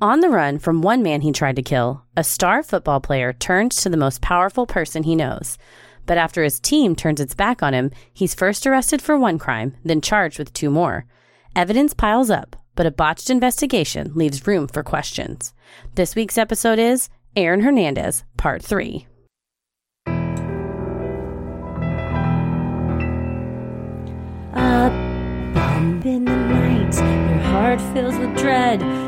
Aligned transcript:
On 0.00 0.20
the 0.20 0.30
run 0.30 0.60
from 0.60 0.80
one 0.80 1.02
man 1.02 1.22
he 1.22 1.32
tried 1.32 1.56
to 1.56 1.62
kill, 1.62 2.04
a 2.16 2.22
star 2.22 2.62
football 2.62 3.00
player 3.00 3.32
turns 3.32 3.74
to 3.82 3.88
the 3.88 3.96
most 3.96 4.20
powerful 4.22 4.64
person 4.64 5.02
he 5.02 5.16
knows. 5.16 5.58
But 6.06 6.18
after 6.18 6.44
his 6.44 6.60
team 6.60 6.94
turns 6.94 7.20
its 7.20 7.34
back 7.34 7.64
on 7.64 7.74
him, 7.74 7.90
he's 8.14 8.32
first 8.32 8.64
arrested 8.64 9.02
for 9.02 9.18
one 9.18 9.40
crime, 9.40 9.76
then 9.84 10.00
charged 10.00 10.38
with 10.38 10.52
two 10.52 10.70
more. 10.70 11.04
Evidence 11.56 11.94
piles 11.94 12.30
up, 12.30 12.54
but 12.76 12.86
a 12.86 12.92
botched 12.92 13.28
investigation 13.28 14.12
leaves 14.14 14.46
room 14.46 14.68
for 14.68 14.84
questions. 14.84 15.52
This 15.96 16.14
week's 16.14 16.38
episode 16.38 16.78
is 16.78 17.08
Aaron 17.34 17.62
Hernandez, 17.62 18.22
Part 18.36 18.62
3. 18.62 19.04
A 24.52 25.50
bump 25.54 26.06
in 26.06 26.24
the 26.24 26.36
night, 26.36 26.94
your 26.94 27.42
heart 27.50 27.80
fills 27.92 28.16
with 28.16 28.38
dread. 28.38 29.07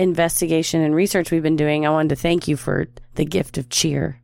investigation 0.00 0.80
and 0.80 0.94
research 0.94 1.30
we've 1.30 1.42
been 1.42 1.56
doing, 1.56 1.86
I 1.86 1.90
wanted 1.90 2.10
to 2.10 2.16
thank 2.16 2.48
you 2.48 2.56
for 2.56 2.88
the 3.14 3.24
gift 3.24 3.58
of 3.58 3.68
cheer. 3.68 4.20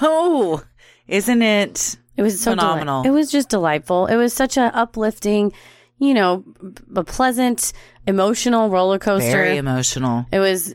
Oh, 0.00 0.62
isn't 1.06 1.42
it? 1.42 1.96
It 2.16 2.22
was 2.22 2.40
so 2.40 2.54
deli- 2.54 2.60
phenomenal. 2.60 3.02
it 3.04 3.10
was 3.10 3.30
just 3.30 3.50
delightful. 3.50 4.06
It 4.06 4.16
was 4.16 4.32
such 4.32 4.56
an 4.56 4.70
uplifting, 4.72 5.52
you 5.98 6.14
know, 6.14 6.44
a 6.94 7.04
pleasant, 7.04 7.72
emotional 8.06 8.70
roller 8.70 8.98
coaster. 8.98 9.30
Very 9.30 9.58
emotional. 9.58 10.24
It 10.32 10.38
was 10.38 10.72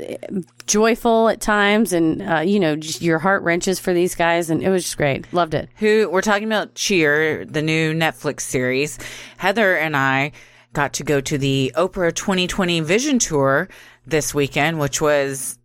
joyful 0.67 1.29
at 1.29 1.41
times, 1.41 1.94
and 1.94 2.22
uh, 2.22 2.40
you 2.41 2.59
know, 2.59 2.75
just 2.75 3.01
your 3.01 3.17
heart 3.19 3.41
wrenches 3.44 3.79
for 3.79 3.91
these 3.94 4.13
guys, 4.16 4.50
and 4.51 4.61
it 4.61 4.69
was 4.69 4.84
just 4.84 4.97
great. 4.97 5.31
Loved 5.34 5.53
it. 5.56 5.69
Who 5.78 6.09
we're 6.11 6.22
talking 6.22 6.45
about 6.47 6.75
Cheer, 6.75 7.44
the 7.45 7.61
new 7.63 7.94
Netflix 7.94 8.41
series. 8.41 9.00
Heather 9.38 9.75
and 9.78 9.97
I 9.97 10.31
got 10.74 10.94
to 10.94 11.04
go 11.04 11.20
to 11.22 11.38
the 11.38 11.72
Oprah 11.76 12.14
2020 12.14 12.80
Vision 12.82 13.20
Tour 13.20 13.68
this 14.06 14.34
weekend, 14.34 14.80
which 14.80 15.02
was 15.02 15.58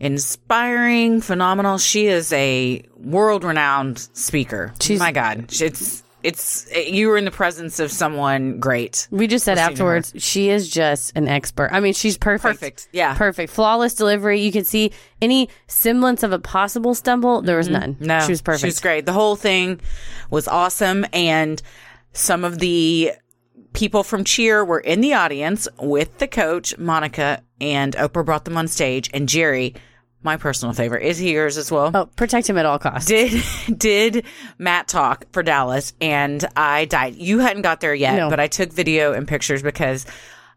inspiring, 0.00 1.20
phenomenal. 1.20 1.78
She 1.78 2.06
is 2.06 2.32
a 2.32 2.82
world 2.96 3.44
renowned 3.44 3.98
speaker. 4.12 4.72
She's- 4.80 4.98
My 4.98 5.12
God. 5.12 5.50
It's, 5.60 6.02
it's, 6.22 6.66
you 6.74 7.08
were 7.08 7.18
in 7.18 7.26
the 7.26 7.30
presence 7.30 7.78
of 7.80 7.92
someone 7.92 8.58
great. 8.58 9.06
We 9.10 9.26
just 9.26 9.44
said 9.44 9.58
afterwards, 9.58 10.14
she 10.16 10.48
is 10.48 10.68
just 10.70 11.12
an 11.16 11.28
expert. 11.28 11.68
I 11.70 11.80
mean, 11.80 11.92
she's 11.92 12.16
perfect. 12.16 12.60
Perfect. 12.60 12.88
Yeah. 12.92 13.14
Perfect. 13.14 13.52
Flawless 13.52 13.94
delivery. 13.94 14.40
You 14.40 14.50
could 14.50 14.66
see 14.66 14.92
any 15.20 15.50
semblance 15.66 16.22
of 16.22 16.32
a 16.32 16.38
possible 16.38 16.94
stumble. 16.94 17.42
There 17.42 17.58
was 17.58 17.68
none. 17.68 17.94
Mm-hmm. 17.96 18.04
No, 18.06 18.20
She 18.20 18.32
was 18.32 18.40
perfect. 18.40 18.60
She 18.62 18.66
was 18.68 18.80
great. 18.80 19.04
The 19.04 19.12
whole 19.12 19.36
thing 19.36 19.80
was 20.30 20.48
awesome, 20.48 21.04
and 21.12 21.60
some 22.14 22.42
of 22.44 22.58
the 22.58 23.12
people 23.74 24.02
from 24.02 24.24
Cheer 24.24 24.64
were 24.64 24.80
in 24.80 25.02
the 25.02 25.12
audience 25.14 25.68
with 25.78 26.16
the 26.18 26.26
coach 26.26 26.76
Monica, 26.78 27.42
and 27.60 27.94
Oprah 27.96 28.24
brought 28.24 28.44
them 28.46 28.56
on 28.56 28.68
stage. 28.68 29.10
And 29.12 29.28
Jerry, 29.28 29.74
my 30.22 30.36
personal 30.38 30.72
favorite, 30.72 31.04
is 31.04 31.18
he 31.18 31.32
yours 31.34 31.58
as 31.58 31.70
well? 31.70 31.90
Oh, 31.94 32.06
protect 32.06 32.48
him 32.48 32.56
at 32.56 32.64
all 32.64 32.78
costs. 32.78 33.08
Did 33.08 33.42
did 33.76 34.24
Matt 34.58 34.88
talk 34.88 35.26
for 35.32 35.42
Dallas, 35.42 35.92
and 36.00 36.42
I 36.56 36.86
died. 36.86 37.16
You 37.16 37.40
hadn't 37.40 37.62
got 37.62 37.80
there 37.80 37.94
yet, 37.94 38.16
No. 38.16 38.30
but 38.30 38.40
I 38.40 38.46
took 38.46 38.72
video 38.72 39.12
and 39.12 39.28
pictures 39.28 39.62
because 39.62 40.06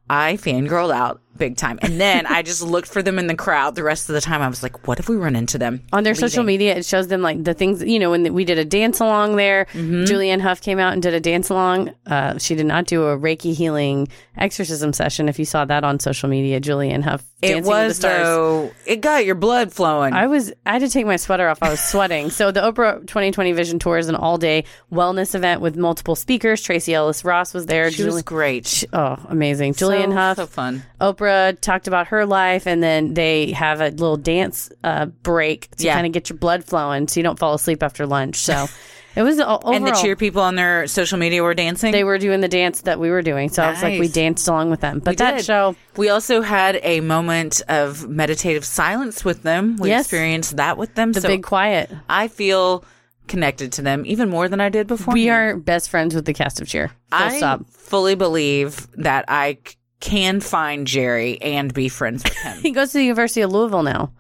I 0.10 0.38
fangirled 0.38 0.94
out 0.94 1.22
big 1.38 1.56
time. 1.56 1.78
And 1.84 2.02
then 2.02 2.26
I 2.26 2.42
just 2.42 2.64
looked 2.64 2.88
for 2.88 3.04
them 3.04 3.20
in 3.20 3.28
the 3.28 3.36
crowd. 3.36 3.76
The 3.76 3.84
rest 3.84 4.10
of 4.10 4.14
the 4.16 4.22
time, 4.22 4.42
I 4.42 4.48
was 4.48 4.64
like, 4.64 4.88
"What 4.88 4.98
if 5.00 5.08
we 5.08 5.16
run 5.18 5.36
into 5.36 5.60
them 5.60 5.84
on 5.94 6.04
their 6.04 6.16
social 6.16 6.44
media, 6.44 6.76
it 6.76 6.86
shows 6.86 7.10
them 7.10 7.22
like 7.22 7.44
the 7.44 7.54
things, 7.54 7.84
you 7.84 8.00
know, 8.00 8.10
when 8.10 8.34
we 8.34 8.44
did 8.44 8.58
a 8.58 8.66
dance 8.66 9.00
along 9.00 9.36
there, 9.36 9.66
Mm-hmm. 9.74 10.06
Julianne 10.06 10.42
Hough 10.42 10.60
came 10.62 10.80
out 10.80 10.94
and 10.94 11.02
did 11.04 11.14
a 11.14 11.20
dance 11.20 11.50
along. 11.50 11.92
Uh, 12.08 12.38
she 12.40 12.56
did 12.56 12.66
not 12.66 12.86
do 12.86 13.04
a 13.06 13.18
Reiki 13.18 13.54
healing 13.54 14.08
exorcism 14.36 14.94
session. 14.94 15.30
If 15.30 15.38
you 15.38 15.46
saw 15.46 15.66
that 15.66 15.84
on 15.84 16.00
social 16.00 16.28
media, 16.30 16.60
Julianne 16.60 17.04
Hough 17.04 17.24
dancing 17.42 17.64
the 17.64 17.70
was 17.70 18.00
though. 18.00 18.72
It 18.86 19.02
got 19.02 19.26
your 19.26 19.36
blood 19.36 19.72
flowing. 19.72 20.14
I 20.14 20.28
was 20.28 20.52
I 20.66 20.74
had 20.74 20.82
to 20.82 20.90
take 20.90 21.06
my 21.06 21.18
sweater 21.18 21.48
off. 21.48 21.60
I 21.62 21.70
was 21.70 21.80
sweating. 21.80 22.30
so 22.32 22.52
the 22.52 22.62
Oprah 22.62 23.00
2020 23.02 23.52
Vision 23.52 23.80
Tour 23.80 23.98
is 23.98 24.08
an 24.10 24.16
all 24.16 24.38
day 24.38 24.64
wellness 24.92 25.36
event 25.36 25.62
with 25.62 25.76
multiple 25.78 26.16
speakers. 26.16 26.62
Tracee 26.62 26.94
Ellis 26.94 27.24
Ross 27.24 27.54
was 27.54 27.66
there. 27.68 27.92
she 27.92 28.04
was 28.04 28.22
great. 28.24 28.66
She- 28.66 28.88
oh, 28.94 29.18
amazing. 29.30 29.74
Julian 29.74 30.12
so, 30.12 30.16
Hough. 30.16 30.38
so 30.38 30.46
fun. 30.48 30.84
Oprah 31.00 31.60
talked 31.60 31.88
about 31.88 32.08
her 32.08 32.26
life, 32.26 32.66
and 32.66 32.82
then 32.82 33.14
they 33.14 33.52
have 33.52 33.82
a 33.82 33.90
little 33.90 34.18
dance 34.18 34.72
uh, 34.84 35.06
break 35.06 35.70
to 35.78 35.86
Yeah. 35.86 35.94
kind 35.94 36.08
of 36.08 36.14
get 36.14 36.30
your 36.30 36.38
blood 36.38 36.64
flowing, 36.66 37.08
so 37.08 37.20
you 37.20 37.24
don't 37.24 37.38
fall 37.38 37.54
asleep 37.54 37.84
after 37.84 38.06
lunch. 38.08 38.38
So 38.38 38.66
it 39.16 39.24
was 39.24 39.40
overall. 39.40 39.74
And 39.74 39.86
the 39.88 39.92
cheer 39.92 40.16
people 40.16 40.42
on 40.42 40.56
their 40.56 40.86
social 40.88 41.18
media 41.18 41.42
were 41.44 41.54
dancing. 41.54 41.92
They 41.92 42.04
were 42.04 42.18
doing 42.18 42.42
the 42.42 42.48
dance 42.48 42.82
that 42.82 43.00
we 43.00 43.10
were 43.10 43.22
doing, 43.22 43.50
so 43.50 43.64
I 43.64 43.72
was 43.72 43.82
like, 43.82 44.00
we 44.00 44.08
danced 44.08 44.48
along 44.48 44.70
with 44.70 44.82
them. 44.82 45.00
But 45.00 45.12
We 45.14 45.16
that 45.18 45.38
did. 45.38 45.46
show, 45.46 45.76
We 45.96 46.10
also 46.10 46.42
had 46.42 46.80
a 46.84 47.00
moment 47.02 47.62
of 47.68 48.08
meditative 48.08 48.64
silence 48.66 49.26
with 49.26 49.44
them. 49.44 49.78
We 49.78 49.90
Yes. 49.90 50.06
experienced 50.06 50.58
that 50.58 50.78
with 50.78 50.94
them. 50.96 51.12
the 51.14 51.22
so 51.22 51.28
big 51.28 51.44
quiet, 51.44 51.90
I 52.10 52.28
feel 52.28 52.84
connected 53.28 53.72
to 53.74 53.82
them 53.82 54.04
even 54.06 54.30
more 54.30 54.48
than 54.48 54.62
I 54.62 54.70
did 54.70 54.88
before. 54.88 55.14
we 55.14 55.30
are 55.30 55.58
best 55.58 55.90
friends 55.90 56.16
with 56.16 56.26
the 56.26 56.34
cast 56.34 56.62
of 56.62 56.68
Cheer. 56.68 56.88
Full 56.88 56.96
I 57.12 57.38
stop. 57.38 57.66
fully 57.72 58.16
believe 58.16 58.88
that 58.98 59.26
I 59.28 59.58
c- 59.68 59.76
can 60.00 60.40
find 60.40 60.86
Jerry 60.88 61.42
and 61.42 61.74
be 61.74 61.90
friends 61.90 62.24
with 62.24 62.38
him. 62.38 62.58
He 62.62 62.72
goes 62.72 62.92
to 62.92 63.00
the 63.00 63.04
University 63.04 63.42
of 63.42 63.52
Louisville 63.52 63.84
now. 63.84 64.12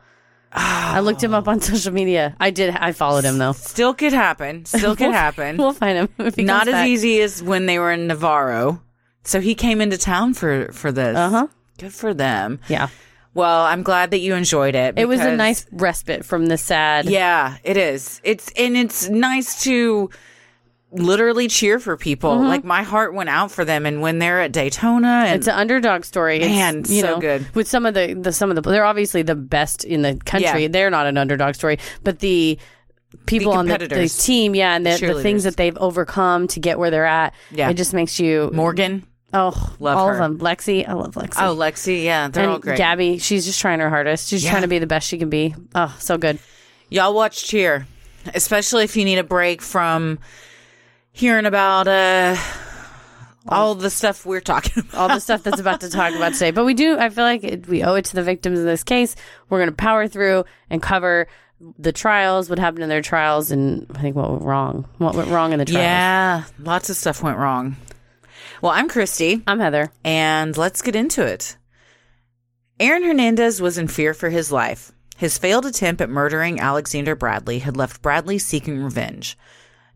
I 0.52 1.02
looked 1.02 1.24
him 1.24 1.34
up 1.34 1.48
on 1.48 1.60
social 1.62 1.94
media. 1.94 2.36
I 2.40 2.50
did. 2.52 2.76
I 2.76 2.92
followed 2.92 3.24
him 3.24 3.38
though. 3.38 3.52
Still 3.52 3.94
could 3.94 4.14
happen. 4.14 4.66
Still 4.66 4.96
could 4.96 5.12
happen. 5.26 5.58
We'll 5.58 5.74
find 5.74 5.98
him. 5.98 6.10
If 6.20 6.36
he 6.36 6.44
Not 6.44 6.62
comes 6.66 6.70
as 6.70 6.74
back. 6.74 6.88
easy 6.88 7.22
as 7.22 7.44
when 7.44 7.66
they 7.66 7.80
were 7.80 7.92
in 7.92 8.08
Navarro. 8.08 8.82
So 9.24 9.40
he 9.42 9.56
came 9.56 9.82
into 9.82 9.98
town 9.98 10.34
for 10.34 10.72
for 10.72 10.92
this. 10.92 11.16
Uh 11.18 11.30
huh. 11.30 11.48
Good 11.78 11.94
for 11.94 12.14
them. 12.14 12.60
Yeah. 12.68 12.88
Well, 13.34 13.66
I'm 13.66 13.84
glad 13.84 14.10
that 14.12 14.20
you 14.20 14.34
enjoyed 14.34 14.74
it. 14.74 14.98
It 14.98 15.06
was 15.06 15.20
a 15.20 15.26
because- 15.26 15.38
nice 15.38 15.66
respite 15.72 16.26
from 16.26 16.48
the 16.48 16.58
sad. 16.58 17.06
Yeah, 17.06 17.58
it 17.64 17.78
is. 17.78 18.20
It's 18.24 18.52
and 18.58 18.76
it's 18.76 19.10
nice 19.10 19.64
to 19.66 20.10
literally 20.92 21.48
cheer 21.48 21.80
for 21.80 21.98
people. 21.98 22.32
Mm-hmm. 22.32 22.48
Like 22.48 22.64
my 22.64 22.84
heart 22.84 23.14
went 23.14 23.30
out 23.30 23.52
for 23.52 23.66
them, 23.66 23.86
and 23.86 24.02
when 24.02 24.20
they're 24.20 24.42
at 24.42 24.52
Daytona, 24.52 25.26
and 25.28 25.38
It's 25.38 25.48
an 25.48 25.56
underdog 25.56 26.06
story. 26.06 26.40
It's, 26.42 26.90
you 26.90 27.02
so 27.02 27.16
know, 27.16 27.20
good. 27.20 27.56
With 27.56 27.68
some 27.68 27.86
of 27.86 27.94
the, 27.94 28.14
the 28.14 28.32
some 28.32 28.50
of 28.50 28.56
the 28.56 28.62
they're 28.62 28.86
obviously 28.86 29.22
the 29.22 29.36
best 29.36 29.84
in 29.84 30.02
the 30.02 30.16
country. 30.26 30.64
Yeah. 30.64 30.68
They're 30.70 30.90
not 30.90 31.08
an 31.08 31.18
underdog 31.18 31.56
story, 31.56 31.80
but 32.04 32.20
the 32.20 32.58
people 33.26 33.54
on 33.54 33.68
the, 33.68 33.78
the 33.78 34.08
team, 34.10 34.56
yeah, 34.56 34.76
and 34.76 34.86
the, 34.86 34.98
the 34.98 35.22
things 35.22 35.44
that 35.44 35.58
they've 35.58 35.78
overcome 35.78 36.48
to 36.50 36.60
get 36.60 36.78
where 36.80 36.92
they're 36.92 37.06
at. 37.06 37.34
Yeah. 37.52 37.70
it 37.70 37.76
just 37.76 37.94
makes 37.94 38.20
you 38.20 38.50
Morgan, 38.54 39.06
Oh, 39.34 39.76
Love 39.80 39.98
all 39.98 40.08
her. 40.08 40.14
of 40.14 40.20
them. 40.20 40.40
Lexi, 40.40 40.88
I 40.88 40.94
love 40.94 41.16
Lexi. 41.16 41.36
Oh, 41.38 41.56
Lexi, 41.56 42.04
yeah, 42.04 42.30
they're 42.30 42.50
all 42.50 42.60
great. 42.60 42.78
Gabby, 42.78 43.18
she's 43.18 43.46
just 43.46 43.60
trying 43.60 43.80
her 43.82 43.90
hardest. 43.90 44.30
She's 44.30 44.44
Yeah. 44.44 44.52
trying 44.52 44.62
to 44.62 44.68
be 44.70 44.80
the 44.80 44.88
best 44.88 45.08
she 45.08 45.18
can 45.18 45.30
be. 45.30 45.54
Oh, 45.76 45.94
so 46.00 46.18
good. 46.18 46.40
Y'all 46.90 47.14
watch 47.14 47.46
Cheer, 47.46 47.88
especially 48.34 48.86
if 48.86 48.96
you 48.96 49.04
need 49.04 49.18
a 49.18 49.24
break 49.24 49.62
from 49.62 50.20
hearing 51.18 51.46
about 51.46 51.88
uh 51.88 52.36
all 53.50 53.76
the 53.76 53.90
stuff 53.90 54.26
we're 54.26 54.42
talking 54.42 54.84
about. 54.84 54.94
all 54.96 55.08
the 55.08 55.20
stuff 55.20 55.42
that's 55.42 55.60
about 55.60 55.82
to 55.82 55.90
talk 55.90 56.14
about 56.14 56.34
today. 56.34 56.52
But 56.52 56.66
we 56.66 56.74
do, 56.74 56.98
I 56.98 57.10
feel 57.10 57.24
like 57.24 57.44
it, 57.44 57.68
we 57.68 57.82
owe 57.82 57.96
it 57.96 58.06
to 58.06 58.16
the 58.16 58.24
victims 58.24 58.60
in 58.60 58.66
this 58.66 58.84
case. 58.84 59.16
We're 59.50 59.60
going 59.60 59.70
to 59.70 59.76
power 59.76 60.08
through 60.08 60.44
and 60.70 60.82
cover 60.82 61.28
the 61.80 61.94
trials, 61.94 62.50
what 62.50 62.60
happened 62.60 62.84
in 62.84 62.90
their 62.90 63.02
trials, 63.02 63.50
and 63.52 63.88
I 63.96 64.02
think 64.02 64.16
what 64.16 64.30
went 64.32 64.44
wrong. 64.44 64.88
What 64.98 65.16
went 65.16 65.30
wrong 65.30 65.54
in 65.54 65.60
the 65.60 65.66
trials. 65.66 65.82
Yeah, 65.82 66.44
lots 66.60 66.90
of 66.90 66.98
stuff 66.98 67.24
went 67.24 67.38
wrong. 67.38 67.78
Well, 68.62 68.74
I'm 68.74 68.90
Christy, 68.90 69.42
I'm 69.48 69.60
Heather. 69.60 69.92
and 70.04 70.56
let's 70.58 70.82
get 70.82 70.96
into 70.96 71.26
it. 71.26 71.58
Aaron 72.80 73.04
Hernandez 73.04 73.62
was 73.62 73.78
in 73.78 73.88
fear 73.88 74.14
for 74.14 74.30
his 74.30 74.52
life. 74.52 74.92
His 75.16 75.38
failed 75.38 75.66
attempt 75.66 76.02
at 76.02 76.10
murdering 76.10 76.60
Alexander 76.60 77.16
Bradley 77.16 77.60
had 77.60 77.76
left 77.78 78.02
Bradley 78.04 78.38
seeking 78.38 78.84
revenge. 78.84 79.38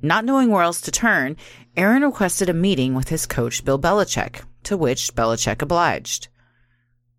Not 0.01 0.25
knowing 0.25 0.49
where 0.49 0.63
else 0.63 0.81
to 0.81 0.91
turn, 0.91 1.37
Aaron 1.77 2.01
requested 2.01 2.49
a 2.49 2.53
meeting 2.53 2.95
with 2.95 3.09
his 3.09 3.25
coach, 3.25 3.63
Bill 3.63 3.77
Belichick, 3.77 4.41
to 4.63 4.75
which 4.75 5.13
Belichick 5.13 5.61
obliged. 5.61 6.27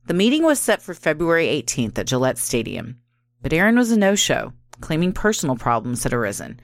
The 0.07 0.15
meeting 0.15 0.43
was 0.43 0.59
set 0.59 0.83
for 0.83 0.95
February 0.95 1.47
18th 1.47 1.97
at 1.99 2.09
Gillette 2.09 2.39
Stadium, 2.39 2.99
but 3.41 3.53
Aaron 3.53 3.77
was 3.77 3.93
a 3.93 3.99
no 3.99 4.17
show, 4.17 4.53
claiming 4.81 5.13
personal 5.13 5.57
problems 5.57 6.03
had 6.03 6.13
arisen. 6.13 6.59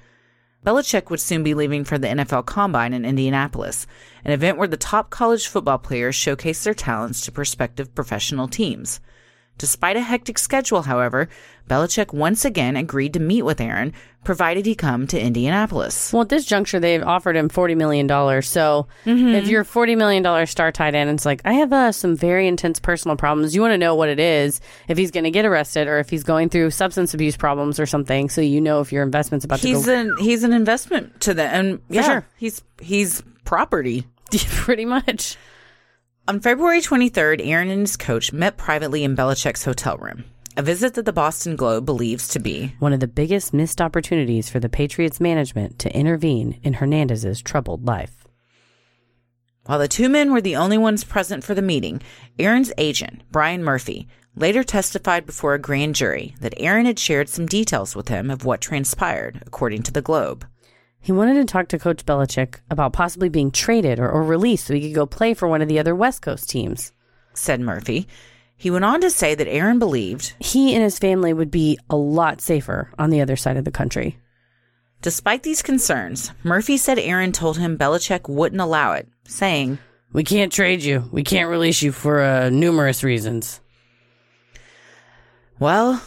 Belichick 0.66 1.08
would 1.08 1.20
soon 1.20 1.44
be 1.44 1.54
leaving 1.54 1.84
for 1.84 1.98
the 1.98 2.08
NFL 2.08 2.46
Combine 2.46 2.92
in 2.92 3.04
Indianapolis, 3.04 3.86
an 4.24 4.32
event 4.32 4.58
where 4.58 4.66
the 4.66 4.76
top 4.76 5.10
college 5.10 5.46
football 5.46 5.78
players 5.78 6.16
showcase 6.16 6.64
their 6.64 6.74
talents 6.74 7.20
to 7.24 7.32
prospective 7.32 7.94
professional 7.94 8.48
teams. 8.48 9.00
Despite 9.58 9.96
a 9.96 10.00
hectic 10.00 10.38
schedule, 10.38 10.82
however, 10.82 11.28
Belichick 11.69 12.12
once 12.12 12.44
again 12.44 12.76
agreed 12.76 13.12
to 13.14 13.20
meet 13.20 13.43
with 13.43 13.60
Aaron, 13.60 13.93
provided 14.25 14.66
he 14.66 14.75
come 14.75 15.06
to 15.08 15.20
Indianapolis. 15.20 16.12
Well, 16.12 16.22
at 16.22 16.28
this 16.28 16.44
juncture, 16.44 16.81
they've 16.81 17.02
offered 17.02 17.37
him 17.37 17.49
$40 17.49 17.76
million. 17.76 18.43
So 18.43 18.88
if 19.05 19.49
you're 19.49 19.62
a 19.62 19.66
$40 19.66 19.96
million 19.96 20.46
star 20.46 20.72
tight 20.72 20.94
end, 20.94 21.10
it's 21.10 21.26
like, 21.26 21.43
I 21.44 21.55
have 21.55 21.72
uh, 21.72 21.93
some 21.93 22.16
very 22.16 22.46
intense 22.49 22.81
personal 22.81 23.16
problems. 23.16 23.55
You 23.55 23.60
want 23.60 23.72
to 23.72 23.78
know 23.78 23.94
what 23.94 24.08
it 24.08 24.20
is, 24.20 24.60
if 24.88 24.96
he's 24.96 25.10
going 25.10 25.25
to 25.25 25.31
get 25.31 25.44
arrested 25.44 25.88
or 25.88 25.99
if 25.99 26.08
he's 26.08 26.25
going 26.25 26.49
through 26.49 26.70
substance 26.70 27.12
abuse 27.14 27.37
problems 27.37 27.78
or 27.78 27.87
something, 27.87 28.28
so 28.28 28.40
you 28.40 28.61
know 28.61 28.81
if 28.81 28.93
your 28.93 29.02
investment's 29.02 29.44
about 29.44 29.61
He's 29.61 29.84
to 29.84 29.94
an 29.94 30.14
he's 30.20 30.44
an 30.44 30.52
investment 30.52 31.20
to 31.22 31.34
them, 31.34 31.50
and 31.52 31.81
yeah, 31.88 32.02
sure. 32.02 32.26
he's 32.37 32.62
he's 32.81 33.22
property. 33.44 34.06
Pretty 34.31 34.84
much. 34.84 35.37
On 36.28 36.40
February 36.40 36.82
23rd, 36.82 37.40
Aaron 37.42 37.70
and 37.70 37.80
his 37.80 37.96
coach 37.96 38.34
met 38.34 38.58
privately 38.58 39.02
in 39.02 39.16
Belichick's 39.16 39.64
hotel 39.64 39.96
room. 39.96 40.25
A 40.58 40.62
visit 40.62 40.92
that 40.92 41.06
the 41.06 41.12
Boston 41.12 41.56
Globe 41.56 41.86
believes 41.86 42.28
to 42.28 42.38
be 42.38 42.75
One 42.80 42.92
of 42.92 43.00
the 43.00 43.08
biggest 43.08 43.54
missed 43.54 43.80
opportunities 43.80 44.50
for 44.50 44.60
the 44.60 44.69
Patriots 44.69 45.22
management 45.22 45.78
to 45.78 45.96
intervene 45.96 46.60
in 46.62 46.75
Hernandez's 46.75 47.40
troubled 47.40 47.86
life. 47.86 48.26
While 49.64 49.78
the 49.78 49.88
two 49.88 50.10
men 50.10 50.30
were 50.30 50.42
the 50.42 50.56
only 50.56 50.76
ones 50.76 51.02
present 51.02 51.44
for 51.44 51.54
the 51.54 51.62
meeting, 51.62 52.02
Aaron's 52.38 52.75
agent, 52.76 53.22
Brian 53.32 53.64
Murphy, 53.64 54.06
later 54.36 54.62
testified 54.62 55.25
before 55.25 55.54
a 55.54 55.58
grand 55.58 55.94
jury 55.94 56.34
that 56.42 56.52
Aaron 56.58 56.84
had 56.84 56.98
shared 56.98 57.30
some 57.30 57.46
details 57.46 57.96
with 57.96 58.08
him 58.08 58.30
of 58.30 58.44
what 58.44 58.60
transpired, 58.60 59.42
according 59.46 59.82
to 59.84 59.92
the 59.92 60.02
Globe. 60.02 60.46
He 61.08 61.12
wanted 61.12 61.37
to 61.37 61.46
talk 61.46 61.69
to 61.69 61.78
Coach 61.78 62.05
Belichick 62.05 62.56
about 62.70 62.93
possibly 62.93 63.31
being 63.31 63.50
traded 63.50 63.99
or, 63.99 64.10
or 64.10 64.22
released 64.22 64.66
so 64.66 64.75
he 64.75 64.82
could 64.82 64.94
go 64.94 65.06
play 65.06 65.32
for 65.32 65.49
one 65.49 65.62
of 65.62 65.69
the 65.69 65.78
other 65.78 65.94
West 65.94 66.20
Coast 66.20 66.50
teams. 66.50 66.93
Said 67.32 67.62
Murphy. 67.62 68.06
He 68.58 68.70
went 68.70 68.84
on 68.84 69.00
to 69.00 69.08
say 69.08 69.34
that 69.34 69.49
Aaron 69.49 69.78
believed, 69.78 70.34
He 70.38 70.75
and 70.75 70.82
his 70.82 70.99
family 70.99 71.32
would 71.32 71.50
be 71.50 71.78
a 71.88 71.96
lot 71.96 72.43
safer 72.43 72.93
on 72.99 73.08
the 73.08 73.22
other 73.22 73.37
side 73.37 73.56
of 73.56 73.64
the 73.64 73.70
country. 73.70 74.19
despite 75.00 75.44
these 75.44 75.62
concerns, 75.62 76.31
Murphy 76.44 76.76
said 76.76 76.99
Aaron 76.99 77.32
told 77.32 77.56
him 77.56 77.78
Belichick 77.78 78.28
wouldn't 78.28 78.61
allow 78.61 78.93
it, 78.93 79.08
saying, 79.25 79.78
We 80.12 80.25
can't 80.25 80.52
trade 80.52 80.82
you. 80.82 81.08
We 81.11 81.25
can't 81.25 81.49
release 81.49 81.81
you 81.81 81.90
for 81.90 82.20
uh, 82.20 82.50
numerous 82.50 83.02
reasons. 83.02 83.62
Well, 85.58 86.02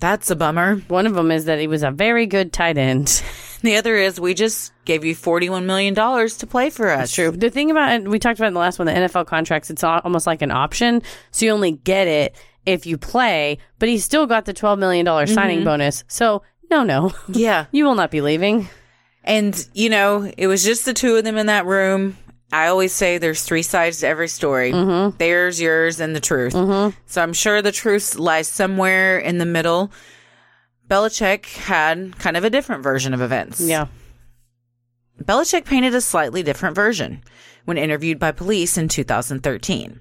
that's 0.00 0.30
a 0.30 0.36
bummer. 0.36 0.76
One 0.88 1.06
of 1.06 1.12
them 1.12 1.30
is 1.30 1.44
that 1.44 1.60
he 1.60 1.66
was 1.66 1.82
a 1.82 1.90
very 1.90 2.24
good 2.24 2.54
tight 2.54 2.78
end. 2.78 3.22
The 3.64 3.76
other 3.76 3.96
is 3.96 4.20
we 4.20 4.34
just 4.34 4.74
gave 4.84 5.06
you 5.06 5.16
$41 5.16 5.64
million 5.64 5.94
to 5.94 6.46
play 6.46 6.68
for 6.68 6.90
us. 6.90 6.98
That's 6.98 7.14
true. 7.14 7.30
The 7.30 7.48
thing 7.48 7.70
about 7.70 7.94
it, 7.94 8.06
we 8.06 8.18
talked 8.18 8.38
about 8.38 8.48
in 8.48 8.52
the 8.52 8.60
last 8.60 8.78
one, 8.78 8.84
the 8.84 8.92
NFL 8.92 9.24
contracts, 9.26 9.70
it's 9.70 9.82
almost 9.82 10.26
like 10.26 10.42
an 10.42 10.50
option. 10.50 11.00
So 11.30 11.46
you 11.46 11.52
only 11.52 11.72
get 11.72 12.06
it 12.06 12.36
if 12.66 12.84
you 12.84 12.98
play, 12.98 13.56
but 13.78 13.88
he 13.88 13.96
still 13.96 14.26
got 14.26 14.44
the 14.44 14.52
$12 14.52 14.78
million 14.78 15.06
signing 15.26 15.60
mm-hmm. 15.60 15.64
bonus. 15.64 16.04
So, 16.08 16.42
no, 16.70 16.82
no, 16.82 17.14
Yeah. 17.28 17.64
you 17.72 17.86
will 17.86 17.94
not 17.94 18.10
be 18.10 18.20
leaving. 18.20 18.68
And, 19.22 19.66
you 19.72 19.88
know, 19.88 20.30
it 20.36 20.46
was 20.46 20.62
just 20.62 20.84
the 20.84 20.92
two 20.92 21.16
of 21.16 21.24
them 21.24 21.38
in 21.38 21.46
that 21.46 21.64
room. 21.64 22.18
I 22.52 22.66
always 22.66 22.92
say 22.92 23.16
there's 23.16 23.44
three 23.44 23.62
sides 23.62 24.00
to 24.00 24.08
every 24.08 24.28
story 24.28 24.72
mm-hmm. 24.72 25.16
theirs, 25.16 25.58
yours, 25.58 26.00
and 26.00 26.14
the 26.14 26.20
truth. 26.20 26.52
Mm-hmm. 26.52 26.94
So 27.06 27.22
I'm 27.22 27.32
sure 27.32 27.62
the 27.62 27.72
truth 27.72 28.16
lies 28.16 28.46
somewhere 28.46 29.18
in 29.18 29.38
the 29.38 29.46
middle. 29.46 29.90
Belichick 30.94 31.46
had 31.46 32.16
kind 32.20 32.36
of 32.36 32.44
a 32.44 32.50
different 32.50 32.84
version 32.84 33.14
of 33.14 33.20
events. 33.20 33.60
Yeah. 33.60 33.88
Belichick 35.20 35.64
painted 35.64 35.92
a 35.92 36.00
slightly 36.00 36.44
different 36.44 36.76
version 36.76 37.24
when 37.64 37.78
interviewed 37.78 38.20
by 38.20 38.30
police 38.30 38.78
in 38.78 38.86
2013. 38.86 39.98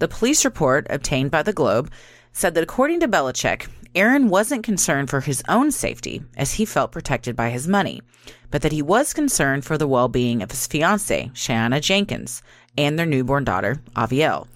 The 0.00 0.08
police 0.08 0.44
report 0.44 0.88
obtained 0.90 1.30
by 1.30 1.44
the 1.44 1.52
Globe 1.52 1.88
said 2.32 2.54
that 2.54 2.64
according 2.64 2.98
to 2.98 3.06
Belichick, 3.06 3.68
Aaron 3.94 4.28
wasn't 4.28 4.64
concerned 4.64 5.08
for 5.08 5.20
his 5.20 5.40
own 5.48 5.70
safety 5.70 6.20
as 6.36 6.54
he 6.54 6.64
felt 6.64 6.90
protected 6.90 7.36
by 7.36 7.50
his 7.50 7.68
money, 7.68 8.02
but 8.50 8.62
that 8.62 8.72
he 8.72 8.82
was 8.82 9.14
concerned 9.14 9.64
for 9.64 9.78
the 9.78 9.86
well 9.86 10.08
being 10.08 10.42
of 10.42 10.50
his 10.50 10.66
fiancee, 10.66 11.30
Shayanna 11.34 11.80
Jenkins, 11.80 12.42
and 12.76 12.98
their 12.98 13.06
newborn 13.06 13.44
daughter, 13.44 13.80
Avielle. 13.94 14.48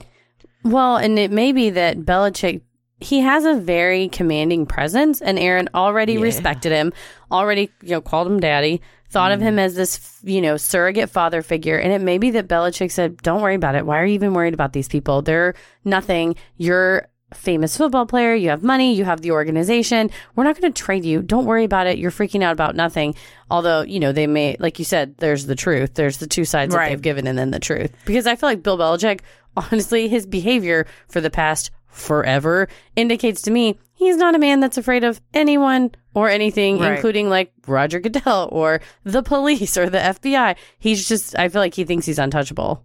Well, 0.65 0.97
and 0.97 1.21
it 1.21 1.31
may 1.31 1.53
be 1.53 1.71
that 1.71 2.01
Belichick 2.01 2.63
he 3.01 3.21
has 3.21 3.45
a 3.45 3.55
very 3.55 4.09
commanding 4.09 4.67
presence, 4.67 5.21
and 5.21 5.39
Aaron 5.39 5.69
already 5.75 6.19
respected 6.19 6.73
him, 6.73 6.93
already 7.31 7.71
you 7.83 7.91
know 7.91 8.01
called 8.01 8.27
him 8.27 8.41
daddy, 8.41 8.81
thought 9.11 9.33
of 9.33 9.41
mm. 9.41 9.45
him 9.45 9.59
as 9.59 9.75
this 9.75 10.19
you 10.25 10.41
know 10.41 10.57
surrogate 10.57 11.11
father 11.11 11.43
figure, 11.43 11.79
and 11.79 11.93
it 11.93 12.01
may 12.01 12.19
be 12.19 12.31
that 12.33 12.49
Belichick 12.49 12.91
said, 12.91 13.19
"Don't 13.19 13.41
worry 13.41 13.55
about 13.55 13.75
it. 13.75 13.87
Why 13.87 14.01
are 14.01 14.07
you 14.07 14.15
even 14.15 14.35
worried 14.35 14.55
about 14.55 14.73
these 14.73 14.89
people? 14.89 15.23
They're 15.23 15.55
nothing. 15.85 16.37
You're." 16.57 17.09
Famous 17.35 17.77
football 17.77 18.07
player, 18.07 18.35
you 18.35 18.49
have 18.49 18.63
money, 18.63 18.95
you 18.95 19.05
have 19.05 19.21
the 19.21 19.33
organization. 19.33 20.11
We're 20.35 20.45
not 20.45 20.59
going 20.59 20.73
to 20.73 20.83
trade 20.83 21.05
you. 21.05 21.21
Don't 21.21 21.45
worry 21.45 21.65
about 21.65 21.87
it. 21.87 21.99
You're 21.99 22.11
freaking 22.11 22.43
out 22.43 22.55
about 22.55 22.75
nothing. 22.75 23.15
Although, 23.51 23.83
you 23.83 24.01
know, 24.01 24.13
they 24.13 24.27
may, 24.27 24.57
like 24.59 24.79
you 24.79 24.87
said, 24.87 25.15
there's 25.19 25.45
the 25.45 25.55
truth. 25.55 25.93
There's 25.93 26.17
the 26.17 26.27
two 26.27 26.47
sides 26.47 26.75
Right. 26.75 26.85
that 26.85 26.89
they've 26.89 27.03
given 27.03 27.27
and 27.27 27.39
then 27.39 27.51
the 27.51 27.61
truth. 27.61 27.93
Because 28.07 28.27
I 28.27 28.35
feel 28.35 28.49
like 28.49 28.63
Bill 28.63 28.79
Belichick, 28.79 29.21
honestly, 29.59 30.09
his 30.09 30.25
behavior 30.25 30.87
for 31.09 31.21
the 31.21 31.29
past 31.29 31.71
forever 31.89 32.69
indicates 32.97 33.43
to 33.43 33.51
me 33.51 33.79
he's 33.95 34.17
not 34.17 34.35
a 34.35 34.39
man 34.39 34.61
that's 34.61 34.79
afraid 34.79 35.03
of 35.05 35.21
anyone 35.35 35.91
or 36.15 36.29
anything, 36.29 36.79
Right. 36.79 36.93
including 36.95 37.29
like 37.29 37.53
Roger 37.67 37.99
Goodell 38.01 38.49
or 38.53 38.81
the 39.05 39.23
police 39.23 39.77
or 39.77 39.91
the 39.91 39.99
FBI. 39.99 40.57
He's 40.79 41.09
just, 41.09 41.37
I 41.39 41.49
feel 41.49 41.61
like 41.61 41.75
he 41.75 41.85
thinks 41.85 42.07
he's 42.07 42.19
untouchable. 42.19 42.85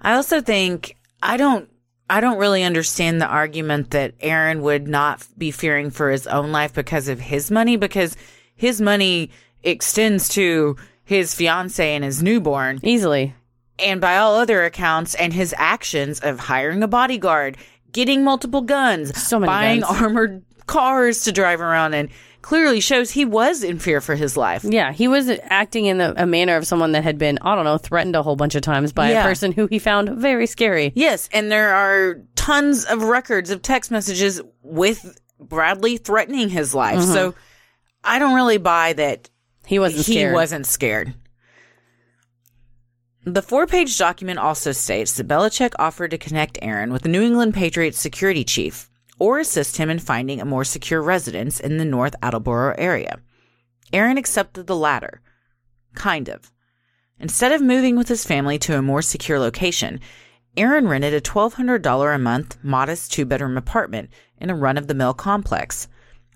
I 0.00 0.14
also 0.14 0.40
think 0.40 0.96
I 1.22 1.36
don't 1.36 1.68
I 2.08 2.20
don't 2.20 2.38
really 2.38 2.64
understand 2.64 3.20
the 3.20 3.26
argument 3.28 3.90
that 3.92 4.14
Aaron 4.18 4.62
would 4.62 4.88
not 4.88 5.24
be 5.38 5.52
fearing 5.52 5.90
for 5.90 6.10
his 6.10 6.26
own 6.26 6.50
life 6.50 6.72
because 6.74 7.06
of 7.06 7.20
his 7.20 7.52
money 7.52 7.76
because 7.76 8.16
his 8.56 8.80
money 8.80 9.30
extends 9.62 10.28
to 10.30 10.74
his 11.04 11.34
fiance 11.34 11.94
and 11.94 12.02
his 12.02 12.20
newborn 12.20 12.80
Easily. 12.82 13.34
and 13.78 14.00
by 14.00 14.16
all 14.16 14.34
other 14.34 14.64
accounts 14.64 15.14
and 15.14 15.32
his 15.32 15.54
actions 15.56 16.18
of 16.20 16.40
hiring 16.40 16.82
a 16.82 16.88
bodyguard, 16.88 17.56
getting 17.92 18.24
multiple 18.24 18.62
guns, 18.62 19.16
So 19.20 19.38
many 19.38 19.48
buying 19.48 19.80
guns. 19.80 20.00
armored 20.02 20.42
cars 20.66 21.24
to 21.24 21.32
drive 21.32 21.60
around 21.60 21.94
in 21.94 22.08
clearly 22.42 22.80
shows 22.80 23.10
he 23.10 23.24
was 23.24 23.62
in 23.62 23.78
fear 23.78 24.00
for 24.00 24.14
his 24.14 24.36
life. 24.36 24.64
Yeah, 24.64 24.92
he 24.92 25.08
was 25.08 25.28
acting 25.44 25.86
in 25.86 25.98
the, 25.98 26.14
a 26.22 26.26
manner 26.26 26.56
of 26.56 26.66
someone 26.66 26.92
that 26.92 27.04
had 27.04 27.18
been, 27.18 27.38
I 27.42 27.54
don't 27.54 27.64
know, 27.64 27.76
threatened 27.76 28.16
a 28.16 28.22
whole 28.22 28.36
bunch 28.36 28.54
of 28.54 28.62
times 28.62 28.92
by 28.92 29.10
Yeah. 29.10 29.20
a 29.20 29.28
person 29.28 29.52
who 29.52 29.66
he 29.66 29.78
found 29.78 30.08
very 30.10 30.46
scary. 30.46 30.92
Yes, 30.94 31.28
and 31.32 31.50
there 31.52 31.74
are 31.74 32.20
tons 32.36 32.84
of 32.86 33.02
records 33.02 33.50
of 33.50 33.60
text 33.62 33.90
messages 33.90 34.40
with 34.62 35.18
Bradley 35.38 35.96
threatening 35.98 36.48
his 36.48 36.74
life. 36.74 37.00
Mm-hmm. 37.00 37.12
So 37.12 37.34
I 38.04 38.18
don't 38.18 38.34
really 38.34 38.58
buy 38.58 38.94
that 38.94 39.28
He 39.66 39.78
wasn't 39.78 40.06
he 40.06 40.12
scared. 40.14 40.34
wasn't 40.34 40.66
scared. 40.66 41.12
The 43.24 43.42
four 43.42 43.66
page 43.66 43.98
document 43.98 44.38
also 44.38 44.72
states 44.72 45.12
that 45.12 45.28
Belichick 45.28 45.74
offered 45.78 46.10
to 46.12 46.18
connect 46.18 46.58
Aaron 46.62 46.90
with 46.90 47.02
the 47.02 47.10
New 47.10 47.20
England 47.20 47.52
Patriots 47.52 47.98
security 47.98 48.44
chief 48.44 48.88
or 49.18 49.38
assist 49.38 49.76
him 49.76 49.90
in 49.90 49.98
finding 49.98 50.40
a 50.40 50.46
more 50.46 50.64
secure 50.64 51.02
residence 51.02 51.60
in 51.60 51.76
the 51.76 51.84
North 51.84 52.14
Attleboro 52.22 52.74
area. 52.78 53.20
Aaron 53.92 54.16
accepted 54.16 54.66
the 54.66 54.74
latter. 54.74 55.20
Kind 55.94 56.30
of. 56.30 56.50
Instead 57.18 57.52
of 57.52 57.60
moving 57.60 57.94
with 57.94 58.08
his 58.08 58.24
family 58.24 58.58
to 58.60 58.78
a 58.78 58.82
more 58.82 59.02
secure 59.02 59.38
location, 59.38 60.00
Aaron 60.56 60.88
rented 60.88 61.12
a 61.12 61.20
$1,200 61.20 62.14
a 62.14 62.18
month 62.18 62.56
modest 62.62 63.12
two 63.12 63.26
bedroom 63.26 63.58
apartment 63.58 64.08
in 64.38 64.48
a 64.48 64.54
run 64.54 64.78
of 64.78 64.86
the 64.86 64.94
mill 64.94 65.12
complex. 65.12 65.88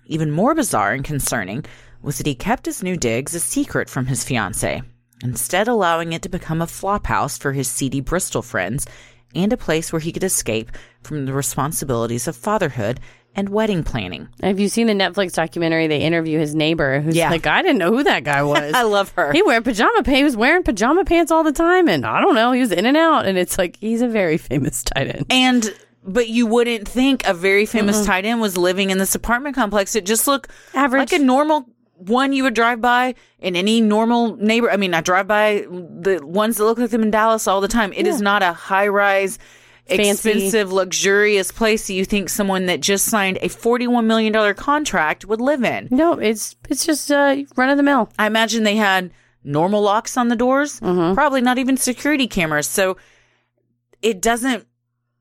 Even 0.05 0.31
more 0.31 0.55
bizarre 0.55 0.93
and 0.93 1.03
concerning 1.03 1.65
was 2.03 2.19
that 2.19 2.27
he 2.27 2.35
kept 2.35 2.67
his 2.67 2.83
new 2.83 2.99
digs 2.99 3.35
a 3.35 3.41
secret 3.41 3.89
from 3.89 4.05
his 4.05 4.23
fiancee, 4.23 4.83
instead 5.25 5.67
allowing 5.67 6.13
it 6.13 6.23
to 6.23 6.29
become 6.29 6.63
a 6.63 6.67
flophouse 6.67 7.39
for 7.39 7.53
his 7.53 7.69
seedy 7.69 8.01
Bristol 8.01 8.43
friends 8.43 8.87
and 9.35 9.53
a 9.53 9.57
place 9.57 9.93
where 9.93 10.01
he 10.01 10.13
could 10.13 10.23
escape 10.25 10.71
from 11.03 11.27
the 11.27 11.33
responsibilities 11.33 12.29
of 12.29 12.37
fatherhood 12.37 13.01
and 13.37 13.49
wedding 13.49 13.83
planning. 13.83 14.29
Have 14.45 14.61
you 14.61 14.69
seen 14.69 14.87
the 14.87 14.93
Netflix 14.93 15.33
documentary? 15.33 15.89
They 15.89 15.99
interview 16.03 16.39
his 16.39 16.55
neighbor 16.55 17.01
who's 17.01 17.17
Yeah. 17.17 17.31
like, 17.31 17.47
I 17.49 17.63
didn't 17.63 17.79
know 17.79 17.91
who 17.91 18.05
that 18.05 18.23
guy 18.23 18.43
was. 18.45 18.73
I 18.75 18.83
love 18.83 19.11
her. 19.17 19.33
He 19.33 19.43
wear 19.43 19.61
pajama 19.61 20.05
pants. 20.05 20.17
He 20.19 20.23
was 20.23 20.37
wearing 20.37 20.63
pajama 20.63 21.05
pants 21.05 21.33
all 21.33 21.43
the 21.43 21.51
time, 21.51 21.89
and 21.89 22.07
I 22.07 22.21
don't 22.21 22.37
know. 22.37 22.53
He 22.53 22.61
was 22.61 22.71
in 22.71 22.87
and 22.87 22.97
out, 22.97 23.27
and 23.27 23.37
it's 23.37 23.59
like 23.59 23.77
he's 23.81 24.03
a 24.03 24.09
very 24.09 24.37
famous 24.51 24.85
tight 24.85 25.09
end. 25.09 25.27
And 25.31 25.75
but 26.07 26.29
you 26.29 26.47
wouldn't 26.47 26.87
think 26.87 27.27
a 27.27 27.33
very 27.35 27.65
famous 27.67 28.05
tight 28.05 28.25
end 28.27 28.41
was 28.41 28.57
living 28.59 28.91
in 28.91 28.99
this 28.99 29.15
apartment 29.17 29.57
complex. 29.57 29.97
It 29.97 30.05
just 30.07 30.29
looked 30.29 30.51
Average. 30.75 31.11
like 31.11 31.21
a 31.21 31.25
normal 31.25 31.67
one 31.97 32.33
you 32.33 32.43
would 32.43 32.55
drive 32.55 32.81
by 32.81 33.15
in 33.39 33.57
any 33.57 33.81
normal 33.81 34.37
neighbor. 34.37 34.71
I 34.71 34.77
mean, 34.77 34.95
I 34.95 35.01
drive 35.01 35.27
by 35.27 35.67
the 35.69 36.21
ones 36.23 36.57
that 36.57 36.65
look 36.65 36.79
like 36.79 36.91
them 36.91 37.03
in 37.03 37.11
Dallas 37.11 37.47
all 37.47 37.61
the 37.61 37.69
time. 37.69 37.93
It 37.93 38.07
is 38.07 38.21
not 38.21 38.43
a 38.43 38.53
high 38.53 38.89
rise, 38.89 39.39
expensive, 39.87 40.73
luxurious 40.73 41.53
place 41.53 41.87
that 41.87 41.95
you 41.95 42.05
think 42.05 42.29
someone 42.29 42.67
that 42.67 42.81
just 42.81 43.07
signed 43.07 43.39
a 43.43 43.49
$41 43.49 44.05
million 44.05 44.55
contract 44.55 45.25
would 45.25 45.41
live 45.41 45.63
in. 45.65 45.89
No, 45.91 46.15
it's 46.19 46.57
it's 46.69 46.87
just 46.87 47.11
uh, 47.11 47.37
run 47.57 47.71
of 47.71 47.77
the 47.77 47.83
mill. 47.83 48.11
I 48.19 48.27
imagine 48.27 48.65
they 48.65 48.77
had 48.77 49.11
normal 49.45 49.83
locks 49.83 50.17
on 50.17 50.29
the 50.29 50.37
doors, 50.37 50.81
probably 50.81 51.41
not 51.43 51.59
even 51.59 51.77
security 51.77 52.27
cameras. 52.27 52.67
So 52.67 52.97
it 54.03 54.21
doesn't 54.21 54.67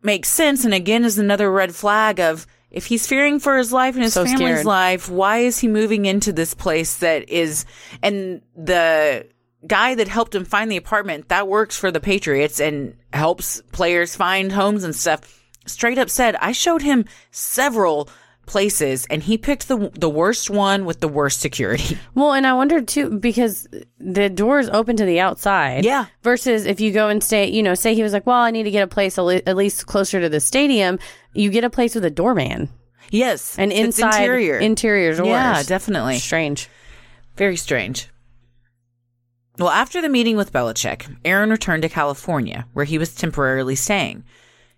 make 0.01 0.25
sense. 0.25 0.65
And 0.65 0.73
again, 0.73 1.03
is 1.05 1.17
another 1.17 1.51
red 1.51 1.75
flag 1.75 2.19
of 2.19 2.47
if 2.73 2.87
he's 2.87 3.07
fearing 3.07 3.39
for 3.39 3.57
his 3.57 3.71
life 3.71 3.95
and 3.95 4.03
his 4.03 4.13
So 4.13 4.25
family's 4.25 4.39
scared. 4.39 4.65
life, 4.65 5.09
why 5.09 5.37
is 5.39 5.59
he 5.59 5.67
moving 5.67 6.05
into 6.05 6.33
this 6.33 6.53
place 6.53 6.97
that 6.97 7.29
is, 7.29 7.65
and 8.01 8.41
the 8.55 9.27
guy 9.65 9.95
that 9.95 10.07
helped 10.07 10.35
him 10.35 10.43
find 10.43 10.69
the 10.69 10.77
apartment 10.77 11.29
that 11.29 11.47
works 11.47 11.77
for 11.77 11.91
the 11.91 12.01
Patriots 12.01 12.59
and 12.59 12.97
helps 13.13 13.61
players 13.71 14.15
find 14.15 14.51
homes 14.51 14.83
and 14.83 14.95
stuff 14.95 15.39
straight 15.65 15.97
up 15.97 16.09
said, 16.09 16.35
I 16.37 16.51
showed 16.51 16.81
him 16.81 17.05
several 17.31 18.09
places 18.45 19.05
and 19.09 19.23
he 19.23 19.37
picked 19.37 19.67
the 19.67 19.89
the 19.97 20.09
worst 20.09 20.49
one 20.49 20.85
with 20.85 20.99
the 20.99 21.07
worst 21.07 21.39
security. 21.39 21.97
Well, 22.15 22.33
and 22.33 22.45
I 22.45 22.53
wondered 22.53 22.87
too 22.87 23.09
because 23.19 23.67
the 23.99 24.29
doors 24.29 24.69
open 24.69 24.95
to 24.97 25.05
the 25.05 25.19
outside. 25.19 25.83
Yeah. 25.85 26.05
Versus 26.21 26.65
if 26.65 26.79
you 26.79 26.91
go 26.91 27.07
and 27.09 27.23
stay, 27.23 27.49
you 27.49 27.63
know, 27.63 27.73
say 27.75 27.95
he 27.95 28.03
was 28.03 28.13
like, 28.13 28.25
well, 28.27 28.37
I 28.41 28.51
need 28.51 28.63
to 28.63 28.71
get 28.71 28.83
a 28.83 28.87
place 28.87 29.17
at 29.17 29.55
least 29.57 29.87
closer 29.87 30.19
to 30.21 30.29
the 30.29 30.39
stadium. 30.39 30.99
You 31.33 31.49
get 31.49 31.63
a 31.63 31.69
place 31.69 31.95
with 31.95 32.05
a 32.05 32.11
doorman 32.11 32.69
Yes. 33.09 33.57
and 33.57 33.71
inside 33.71 34.19
interior. 34.21 34.59
interior 34.59 35.15
doors. 35.15 35.27
Yeah, 35.27 35.63
definitely. 35.63 36.17
Strange. 36.19 36.69
Very 37.37 37.55
strange. 37.57 38.09
Well, 39.57 39.69
after 39.69 40.01
the 40.01 40.09
meeting 40.09 40.35
with 40.35 40.51
Belichick, 40.51 41.15
Aaron 41.23 41.49
returned 41.51 41.83
to 41.83 41.89
California, 41.89 42.65
where 42.73 42.85
he 42.85 42.97
was 42.97 43.13
temporarily 43.13 43.75
staying. 43.75 44.23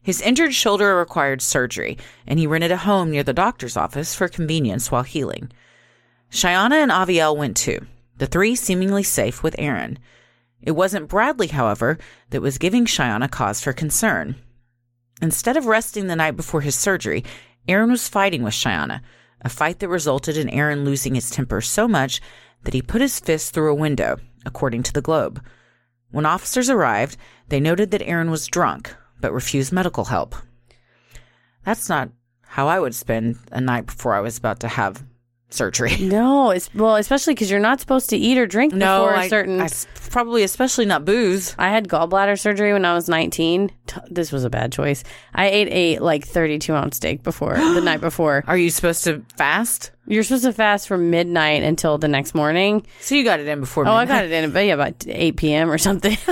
His 0.05 0.21
injured 0.21 0.53
shoulder 0.53 0.95
required 0.95 1.41
surgery, 1.41 1.97
and 2.27 2.37
he 2.37 2.45
rented 2.45 2.71
a 2.71 2.77
home 2.77 3.09
near 3.09 3.23
the 3.23 3.33
doctor's 3.33 3.75
office 3.75 4.13
for 4.13 4.27
convenience 4.27 4.91
while 4.91 5.01
healing. 5.01 5.51
Shayanna 6.29 6.75
and 6.75 6.91
Avielle 6.91 7.35
went 7.35 7.57
too, 7.57 7.87
the 8.19 8.27
three 8.27 8.55
seemingly 8.55 9.01
safe 9.01 9.41
with 9.41 9.55
Aaron. 9.57 9.97
It 10.61 10.73
wasn't 10.73 11.07
Bradley, 11.07 11.47
however, 11.47 11.97
that 12.29 12.43
was 12.43 12.59
giving 12.59 12.85
Shayanna 12.85 13.25
a 13.25 13.27
cause 13.27 13.61
for 13.61 13.73
concern. 13.73 14.35
Instead 15.23 15.57
of 15.57 15.65
resting 15.65 16.05
the 16.05 16.15
night 16.15 16.35
before 16.35 16.61
his 16.61 16.75
surgery, 16.75 17.23
Aaron 17.67 17.89
was 17.89 18.07
fighting 18.07 18.43
with 18.43 18.53
Shayanna, 18.53 19.01
a 19.41 19.49
fight 19.49 19.79
that 19.79 19.89
resulted 19.89 20.37
in 20.37 20.49
Aaron 20.49 20.85
losing 20.85 21.15
his 21.15 21.31
temper 21.31 21.61
so 21.61 21.87
much 21.87 22.21
that 22.63 22.75
he 22.75 22.81
put 22.83 23.01
his 23.01 23.19
fist 23.19 23.55
through 23.55 23.71
a 23.71 23.73
window, 23.73 24.17
according 24.45 24.83
to 24.83 24.93
the 24.93 25.01
Globe. 25.01 25.43
When 26.11 26.27
officers 26.27 26.69
arrived, 26.69 27.17
they 27.47 27.59
noted 27.59 27.89
that 27.89 28.03
Aaron 28.03 28.29
was 28.29 28.45
drunk, 28.45 28.95
but 29.25 29.33
refused 29.33 29.71
medical 29.73 30.05
help. 30.05 30.35
That's 31.63 31.89
not 31.89 32.11
how 32.43 32.67
I 32.67 32.79
would 32.79 32.93
spend 32.93 33.39
a 33.51 33.59
night 33.59 33.87
before 33.87 34.13
I 34.13 34.19
was 34.19 34.37
about 34.37 34.59
to 34.59 34.67
have 34.67 35.03
surgery. 35.49 35.95
No, 35.99 36.51
it's 36.51 36.71
well, 36.75 36.95
especially 36.97 37.33
because 37.33 37.49
you're 37.49 37.59
not 37.59 37.79
supposed 37.79 38.11
to 38.11 38.17
eat 38.17 38.37
or 38.37 38.45
drink 38.45 38.71
No, 38.71 38.99
before 39.05 39.15
I, 39.15 39.25
a 39.25 39.29
certain. 39.29 39.59
I 39.61 39.69
probably 40.11 40.43
especially 40.43 40.85
not 40.85 41.05
booze. 41.05 41.55
I 41.57 41.69
had 41.69 41.87
gallbladder 41.87 42.39
surgery 42.39 42.71
when 42.71 42.85
I 42.85 42.93
was 42.93 43.09
19. 43.09 43.71
This 44.11 44.31
was 44.31 44.43
a 44.43 44.49
bad 44.51 44.71
choice. 44.71 45.03
I 45.33 45.47
ate 45.47 45.69
a 45.71 46.03
like 46.03 46.23
32 46.23 46.75
ounce 46.75 46.97
steak 46.97 47.23
before 47.23 47.55
the 47.55 47.81
night 47.89 48.01
before. 48.01 48.43
Are 48.45 48.57
you 48.57 48.69
supposed 48.69 49.05
to 49.05 49.25
fast? 49.37 49.89
You're 50.07 50.23
supposed 50.23 50.43
to 50.43 50.53
fast 50.53 50.87
from 50.87 51.09
midnight 51.09 51.63
until 51.63 51.97
the 51.97 52.07
next 52.07 52.35
morning. 52.35 52.85
So 53.01 53.15
you 53.15 53.23
got 53.23 53.39
it 53.39 53.47
in 53.47 53.59
before. 53.59 53.87
Oh, 53.87 53.91
I 53.93 54.05
got 54.05 54.23
it 54.23 54.31
in 54.31 54.51
but 54.51 54.65
yeah, 54.65 54.73
about 54.75 55.03
8 55.07 55.35
p.m. 55.37 55.71
or 55.71 55.77
something. 55.77 56.17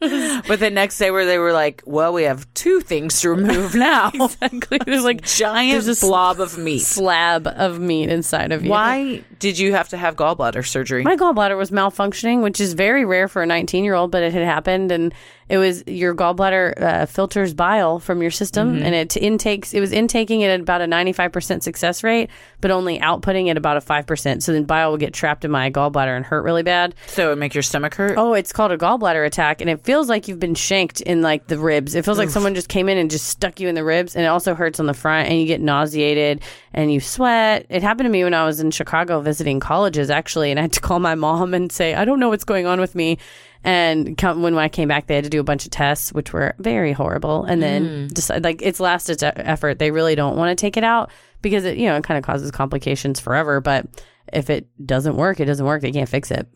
But 0.00 0.60
the 0.60 0.70
next 0.70 0.96
day, 0.98 1.10
where 1.10 1.26
they 1.26 1.38
were 1.38 1.52
like, 1.52 1.82
"Well, 1.84 2.12
we 2.12 2.22
have 2.22 2.46
two 2.54 2.80
things 2.80 3.20
to 3.20 3.30
remove 3.30 3.74
now." 3.90 4.10
exactly. 4.14 4.78
There's 4.86 5.04
like 5.04 5.22
Giant 5.22 5.84
There's 5.84 6.02
a 6.02 6.06
blob 6.06 6.40
of 6.40 6.56
meat. 6.56 6.80
slab 6.80 7.46
of 7.46 7.78
meat 7.78 8.08
inside 8.08 8.52
of 8.52 8.64
you. 8.64 8.70
Why 8.70 9.22
did 9.38 9.58
you 9.58 9.72
have 9.74 9.88
to 9.90 9.96
have 9.96 10.16
gallbladder 10.16 10.66
surgery? 10.66 11.02
My 11.02 11.16
gallbladder 11.16 11.56
was 11.58 11.70
malfunctioning, 11.70 12.42
which 12.42 12.60
is 12.60 12.72
very 12.74 13.04
rare 13.04 13.28
for 13.28 13.42
a 13.42 13.46
19 13.46 13.84
year 13.84 13.94
old, 13.94 14.10
but 14.10 14.22
it 14.22 14.32
had 14.32 14.44
happened. 14.44 14.92
And 14.92 15.12
it 15.48 15.58
was 15.58 15.82
your 15.86 16.14
gallbladder 16.14 16.80
uh, 16.82 17.06
filters 17.06 17.54
bile 17.54 17.98
from 17.98 18.20
your 18.22 18.30
system 18.30 18.74
Mm-hmm. 18.74 18.82
and 18.84 18.94
it 18.94 19.16
intakes, 19.16 19.72
it 19.72 19.80
was 19.80 19.92
intaking 19.92 20.40
it 20.42 20.48
at 20.48 20.60
about 20.60 20.80
a 20.80 20.84
95% 20.86 21.62
success 21.62 22.02
rate, 22.02 22.28
but 22.60 22.70
only 22.70 22.98
outputting 22.98 23.48
at 23.48 23.56
about 23.56 23.76
a 23.76 23.80
5%. 23.80 24.42
So 24.42 24.52
then 24.52 24.64
bile 24.64 24.90
would 24.90 25.00
get 25.00 25.14
trapped 25.14 25.44
in 25.44 25.50
my 25.50 25.70
gallbladder 25.70 26.16
and 26.16 26.24
hurt 26.24 26.42
really 26.42 26.62
bad. 26.62 26.94
so 27.06 27.26
it 27.26 27.28
would 27.30 27.38
make 27.38 27.54
your 27.54 27.62
stomach 27.62 27.94
hurt. 27.94 28.18
Oh, 28.18 28.34
it's 28.34 28.52
called 28.52 28.72
a 28.72 28.78
gallbladder 28.78 29.24
attack, 29.26 29.60
and 29.60 29.70
it 29.70 29.84
feels 29.84 30.08
like 30.08 30.28
you've 30.28 30.40
been 30.40 30.54
shanked 30.54 31.00
in 31.00 31.22
like 31.22 31.46
the 31.46 31.58
ribs. 31.58 31.94
It 31.94 32.04
feels 32.04 32.18
like 32.18 32.30
someone 32.30 32.54
just 32.54 32.68
came 32.68 32.88
in 32.88 32.98
and 32.98 33.10
just 33.10 33.26
stuck 33.26 33.60
you 33.60 33.68
in 33.68 33.74
the 33.74 33.84
ribs, 33.84 34.16
and 34.16 34.24
it 34.24 34.28
also 34.28 34.54
hurts 34.54 34.80
on 34.80 34.86
the 34.86 34.94
front, 34.94 35.28
and 35.28 35.38
you 35.40 35.46
get 35.46 35.60
nauseated 35.60 36.42
and 36.74 36.92
you 36.92 37.00
sweat. 37.00 37.66
It 37.70 37.82
happened 37.82 38.06
to 38.06 38.10
me 38.10 38.24
when 38.24 38.34
I 38.34 38.44
was 38.44 38.60
in 38.60 38.70
Chicago 38.70 39.20
visiting 39.20 39.60
colleges, 39.60 40.10
actually, 40.10 40.50
and 40.50 40.58
I 40.58 40.62
had 40.62 40.72
to 40.72 40.80
call 40.80 40.98
my 40.98 41.14
mom 41.14 41.54
and 41.54 41.70
say, 41.72 41.94
"I 41.94 42.04
don't 42.04 42.20
know 42.20 42.28
what's 42.28 42.44
going 42.44 42.66
on 42.66 42.80
with 42.80 42.94
me." 42.94 43.18
And 43.64 44.16
come, 44.16 44.42
when 44.42 44.56
I 44.56 44.68
came 44.68 44.88
back, 44.88 45.06
they 45.06 45.16
had 45.16 45.24
to 45.24 45.30
do 45.30 45.40
a 45.40 45.44
bunch 45.44 45.64
of 45.64 45.70
tests, 45.70 46.12
which 46.12 46.32
were 46.32 46.54
very 46.58 46.92
horrible. 46.92 47.44
And 47.44 47.62
then 47.62 47.86
hmm. 47.86 48.06
decide 48.08 48.44
like 48.44 48.62
it's 48.62 48.80
last 48.80 49.06
ditch 49.06 49.22
effort. 49.22 49.78
They 49.78 49.90
really 49.90 50.14
don't 50.14 50.36
want 50.36 50.56
to 50.56 50.60
take 50.60 50.76
it 50.76 50.84
out 50.84 51.10
because 51.42 51.64
it, 51.64 51.76
you 51.76 51.86
know, 51.86 51.96
it 51.96 52.04
kind 52.04 52.18
of 52.18 52.24
causes 52.24 52.50
complications 52.50 53.20
forever. 53.20 53.60
But 53.60 53.86
if 54.32 54.48
it 54.50 54.68
doesn't 54.84 55.16
work, 55.16 55.40
it 55.40 55.46
doesn't 55.46 55.66
work. 55.66 55.82
They 55.82 55.92
can't 55.92 56.08
fix 56.08 56.30
it. 56.30 56.46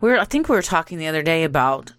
We're, 0.00 0.18
I 0.18 0.24
think 0.24 0.48
we 0.48 0.56
were 0.56 0.62
talking 0.62 0.98
the 0.98 1.06
other 1.06 1.22
day 1.22 1.44
about 1.44 1.92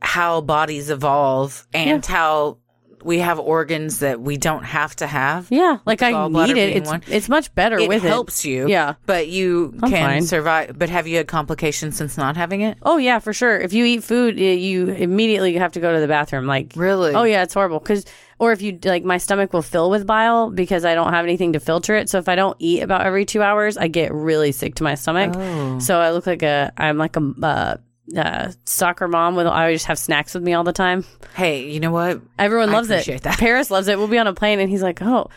how 0.00 0.40
bodies 0.40 0.90
evolve 0.90 1.66
and 1.72 2.04
how 2.04 2.58
we 3.04 3.18
have 3.18 3.38
organs 3.38 3.98
that 4.00 4.20
we 4.20 4.36
don't 4.36 4.64
have 4.64 4.94
to 4.96 5.06
have. 5.06 5.48
Yeah, 5.50 5.78
like 5.86 6.02
I 6.02 6.28
need 6.28 6.56
it. 6.56 6.76
It's 6.76 6.90
one. 6.90 7.02
it's 7.08 7.28
much 7.28 7.54
better 7.54 7.76
with 7.76 7.84
It 7.84 7.88
with 7.88 8.02
helps 8.02 8.44
it. 8.44 8.48
you. 8.48 8.68
Yeah. 8.68 8.94
But 9.06 9.28
you 9.28 9.72
I'm 9.82 9.90
can 9.90 10.08
fine. 10.10 10.26
survive. 10.26 10.78
But 10.78 10.88
have 10.90 11.06
you 11.06 11.16
had 11.16 11.26
complications 11.28 11.96
since 11.96 12.16
not 12.16 12.36
having 12.36 12.60
it? 12.60 12.78
Oh 12.82 12.96
yeah, 12.96 13.18
for 13.18 13.32
sure. 13.32 13.58
If 13.58 13.72
you 13.72 13.84
eat 13.84 14.04
food, 14.04 14.38
you 14.38 14.88
immediately 14.90 15.54
have 15.54 15.72
to 15.72 15.80
go 15.80 15.92
to 15.92 16.00
the 16.00 16.08
bathroom. 16.08 16.46
Like 16.46 16.72
Really? 16.76 17.14
Oh 17.14 17.24
yeah, 17.24 17.42
it's 17.42 17.54
horrible. 17.54 17.80
Cause 17.80 18.04
or 18.38 18.50
if 18.50 18.60
you 18.60 18.76
like, 18.84 19.04
my 19.04 19.18
stomach 19.18 19.52
will 19.52 19.62
fill 19.62 19.88
with 19.88 20.04
bile 20.04 20.50
because 20.50 20.84
I 20.84 20.94
don't 20.96 21.12
have 21.12 21.24
anything 21.24 21.52
to 21.52 21.60
filter 21.60 21.94
it. 21.94 22.08
So 22.10 22.18
if 22.18 22.28
I 22.28 22.34
don't 22.34 22.56
eat 22.58 22.82
about 22.82 23.02
every 23.06 23.24
two 23.24 23.40
hours, 23.40 23.76
I 23.76 23.86
get 23.86 24.12
really 24.12 24.50
sick 24.50 24.74
to 24.76 24.84
my 24.84 24.96
stomach. 24.96 25.34
Oh. 25.36 25.78
So 25.78 26.00
I 26.00 26.10
look 26.10 26.26
like 26.26 26.42
a 26.42 26.72
I'm 26.76 26.98
like 26.98 27.16
a 27.16 27.32
uh, 27.42 27.76
uh, 28.16 28.52
soccer 28.64 29.08
mom 29.08 29.36
with 29.36 29.46
I 29.46 29.72
just 29.72 29.86
have 29.86 29.98
snacks 29.98 30.34
with 30.34 30.42
me 30.42 30.54
all 30.54 30.64
the 30.64 30.72
time. 30.72 31.04
Hey, 31.34 31.70
you 31.70 31.80
know 31.80 31.90
what? 31.92 32.20
Everyone 32.38 32.68
I 32.70 32.72
loves 32.72 32.90
it. 32.90 33.22
that. 33.22 33.38
Paris 33.38 33.70
loves 33.70 33.88
it. 33.88 33.98
We'll 33.98 34.08
be 34.08 34.18
on 34.18 34.26
a 34.26 34.34
plane 34.34 34.60
and 34.60 34.68
he's 34.68 34.82
like, 34.82 35.00
"Oh, 35.00 35.28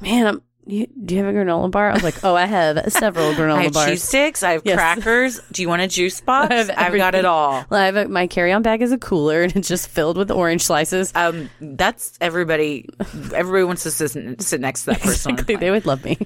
man, 0.00 0.26
I'm, 0.26 0.42
you, 0.64 0.86
do 1.04 1.16
you 1.16 1.24
have 1.24 1.34
a 1.34 1.36
granola 1.36 1.70
bar?" 1.70 1.90
I 1.90 1.94
was 1.94 2.04
like, 2.04 2.22
"Oh, 2.24 2.34
I 2.36 2.46
have 2.46 2.92
several 2.92 3.32
granola 3.34 3.56
I 3.56 3.62
have 3.64 3.72
bars." 3.72 3.90
cheese 3.90 4.04
sticks. 4.04 4.42
I 4.44 4.52
have 4.52 4.62
Yes. 4.64 4.76
crackers. 4.76 5.40
Do 5.50 5.60
you 5.62 5.68
want 5.68 5.82
a 5.82 5.88
juice 5.88 6.20
box? 6.22 6.50
I 6.52 6.54
have 6.54 6.70
I've 6.76 6.94
got 6.96 7.14
it 7.16 7.24
all. 7.24 7.64
Well, 7.68 7.80
I 7.80 7.86
have 7.86 7.96
a, 7.96 8.08
my 8.08 8.28
carry-on 8.28 8.62
bag 8.62 8.82
is 8.82 8.92
a 8.92 8.98
cooler 8.98 9.42
and 9.42 9.54
it's 9.56 9.68
just 9.68 9.88
filled 9.88 10.16
with 10.16 10.30
orange 10.30 10.62
slices. 10.62 11.12
Um, 11.16 11.50
that's 11.60 12.16
everybody. 12.20 12.88
Everybody 13.34 13.64
wants 13.64 13.82
to 13.82 13.90
sit, 13.90 14.40
sit 14.40 14.60
next 14.60 14.84
to 14.84 14.92
that 14.92 15.00
person. 15.00 15.32
Exactly. 15.32 15.56
They 15.56 15.70
would 15.72 15.84
love 15.86 16.04
me. 16.04 16.16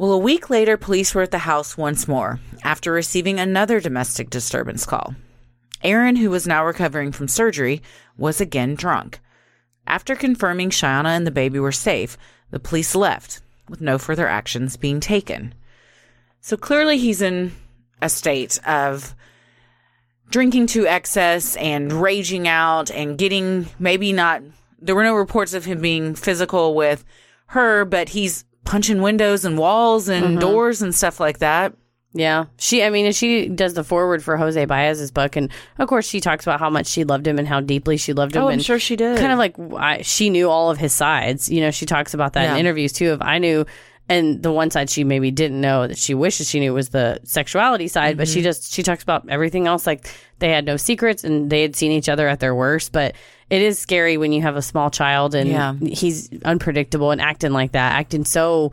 Well, 0.00 0.12
a 0.12 0.18
week 0.18 0.48
later, 0.48 0.78
police 0.78 1.14
were 1.14 1.20
at 1.20 1.30
the 1.30 1.40
house 1.40 1.76
once 1.76 2.08
more 2.08 2.40
after 2.64 2.90
receiving 2.90 3.38
another 3.38 3.80
domestic 3.80 4.30
disturbance 4.30 4.86
call. 4.86 5.14
Aaron, 5.84 6.16
who 6.16 6.30
was 6.30 6.46
now 6.46 6.64
recovering 6.64 7.12
from 7.12 7.28
surgery, 7.28 7.82
was 8.16 8.40
again 8.40 8.76
drunk. 8.76 9.20
After 9.86 10.16
confirming 10.16 10.70
Shayanna 10.70 11.14
and 11.14 11.26
the 11.26 11.30
baby 11.30 11.58
were 11.58 11.70
safe, 11.70 12.16
the 12.50 12.58
police 12.58 12.94
left, 12.94 13.42
with 13.68 13.82
no 13.82 13.98
further 13.98 14.26
actions 14.26 14.78
being 14.78 15.00
taken. 15.00 15.52
So 16.40 16.56
clearly, 16.56 16.96
he's 16.96 17.20
in 17.20 17.52
a 18.00 18.08
state 18.08 18.58
of 18.66 19.14
drinking 20.30 20.68
to 20.68 20.86
excess 20.86 21.56
and 21.56 21.92
raging 21.92 22.48
out 22.48 22.90
and 22.90 23.18
getting 23.18 23.66
maybe 23.78 24.14
not 24.14 24.42
there 24.80 24.94
were 24.94 25.04
no 25.04 25.14
reports 25.14 25.52
of 25.52 25.66
him 25.66 25.82
being 25.82 26.14
physical 26.14 26.74
with 26.74 27.04
her, 27.48 27.84
but 27.84 28.08
he's 28.08 28.46
punching 28.64 29.02
windows 29.02 29.44
and 29.44 29.58
walls 29.58 30.08
and 30.08 30.38
doors 30.40 30.82
and 30.82 30.94
stuff 30.94 31.18
like 31.20 31.38
that. 31.38 31.74
Yeah. 32.12 32.46
She, 32.58 32.82
I 32.82 32.90
mean, 32.90 33.12
she 33.12 33.48
does 33.48 33.74
the 33.74 33.84
forward 33.84 34.22
for 34.24 34.36
Jose 34.36 34.64
Baez's 34.64 35.12
book. 35.12 35.36
And 35.36 35.48
of 35.78 35.88
course, 35.88 36.08
she 36.08 36.20
talks 36.20 36.44
about 36.44 36.58
how 36.58 36.68
much 36.68 36.88
she 36.88 37.04
loved 37.04 37.24
him 37.26 37.38
and 37.38 37.46
how 37.46 37.60
deeply 37.60 37.96
she 37.96 38.12
loved 38.12 38.34
him. 38.34 38.42
Oh, 38.42 38.46
I'm 38.48 38.54
and 38.54 38.64
sure 38.64 38.80
she 38.80 38.96
did. 38.96 39.18
Kind 39.18 39.30
of 39.30 39.38
like 39.38 39.54
I, 39.76 40.02
she 40.02 40.28
knew 40.28 40.50
all 40.50 40.70
of 40.72 40.78
his 40.78 40.92
sides. 40.92 41.48
You 41.48 41.60
know, 41.60 41.70
she 41.70 41.86
talks 41.86 42.12
about 42.12 42.32
that 42.32 42.42
Yeah. 42.42 42.52
in 42.54 42.58
interviews 42.60 42.92
too. 42.92 43.12
Of 43.12 43.22
I 43.22 43.38
knew, 43.38 43.64
and 44.08 44.42
the 44.42 44.50
one 44.50 44.72
side 44.72 44.90
she 44.90 45.04
maybe 45.04 45.30
didn't 45.30 45.60
know 45.60 45.86
that 45.86 45.98
she 45.98 46.14
wishes 46.14 46.48
she 46.48 46.58
knew 46.58 46.74
was 46.74 46.88
the 46.88 47.20
sexuality 47.22 47.86
side. 47.86 48.16
But 48.16 48.26
Mm-hmm. 48.26 48.34
she 48.34 48.42
just, 48.42 48.72
she 48.72 48.82
talks 48.82 49.04
about 49.04 49.28
everything 49.28 49.68
else. 49.68 49.86
Like 49.86 50.12
they 50.40 50.50
had 50.50 50.64
no 50.64 50.76
secrets 50.76 51.22
and 51.22 51.48
they 51.48 51.62
had 51.62 51.76
seen 51.76 51.92
each 51.92 52.08
other 52.08 52.26
at 52.26 52.40
their 52.40 52.56
worst. 52.56 52.90
But 52.90 53.14
it 53.50 53.60
is 53.62 53.78
scary 53.78 54.16
when 54.16 54.32
you 54.32 54.42
have 54.42 54.56
a 54.56 54.62
small 54.62 54.90
child 54.90 55.34
and 55.34 55.50
Yeah. 55.50 55.74
he's 55.74 56.30
unpredictable 56.44 57.10
and 57.10 57.20
acting 57.20 57.52
like 57.52 57.72
that, 57.72 57.92
acting 57.92 58.24
so 58.24 58.72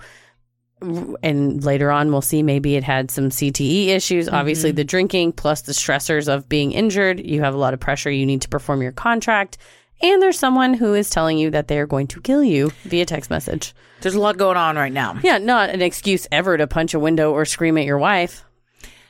and 0.79 1.63
later 1.63 1.89
on 1.89 2.11
we'll 2.11 2.21
see 2.21 2.43
maybe 2.43 2.75
it 2.75 2.83
had 2.83 3.09
some 3.09 3.29
CTE 3.29 3.87
issues. 3.87 4.29
Obviously, 4.29 4.69
mm-hmm. 4.69 4.75
the 4.77 4.83
drinking 4.83 5.31
plus 5.31 5.61
the 5.63 5.71
stressors 5.71 6.27
of 6.31 6.47
being 6.47 6.71
injured, 6.71 7.19
you 7.19 7.41
have 7.41 7.55
a 7.55 7.57
lot 7.57 7.73
of 7.73 7.79
pressure. 7.79 8.11
You 8.11 8.25
need 8.27 8.41
to 8.43 8.49
perform 8.49 8.81
your 8.83 8.91
contract, 8.91 9.57
and 10.01 10.21
there's 10.21 10.37
someone 10.37 10.75
who 10.75 10.93
is 10.93 11.09
telling 11.09 11.39
you 11.39 11.49
that 11.49 11.67
they 11.67 11.79
are 11.79 11.87
going 11.87 12.05
to 12.07 12.21
kill 12.21 12.43
you 12.43 12.71
via 12.83 13.05
text 13.05 13.31
message. 13.31 13.73
There's 14.01 14.13
a 14.13 14.19
lot 14.19 14.37
going 14.37 14.57
on 14.57 14.75
right 14.75 14.93
now. 14.93 15.17
Yeah, 15.23 15.39
not 15.39 15.71
an 15.71 15.81
excuse 15.81 16.27
ever 16.31 16.55
to 16.57 16.67
punch 16.67 16.93
a 16.93 16.99
window 16.99 17.31
or 17.31 17.45
scream 17.45 17.77
at 17.79 17.85
your 17.85 17.97
wife. 17.97 18.43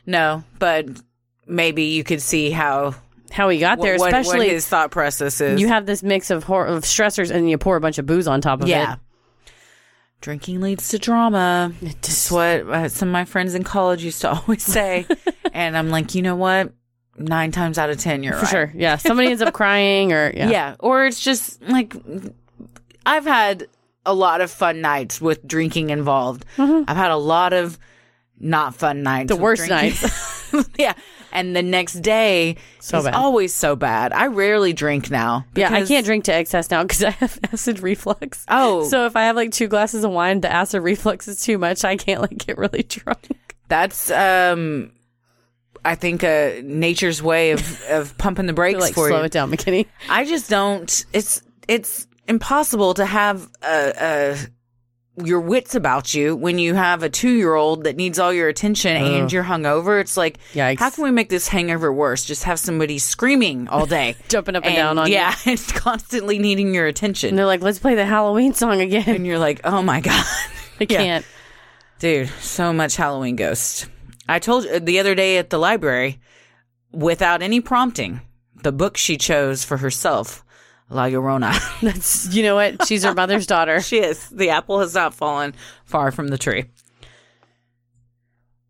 No, 0.05 0.45
but 0.59 0.85
maybe 1.45 1.83
you 1.83 2.05
could 2.05 2.21
see 2.21 2.51
how 2.51 2.95
How 3.31 3.49
he 3.49 3.59
got 3.59 3.79
there, 3.79 3.93
what, 3.97 4.11
what 4.11 4.13
especially 4.13 4.49
his 4.49 4.67
thought 4.67 4.91
process 4.91 5.41
is. 5.41 5.59
you 5.59 5.67
have 5.67 5.85
this 5.85 6.01
mix 6.03 6.29
of 6.29 6.43
hor- 6.43 6.65
of 6.65 6.83
stressors, 6.83 7.29
and 7.31 7.49
you 7.49 7.57
pour 7.57 7.75
a 7.75 7.81
bunch 7.81 7.97
of 7.97 8.05
booze 8.05 8.27
on 8.27 8.41
top 8.41 8.61
of 8.61 8.67
it. 8.67 8.71
yeah. 8.71 8.93
it. 8.93 8.99
Drinking 10.19 10.61
leads 10.61 10.89
to 10.89 10.97
drama. 10.97 11.71
That's 11.81 12.31
what 12.31 12.61
uh, 12.67 12.89
some 12.89 13.09
of 13.09 13.13
my 13.13 13.25
friends 13.25 13.53
in 13.53 13.63
college 13.63 14.03
used 14.03 14.21
to 14.21 14.31
always 14.31 14.63
say. 14.63 15.05
and 15.53 15.77
I'm 15.77 15.89
like, 15.89 16.15
you 16.15 16.21
know 16.23 16.35
what? 16.35 16.73
Nine 17.17 17.51
times 17.51 17.77
out 17.77 17.89
of 17.89 17.99
ten, 17.99 18.23
you're 18.23 18.33
For 18.33 18.41
right. 18.41 18.49
sure, 18.49 18.73
yeah. 18.75 18.97
Somebody 18.97 19.29
ends 19.29 19.41
up 19.41 19.53
crying, 19.53 20.13
or 20.13 20.31
yeah. 20.35 20.49
Yeah. 20.49 20.75
Or 20.79 21.05
it's 21.05 21.19
just 21.19 21.61
like 21.63 21.95
I've 23.05 23.25
had 23.25 23.67
a 24.05 24.13
lot 24.13 24.41
of 24.41 24.49
fun 24.49 24.81
nights 24.81 25.19
with 25.19 25.45
drinking 25.45 25.89
involved. 25.89 26.45
I've 26.57 26.87
had 26.97 27.11
a 27.11 27.17
lot 27.17 27.53
of 27.53 27.77
not 28.39 28.75
fun 28.75 29.03
nights. 29.03 29.31
Mm-hmm. 29.31 29.37
The 29.37 29.43
worst 29.43 29.65
drinking. 29.67 30.71
yeah. 30.79 30.93
And 31.31 31.55
the 31.55 31.61
next 31.63 31.95
day 32.01 32.55
So 32.79 32.99
is 32.99 33.03
bad. 33.05 33.13
always 33.13 33.53
so 33.53 33.75
bad. 33.75 34.13
I 34.13 34.27
rarely 34.27 34.73
drink 34.73 35.11
now. 35.11 35.45
Yeah, 35.55 35.73
I 35.73 35.85
can't 35.85 36.05
drink 36.05 36.23
to 36.25 36.33
excess 36.33 36.71
now 36.71 36.83
because 36.83 37.03
I 37.03 37.09
have 37.11 37.37
acid 37.53 37.79
reflux. 37.81 38.45
Oh. 38.47 38.87
so 38.87 39.05
if 39.05 39.15
I 39.15 39.23
have 39.23 39.35
like 39.35 39.51
two 39.51 39.67
glasses 39.67 40.03
of 40.03 40.11
wine, 40.11 40.41
the 40.41 40.51
acid 40.51 40.81
reflux 40.81 41.27
is 41.27 41.41
too 41.41 41.57
much. 41.57 41.83
I 41.83 41.97
can't 41.97 42.21
like 42.21 42.37
get 42.37 42.57
really 42.57 42.83
drunk. 42.87 43.27
That's 43.67 44.09
um 44.11 44.91
I 45.83 45.95
think 45.95 46.23
uh 46.23 46.51
nature's 46.63 47.21
way 47.21 47.51
of 47.51 47.81
of 47.89 48.17
pumping 48.19 48.45
the 48.45 48.53
brakes 48.53 48.79
like 48.79 48.93
for 48.93 49.09
slow 49.09 49.19
you. 49.19 49.25
it 49.25 49.31
down, 49.31 49.51
McKinney. 49.51 49.85
I 50.09 50.25
just 50.25 50.49
don't. 50.49 51.05
It's 51.13 51.41
it's 51.67 52.07
impossible 52.27 52.93
to 52.95 53.05
have 53.05 53.49
a, 53.61 53.93
a 53.97 54.37
your 55.23 55.39
wits 55.39 55.73
about 55.73 56.13
you 56.13 56.35
when 56.35 56.59
you 56.59 56.75
have 56.75 57.01
a 57.01 57.09
two 57.09 57.31
year 57.31 57.55
old 57.55 57.85
that 57.85 57.95
needs 57.95 58.19
all 58.19 58.31
your 58.31 58.47
attention 58.49 58.95
and 58.95 59.31
you're 59.33 59.43
hungover. 59.43 59.99
It's 59.99 60.15
like, 60.15 60.37
Yikes. 60.53 60.79
how 60.79 60.89
can 60.91 61.03
we 61.03 61.11
make 61.11 61.29
this 61.29 61.47
hangover 61.47 61.91
worse? 61.91 62.23
Just 62.23 62.43
have 62.43 62.59
somebody 62.59 62.99
screaming 62.99 63.67
all 63.67 63.85
day, 63.85 64.15
Jumping 64.29 64.55
up 64.55 64.63
and 64.65 64.75
down 64.75 64.97
on 64.99 65.07
you. 65.07 65.13
yeah, 65.13 65.33
and 65.45 65.59
constantly 65.69 66.37
needing 66.37 66.73
your 66.73 66.85
attention. 66.85 67.29
And 67.29 67.37
they're 67.37 67.45
like, 67.47 67.61
"Let's 67.61 67.79
play 67.79 67.95
the 67.95 68.05
Halloween 68.05 68.53
song 68.53 68.79
again." 68.81 69.05
and 69.07 69.25
you're 69.25 69.39
like, 69.39 69.61
oh 69.63 69.81
my 69.81 70.01
god, 70.01 70.25
I 70.79 70.85
can't. 70.85 71.25
dude, 71.99 72.29
so 72.39 72.71
much 72.71 72.95
Halloween 72.95 73.35
ghost. 73.35 73.87
I 74.29 74.39
told 74.39 74.65
you 74.65 74.79
the 74.79 74.99
other 74.99 75.15
day 75.15 75.37
at 75.37 75.49
the 75.49 75.57
library, 75.57 76.19
without 76.91 77.41
any 77.41 77.59
prompting, 77.61 78.21
the 78.61 78.71
book 78.71 78.97
she 78.97 79.17
chose 79.17 79.63
for 79.63 79.77
herself, 79.77 80.43
La 80.89 81.05
Llorona. 81.05 81.53
That's 81.81 82.33
you 82.33 82.43
know 82.43 82.55
what? 82.55 82.85
She's 82.87 83.03
her 83.03 83.13
mother's 83.13 83.47
daughter. 83.47 83.81
She 83.87 83.99
is. 83.99 84.29
The 84.29 84.49
apple 84.49 84.79
has 84.79 84.93
not 84.93 85.13
fallen 85.13 85.53
far 85.85 86.11
from 86.11 86.29
the 86.29 86.37
tree. 86.37 86.65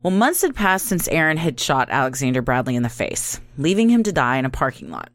Well, 0.04 0.12
months 0.12 0.42
had 0.42 0.56
passed 0.56 0.86
since 0.86 1.08
Aaron 1.08 1.38
had 1.38 1.60
shot 1.60 1.90
Alexander 1.90 2.42
Bradley 2.42 2.76
in 2.76 2.84
the 2.84 2.90
face, 2.90 3.40
leaving 3.58 3.90
him 3.90 4.04
to 4.04 4.12
die 4.12 4.38
in 4.38 4.46
a 4.46 4.50
parking 4.50 4.90
lot. 4.92 5.10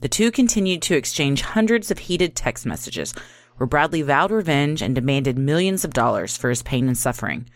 The 0.00 0.08
two 0.08 0.30
continued 0.30 0.82
to 0.82 0.96
exchange 0.96 1.40
hundreds 1.40 1.90
of 1.90 1.98
heated 1.98 2.36
text 2.36 2.64
messages 2.64 3.14
where 3.56 3.66
Bradley 3.66 4.02
vowed 4.02 4.30
revenge 4.30 4.80
and 4.80 4.94
demanded 4.94 5.36
millions 5.36 5.84
of 5.84 5.92
dollars 5.92 6.36
for 6.36 6.50
his 6.50 6.62
pain 6.62 6.86
and 6.86 6.96
suffering. 6.96 7.48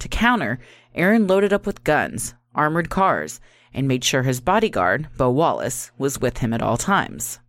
To 0.00 0.08
counter, 0.08 0.58
Aaron 0.94 1.26
loaded 1.26 1.52
up 1.52 1.66
with 1.66 1.84
guns, 1.84 2.34
armored 2.54 2.90
cars, 2.90 3.40
and 3.72 3.88
made 3.88 4.04
sure 4.04 4.22
his 4.22 4.40
bodyguard, 4.40 5.08
Bo 5.16 5.30
Wallace, 5.30 5.90
was 5.98 6.20
with 6.20 6.38
him 6.38 6.52
at 6.52 6.62
all 6.62 6.76
times. 6.76 7.40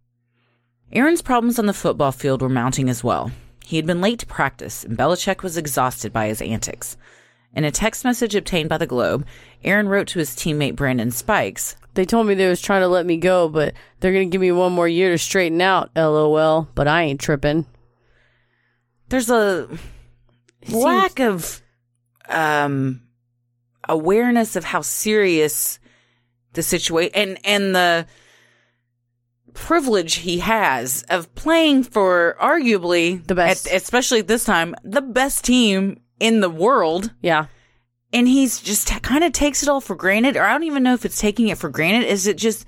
Aaron's 0.92 1.22
problems 1.22 1.60
on 1.60 1.66
the 1.68 1.74
football 1.74 2.12
field 2.12 2.42
were 2.42 2.50
mounting 2.50 2.90
as 2.90 3.04
well. 3.04 3.32
He 3.64 3.76
had 3.76 3.86
been 3.86 4.02
late 4.02 4.20
to 4.20 4.26
practice, 4.26 4.84
and 4.84 4.98
Belichick 4.98 5.44
was 5.44 5.58
exhausted 5.58 6.12
by 6.12 6.28
his 6.28 6.42
antics. 6.42 6.98
In 7.54 7.64
a 7.64 7.72
text 7.72 8.04
message 8.04 8.36
obtained 8.36 8.70
by 8.70 8.78
the 8.78 8.88
Globe, 8.88 9.26
Aaron 9.64 9.88
wrote 9.88 10.08
to 10.08 10.20
his 10.20 10.32
teammate 10.32 10.76
Brandon 10.76 11.12
Spikes, 11.12 11.76
They 11.96 12.06
told 12.06 12.28
me 12.28 12.34
they 12.34 12.48
was 12.48 12.62
trying 12.62 12.82
to 12.82 12.88
let 12.88 13.06
me 13.06 13.18
go, 13.18 13.50
but 13.50 13.74
they're 14.00 14.14
gonna 14.14 14.26
give 14.26 14.42
me 14.42 14.52
one 14.52 14.72
more 14.72 14.88
year 14.88 15.12
to 15.12 15.18
straighten 15.18 15.60
out. 15.62 15.90
LOL. 15.96 16.68
But 16.76 16.88
I 16.88 17.04
ain't 17.04 17.20
tripping. 17.20 17.66
"There's 19.10 19.30
a 19.30 19.68
lack 20.70 21.20
of 21.20 21.62
um, 22.30 23.02
awareness 23.88 24.56
of 24.56 24.64
how 24.64 24.82
serious 24.82 25.80
the 26.54 26.64
situation 26.64 27.12
and 27.16 27.40
and 27.44 27.76
the 27.76 28.06
privilege 29.68 30.16
he 30.16 30.40
has 30.40 31.04
of 31.10 31.34
playing 31.36 31.84
for 31.84 32.36
arguably 32.42 33.26
The 33.28 33.36
best. 33.36 33.68
at- 33.68 33.74
especially 33.76 34.20
at 34.20 34.28
this 34.28 34.44
time, 34.46 34.74
the 34.84 35.02
best 35.02 35.44
team 35.46 36.00
in 36.20 36.40
the 36.42 36.50
world." 36.50 37.12
Yeah. 37.22 37.46
and 38.12 38.28
he's 38.28 38.60
just 38.60 38.88
kind 39.04 39.24
of 39.24 39.32
takes 39.34 39.62
it 39.62 39.70
all 39.70 39.82
for 39.82 39.96
granted 39.96 40.36
or 40.36 40.44
i 40.44 40.52
don't 40.52 40.64
even 40.64 40.82
know 40.82 40.96
if 40.96 41.06
it's 41.06 41.20
taking 41.22 41.48
it 41.50 41.60
for 41.60 41.70
granted 41.70 42.08
is 42.08 42.26
it 42.26 42.38
just 42.38 42.66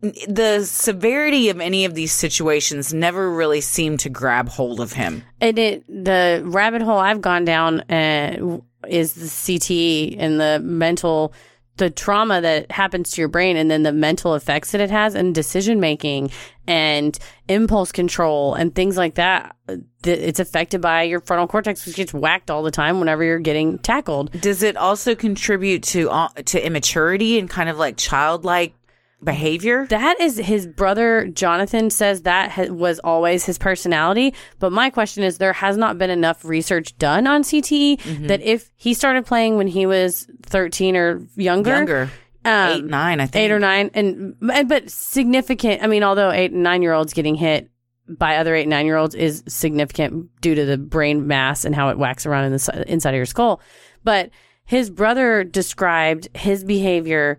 the 0.00 0.64
severity 0.64 1.48
of 1.48 1.60
any 1.60 1.84
of 1.84 1.94
these 1.94 2.12
situations 2.12 2.94
never 2.94 3.32
really 3.34 3.60
seemed 3.60 3.98
to 4.00 4.08
grab 4.08 4.48
hold 4.48 4.78
of 4.78 4.92
him 4.92 5.24
And 5.40 5.58
it 5.58 5.84
the 5.88 6.42
rabbit 6.44 6.82
hole 6.82 6.98
I've 6.98 7.20
gone 7.20 7.44
down 7.44 7.80
uh, 7.90 8.58
is 8.88 9.14
the 9.14 9.26
CTE 9.26 10.14
and 10.20 10.38
the 10.40 10.60
mental 10.62 11.32
the 11.78 11.90
trauma 11.90 12.40
that 12.40 12.70
happens 12.70 13.12
to 13.12 13.22
your 13.22 13.28
brain 13.28 13.56
and 13.56 13.70
then 13.70 13.82
the 13.82 13.92
mental 13.92 14.34
effects 14.34 14.72
that 14.72 14.80
it 14.80 14.90
has 14.90 15.14
and 15.14 15.34
decision 15.34 15.80
making 15.80 16.30
and 16.66 17.18
impulse 17.48 17.92
control 17.92 18.54
and 18.54 18.74
things 18.74 18.96
like 18.96 19.14
that 19.14 19.56
Th- 20.02 20.18
it's 20.18 20.38
affected 20.38 20.80
by 20.80 21.02
your 21.02 21.20
frontal 21.20 21.46
cortex 21.48 21.86
which 21.86 21.96
gets 21.96 22.14
whacked 22.14 22.50
all 22.50 22.62
the 22.62 22.70
time 22.70 23.00
whenever 23.00 23.24
you're 23.24 23.38
getting 23.38 23.78
tackled. 23.78 24.30
Does 24.40 24.62
it 24.62 24.76
also 24.76 25.14
contribute 25.14 25.82
to 25.84 26.10
uh, 26.10 26.28
to 26.46 26.64
immaturity 26.64 27.38
and 27.38 27.48
kind 27.48 27.68
of 27.68 27.78
like 27.78 27.96
childlike 27.96 28.74
behavior 29.22 29.86
That 29.88 30.20
is 30.20 30.36
his 30.36 30.66
brother 30.66 31.26
Jonathan 31.28 31.90
says 31.90 32.22
that 32.22 32.50
ha- 32.52 32.66
was 32.70 32.98
always 33.00 33.44
his 33.44 33.58
personality. 33.58 34.34
But 34.58 34.70
my 34.72 34.90
question 34.90 35.24
is, 35.24 35.38
there 35.38 35.52
has 35.52 35.76
not 35.76 35.98
been 35.98 36.10
enough 36.10 36.44
research 36.44 36.96
done 36.98 37.26
on 37.26 37.42
CTE 37.42 38.26
that 38.28 38.40
if 38.42 38.70
he 38.76 38.94
started 38.94 39.26
playing 39.26 39.56
when 39.56 39.66
he 39.66 39.86
was 39.86 40.28
thirteen 40.42 40.96
or 40.96 41.20
younger, 41.36 41.70
younger 41.70 42.10
um, 42.44 42.70
eight 42.70 42.84
nine 42.84 43.20
i 43.20 43.26
think 43.26 43.42
eight 43.44 43.50
or 43.50 43.58
nine, 43.58 43.90
and 43.94 44.36
and- 44.40 44.68
but 44.68 44.88
significant. 44.90 45.82
I 45.82 45.86
mean, 45.88 46.02
although 46.04 46.30
eight 46.30 46.52
and 46.52 46.62
nine 46.62 46.82
year 46.82 46.92
olds 46.92 47.12
getting 47.12 47.34
hit 47.34 47.70
by 48.08 48.36
other 48.36 48.54
eight 48.54 48.62
and 48.62 48.70
nine 48.70 48.86
year 48.86 48.96
olds 48.96 49.14
is 49.14 49.42
significant 49.48 50.28
due 50.40 50.54
to 50.54 50.64
the 50.64 50.78
brain 50.78 51.26
mass 51.26 51.64
and 51.64 51.74
how 51.74 51.88
it 51.88 51.98
whacks 51.98 52.24
around 52.24 52.44
in 52.44 52.52
the 52.52 52.84
inside 52.86 53.10
of 53.10 53.16
your 53.16 53.26
skull. 53.26 53.60
But 54.04 54.30
his 54.64 54.90
brother 54.90 55.44
described 55.44 56.28
his 56.34 56.62
behavior 56.64 57.38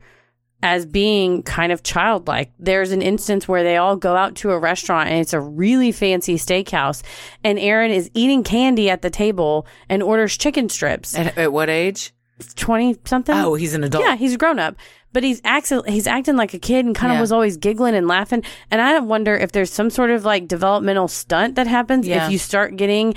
as 0.61 0.85
being 0.85 1.41
kind 1.43 1.71
of 1.71 1.83
childlike. 1.83 2.51
There's 2.59 2.91
an 2.91 3.01
instance 3.01 3.47
where 3.47 3.63
they 3.63 3.77
all 3.77 3.95
go 3.95 4.15
out 4.15 4.35
to 4.37 4.51
a 4.51 4.59
restaurant 4.59 5.09
and 5.09 5.19
it's 5.19 5.33
a 5.33 5.39
really 5.39 5.91
fancy 5.91 6.35
steakhouse, 6.35 7.01
and 7.43 7.57
Aaron 7.57 7.91
is 7.91 8.09
eating 8.13 8.43
candy 8.43 8.89
at 8.89 9.01
the 9.01 9.09
table 9.09 9.65
and 9.87 10.03
orders 10.03 10.37
chicken 10.37 10.67
strips. 10.69 11.15
at, 11.17 11.37
at 11.37 11.53
what 11.53 11.69
age 11.69 12.13
Twenty 12.55 12.95
something. 13.03 13.35
oh 13.35 13.55
he's 13.55 13.73
an 13.73 13.83
adult 13.83 14.01
Yeah, 14.05 14.15
he's 14.15 14.37
grown 14.37 14.59
up, 14.59 14.77
but 15.11 15.23
he's 15.23 15.41
acting 15.43 15.81
he's 15.87 16.07
acting 16.07 16.37
like 16.37 16.53
a 16.53 16.59
kid 16.59 16.85
and 16.85 16.95
kind 16.95 17.11
of 17.11 17.17
Yeah. 17.17 17.21
was 17.21 17.33
always 17.33 17.57
giggling 17.57 17.95
and 17.95 18.07
laughing. 18.07 18.43
And 18.71 18.79
I 18.79 18.97
wonder 18.99 19.35
if 19.35 19.51
there's 19.51 19.73
some 19.73 19.89
sort 19.89 20.09
of 20.09 20.23
like 20.23 20.47
developmental 20.47 21.09
stunt 21.09 21.55
that 21.55 21.67
happens 21.67 22.07
Yeah. 22.07 22.25
if 22.25 22.31
you 22.31 22.37
start 22.37 22.77
getting 22.77 23.13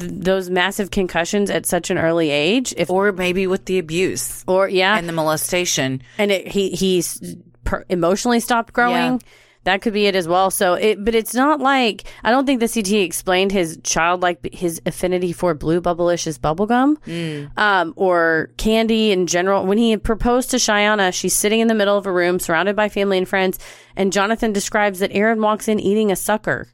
th- 0.00 0.12
those 0.12 0.50
massive 0.50 0.90
concussions 0.90 1.50
at 1.50 1.66
such 1.66 1.90
an 1.90 1.98
early 1.98 2.30
age. 2.30 2.74
If 2.76 2.90
or 2.90 3.12
maybe 3.12 3.46
with 3.46 3.66
the 3.66 3.78
abuse 3.78 4.44
or 4.48 4.68
yeah, 4.68 4.96
and 4.98 5.08
the 5.08 5.12
molestation 5.12 6.02
and 6.18 6.30
it, 6.32 6.48
he 6.48 6.70
he's 6.70 7.36
per- 7.64 7.84
emotionally 7.88 8.40
stopped 8.40 8.72
growing. 8.72 9.12
Yeah. 9.12 9.18
That 9.64 9.82
could 9.82 9.92
be 9.92 10.06
it 10.06 10.16
as 10.16 10.26
well. 10.26 10.50
So 10.50 10.72
it, 10.72 11.04
but 11.04 11.14
it's 11.14 11.34
not 11.34 11.60
like 11.60 12.04
I 12.24 12.30
don't 12.30 12.46
think 12.46 12.60
the 12.60 12.68
CT 12.68 12.92
explained 12.92 13.52
his 13.52 13.78
childlike 13.84 14.54
his 14.54 14.80
affinity 14.86 15.34
for 15.34 15.52
blue 15.52 15.82
bubblicious 15.82 16.38
bubblegum, 16.38 16.96
um, 17.58 17.92
or 17.94 18.50
candy 18.56 19.12
in 19.12 19.26
general. 19.26 19.66
When 19.66 19.76
he 19.76 19.98
proposed 19.98 20.50
to 20.52 20.56
Shayanna, 20.56 21.12
she's 21.12 21.34
sitting 21.34 21.60
in 21.60 21.68
the 21.68 21.74
middle 21.74 21.98
of 21.98 22.06
a 22.06 22.12
room 22.12 22.38
surrounded 22.38 22.74
by 22.74 22.88
family 22.88 23.18
and 23.18 23.28
friends, 23.28 23.58
and 23.96 24.14
Jonathan 24.14 24.54
describes 24.54 25.00
that 25.00 25.12
Aaron 25.12 25.42
walks 25.42 25.68
in 25.68 25.78
eating 25.78 26.10
a 26.10 26.16
sucker. 26.16 26.66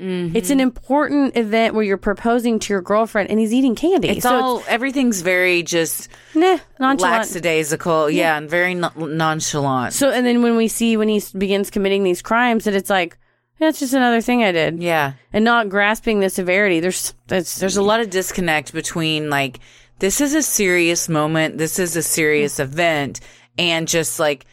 It's 0.00 0.50
an 0.50 0.60
important 0.60 1.36
event 1.36 1.74
where 1.74 1.82
you're 1.82 1.96
proposing 1.96 2.60
to 2.60 2.72
your 2.72 2.82
girlfriend, 2.82 3.30
and 3.30 3.40
he's 3.40 3.52
eating 3.52 3.74
candy. 3.74 4.08
It's 4.08 4.22
so 4.22 4.40
all 4.40 4.62
everything's 4.68 5.22
very 5.22 5.64
just 5.64 6.08
nah, 6.36 6.58
nonchalant. 6.78 7.28
lackadaisical, 7.28 8.08
yeah, 8.08 8.36
and 8.38 8.48
very 8.48 8.74
no- 8.74 8.92
nonchalant. 8.96 9.94
So, 9.94 10.10
and 10.10 10.24
then 10.24 10.42
when 10.42 10.56
we 10.56 10.68
see 10.68 10.96
when 10.96 11.08
he 11.08 11.20
begins 11.36 11.70
committing 11.70 12.04
these 12.04 12.22
crimes, 12.22 12.64
that 12.64 12.74
it's 12.74 12.90
like, 12.90 13.18
that's 13.58 13.80
just 13.80 13.92
another 13.92 14.20
thing 14.20 14.44
I 14.44 14.52
did, 14.52 14.80
yeah, 14.80 15.14
and 15.32 15.44
not 15.44 15.68
grasping 15.68 16.20
the 16.20 16.30
severity. 16.30 16.78
There's 16.78 17.14
that's 17.26 17.58
there's 17.58 17.76
a 17.76 17.82
lot 17.82 17.98
of 18.00 18.08
disconnect 18.08 18.72
between 18.72 19.30
like 19.30 19.58
this 19.98 20.20
is 20.20 20.32
a 20.32 20.42
serious 20.42 21.08
moment, 21.08 21.58
this 21.58 21.80
is 21.80 21.96
a 21.96 22.02
serious 22.02 22.60
event, 22.60 23.18
and 23.58 23.88
just 23.88 24.20
like 24.20 24.46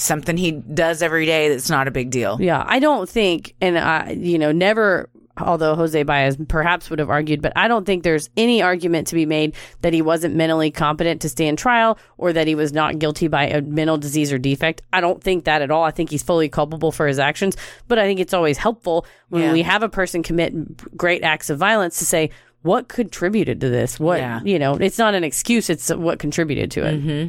something 0.00 0.36
he 0.36 0.52
does 0.52 1.02
every 1.02 1.26
day 1.26 1.48
that's 1.48 1.70
not 1.70 1.88
a 1.88 1.90
big 1.90 2.10
deal. 2.10 2.38
yeah. 2.40 2.64
I 2.66 2.78
don't 2.78 3.08
think, 3.08 3.54
and 3.60 3.78
I, 3.78 4.12
you 4.12 4.38
know, 4.38 4.52
never. 4.52 5.08
Although 5.38 5.74
Jose 5.76 6.02
Baez 6.02 6.36
perhaps 6.46 6.90
would 6.90 6.98
have 6.98 7.08
argued, 7.08 7.40
but 7.40 7.54
I 7.56 7.66
don't 7.66 7.86
think 7.86 8.02
there's 8.02 8.28
any 8.36 8.60
argument 8.60 9.06
to 9.08 9.14
be 9.14 9.24
made 9.24 9.54
that 9.80 9.94
he 9.94 10.02
wasn't 10.02 10.34
mentally 10.34 10.70
competent 10.70 11.22
to 11.22 11.30
stand 11.30 11.56
trial 11.56 11.98
or 12.18 12.34
that 12.34 12.46
he 12.46 12.54
was 12.54 12.74
not 12.74 12.98
guilty 12.98 13.28
by 13.28 13.44
a 13.46 13.62
mental 13.62 13.96
disease 13.96 14.30
or 14.30 14.36
defect. 14.36 14.82
I 14.92 15.00
don't 15.00 15.22
think 15.24 15.44
that 15.46 15.62
at 15.62 15.70
all. 15.70 15.84
I 15.84 15.90
think 15.90 16.10
he's 16.10 16.22
fully 16.22 16.50
culpable 16.50 16.92
for 16.92 17.06
his 17.06 17.18
actions, 17.18 17.56
but 17.88 17.98
I 17.98 18.04
think 18.04 18.20
it's 18.20 18.34
always 18.34 18.58
helpful 18.58 19.06
when 19.30 19.42
Yeah. 19.44 19.52
we 19.52 19.62
have 19.62 19.82
a 19.82 19.88
person 19.88 20.22
commit 20.22 20.96
great 20.98 21.22
acts 21.22 21.48
of 21.48 21.58
violence 21.58 21.98
to 22.00 22.04
say, 22.04 22.28
what 22.60 22.88
contributed 22.88 23.58
to 23.62 23.70
this? 23.70 23.98
What, 23.98 24.18
Yeah. 24.20 24.40
you 24.44 24.58
know, 24.58 24.74
it's 24.74 24.98
not 24.98 25.14
an 25.14 25.24
excuse, 25.24 25.70
it's 25.70 25.88
what 25.88 26.18
contributed 26.18 26.70
to 26.72 26.86
it. 26.86 27.00
Mm-hmm. 27.02 27.28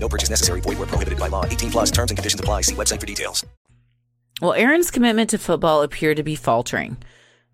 No 0.00 0.08
purchase 0.08 0.30
necessary. 0.30 0.60
Void 0.60 0.78
where 0.78 0.86
prohibited 0.86 1.18
by 1.18 1.28
law. 1.28 1.44
18 1.44 1.70
plus 1.70 1.90
terms 1.90 2.10
and 2.10 2.18
conditions 2.18 2.40
apply. 2.40 2.62
See 2.62 2.74
website 2.74 2.98
for 2.98 3.06
details. 3.06 3.44
Well, 4.40 4.54
Aaron's 4.54 4.90
commitment 4.90 5.28
to 5.30 5.38
football 5.38 5.82
appeared 5.82 6.16
to 6.16 6.22
be 6.22 6.34
faltering. 6.34 6.96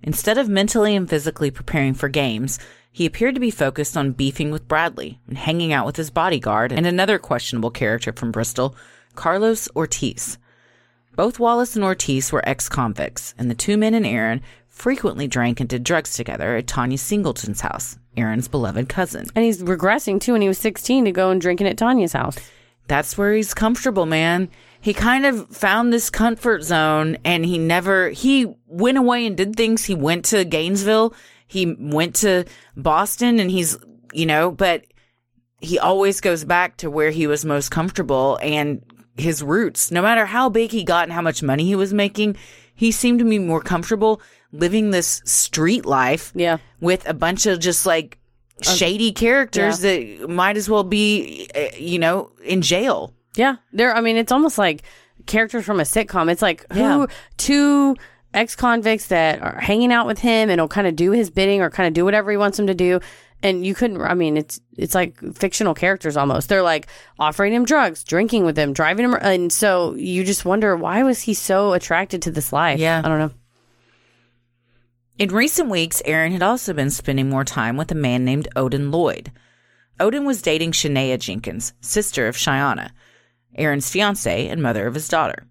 Instead 0.02 0.38
of 0.38 0.48
mentally 0.48 0.94
and 0.94 1.10
physically 1.10 1.50
preparing 1.50 1.94
for 1.94 2.08
games, 2.08 2.60
he 2.92 3.06
appeared 3.06 3.34
to 3.34 3.40
be 3.40 3.50
focused 3.50 3.96
on 3.96 4.12
beefing 4.12 4.52
with 4.52 4.68
Bradley 4.68 5.18
and 5.26 5.36
hanging 5.36 5.72
out 5.72 5.84
with 5.84 5.96
his 5.96 6.10
bodyguard 6.10 6.70
and 6.72 6.86
another 6.86 7.18
questionable 7.18 7.70
character 7.70 8.12
from 8.12 8.30
Bristol, 8.30 8.76
Carlos 9.16 9.68
Ortiz. 9.74 10.38
Both 11.16 11.40
Wallace 11.40 11.74
and 11.74 11.84
Ortiz 11.84 12.30
were 12.30 12.48
ex 12.48 12.68
convicts, 12.68 13.34
and 13.36 13.50
the 13.50 13.54
two 13.54 13.76
men 13.76 13.94
and 13.94 14.06
Aaron 14.06 14.42
frequently 14.76 15.26
drank 15.26 15.58
and 15.58 15.68
did 15.68 15.82
drugs 15.82 16.14
together 16.14 16.54
at 16.56 16.66
Tanya 16.66 16.98
Singleton's 16.98 17.62
house, 17.62 17.98
Aaron's 18.16 18.46
beloved 18.46 18.88
cousin. 18.90 19.26
And 19.34 19.44
he's 19.44 19.62
regressing 19.62 20.20
too 20.20 20.32
when 20.32 20.42
he 20.42 20.48
was 20.48 20.58
16 20.58 21.06
to 21.06 21.12
go 21.12 21.30
and 21.30 21.40
drinking 21.40 21.66
at 21.66 21.78
Tanya's 21.78 22.12
house. 22.12 22.36
that's 22.86 23.18
where 23.18 23.32
he's 23.32 23.54
comfortable, 23.54 24.06
man. 24.06 24.48
He 24.80 24.92
kind 24.94 25.26
of 25.26 25.48
found 25.48 25.92
this 25.92 26.10
comfort 26.10 26.62
zone 26.62 27.16
and 27.24 27.44
he 27.44 27.58
never, 27.58 28.10
he 28.10 28.54
went 28.66 28.98
away 28.98 29.26
and 29.26 29.36
did 29.36 29.56
things. 29.56 29.86
He 29.86 29.94
went 29.94 30.26
to 30.26 30.44
Gainesville. 30.44 31.14
He 31.48 31.74
went 31.78 32.14
to 32.16 32.44
Boston 32.76 33.40
and 33.40 33.50
he's, 33.50 33.76
you 34.12 34.26
know, 34.26 34.52
but 34.52 34.84
he 35.60 35.78
always 35.78 36.20
goes 36.20 36.44
back 36.44 36.76
to 36.76 36.90
where 36.90 37.10
he 37.10 37.26
was 37.26 37.44
most 37.44 37.70
comfortable 37.70 38.38
and 38.42 38.84
his 39.16 39.42
roots. 39.42 39.90
No 39.90 40.02
matter 40.02 40.26
how 40.26 40.48
big 40.50 40.70
he 40.70 40.84
got 40.84 41.04
and 41.04 41.12
how 41.12 41.22
much 41.22 41.42
money 41.42 41.64
he 41.64 41.74
was 41.74 41.94
making, 41.94 42.36
he 42.74 42.92
seemed 42.92 43.18
to 43.18 43.24
be 43.24 43.38
more 43.38 43.62
comfortable 43.62 44.20
living 44.58 44.90
this 44.90 45.22
street 45.24 45.84
life 45.86 46.32
Yeah. 46.34 46.58
with 46.80 47.08
a 47.08 47.14
bunch 47.14 47.46
of 47.46 47.60
just 47.60 47.86
like 47.86 48.18
shady 48.62 49.12
characters 49.12 49.80
that 49.80 50.28
might 50.30 50.56
as 50.56 50.68
well 50.68 50.84
be, 50.84 51.48
uh, 51.54 51.76
you 51.78 51.98
know, 51.98 52.30
in 52.44 52.62
jail. 52.62 53.12
Yeah. 53.36 53.56
There 53.72 53.94
I 53.94 54.00
mean 54.00 54.16
it's 54.16 54.32
almost 54.32 54.56
like 54.58 54.82
characters 55.26 55.64
from 55.64 55.78
a 55.80 55.82
sitcom. 55.84 56.30
It's 56.30 56.42
like 56.42 56.64
who 56.72 56.78
Yeah. 56.80 57.06
two 57.36 57.96
ex 58.32 58.56
convicts 58.56 59.06
that 59.08 59.40
are 59.42 59.58
hanging 59.60 59.92
out 59.92 60.06
with 60.06 60.18
him 60.20 60.50
and 60.50 60.60
will 60.60 60.68
kind 60.68 60.86
of 60.86 60.96
do 60.96 61.10
his 61.12 61.30
bidding 61.30 61.60
or 61.62 61.70
kind 61.70 61.86
of 61.86 61.94
do 61.94 62.04
whatever 62.04 62.30
he 62.30 62.36
wants 62.36 62.56
them 62.56 62.66
to 62.66 62.74
do. 62.74 63.00
And 63.42 63.66
you 63.66 63.74
couldn't 63.74 64.00
I 64.00 64.14
mean 64.14 64.38
it's 64.38 64.58
it's 64.78 64.94
like 64.94 65.18
fictional 65.34 65.74
characters 65.74 66.16
almost. 66.16 66.48
They're 66.48 66.62
like 66.62 66.86
offering 67.18 67.52
him 67.52 67.66
drugs, 67.66 68.04
drinking 68.04 68.46
with 68.46 68.56
him, 68.58 68.72
driving 68.72 69.04
him 69.04 69.14
and 69.20 69.52
so 69.52 69.94
you 69.96 70.24
just 70.24 70.46
wonder 70.46 70.74
why 70.76 71.02
was 71.02 71.20
he 71.20 71.34
so 71.34 71.74
attracted 71.74 72.22
to 72.22 72.30
this 72.30 72.52
life? 72.54 72.78
Yeah. 72.80 73.02
I 73.04 73.08
don't 73.08 73.18
know. 73.18 73.32
In 75.18 75.30
recent 75.30 75.70
weeks, 75.70 76.02
Aaron 76.04 76.32
had 76.32 76.42
also 76.42 76.74
been 76.74 76.90
spending 76.90 77.30
more 77.30 77.44
time 77.44 77.78
with 77.78 77.90
a 77.90 77.94
man 77.94 78.22
named 78.22 78.48
Odin 78.54 78.90
Lloyd. 78.90 79.32
Odin 79.98 80.26
was 80.26 80.42
dating 80.42 80.72
Shaneah 80.72 81.18
Jenkins, 81.18 81.72
sister 81.80 82.28
of 82.28 82.36
Shayanna, 82.36 82.90
Aaron's 83.54 83.88
fiance 83.88 84.46
and 84.46 84.62
mother 84.62 84.86
of 84.86 84.92
his 84.92 85.08
daughter. 85.08 85.46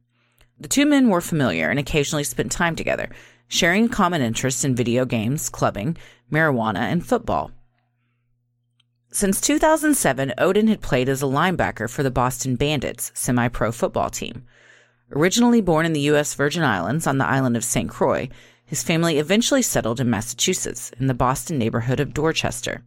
The 0.60 0.68
two 0.68 0.86
men 0.86 1.10
were 1.10 1.20
familiar 1.20 1.72
and 1.72 1.80
occasionally 1.80 2.24
spent 2.24 2.52
time 2.52 2.76
together, 2.76 3.10
sharing 3.48 3.90
common 3.90 4.22
interests 4.22 4.64
in 4.64 4.76
video 4.76 5.04
games, 5.04 5.50
clubbing, 5.50 5.98
marijuana, 6.32 6.82
and 6.82 7.04
football. 7.04 7.50
Since 9.12 9.42
2007, 9.42 10.36
Odin 10.38 10.68
had 10.68 10.82
played 10.82 11.10
as 11.10 11.24
a 11.24 11.26
linebacker 11.26 11.90
for 11.90 12.04
the 12.04 12.12
Boston 12.12 12.56
Bandits 12.56 13.12
semi 13.16 13.48
pro 13.48 13.72
football 13.72 14.12
team. 14.12 14.46
Originally 15.12 15.62
born 15.62 15.88
in 15.88 15.94
the 15.94 16.02
U.S. 16.02 16.36
Virgin 16.36 16.64
Islands 16.64 17.08
on 17.08 17.18
the 17.18 17.26
island 17.26 17.58
of 17.58 17.64
St. 17.64 17.90
Croix, 17.90 18.30
his 18.66 18.84
family 18.84 19.20
eventually 19.20 19.62
settled 19.62 20.00
in 20.00 20.10
Massachusetts 20.10 20.92
in 21.00 21.08
the 21.08 21.14
Boston 21.14 21.58
neighborhood 21.58 22.00
of 22.00 22.14
Dorchester. 22.14 22.84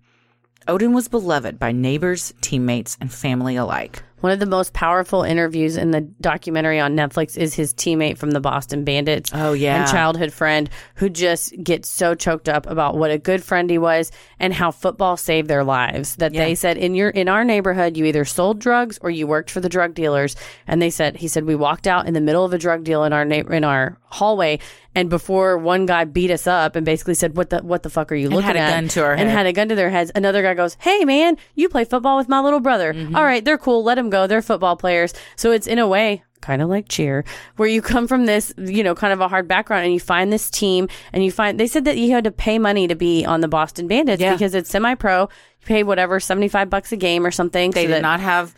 Odin 0.67 0.93
was 0.93 1.09
beloved 1.09 1.59
by 1.59 1.73
neighbors, 1.73 2.35
teammates, 2.43 2.99
and 3.01 3.11
family 3.13 3.57
alike. 3.57 4.03
One 4.21 4.33
of 4.33 4.41
the 4.41 4.47
most 4.47 4.73
powerful 4.73 5.23
interviews 5.23 5.77
in 5.77 5.93
the 5.93 6.01
documentary 6.21 6.81
on 6.81 6.97
Netflix 6.97 7.39
is 7.39 7.55
his 7.55 7.73
teammate 7.73 8.19
from 8.19 8.33
the 8.33 8.41
Boston 8.41 8.83
Bandits. 8.83 9.31
Oh, 9.33 9.53
yeah. 9.53 9.83
And 9.83 9.91
childhood 9.91 10.33
friend 10.33 10.69
who 10.97 11.09
just 11.09 11.55
gets 11.63 11.89
so 11.89 12.17
choked 12.17 12.49
up 12.49 12.67
about 12.67 12.97
what 12.99 13.13
a 13.13 13.19
good 13.19 13.45
friend 13.45 13.71
he 13.71 13.79
was 13.79 14.11
and 14.41 14.53
how 14.53 14.73
football 14.73 15.17
saved 15.17 15.47
their 15.49 15.63
lives. 15.63 16.17
That 16.17 16.35
Yeah. 16.35 16.45
they 16.45 16.57
said 16.57 16.77
in 16.79 16.97
your 16.97 17.11
in 17.11 17.29
our 17.29 17.45
neighborhood 17.45 17.97
you 17.97 18.05
either 18.07 18.25
sold 18.25 18.59
drugs 18.59 18.99
or 19.03 19.09
you 19.09 19.29
worked 19.29 19.53
for 19.53 19.61
the 19.61 19.69
drug 19.69 19.95
dealers. 19.95 20.35
And 20.67 20.83
they 20.83 20.91
said 20.91 21.17
he 21.19 21.29
said 21.29 21.45
we 21.45 21.55
walked 21.55 21.87
out 21.87 22.09
in 22.09 22.13
the 22.15 22.21
middle 22.21 22.45
of 22.45 22.53
a 22.53 22.59
drug 22.59 22.83
deal 22.83 23.05
in 23.05 23.13
our 23.13 23.25
na- 23.25 23.37
in 23.49 23.63
our 23.63 23.99
hallway 24.11 24.59
and 24.95 25.11
before 25.11 25.59
one 25.59 25.87
guy 25.87 26.05
beat 26.05 26.31
us 26.31 26.47
up 26.47 26.77
and 26.77 26.85
basically 26.87 27.15
said 27.15 27.37
what 27.37 27.51
the 27.51 27.59
what 27.59 27.83
the 27.83 27.91
fuck 27.91 28.11
are 28.11 28.15
you 28.15 28.29
looking 28.29 28.43
had 28.47 28.57
a 28.57 28.61
at? 28.61 28.71
gun 28.71 28.89
to 28.89 29.03
our 29.05 29.13
and 29.13 29.29
head. 29.29 29.31
had 29.37 29.47
a 29.47 29.53
gun 29.53 29.69
to 29.69 29.75
their 29.75 29.91
heads. 29.91 30.11
Another 30.15 30.43
guy 30.43 30.55
goes 30.55 30.77
hey 30.81 31.05
man 31.05 31.37
you 31.55 31.69
play 31.69 31.85
football 31.85 32.17
with 32.17 32.29
my 32.29 32.41
little 32.41 32.61
brother. 32.61 32.95
Mm-hmm. 32.95 33.15
All 33.17 33.25
right 33.25 33.45
they're 33.45 33.59
cool. 33.59 33.85
Let 33.85 33.97
them 33.97 34.11
go. 34.11 34.27
They're 34.27 34.43
football 34.43 34.77
players. 34.77 35.13
So 35.37 35.53
it's 35.53 35.67
in 35.67 35.79
a 35.79 35.87
way 35.87 36.23
kind 36.41 36.63
of 36.63 36.69
like 36.69 36.89
cheer 36.89 37.25
where 37.57 37.69
you 37.69 37.83
come 37.83 38.07
from 38.07 38.25
this 38.27 38.55
you 38.57 38.83
know 38.85 38.95
kind 38.95 39.13
of 39.13 39.21
a 39.21 39.27
hard 39.29 39.49
background 39.49 39.85
and 39.85 39.93
you 39.93 39.99
find 40.01 40.33
this 40.33 40.49
team 40.51 40.89
and 41.13 41.25
you 41.25 41.33
find 41.33 41.59
they 41.59 41.67
said 41.67 41.85
that 41.85 41.97
you 41.99 42.13
had 42.13 42.23
to 42.25 42.31
pay 42.31 42.59
money 42.59 42.87
to 42.87 42.95
be 42.95 43.25
on 43.27 43.41
the 43.41 43.49
Boston 43.49 43.89
Bandits 43.89 44.23
Yeah. 44.23 44.33
because 44.35 44.55
it's 44.55 44.71
semi-pro. 44.71 45.23
You 45.23 45.67
pay 45.67 45.83
whatever 45.83 46.21
75 46.21 46.71
bucks 46.71 46.93
a 46.93 46.97
game 46.97 47.27
or 47.27 47.31
something 47.33 47.73
They 47.73 47.83
so 47.83 47.87
did 47.89 47.95
that- 47.97 48.03
not 48.03 48.21
have 48.21 48.55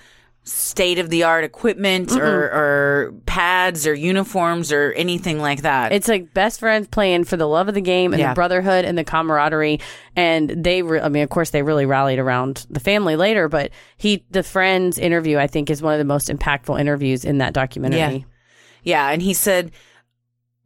state 0.53 0.99
of 0.99 1.11
the 1.11 1.23
art 1.23 1.45
equipment 1.45 2.11
or, 2.13 2.43
or 2.45 3.15
pads 3.27 3.87
or 3.87 3.95
uniforms 3.95 4.73
or 4.73 4.93
anything 4.93 5.39
like 5.39 5.63
that. 5.63 5.93
It's 5.93 6.09
like 6.09 6.35
best 6.35 6.59
friends 6.61 6.89
playing 6.89 7.25
for 7.25 7.37
the 7.37 7.47
love 7.47 7.69
of 7.69 7.75
the 7.75 7.81
game 7.81 8.13
and 8.13 8.21
Yeah. 8.21 8.31
the 8.31 8.35
brotherhood 8.35 8.85
and 8.85 8.99
the 8.99 9.05
camaraderie. 9.05 9.79
And 10.17 10.51
they, 10.51 10.83
re- 10.83 11.01
I 11.01 11.09
mean, 11.09 11.23
of 11.23 11.31
course, 11.31 11.51
they 11.51 11.63
really 11.63 11.87
rallied 11.87 12.19
around 12.19 12.67
the 12.69 12.81
family 12.81 13.15
later. 13.17 13.49
But 13.49 13.71
he, 13.97 14.25
the 14.31 14.43
friends 14.43 14.99
interview, 14.99 15.39
I 15.39 15.47
think, 15.47 15.71
is 15.71 15.83
one 15.83 15.93
of 15.95 15.99
the 15.99 16.05
most 16.05 16.29
impactful 16.29 16.79
interviews 16.81 17.25
in 17.25 17.39
that 17.39 17.53
documentary. 17.53 17.99
Yeah. 17.99 18.19
Yeah, 18.83 19.11
and 19.11 19.21
he 19.23 19.35
said 19.35 19.71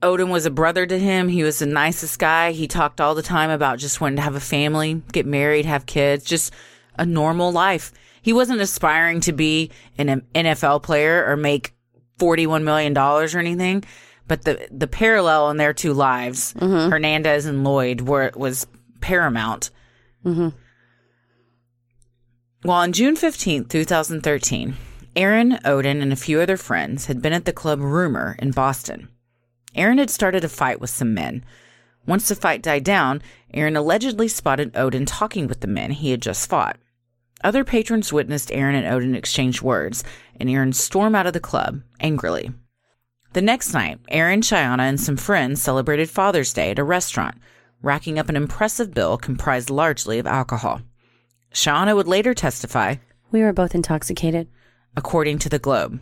Odin 0.03 0.31
was 0.31 0.47
a 0.47 0.51
brother 0.51 0.87
to 0.87 0.99
him. 0.99 1.29
He 1.29 1.43
was 1.43 1.59
the 1.59 1.67
nicest 1.67 2.19
guy. 2.19 2.53
He 2.53 2.69
talked 2.69 3.01
all 3.01 3.15
the 3.15 3.23
time 3.23 3.51
about 3.51 3.79
just 3.79 4.01
wanting 4.01 4.17
to 4.17 4.23
have 4.23 4.35
a 4.35 4.41
family, 4.41 5.03
get 5.13 5.27
married, 5.27 5.65
have 5.67 5.85
kids, 5.87 6.25
just 6.25 6.53
a 6.99 7.05
normal 7.05 7.53
life. 7.53 7.93
He 8.25 8.33
wasn't 8.33 8.63
aspiring 8.63 9.21
to 9.21 9.35
be 9.35 9.71
an 9.99 10.23
NFL 10.35 10.83
player 10.83 11.27
or 11.29 11.37
make 11.37 11.75
$41 12.19 12.63
million 12.63 12.97
or 12.97 13.39
anything, 13.39 13.85
but 14.27 14.47
the, 14.47 14.67
the 14.71 14.87
parallel 14.87 15.51
in 15.51 15.59
their 15.59 15.75
two 15.75 15.93
lives, 15.93 16.55
mm-hmm. 16.55 16.91
Hernandez 16.91 17.45
and 17.45 17.65
Lloyd, 17.65 18.01
were, 18.01 18.33
was 18.35 18.67
paramount. 19.03 19.69
Mm-hmm. 20.25 20.49
Well, 22.65 22.77
on 22.79 22.95
June 22.95 23.15
15th, 23.15 23.69
2013, 23.69 24.75
Aaron, 25.15 25.59
Odin, 25.63 26.01
and 26.01 26.11
a 26.11 26.17
few 26.17 26.41
other 26.41 26.57
friends 26.57 27.05
had 27.05 27.21
been 27.21 27.35
at 27.35 27.45
the 27.45 27.53
club 27.53 27.81
Rumor 27.81 28.37
in 28.39 28.53
Boston. 28.53 29.09
Aaron 29.75 29.99
had 29.99 30.09
started 30.09 30.45
a 30.45 30.49
fight 30.49 30.81
with 30.81 30.89
some 30.89 31.13
men. 31.13 31.45
Once 32.07 32.27
the 32.29 32.35
fight 32.35 32.63
died 32.63 32.85
down, 32.85 33.21
Aaron 33.53 33.77
allegedly 33.77 34.29
spotted 34.29 34.75
Odin 34.75 35.05
talking 35.05 35.47
with 35.47 35.61
the 35.61 35.67
men 35.67 35.91
he 35.91 36.11
had 36.11 36.23
just 36.23 36.49
fought. 36.49 36.79
Other 37.45 37.63
patrons 37.63 38.11
witnessed 38.13 38.51
Aaron 38.51 38.75
and 38.75 38.87
Odin 38.87 39.15
exchange 39.15 39.61
words, 39.61 40.03
and 40.41 40.49
Aaron 40.49 40.73
storm 40.73 41.15
out 41.15 41.27
of 41.27 41.35
the 41.35 41.41
club 41.41 41.83
angrily. 42.01 42.51
The 43.35 43.43
next 43.43 43.75
night, 43.75 44.01
Aaron, 44.09 44.41
Shayanna, 44.41 44.81
and 44.81 44.99
some 44.99 45.19
friends 45.19 45.61
celebrated 45.61 46.09
Father's 46.09 46.55
Day 46.55 46.71
at 46.71 46.79
a 46.79 46.85
restaurant, 46.85 47.37
racking 47.83 48.19
up 48.19 48.31
an 48.31 48.37
impressive 48.37 48.95
bill 48.95 49.19
comprised 49.19 49.69
largely 49.69 50.19
of 50.19 50.27
alcohol. 50.27 50.81
Shayanna 51.53 51.95
would 51.95 52.09
later 52.09 52.33
testify, 52.33 52.97
We 53.31 53.43
were 53.43 53.53
both 53.53 53.75
intoxicated. 53.75 54.49
according 54.97 55.39
to 55.41 55.49
the 55.49 55.59
Globe. 55.59 56.01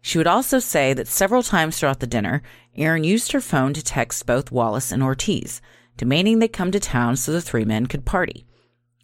She 0.00 0.18
would 0.18 0.26
also 0.26 0.60
say 0.60 0.92
that 0.92 1.08
several 1.08 1.42
times 1.42 1.78
throughout 1.78 1.98
the 1.98 2.06
dinner, 2.06 2.42
Aaron 2.76 3.02
used 3.02 3.32
her 3.32 3.40
phone 3.40 3.72
to 3.74 3.82
text 3.82 4.26
both 4.26 4.52
Wallace 4.52 4.92
and 4.92 5.02
Ortiz, 5.02 5.60
demanding 5.96 6.38
they 6.38 6.46
come 6.46 6.70
to 6.70 6.78
town 6.78 7.16
so 7.16 7.32
the 7.32 7.40
three 7.40 7.64
men 7.64 7.86
could 7.86 8.04
party. 8.04 8.46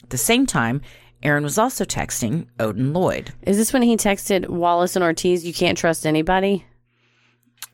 At 0.05 0.11
the 0.11 0.19
same 0.19 0.45
time, 0.45 0.83
Aaron 1.25 1.43
was 1.43 1.59
also 1.59 1.85
texting 1.85 2.47
Odin 2.61 2.93
Lloyd. 2.93 3.33
Is 3.43 3.57
this 3.57 3.73
when 3.73 3.83
he 3.83 3.97
texted 3.97 4.49
Wallace 4.49 4.95
and 4.95 5.05
Ortiz, 5.05 5.45
you 5.45 5.55
can't 5.55 5.79
trust 5.79 6.07
anybody? 6.07 6.65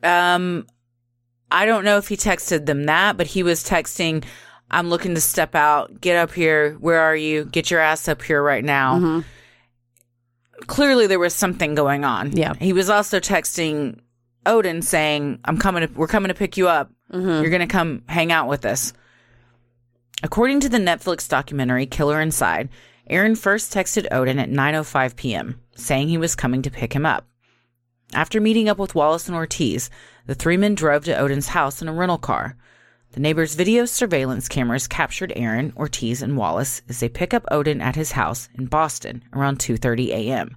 Um, 0.01 0.65
I 1.51 1.65
don't 1.65 1.83
know 1.83 1.97
if 1.97 2.07
he 2.07 2.15
texted 2.15 2.65
them 2.65 2.85
that, 2.85 3.17
but 3.17 3.27
he 3.27 3.43
was 3.43 3.63
texting, 3.63 4.23
I'm 4.69 4.89
looking 4.89 5.15
to 5.15 5.21
step 5.21 5.53
out. 5.53 5.99
Get 5.99 6.15
up 6.15 6.31
here. 6.31 6.73
Where 6.79 7.01
are 7.01 7.15
you? 7.15 7.45
Get 7.45 7.69
your 7.69 7.81
ass 7.81 8.07
up 8.07 8.21
here 8.21 8.41
right 8.41 8.63
now. 8.63 9.23
Clearly, 10.67 11.07
there 11.07 11.19
was 11.19 11.33
something 11.33 11.75
going 11.75 12.05
on. 12.05 12.31
Yeah. 12.37 12.53
He 12.53 12.71
was 12.71 12.89
also 12.89 13.19
texting 13.19 13.99
Odin 14.45 14.81
saying, 14.81 15.39
I'm 15.43 15.57
coming 15.57 15.87
to, 15.87 15.93
we're 15.93 16.07
coming 16.07 16.29
to 16.29 16.35
pick 16.35 16.55
you 16.55 16.67
up. 16.69 16.91
You're 17.11 17.49
going 17.49 17.59
to 17.59 17.67
come 17.67 18.03
hang 18.07 18.31
out 18.31 18.47
with 18.47 18.65
us. 18.65 18.93
According 20.23 20.61
to 20.61 20.69
the 20.69 20.77
Netflix 20.77 21.27
documentary 21.27 21.85
Killer 21.85 22.21
Inside, 22.21 22.69
Aaron 23.11 23.35
first 23.35 23.73
texted 23.73 24.07
Odin 24.09 24.39
at 24.39 24.49
9:05 24.49 25.15
p.m., 25.17 25.59
saying 25.75 26.07
he 26.07 26.17
was 26.17 26.33
coming 26.33 26.61
to 26.61 26.71
pick 26.71 26.93
him 26.93 27.05
up. 27.05 27.27
After 28.13 28.41
meeting 28.41 28.69
up 28.69 28.77
with 28.77 28.95
Wallace 28.95 29.27
and 29.27 29.35
Ortiz, 29.35 29.89
the 30.25 30.35
three 30.35 30.57
men 30.57 30.75
drove 30.75 31.03
to 31.05 31.17
Odin's 31.17 31.49
house 31.49 31.81
in 31.81 31.89
a 31.89 31.93
rental 31.93 32.17
car. 32.17 32.55
The 33.11 33.19
neighbor's 33.19 33.55
video 33.55 33.83
surveillance 33.83 34.47
cameras 34.47 34.87
captured 34.87 35.33
Aaron, 35.35 35.73
Ortiz, 35.75 36.21
and 36.21 36.37
Wallace 36.37 36.81
as 36.87 37.01
they 37.01 37.09
pick 37.09 37.33
up 37.33 37.43
Odin 37.51 37.81
at 37.81 37.97
his 37.97 38.13
house 38.13 38.47
in 38.57 38.67
Boston 38.67 39.23
around 39.33 39.59
2:30 39.59 40.09
a.m. 40.09 40.55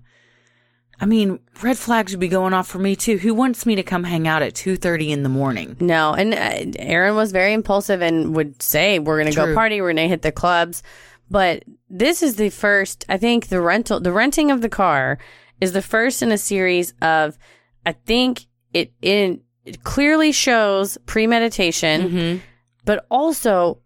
I 1.00 1.06
mean, 1.06 1.40
red 1.60 1.76
flags 1.76 2.12
would 2.12 2.20
be 2.20 2.28
going 2.28 2.52
off 2.52 2.68
for 2.68 2.78
me 2.78 2.94
too. 2.94 3.18
Who 3.18 3.34
wants 3.34 3.66
me 3.66 3.74
to 3.74 3.82
come 3.82 4.04
hang 4.04 4.28
out 4.28 4.42
at 4.42 4.54
2:30 4.54 5.10
in 5.10 5.22
the 5.24 5.28
morning? 5.28 5.76
No, 5.80 6.14
and 6.14 6.32
uh, 6.32 6.78
Aaron 6.78 7.16
was 7.16 7.32
very 7.32 7.52
impulsive 7.52 8.00
and 8.00 8.36
would 8.36 8.62
say, 8.62 9.00
"We're 9.00 9.20
going 9.20 9.32
to 9.32 9.36
go 9.36 9.52
party. 9.54 9.80
We're 9.80 9.88
going 9.88 9.96
to 9.96 10.08
hit 10.08 10.22
the 10.22 10.30
clubs." 10.30 10.84
But 11.30 11.64
this 11.88 12.22
is 12.22 12.36
the 12.36 12.50
first. 12.50 13.04
I 13.08 13.16
think 13.16 13.48
the 13.48 13.60
rental, 13.60 14.00
the 14.00 14.12
renting 14.12 14.50
of 14.50 14.60
the 14.60 14.68
car, 14.68 15.18
is 15.60 15.72
the 15.72 15.82
first 15.82 16.22
in 16.22 16.32
a 16.32 16.38
series 16.38 16.94
of. 17.02 17.38
I 17.86 17.92
think 17.92 18.46
it 18.72 18.92
in 19.02 19.40
it 19.64 19.84
clearly 19.84 20.32
shows 20.32 20.98
premeditation, 21.06 22.02
mm-hmm. 22.02 22.38
but 22.84 23.06
also. 23.10 23.80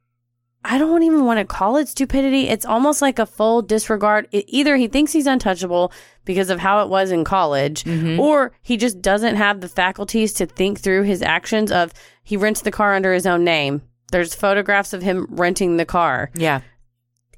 I 0.64 0.77
don't 0.77 1.05
even 1.05 1.24
want 1.24 1.38
to 1.38 1.44
call 1.46 1.77
it 1.77 1.88
stupidity. 1.88 2.48
It's 2.48 2.66
almost 2.66 3.01
like 3.01 3.20
a 3.20 3.24
full 3.24 3.62
disregard. 3.62 4.27
It, 4.33 4.44
either 4.48 4.77
he 4.77 4.88
thinks 4.88 5.12
he's 5.12 5.27
untouchable 5.27 5.92
because 6.24 6.51
of 6.51 6.59
how 6.59 6.83
it 6.83 6.88
was 6.88 7.11
in 7.12 7.24
college, 7.24 7.85
mm-hmm. 7.85 8.18
or 8.18 8.53
he 8.61 8.77
just 8.77 9.01
doesn't 9.01 9.37
have 9.37 9.61
the 9.61 9.68
faculties 9.68 10.33
to 10.35 10.46
think 10.46 10.81
through 10.81 11.05
his 11.05 11.22
actions 11.22 11.70
of 11.70 11.94
he 12.22 12.37
rents 12.37 12.61
the 12.61 12.72
car 12.72 12.94
under 12.94 13.14
his 13.14 13.24
own 13.24 13.44
name. 13.44 13.83
There's 14.11 14.35
photographs 14.35 14.92
of 14.92 15.01
him 15.01 15.27
renting 15.31 15.77
the 15.77 15.87
car. 15.87 16.31
Yeah. 16.35 16.61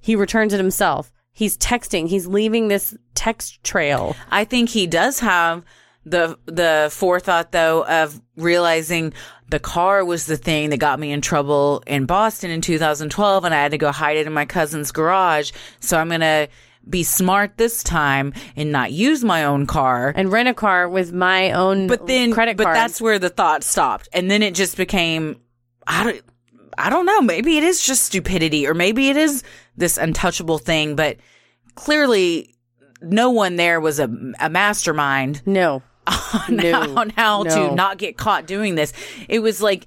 He 0.00 0.16
returns 0.16 0.52
it 0.52 0.58
himself. 0.58 1.12
He's 1.32 1.56
texting. 1.58 2.08
He's 2.08 2.26
leaving 2.26 2.68
this 2.68 2.96
text 3.14 3.62
trail. 3.64 4.16
I 4.30 4.44
think 4.44 4.68
he 4.70 4.86
does 4.86 5.20
have 5.20 5.64
the 6.04 6.38
the 6.46 6.88
forethought 6.92 7.52
though 7.52 7.84
of 7.86 8.20
realizing 8.36 9.12
the 9.50 9.58
car 9.60 10.04
was 10.04 10.26
the 10.26 10.36
thing 10.36 10.70
that 10.70 10.78
got 10.78 10.98
me 10.98 11.12
in 11.12 11.20
trouble 11.20 11.82
in 11.86 12.06
Boston 12.06 12.50
in 12.50 12.60
2012 12.60 13.44
and 13.44 13.54
I 13.54 13.62
had 13.62 13.72
to 13.72 13.78
go 13.78 13.92
hide 13.92 14.16
it 14.16 14.26
in 14.26 14.32
my 14.32 14.46
cousin's 14.46 14.92
garage. 14.92 15.52
So 15.80 15.98
I'm 15.98 16.08
going 16.08 16.20
to 16.20 16.48
be 16.88 17.02
smart 17.02 17.58
this 17.58 17.82
time 17.82 18.32
and 18.56 18.72
not 18.72 18.92
use 18.92 19.22
my 19.22 19.44
own 19.44 19.66
car. 19.66 20.12
and 20.16 20.32
rent 20.32 20.48
a 20.48 20.54
car 20.54 20.88
with 20.88 21.12
my 21.12 21.52
own 21.52 21.86
But 21.88 22.06
then 22.06 22.32
credit 22.32 22.56
but 22.56 22.64
card. 22.64 22.76
that's 22.76 23.00
where 23.00 23.18
the 23.18 23.28
thought 23.28 23.62
stopped. 23.62 24.08
And 24.14 24.30
then 24.30 24.42
it 24.42 24.54
just 24.54 24.76
became 24.78 25.40
I 25.86 26.04
don't 26.04 26.22
I 26.80 26.90
don't 26.90 27.06
know, 27.06 27.20
maybe 27.20 27.56
it 27.58 27.64
is 27.64 27.82
just 27.82 28.04
stupidity 28.04 28.66
or 28.66 28.74
maybe 28.74 29.08
it 29.10 29.16
is 29.16 29.42
this 29.76 29.96
untouchable 29.98 30.58
thing, 30.58 30.96
but 30.96 31.16
clearly 31.74 32.54
no 33.02 33.30
one 33.30 33.56
there 33.56 33.80
was 33.80 33.98
a, 33.98 34.10
a 34.40 34.50
mastermind 34.50 35.42
no. 35.46 35.82
on, 36.06 36.56
No. 36.56 36.72
how, 36.72 36.94
on 36.96 37.10
how 37.10 37.42
No. 37.44 37.68
to 37.70 37.74
not 37.74 37.98
get 37.98 38.16
caught 38.16 38.46
doing 38.46 38.74
this. 38.74 38.92
It 39.28 39.40
was 39.40 39.60
like 39.62 39.86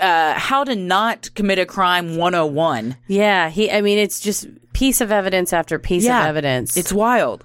uh, 0.00 0.34
how 0.34 0.64
to 0.64 0.74
not 0.76 1.32
commit 1.34 1.58
a 1.58 1.66
crime 1.66 2.16
101. 2.16 2.96
Yeah, 3.08 3.48
he. 3.50 3.70
I 3.70 3.80
mean, 3.80 3.98
it's 3.98 4.20
just 4.20 4.46
piece 4.72 5.00
of 5.00 5.12
evidence 5.12 5.52
after 5.52 5.78
piece 5.78 6.04
Yeah, 6.04 6.22
of 6.22 6.28
evidence. 6.28 6.76
It's 6.76 6.92
wild. 6.92 7.44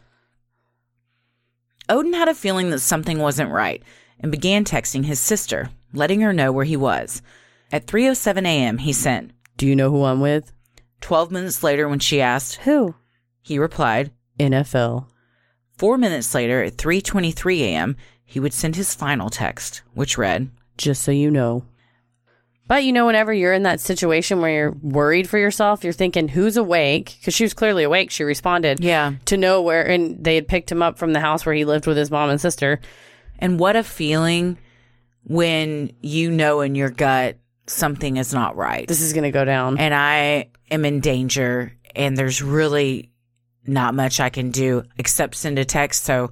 Odin 1.89 2.13
had 2.13 2.27
a 2.27 2.33
feeling 2.33 2.69
that 2.71 2.79
something 2.79 3.19
wasn't 3.19 3.51
right 3.51 3.81
and 4.19 4.31
began 4.31 4.65
texting 4.65 5.05
his 5.05 5.19
sister, 5.19 5.69
letting 5.93 6.21
her 6.21 6.33
know 6.33 6.51
where 6.51 6.65
he 6.65 6.75
was. 6.77 7.21
At 7.71 7.85
3:07 7.87 8.45
a.m., 8.45 8.77
he 8.79 8.93
sent. 8.93 9.31
Do 9.57 9.67
you 9.67 9.75
know 9.75 9.91
who 9.91 10.03
I'm 10.03 10.21
with? 10.21 10.53
12 11.01 11.31
minutes 11.31 11.63
later 11.63 11.87
when 11.87 11.99
she 11.99 12.21
asked, 12.21 12.55
Who? 12.57 12.95
he 13.41 13.59
replied. 13.59 14.11
NFL. 14.39 15.07
4 15.77 15.97
minutes 15.97 16.33
later 16.33 16.63
at 16.63 16.77
3:23 16.77 17.59
a.m., 17.61 17.95
he 18.23 18.39
would 18.39 18.53
send 18.53 18.75
his 18.75 18.93
final 18.95 19.29
text, 19.29 19.81
which 19.93 20.17
read, 20.17 20.49
Just 20.77 21.01
so 21.01 21.11
you 21.11 21.29
know. 21.31 21.63
But 22.67 22.83
you 22.83 22.91
know, 22.91 23.05
whenever 23.05 23.33
you're 23.33 23.53
in 23.53 23.63
that 23.63 23.79
situation 23.79 24.41
where 24.41 24.51
you're 24.51 24.77
worried 24.81 25.29
for 25.29 25.37
yourself, 25.37 25.83
you're 25.85 25.93
thinking, 25.93 26.27
"Who's 26.27 26.57
awake?" 26.57 27.15
Because 27.19 27.33
she 27.33 27.45
was 27.45 27.53
clearly 27.53 27.83
awake. 27.83 28.11
She 28.11 28.23
responded, 28.25 28.81
Yeah. 28.81 29.13
to 29.25 29.37
know 29.37 29.61
where, 29.61 29.83
and 29.87 30.21
they 30.21 30.35
had 30.35 30.49
picked 30.49 30.69
him 30.71 30.81
up 30.81 30.97
from 30.97 31.13
the 31.13 31.21
house 31.21 31.45
where 31.45 31.55
he 31.55 31.63
lived 31.63 31.87
with 31.87 31.95
his 31.95 32.11
mom 32.11 32.29
and 32.29 32.41
sister. 32.41 32.81
And 33.39 33.57
what 33.59 33.77
a 33.77 33.83
feeling 33.83 34.57
when 35.23 35.91
you 36.01 36.29
know 36.31 36.59
in 36.61 36.75
your 36.75 36.89
gut 36.89 37.37
something 37.67 38.17
is 38.17 38.33
not 38.33 38.55
right. 38.55 38.87
This 38.87 39.01
is 39.01 39.13
going 39.13 39.23
to 39.23 39.31
go 39.31 39.45
down. 39.45 39.77
and 39.77 39.93
I 39.93 40.49
am 40.71 40.85
in 40.85 40.99
danger 40.99 41.73
and 41.95 42.15
there's 42.17 42.41
really 42.41 43.11
not 43.65 43.93
much 43.93 44.19
I 44.19 44.29
can 44.29 44.51
do 44.51 44.83
except 44.97 45.35
send 45.35 45.59
a 45.59 45.65
text 45.65 46.03
so 46.05 46.31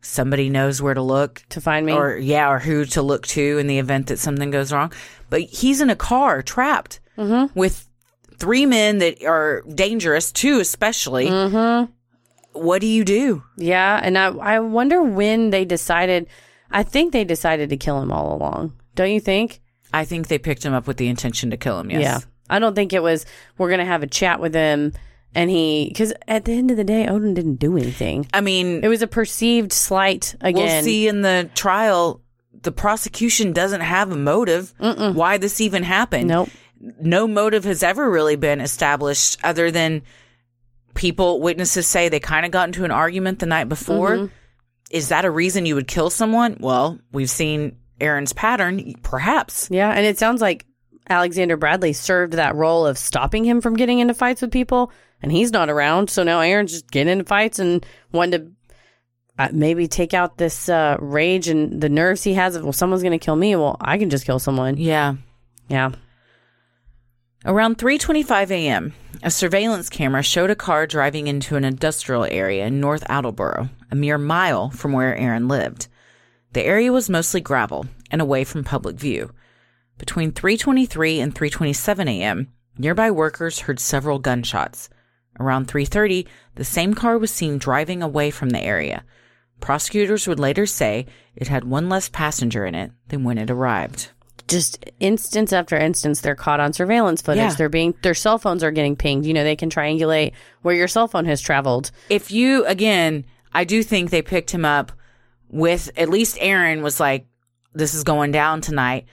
somebody 0.00 0.48
knows 0.48 0.80
where 0.80 0.94
to 0.94 1.02
look 1.02 1.42
To 1.50 1.60
find 1.60 1.84
me. 1.86 1.92
or 1.92 2.16
yeah, 2.16 2.48
or 2.50 2.58
who 2.60 2.84
to 2.86 3.02
look 3.02 3.26
to 3.28 3.58
in 3.58 3.66
the 3.66 3.78
event 3.78 4.06
that 4.08 4.18
something 4.20 4.50
goes 4.50 4.72
wrong. 4.72 4.92
But 5.30 5.40
he's 5.42 5.80
in 5.80 5.90
a 5.90 5.96
car 5.96 6.42
trapped 6.42 7.00
Mm-hmm. 7.18 7.58
with 7.58 7.88
three 8.38 8.66
men 8.66 8.98
that 8.98 9.24
are 9.24 9.62
dangerous, 9.74 10.30
two 10.30 10.60
especially. 10.60 11.28
Mm-hmm. 11.28 11.90
What 12.52 12.80
do 12.82 12.86
you 12.86 13.04
do? 13.04 13.42
yeah, 13.56 13.98
and 14.02 14.16
I 14.18 14.26
I 14.28 14.60
wonder 14.60 15.02
when 15.02 15.50
they 15.50 15.64
decided. 15.64 16.26
I 16.70 16.82
think 16.82 17.12
they 17.12 17.24
decided 17.24 17.70
to 17.70 17.76
kill 17.76 18.00
him 18.02 18.12
all 18.12 18.36
along. 18.36 18.74
Don't 18.94 19.10
you 19.10 19.20
think? 19.20 19.60
I 20.00 20.04
think 20.04 20.28
they 20.28 20.38
picked 20.38 20.64
him 20.64 20.72
up 20.74 20.86
with 20.86 20.96
the 20.96 21.08
intention 21.08 21.50
to 21.50 21.56
kill 21.56 21.78
him. 21.80 21.90
Yes. 21.90 22.00
Yeah. 22.02 22.18
I 22.48 22.58
don't 22.58 22.74
think 22.74 22.92
it 22.92 23.02
was 23.02 23.26
we're 23.58 23.70
gonna 23.70 23.84
have 23.84 24.02
a 24.02 24.06
chat 24.06 24.40
with 24.40 24.54
him 24.54 24.92
and 25.34 25.50
he 25.50 25.88
because 25.88 26.12
at 26.28 26.44
the 26.44 26.52
end 26.52 26.70
of 26.70 26.76
the 26.76 26.84
day, 26.84 27.06
Odin 27.08 27.34
didn't 27.34 27.56
do 27.56 27.76
anything. 27.76 28.26
I 28.32 28.40
mean, 28.40 28.84
It 28.84 28.88
was 28.88 29.02
a 29.02 29.06
perceived 29.06 29.72
slight 29.72 30.34
again. 30.40 30.62
we'll 30.64 30.82
see 30.82 31.08
in 31.08 31.22
the 31.22 31.50
trial. 31.54 32.20
The 32.62 32.72
prosecution 32.72 33.52
doesn't 33.52 33.80
have 33.82 34.10
a 34.10 34.16
motive 34.16 34.72
why 34.78 35.38
this 35.38 35.60
even 35.60 35.82
happened. 35.82 36.28
Nope. 36.28 36.48
no 37.00 37.26
motive 37.28 37.64
has 37.64 37.82
ever 37.82 38.10
really 38.10 38.36
been 38.36 38.60
established 38.60 39.38
other 39.44 39.70
than 39.70 40.02
people 40.94 41.40
witnesses 41.40 41.86
say 41.86 42.08
they 42.08 42.20
kind 42.20 42.46
of 42.46 42.52
got 42.52 42.68
into 42.68 42.84
an 42.84 42.90
argument 42.90 43.38
the 43.38 43.46
night 43.46 43.68
before 43.68 44.10
Mm-hmm. 44.16 44.32
is 44.90 45.08
that 45.10 45.24
a 45.24 45.30
reason 45.30 45.66
you 45.66 45.74
would 45.74 45.86
kill 45.88 46.10
someone 46.10 46.56
well 46.60 46.98
we've 47.12 47.30
seen 47.30 47.76
aaron's 48.00 48.32
pattern 48.32 48.94
perhaps 49.02 49.68
Yeah, 49.70 49.90
and 49.90 50.04
it 50.06 50.18
sounds 50.18 50.40
like 50.40 50.66
Alexander 51.08 51.56
Bradley 51.56 51.92
served 51.92 52.32
that 52.34 52.56
role 52.56 52.84
of 52.86 52.98
stopping 52.98 53.44
him 53.44 53.60
from 53.60 53.74
getting 53.76 54.00
into 54.00 54.12
fights 54.14 54.42
with 54.42 54.50
people, 54.50 54.90
and 55.22 55.30
he's 55.30 55.52
not 55.52 55.70
around. 55.70 56.10
So 56.10 56.24
now 56.24 56.40
Aaron's 56.40 56.72
just 56.72 56.90
getting 56.90 57.12
into 57.12 57.24
fights 57.24 57.60
and 57.60 57.86
wanting 58.10 58.40
to 58.40 58.50
uh, 59.38 59.48
maybe 59.52 59.86
take 59.86 60.14
out 60.14 60.36
this 60.36 60.68
uh, 60.68 60.96
rage 60.98 61.46
and 61.46 61.80
the 61.80 61.88
nerves 61.88 62.24
he 62.24 62.34
has 62.34 62.56
of, 62.56 62.64
well, 62.64 62.72
someone's 62.72 63.02
going 63.04 63.16
to 63.16 63.24
kill 63.24 63.36
me. 63.36 63.54
Well, 63.54 63.76
I 63.80 63.98
can 63.98 64.10
just 64.10 64.26
kill 64.26 64.40
someone. 64.40 64.78
yeah 64.78 65.14
Yeah. 65.68 65.92
around 67.44 67.78
3.25 67.78 68.50
a.m 68.50 68.92
a 69.22 69.30
surveillance 69.30 69.88
camera 69.88 70.22
showed 70.22 70.50
a 70.50 70.54
car 70.56 70.86
driving 70.86 71.26
into 71.28 71.56
an 71.56 71.64
industrial 71.64 72.24
area 72.24 72.66
in 72.66 72.80
north 72.80 73.04
attleboro 73.08 73.68
a 73.90 73.94
mere 73.94 74.18
mile 74.18 74.70
from 74.70 74.92
where 74.92 75.16
aaron 75.16 75.48
lived 75.48 75.86
the 76.56 76.64
area 76.64 76.90
was 76.90 77.10
mostly 77.10 77.42
gravel 77.42 77.84
and 78.10 78.22
away 78.22 78.42
from 78.42 78.64
public 78.64 78.96
view 78.96 79.30
Between 79.98 80.32
3:23 80.32 81.22
and 81.22 81.34
3:27 81.34 82.08
a.m., 82.08 82.48
nearby 82.78 83.10
workers 83.10 83.60
heard 83.60 83.78
several 83.78 84.18
gunshots. 84.18 84.88
Around 85.38 85.68
3:30, 85.68 86.26
the 86.54 86.64
same 86.64 86.94
car 86.94 87.18
was 87.18 87.30
seen 87.30 87.58
driving 87.58 88.02
away 88.02 88.30
from 88.30 88.50
the 88.50 88.60
area. 88.60 89.04
Prosecutors 89.60 90.26
would 90.26 90.40
later 90.40 90.64
say 90.64 91.04
it 91.34 91.48
had 91.48 91.64
one 91.64 91.90
less 91.90 92.08
passenger 92.08 92.64
in 92.64 92.74
it 92.74 92.90
than 93.08 93.22
when 93.22 93.36
it 93.36 93.50
arrived. 93.50 94.08
Just 94.48 94.82
instance 94.98 95.52
after 95.52 95.76
instance, 95.76 96.22
they're 96.22 96.34
caught 96.34 96.60
on 96.60 96.72
surveillance 96.72 97.20
footage. 97.20 97.52
Yeah. 97.52 97.54
They're 97.54 97.68
being, 97.68 97.94
their 98.00 98.14
cell 98.14 98.38
phones 98.38 98.64
are 98.64 98.70
getting 98.70 98.96
pinged. 98.96 99.26
You 99.26 99.34
know, 99.34 99.44
they 99.44 99.56
can 99.56 99.68
triangulate 99.68 100.32
where 100.62 100.74
your 100.74 100.88
cell 100.88 101.08
phone 101.08 101.26
has 101.26 101.42
traveled. 101.42 101.90
If 102.08 102.30
you 102.30 102.64
again, 102.64 103.26
I 103.52 103.64
do 103.64 103.82
think 103.82 104.08
they 104.08 104.22
picked 104.22 104.52
him 104.52 104.64
up 104.64 104.92
with 105.50 105.90
at 105.96 106.08
least 106.08 106.38
Aaron 106.40 106.82
was 106.82 107.00
like 107.00 107.26
this 107.74 107.94
is 107.94 108.04
going 108.04 108.32
down 108.32 108.60
tonight. 108.60 109.06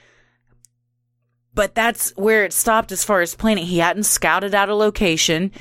But 1.53 1.75
that's 1.75 2.11
where 2.15 2.45
it 2.45 2.53
stopped 2.53 2.91
as 2.91 3.03
far 3.03 3.21
as 3.21 3.35
planning. 3.35 3.65
He 3.65 3.77
hadn't 3.77 4.03
scouted 4.03 4.55
out 4.55 4.69
a 4.69 4.75
location. 4.75 5.51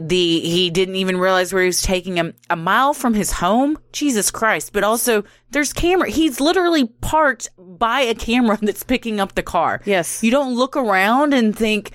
The 0.00 0.40
he 0.40 0.70
didn't 0.70 0.96
even 0.96 1.18
realize 1.18 1.52
where 1.52 1.60
he 1.62 1.66
was 1.66 1.82
taking 1.82 2.16
him 2.16 2.32
a 2.48 2.56
mile 2.56 2.94
from 2.94 3.12
his 3.12 3.32
home. 3.32 3.76
Jesus 3.92 4.30
Christ! 4.30 4.72
But 4.72 4.82
also, 4.82 5.24
there's 5.50 5.74
camera. 5.74 6.08
He's 6.08 6.40
literally 6.40 6.86
parked 6.86 7.50
by 7.58 8.00
a 8.00 8.14
camera 8.14 8.58
that's 8.62 8.82
picking 8.82 9.20
up 9.20 9.34
the 9.34 9.42
car. 9.42 9.82
Yes. 9.84 10.22
you 10.22 10.30
don't 10.30 10.54
look 10.54 10.74
around 10.74 11.34
and 11.34 11.54
think, 11.54 11.90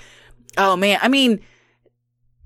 "Oh 0.56 0.76
man." 0.76 1.00
I 1.02 1.08
mean, 1.08 1.40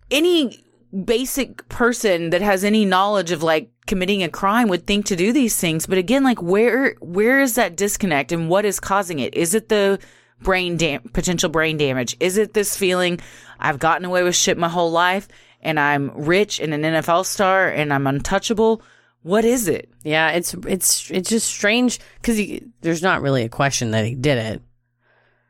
any 0.09 0.62
basic 1.05 1.67
person 1.69 2.29
that 2.29 2.41
has 2.41 2.63
any 2.63 2.85
knowledge 2.85 3.31
of 3.31 3.43
like 3.43 3.69
committing 3.87 4.23
a 4.23 4.29
crime 4.29 4.67
would 4.67 4.85
think 4.85 5.05
to 5.07 5.15
do 5.15 5.33
these 5.33 5.59
things. 5.59 5.85
But 5.85 5.97
again 5.97 6.23
like 6.23 6.41
where 6.41 6.95
where 6.99 7.41
is 7.41 7.55
that 7.55 7.75
disconnect 7.75 8.31
and 8.31 8.49
what 8.49 8.65
is 8.65 8.79
causing 8.79 9.19
it? 9.19 9.33
Is 9.33 9.53
it 9.53 9.69
the 9.69 9.99
brain 10.41 10.77
dam- 10.77 11.09
potential 11.13 11.49
brain 11.49 11.77
damage? 11.77 12.15
Is 12.19 12.37
it 12.37 12.53
this 12.53 12.77
feeling 12.77 13.19
i've 13.59 13.79
gotten 13.79 14.05
away 14.05 14.23
with 14.23 14.35
shit 14.35 14.57
my 14.57 14.67
whole 14.67 14.91
life 14.91 15.27
and 15.61 15.79
i'm 15.79 16.11
rich 16.15 16.59
and 16.59 16.73
an 16.73 16.81
nfl 16.81 17.25
star 17.25 17.69
and 17.69 17.93
i'm 17.93 18.07
untouchable 18.07 18.81
what 19.23 19.45
is 19.45 19.69
it? 19.69 19.89
Yeah, 20.03 20.31
it's 20.31 20.53
it's 20.67 21.09
it's 21.09 21.29
just 21.29 21.47
strange 21.47 21.99
because 22.21 22.61
there's 22.81 23.01
not 23.01 23.21
really 23.21 23.43
a 23.43 23.49
question 23.49 23.91
that 23.91 24.05
he 24.05 24.15
did 24.15 24.37
it. 24.37 24.61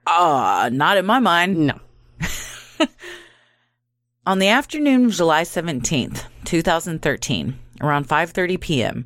uh 0.07 0.69
not 0.71 0.97
in 0.97 1.05
my 1.05 1.19
mind. 1.19 1.57
No. 1.67 1.79
On 4.25 4.39
the 4.39 4.47
afternoon 4.47 5.07
of 5.07 5.11
July 5.11 5.43
17th, 5.43 6.27
2013, 6.45 7.59
around 7.81 8.07
5:30 8.07 8.57
p.m., 8.61 9.05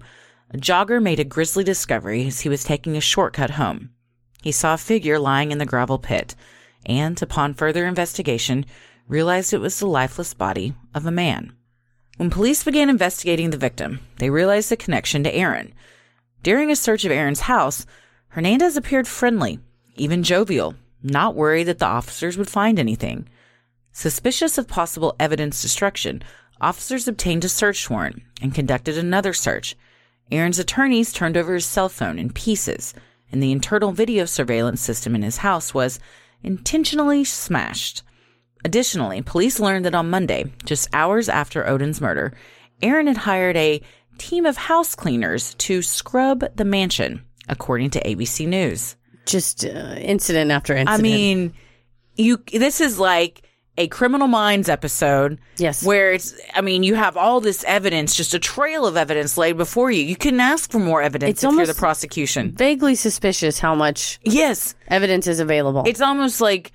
a 0.51 0.57
jogger 0.59 1.01
made 1.01 1.19
a 1.19 1.23
grisly 1.23 1.63
discovery 1.63 2.27
as 2.27 2.41
he 2.41 2.49
was 2.49 2.63
taking 2.63 2.95
a 2.95 3.01
shortcut 3.01 3.49
home. 3.49 3.89
He 4.43 4.51
saw 4.51 4.75
a 4.75 4.77
figure 4.77 5.17
lying 5.17 5.51
in 5.51 5.57
the 5.57 5.65
gravel 5.65 5.97
pit 5.97 6.35
and, 6.85 7.19
upon 7.19 7.55
further 7.55 7.87
investigation, 7.87 8.63
realized 9.07 9.53
it 9.53 9.57
was 9.57 9.79
the 9.79 9.87
lifeless 9.87 10.35
body 10.35 10.75
of 10.93 11.07
a 11.07 11.11
man. 11.11 11.51
When 12.17 12.29
police 12.29 12.63
began 12.63 12.87
investigating 12.87 13.49
the 13.49 13.57
victim, 13.57 14.01
they 14.19 14.29
realized 14.29 14.69
the 14.69 14.77
connection 14.77 15.23
to 15.23 15.33
Aaron. 15.33 15.73
During 16.43 16.69
a 16.69 16.75
search 16.75 17.05
of 17.05 17.11
Aaron's 17.11 17.49
house, 17.49 17.87
Hernandez 18.27 18.77
appeared 18.77 19.07
friendly, 19.07 19.57
even 19.95 20.21
jovial, 20.21 20.75
not 21.01 21.33
worried 21.33 21.63
that 21.63 21.79
the 21.79 21.87
officers 21.87 22.37
would 22.37 22.51
find 22.51 22.77
anything. 22.77 23.27
Suspicious 23.97 24.59
of 24.59 24.67
possible 24.67 25.15
evidence 25.19 25.59
destruction, 25.59 26.21
officers 26.61 27.07
obtained 27.07 27.43
a 27.43 27.49
search 27.49 27.89
warrant 27.89 28.21
and 28.43 28.53
conducted 28.53 28.95
another 28.95 29.33
search. 29.33 29.75
Aaron's 30.31 30.59
attorneys 30.59 31.11
turned 31.11 31.35
over 31.35 31.55
his 31.55 31.65
cell 31.65 31.89
phone 31.89 32.19
in 32.19 32.31
pieces, 32.31 32.93
and 33.31 33.41
the 33.41 33.51
internal 33.51 33.91
video 33.91 34.25
surveillance 34.25 34.81
system 34.81 35.15
in 35.15 35.23
his 35.23 35.37
house 35.37 35.73
was 35.73 35.99
intentionally 36.43 37.23
smashed. 37.23 38.03
Additionally, 38.63 39.23
police 39.23 39.59
learned 39.59 39.85
that 39.85 39.95
on 39.95 40.11
Monday, 40.11 40.45
just 40.63 40.93
hours 40.93 41.27
after 41.27 41.67
Odin's 41.67 41.99
murder, 41.99 42.37
Aaron 42.83 43.07
had 43.07 43.17
hired 43.17 43.57
a 43.57 43.81
team 44.19 44.45
of 44.45 44.57
house 44.57 44.93
cleaners 44.93 45.55
to 45.55 45.81
scrub 45.81 46.43
the 46.55 46.65
mansion, 46.65 47.23
according 47.49 47.89
to 47.89 48.03
ABC 48.03 48.47
News. 48.47 48.95
Just 49.25 49.65
uh, 49.65 49.95
incident 49.97 50.51
after 50.51 50.75
incident. 50.75 50.99
I 50.99 51.01
mean, 51.01 51.55
you. 52.15 52.43
This 52.53 52.79
is 52.79 52.99
like 52.99 53.41
a 53.77 53.87
Criminal 53.87 54.27
Minds 54.27 54.69
episode. 54.69 55.39
Yes. 55.57 55.83
Where 55.85 56.11
it's. 56.13 56.33
I 56.55 56.61
mean, 56.61 56.83
you 56.83 56.95
have 56.95 57.15
all 57.17 57.39
this 57.41 57.63
evidence, 57.65 58.15
just 58.15 58.33
a 58.33 58.39
trail 58.39 58.85
of 58.85 58.97
evidence 58.97 59.37
laid 59.37 59.57
before 59.57 59.91
you. 59.91 60.03
You 60.03 60.15
couldn't 60.15 60.39
ask 60.39 60.71
for 60.71 60.79
more 60.79 61.01
evidence 61.01 61.29
It's 61.31 61.43
if 61.43 61.53
you're 61.53 61.65
the 61.65 61.73
prosecution. 61.73 62.51
vaguely 62.53 62.95
suspicious 62.95 63.59
how 63.59 63.75
much 63.75 64.19
Yes, 64.23 64.75
evidence 64.87 65.27
is 65.27 65.39
available. 65.39 65.83
it's 65.85 66.01
almost 66.01 66.41
like. 66.41 66.71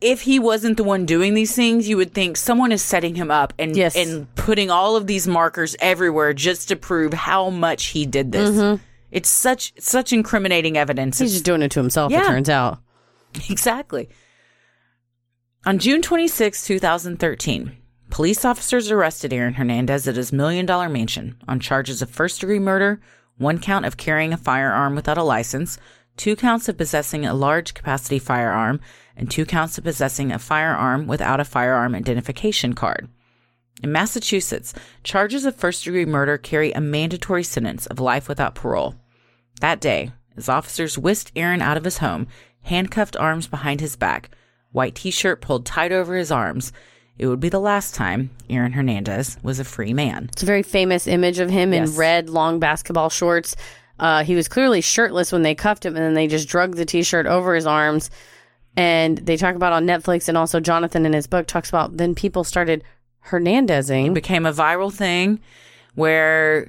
If 0.00 0.20
he 0.22 0.38
wasn't 0.38 0.76
the 0.76 0.84
one 0.84 1.06
doing 1.06 1.32
these 1.32 1.54
things, 1.56 1.88
you 1.88 1.96
would 1.96 2.12
think 2.12 2.36
someone 2.36 2.72
is 2.72 2.82
setting 2.82 3.14
him 3.14 3.30
up 3.30 3.54
and 3.58 3.74
Yes. 3.74 3.96
and 3.96 4.26
putting 4.34 4.70
all 4.70 4.96
of 4.96 5.06
these 5.06 5.26
markers 5.26 5.76
everywhere 5.80 6.34
just 6.34 6.68
to 6.68 6.76
prove 6.76 7.14
how 7.14 7.48
much 7.48 7.86
he 7.86 8.04
did 8.04 8.30
this. 8.30 8.50
Mm-hmm. 8.50 8.82
It's 9.12 9.30
such 9.30 9.72
such 9.78 10.12
incriminating 10.12 10.76
evidence. 10.76 11.20
He's 11.20 11.28
It's 11.28 11.34
just 11.36 11.44
doing 11.46 11.62
it 11.62 11.70
to 11.70 11.80
himself. 11.80 12.12
It 12.12 12.22
turns 12.24 12.50
out. 12.50 12.80
Exactly. 13.48 14.10
On 15.66 15.78
June 15.78 16.02
26, 16.02 16.66
2013, 16.66 17.74
police 18.10 18.44
officers 18.44 18.90
arrested 18.90 19.32
Aaron 19.32 19.54
Hernandez 19.54 20.06
at 20.06 20.16
his 20.16 20.30
million 20.30 20.66
dollar 20.66 20.90
mansion 20.90 21.36
on 21.48 21.58
charges 21.58 22.02
of 22.02 22.10
first 22.10 22.38
degree 22.38 22.58
murder, 22.58 23.00
one 23.38 23.58
count 23.58 23.86
of 23.86 23.96
carrying 23.96 24.34
a 24.34 24.36
firearm 24.36 24.94
without 24.94 25.16
a 25.16 25.22
license, 25.22 25.78
two 26.18 26.36
counts 26.36 26.68
of 26.68 26.76
possessing 26.76 27.24
a 27.24 27.32
large 27.32 27.72
capacity 27.72 28.18
firearm, 28.18 28.78
and 29.16 29.30
two 29.30 29.46
counts 29.46 29.78
of 29.78 29.84
possessing 29.84 30.30
a 30.30 30.38
firearm 30.38 31.06
without 31.06 31.40
a 31.40 31.46
firearm 31.46 31.94
identification 31.94 32.74
card. 32.74 33.08
In 33.82 33.90
Massachusetts, 33.90 34.74
charges 35.02 35.46
of 35.46 35.56
first 35.56 35.82
degree 35.82 36.04
murder 36.04 36.36
carry 36.36 36.72
a 36.72 36.80
mandatory 36.82 37.42
sentence 37.42 37.86
of 37.86 37.98
life 37.98 38.28
without 38.28 38.54
parole. 38.54 38.96
That 39.62 39.80
day, 39.80 40.12
as 40.36 40.50
officers 40.50 40.98
whisked 40.98 41.32
Aaron 41.34 41.62
out 41.62 41.78
of 41.78 41.84
his 41.84 41.98
home, 41.98 42.26
handcuffed 42.64 43.16
arms 43.16 43.46
behind 43.46 43.80
his 43.80 43.96
back, 43.96 44.28
white 44.74 44.94
t 44.94 45.10
shirt 45.10 45.40
pulled 45.40 45.64
tight 45.64 45.92
over 45.92 46.14
his 46.16 46.30
arms, 46.30 46.72
it 47.16 47.26
would 47.28 47.38
be 47.40 47.48
the 47.48 47.60
last 47.60 47.94
time 47.94 48.30
Aaron 48.50 48.72
Hernandez 48.72 49.38
was 49.42 49.58
a 49.60 49.64
free 49.64 49.94
man. 49.94 50.28
It's 50.32 50.42
a 50.42 50.46
very 50.46 50.64
famous 50.64 51.06
image 51.06 51.38
of 51.38 51.48
him 51.48 51.72
Yes. 51.72 51.90
in 51.90 51.96
red 51.96 52.28
long 52.28 52.58
basketball 52.58 53.08
shorts. 53.08 53.54
Uh, 54.00 54.24
he 54.24 54.34
was 54.34 54.48
clearly 54.48 54.80
shirtless 54.80 55.30
when 55.30 55.42
they 55.42 55.54
cuffed 55.54 55.86
him, 55.86 55.94
and 55.94 56.04
then 56.04 56.14
they 56.14 56.26
just 56.26 56.48
drug 56.48 56.74
the 56.74 56.84
t-shirt 56.84 57.26
over 57.26 57.54
his 57.54 57.66
arms. 57.66 58.10
And 58.76 59.18
they 59.18 59.36
talk 59.36 59.54
about 59.54 59.72
on 59.72 59.86
Netflix, 59.86 60.28
and 60.28 60.36
also 60.36 60.58
Jonathan 60.58 61.06
in 61.06 61.12
his 61.12 61.28
book 61.28 61.46
talks 61.46 61.68
about 61.68 61.96
then 61.96 62.16
people 62.16 62.42
started 62.42 62.82
Hernandezing. 63.28 64.12
became 64.12 64.44
a 64.46 64.52
viral 64.52 64.92
thing 64.92 65.38
where 65.94 66.68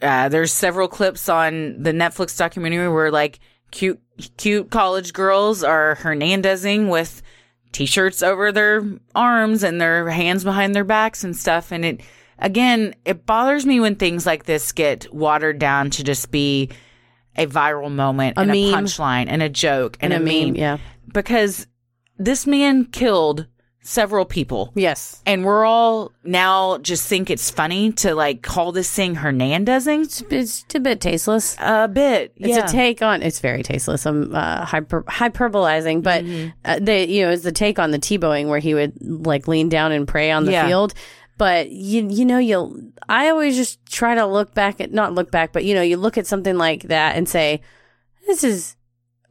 uh, 0.00 0.28
there's 0.28 0.52
several 0.52 0.88
clips 0.88 1.28
on 1.28 1.82
the 1.82 1.90
Netflix 1.92 2.36
documentary 2.38 2.88
where 2.88 3.10
like 3.10 3.40
cute, 3.70 4.00
cute 4.36 4.70
college 4.70 5.12
girls 5.12 5.64
are 5.64 5.96
Hernandezing 6.00 6.88
with 6.88 7.20
t-shirts 7.74 8.22
over 8.22 8.50
their 8.50 8.82
arms 9.14 9.62
and 9.62 9.80
their 9.80 10.08
hands 10.08 10.44
behind 10.44 10.74
their 10.74 10.84
backs 10.84 11.24
and 11.24 11.36
stuff. 11.36 11.72
And 11.72 11.84
it, 11.84 12.00
again, 12.38 12.94
it 13.04 13.26
bothers 13.26 13.66
me 13.66 13.80
when 13.80 13.96
things 13.96 14.24
like 14.24 14.44
this 14.44 14.72
get 14.72 15.12
watered 15.12 15.58
down 15.58 15.90
to 15.90 16.04
just 16.04 16.30
be 16.30 16.70
a 17.36 17.46
viral 17.46 17.90
moment 17.90 18.38
A 18.38 18.42
and 18.42 18.50
a 18.50 18.54
punchline 18.72 19.26
and 19.28 19.42
a 19.42 19.48
joke 19.48 19.98
and, 20.00 20.12
And 20.12 20.26
a, 20.26 20.30
a 20.30 20.40
meme. 20.40 20.52
meme, 20.52 20.56
yeah. 20.56 20.78
Because 21.12 21.66
this 22.16 22.46
man 22.46 22.86
killed 22.86 23.46
several 23.86 24.24
people. 24.24 24.72
Yes. 24.74 25.20
And 25.26 25.44
we're 25.44 25.64
all 25.66 26.10
now 26.24 26.78
just 26.78 27.06
think 27.06 27.28
it's 27.28 27.50
funny 27.50 27.92
to 27.92 28.14
like 28.14 28.40
call 28.42 28.72
this 28.72 28.90
thing 28.90 29.14
Hernandezing 29.14 30.04
It's, 30.04 30.22
it's 30.30 30.64
a 30.74 30.80
bit 30.80 31.02
tasteless. 31.02 31.54
a 31.60 31.86
bit. 31.86 32.32
It's 32.36 32.48
yeah. 32.56 32.64
a 32.64 32.68
take 32.68 33.02
on. 33.02 33.22
It's 33.22 33.40
very 33.40 33.62
tasteless. 33.62 34.06
I'm 34.06 34.34
uh, 34.34 34.64
hyper, 34.64 35.02
hyperbolizing, 35.02 36.02
but 36.02 36.24
Mm-hmm. 36.24 36.48
uh, 36.64 36.78
they, 36.80 37.06
you 37.06 37.26
know, 37.26 37.30
it's 37.32 37.42
the 37.42 37.52
take 37.52 37.78
on 37.78 37.90
the 37.90 37.98
Tebowing 37.98 38.48
where 38.48 38.58
he 38.58 38.72
would 38.72 38.94
like 39.02 39.46
lean 39.46 39.68
down 39.68 39.92
and 39.92 40.08
pray 40.08 40.30
on 40.30 40.46
the 40.46 40.52
Yeah. 40.52 40.66
field. 40.66 40.94
But 41.36 41.70
you, 41.70 42.06
you 42.08 42.24
know, 42.24 42.38
you'll. 42.38 42.80
I 43.08 43.28
always 43.28 43.56
just 43.56 43.84
try 43.86 44.14
to 44.14 44.24
look 44.24 44.54
back 44.54 44.80
at 44.80 44.92
not 44.92 45.12
look 45.14 45.30
back, 45.30 45.52
but 45.52 45.64
you 45.64 45.74
know, 45.74 45.82
you 45.82 45.96
look 45.98 46.16
at 46.16 46.26
something 46.26 46.56
like 46.56 46.84
that 46.84 47.16
and 47.16 47.28
say, 47.28 47.60
"This 48.26 48.44
is." 48.44 48.76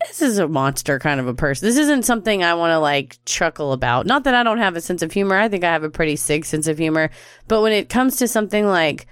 This 0.08 0.22
is 0.22 0.38
a 0.38 0.47
monster 0.47 0.99
kind 0.99 1.20
of 1.20 1.28
a 1.28 1.34
person. 1.34 1.68
This 1.68 1.78
isn't 1.78 2.04
something 2.04 2.43
I 2.43 2.54
want 2.56 2.72
to 2.72 2.80
like 2.80 3.18
chuckle 3.26 3.74
about. 3.74 4.06
Not 4.06 4.24
that 4.26 4.36
I 4.36 4.43
don't 4.43 4.58
have 4.58 4.76
a 4.76 4.82
sense 4.82 5.01
of 5.01 5.12
humor. 5.12 5.38
I 5.38 5.47
think 5.49 5.64
I 5.64 5.72
have 5.72 5.84
a 5.84 5.89
pretty 5.89 6.16
sick 6.16 6.45
sense 6.45 6.68
of 6.68 6.78
humor. 6.78 7.10
But 7.47 7.62
when 7.62 7.72
it 7.72 7.89
comes 7.89 8.18
to 8.18 8.28
something 8.28 8.68
like 8.68 9.08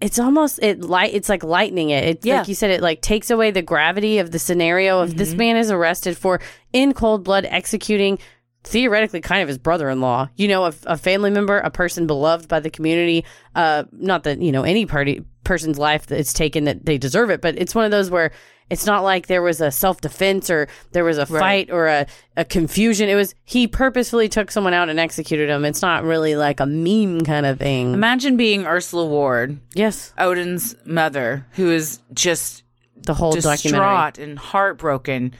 it's 0.00 0.18
almost 0.18 0.58
it 0.62 0.80
light 0.80 1.14
it's 1.14 1.28
like 1.28 1.44
lightening 1.44 1.90
it. 1.90 2.04
It's 2.04 2.26
Yeah. 2.26 2.38
like 2.40 2.48
you 2.48 2.54
said, 2.54 2.70
it 2.70 2.80
like 2.80 3.02
takes 3.02 3.30
away 3.30 3.50
the 3.50 3.62
gravity 3.62 4.18
of 4.18 4.30
the 4.32 4.38
scenario 4.38 5.00
of 5.00 5.16
this 5.16 5.34
man 5.34 5.56
is 5.56 5.70
arrested 5.70 6.16
for 6.16 6.40
in 6.72 6.92
cold 6.92 7.22
blood 7.22 7.46
executing 7.48 8.18
theoretically 8.64 9.20
kind 9.20 9.42
of 9.42 9.48
his 9.48 9.58
brother-in-law 9.58 10.28
you 10.36 10.46
know 10.46 10.66
a, 10.66 10.72
a 10.86 10.96
family 10.96 11.30
member 11.30 11.58
a 11.58 11.68
person 11.70 12.06
beloved 12.06 12.46
by 12.46 12.60
the 12.60 12.70
community 12.70 13.24
uh 13.56 13.82
not 13.90 14.22
that 14.22 14.40
you 14.40 14.52
know 14.52 14.62
any 14.62 14.86
party 14.86 15.24
person's 15.42 15.80
life 15.80 16.06
that's 16.06 16.32
taken 16.32 16.62
that 16.62 16.86
they 16.86 16.96
deserve 16.96 17.28
it 17.28 17.40
but 17.40 17.58
it's 17.58 17.74
one 17.74 17.84
of 17.84 17.90
those 17.90 18.08
where 18.08 18.30
it's 18.70 18.86
not 18.86 19.02
like 19.02 19.26
there 19.26 19.42
was 19.42 19.60
a 19.60 19.70
self-defense 19.70 20.48
or 20.50 20.68
there 20.92 21.04
was 21.04 21.18
a 21.18 21.26
fight 21.26 21.70
or 21.70 21.86
a, 21.88 22.06
a 22.36 22.44
confusion. 22.44 23.08
It 23.08 23.14
was 23.14 23.34
he 23.44 23.66
purposefully 23.66 24.28
took 24.28 24.50
someone 24.50 24.74
out 24.74 24.88
and 24.88 24.98
executed 24.98 25.50
him. 25.50 25.64
It's 25.64 25.82
not 25.82 26.04
really 26.04 26.36
like 26.36 26.60
a 26.60 26.66
meme 26.66 27.20
kind 27.22 27.46
of 27.46 27.58
thing. 27.58 27.92
Imagine 27.92 28.36
being 28.36 28.66
Ursula 28.66 29.06
Ward, 29.06 29.60
yes. 29.74 30.12
Odin's 30.18 30.74
mother, 30.84 31.46
who 31.52 31.70
is 31.70 32.00
just 32.14 32.62
the 32.96 33.14
whole 33.14 33.32
distraught 33.32 34.18
and 34.18 34.38
heartbroken. 34.38 35.34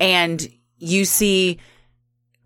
And 0.00 0.46
you 0.78 1.04
see 1.04 1.58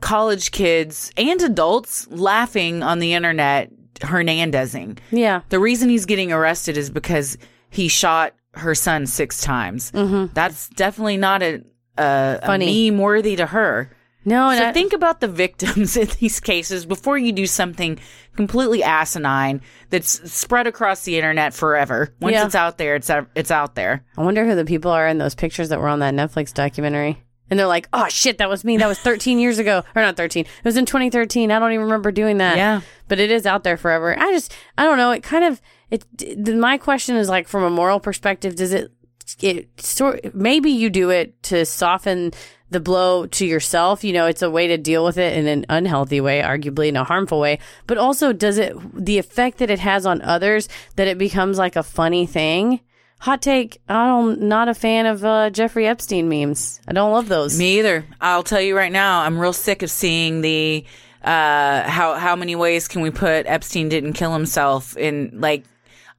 college 0.01 0.51
kids 0.53 1.11
and 1.17 1.41
adults 1.43 2.07
laughing 2.09 2.83
on 2.83 2.99
the 2.99 3.15
internet, 3.15 3.71
Hernandezing. 4.01 4.99
yeah. 5.11 5.41
The 5.49 5.59
reason 5.59 5.89
he's 5.89 6.07
getting 6.07 6.33
arrested 6.33 6.77
is 6.77 6.91
because 6.91 7.39
he 7.71 7.89
shot 7.89 8.35
her 8.59 8.75
son 8.75 9.07
six 9.07 9.41
times. 9.41 9.91
Mm-hmm. 9.93 10.33
That's 10.35 10.69
definitely 10.71 11.17
not 11.17 11.43
a, 11.43 11.63
a, 11.97 12.41
Funny. 12.45 12.89
a 12.89 12.91
meme 12.91 13.01
worthy 13.01 13.37
to 13.37 13.47
her. 13.47 13.91
no 14.25 14.55
So 14.57 14.69
I- 14.69 14.73
think 14.73 14.93
about 14.93 15.21
the 15.21 15.29
victims 15.29 15.97
in 15.97 16.09
these 16.21 16.41
cases 16.41 16.87
before 16.87 17.19
you 17.19 17.33
do 17.33 17.47
something 17.47 17.99
completely 18.37 18.83
asinine 18.85 19.61
that's 19.91 20.31
spread 20.33 20.67
across 20.67 21.03
the 21.05 21.17
internet 21.17 21.55
forever. 21.55 22.15
Once 22.21 22.35
Yeah. 22.35 22.47
it's 22.47 22.55
out 22.55 22.79
there, 22.79 22.95
it's 22.95 23.11
out, 23.11 23.29
it's 23.35 23.51
out 23.51 23.75
there. 23.75 24.05
I 24.17 24.23
wonder 24.23 24.45
who 24.47 24.55
the 24.55 24.65
people 24.65 24.91
are 24.93 25.09
in 25.09 25.19
those 25.19 25.35
pictures 25.35 25.71
that 25.71 25.81
were 25.81 25.89
on 25.89 25.99
that 26.01 26.15
Netflix 26.15 26.55
documentary. 26.55 27.23
And 27.51 27.59
they're 27.59 27.67
like, 27.67 27.89
oh 27.95 28.09
shit, 28.11 28.37
that 28.39 28.51
was 28.51 28.63
me. 28.63 28.77
That 28.77 28.89
was 28.89 28.99
13 28.99 29.39
years 29.39 29.59
ago. 29.59 29.83
Or 29.97 30.03
not 30.03 30.17
13. 30.19 30.45
It 30.45 30.65
was 30.65 30.77
in 30.77 30.85
2013. 30.85 31.51
I 31.51 31.59
don't 31.59 31.73
even 31.73 31.85
remember 31.87 32.13
doing 32.13 32.37
that. 32.39 32.59
Yeah. 32.59 32.83
But 33.09 33.21
it 33.21 33.31
is 33.31 33.47
out 33.47 33.65
there 33.65 33.79
forever. 33.79 34.15
I 34.19 34.31
just, 34.33 34.55
I 34.77 34.85
don't 34.85 34.99
know. 34.99 35.13
It 35.13 35.23
kind 35.23 35.45
of, 35.45 35.63
it, 35.91 36.57
my 36.57 36.79
question 36.79 37.17
is 37.17 37.29
like, 37.29 37.49
from 37.49 37.65
a 37.65 37.71
moral 37.71 38.01
perspective, 38.01 38.57
does 38.57 38.73
it, 38.73 38.93
it 39.41 39.69
sort, 39.81 40.35
maybe 40.35 40.71
you 40.71 40.91
do 40.91 41.11
it 41.11 41.43
to 41.45 41.65
soften 41.67 42.33
the 42.71 42.81
blow 42.81 43.27
to 43.27 43.47
yourself. 43.47 44.05
You 44.05 44.13
know, 44.13 44.27
it's 44.27 44.43
a 44.43 44.51
way 44.51 44.69
to 44.69 44.77
deal 44.77 45.05
with 45.05 45.19
it 45.19 45.37
in 45.37 45.47
an 45.47 45.65
unhealthy 45.69 46.21
way, 46.21 46.43
arguably 46.43 46.89
in 46.89 46.97
a 46.97 47.05
harmful 47.05 47.41
way. 47.41 47.59
But 47.87 47.99
also, 47.99 48.33
does 48.33 48.59
it, 48.59 48.75
the 48.95 49.19
effect 49.19 49.59
that 49.59 49.71
it 49.71 49.79
has 49.79 50.07
on 50.07 50.23
others, 50.23 50.69
that 50.97 51.09
it 51.09 51.19
becomes 51.19 51.59
like 51.59 51.77
a 51.77 51.83
funny 51.83 52.27
thing? 52.27 52.81
Hot 53.21 53.43
take. 53.43 53.81
I'm 53.89 54.49
not 54.49 54.69
a 54.69 54.75
fan 54.75 55.07
of 55.07 55.25
uh, 55.25 55.51
Jeffrey 55.51 55.89
Epstein 55.89 56.29
memes. 56.29 56.81
I 56.87 56.93
don't 56.93 57.11
love 57.11 57.29
those. 57.29 57.59
Me 57.59 57.79
either. 57.79 58.07
I'll 58.21 58.45
tell 58.45 58.61
you 58.61 58.77
right 58.77 58.93
now, 58.93 59.23
I'm 59.23 59.39
real 59.39 59.53
sick 59.53 59.83
of 59.83 59.91
seeing 59.91 60.41
the 60.41 60.85
uh 61.21 61.83
how 61.83 62.15
how 62.15 62.37
many 62.37 62.55
ways 62.55 62.87
can 62.87 63.03
we 63.03 63.11
put 63.11 63.45
Epstein 63.47 63.89
didn't 63.89 64.13
kill 64.13 64.33
himself 64.33 64.97
in 64.97 65.33
like 65.35 65.65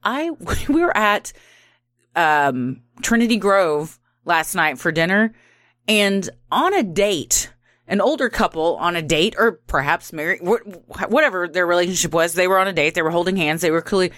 I 0.02 0.30
we 0.68 0.80
were 0.80 0.96
at 0.96 1.32
um 2.16 2.82
Trinity 3.02 3.36
Grove 3.36 3.98
last 4.24 4.54
night 4.54 4.78
for 4.78 4.92
dinner. 4.92 5.34
And 5.88 6.28
on 6.50 6.74
a 6.74 6.82
date 6.82 7.50
an 7.90 8.00
older 8.00 8.30
couple 8.30 8.76
on 8.76 8.94
a 8.94 9.02
date 9.02 9.34
or 9.36 9.52
perhaps 9.66 10.12
married 10.12 10.40
whatever 10.42 11.48
their 11.48 11.66
relationship 11.66 12.14
was 12.14 12.34
they 12.34 12.46
were 12.46 12.58
on 12.58 12.68
a 12.68 12.72
date. 12.72 12.94
They 12.94 13.02
were 13.02 13.10
holding 13.10 13.36
hands. 13.36 13.62
They 13.62 13.72
were 13.72 13.82
clearly 13.82 14.12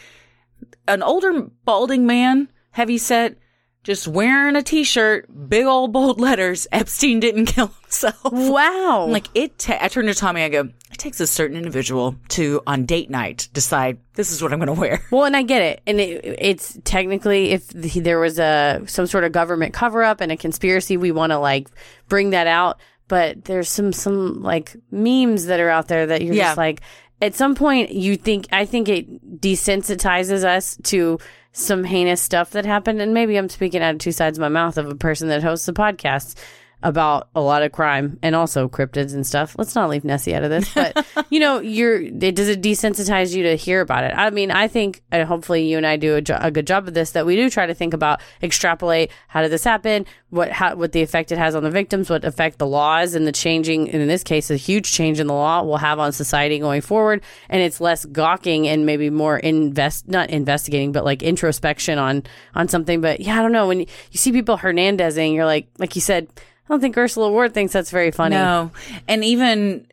an 0.87 1.03
older 1.03 1.49
balding 1.64 2.07
man, 2.07 2.49
heavy 2.70 2.99
set, 2.99 3.39
just 3.85 4.07
wearing 4.07 4.55
a 4.57 4.62
t-shirt, 4.62 5.26
big 5.49 5.66
old 5.66 5.93
bold 5.93 6.20
letters. 6.20 6.66
Epstein 6.72 7.18
didn't 7.20 7.47
kill 7.47 7.68
himself. 7.83 8.16
Wow. 8.33 9.05
I'm 9.07 9.11
like 9.11 9.26
it. 9.35 9.59
Ta- 9.59 9.78
I 9.80 9.89
turned 9.89 10.09
to 10.09 10.14
Tommy. 10.14 10.43
I 10.43 10.49
go. 10.49 10.68
It 10.93 10.99
takes 10.99 11.18
a 11.20 11.26
certain 11.26 11.57
individual 11.57 12.14
to 12.28 12.62
on 12.66 12.85
date 12.85 13.11
night 13.11 13.49
decide 13.53 13.99
this 14.14 14.30
is 14.30 14.43
what 14.43 14.53
I'm 14.53 14.59
going 14.61 14.74
to 14.74 14.80
wear. 14.80 15.03
Well, 15.11 15.24
and 15.24 15.37
I 15.37 15.43
get 15.43 15.62
it, 15.62 15.80
and 15.87 15.99
it, 16.01 16.22
it's 16.39 16.78
technically 16.85 17.51
if 17.51 17.68
the, 17.68 18.01
there 18.01 18.20
was 18.20 18.39
a 18.39 18.83
some 18.87 19.07
sort 19.07 19.24
of 19.24 19.33
government 19.33 19.72
cover 19.74 20.03
up 20.05 20.20
and 20.20 20.30
a 20.30 20.37
conspiracy, 20.37 20.97
we 20.97 21.11
want 21.11 21.30
to 21.33 21.39
like 21.39 21.68
bring 22.09 22.30
that 22.30 22.47
out. 22.47 22.78
But 23.09 23.45
there's 23.47 23.68
some 23.68 23.93
some 23.93 24.43
like 24.43 24.76
memes 24.91 25.47
that 25.47 25.61
are 25.61 25.68
out 25.70 25.89
there 25.89 26.07
that 26.07 26.22
you're 26.22 26.35
Yeah. 26.35 26.49
just 26.51 26.57
like, 26.59 26.80
at 27.20 27.35
some 27.35 27.55
point 27.55 27.91
you 27.91 28.16
think 28.16 28.47
I 28.53 28.64
think 28.64 28.89
it 28.89 29.41
desensitizes 29.41 30.45
us 30.45 30.76
to 30.85 31.18
some 31.53 31.84
heinous 31.84 32.22
stuff 32.22 32.50
that 32.50 32.64
happened, 32.64 33.00
and 33.00 33.12
maybe 33.12 33.36
I'm 33.36 33.48
speaking 33.48 33.82
out 33.82 33.94
of 33.94 34.00
two 34.00 34.12
sides 34.12 34.38
of 34.38 34.42
my 34.42 34.48
mouth 34.48 34.78
of 34.78 34.88
a 34.88 34.94
person 34.94 35.28
that 35.28 35.42
hosts 35.42 35.68
a 35.68 35.72
podcast 35.72 36.34
about 36.83 37.28
a 37.35 37.41
lot 37.41 37.62
of 37.62 37.72
crime 37.72 38.18
and 38.22 38.35
also 38.35 38.68
cryptids 38.68 39.14
and 39.14 39.26
stuff. 39.26 39.55
Let's 39.59 39.74
not 39.74 39.89
leave 39.89 40.05
Nessie 40.05 40.35
out 40.35 40.43
of 40.43 40.51
this, 40.51 40.72
but 40.74 41.07
you 41.30 41.41
know, 41.41 41.61
you're 41.61 42.01
it, 42.01 42.35
does 42.35 42.49
it 42.49 42.62
desensitize 42.62 43.35
you 43.35 43.45
to 43.45 43.57
hear 43.57 43.80
about 43.80 44.05
it? 44.05 44.14
I 44.16 44.30
mean, 44.30 44.51
I 44.51 44.68
think 44.68 45.03
and 45.11 45.26
hopefully 45.26 45.68
you 45.68 45.76
and 45.76 45.87
I 45.87 45.97
do 45.97 46.16
a, 46.16 46.20
jo- 46.20 46.39
a 46.41 46.51
good 46.51 46.66
job 46.66 46.89
of 46.89 46.95
this 46.95 47.12
that 47.12 47.26
we 47.26 47.37
do 47.37 47.49
try 47.51 47.66
to 47.66 47.74
think 47.74 47.95
about 47.95 48.20
extrapolate 48.43 49.11
how 49.28 49.43
did 49.43 49.51
this 49.51 49.64
happen, 49.64 50.07
what 50.30 50.51
how, 50.51 50.74
what 50.74 50.93
the 50.93 51.03
effect 51.03 51.33
it 51.33 51.39
has 51.39 51.55
on 51.55 51.62
the 51.62 51.70
victims, 51.70 52.11
what 52.11 52.24
effect 52.24 52.59
the 52.59 52.66
laws 52.66 53.14
and 53.14 53.26
the 53.26 53.33
changing 53.33 53.91
and 53.91 54.03
in 54.03 54.09
this 54.09 54.24
case 54.24 54.51
a 54.51 54.57
huge 54.57 54.93
change 54.93 55.20
in 55.20 55.26
the 55.26 55.35
law 55.35 55.62
will 55.62 55.76
have 55.76 55.99
on 55.99 56.12
society 56.12 56.59
going 56.59 56.80
forward, 56.80 57.22
and 57.49 57.62
it's 57.62 57.80
less 57.80 58.05
gawking 58.07 58.66
and 58.68 58.87
maybe 58.87 59.11
more 59.11 59.39
invest 59.39 60.09
not 60.09 60.30
investigating 60.30 60.93
but 60.93 61.05
like 61.05 61.22
introspection 61.22 61.99
on 61.99 62.22
on 62.55 62.68
something. 62.68 63.01
But 63.01 63.20
yeah, 63.20 63.39
I 63.39 63.43
don't 63.43 63.53
know 63.53 63.68
when 63.68 63.80
you, 63.80 63.87
you 64.11 64.18
see 64.18 64.33
people 64.33 64.59
Hernandezing, 64.59 65.35
you're 65.35 65.47
like 65.47 65.68
like 65.78 65.95
you 65.95 66.01
said. 66.01 66.28
I 66.73 66.75
don't 66.75 66.81
think 66.81 66.97
Ursula 66.97 67.31
Ward 67.31 67.53
thinks 67.53 67.75
that's 67.75 67.91
very 67.91 68.11
funny. 68.11 68.35
No, 68.35 68.70
and 69.07 69.23
even 69.23 69.87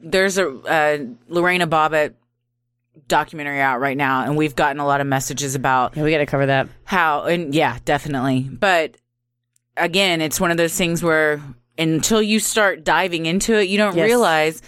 there's 0.00 0.36
a 0.36 0.48
uh, 0.48 0.98
Lorena 1.28 1.68
Bobbitt 1.68 2.14
documentary 3.06 3.60
out 3.60 3.78
right 3.78 3.96
now, 3.96 4.24
and 4.24 4.36
we've 4.36 4.56
gotten 4.56 4.80
a 4.80 4.84
lot 4.84 5.00
of 5.00 5.06
messages 5.06 5.54
about 5.54 5.96
Yeah, 5.96 6.02
we 6.02 6.10
got 6.10 6.18
to 6.18 6.26
cover 6.26 6.46
that. 6.46 6.66
how 6.86 7.22
and 7.26 7.54
yeah 7.54 7.78
definitely 7.84 8.40
but 8.50 8.96
again 9.76 10.20
it's 10.20 10.40
one 10.40 10.50
of 10.50 10.56
those 10.56 10.76
things 10.76 11.04
where 11.04 11.40
until 11.78 12.20
you 12.20 12.40
start 12.40 12.82
diving 12.82 13.26
into 13.26 13.54
it 13.54 13.68
you 13.68 13.78
don't 13.78 13.94
Yes. 13.96 14.06
realize 14.06 14.62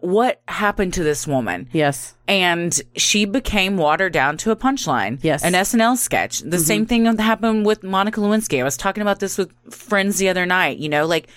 what 0.00 0.40
happened 0.48 0.94
to 0.94 1.02
this 1.04 1.26
woman 1.26 1.68
Yes. 1.72 2.14
and 2.26 2.80
she 2.96 3.24
became 3.24 3.76
watered 3.76 4.12
down 4.12 4.36
to 4.38 4.50
a 4.50 4.56
punchline 4.56 5.18
Yes. 5.22 5.42
Mm-hmm. 5.42 5.54
an 5.54 5.64
snl 5.64 5.96
sketch 5.96 6.40
the 6.40 6.58
same 6.58 6.86
thing 6.86 7.04
that 7.04 7.20
happened 7.20 7.66
with 7.66 7.82
monica 7.82 8.20
lewinsky 8.20 8.60
i 8.60 8.64
was 8.64 8.76
talking 8.76 9.02
about 9.02 9.20
this 9.20 9.36
with 9.38 9.50
friends 9.72 10.18
the 10.18 10.28
other 10.28 10.46
night 10.46 10.78
you 10.78 10.88
know 10.88 11.06
like 11.06 11.28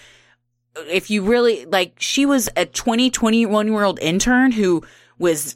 if 0.87 1.09
you 1.11 1.23
really 1.23 1.65
like 1.65 1.93
she 1.99 2.25
was 2.25 2.49
a 2.55 2.65
20 2.65 3.09
21 3.09 3.67
year 3.67 3.83
old 3.83 3.99
intern 3.99 4.51
who 4.51 4.81
was 5.19 5.55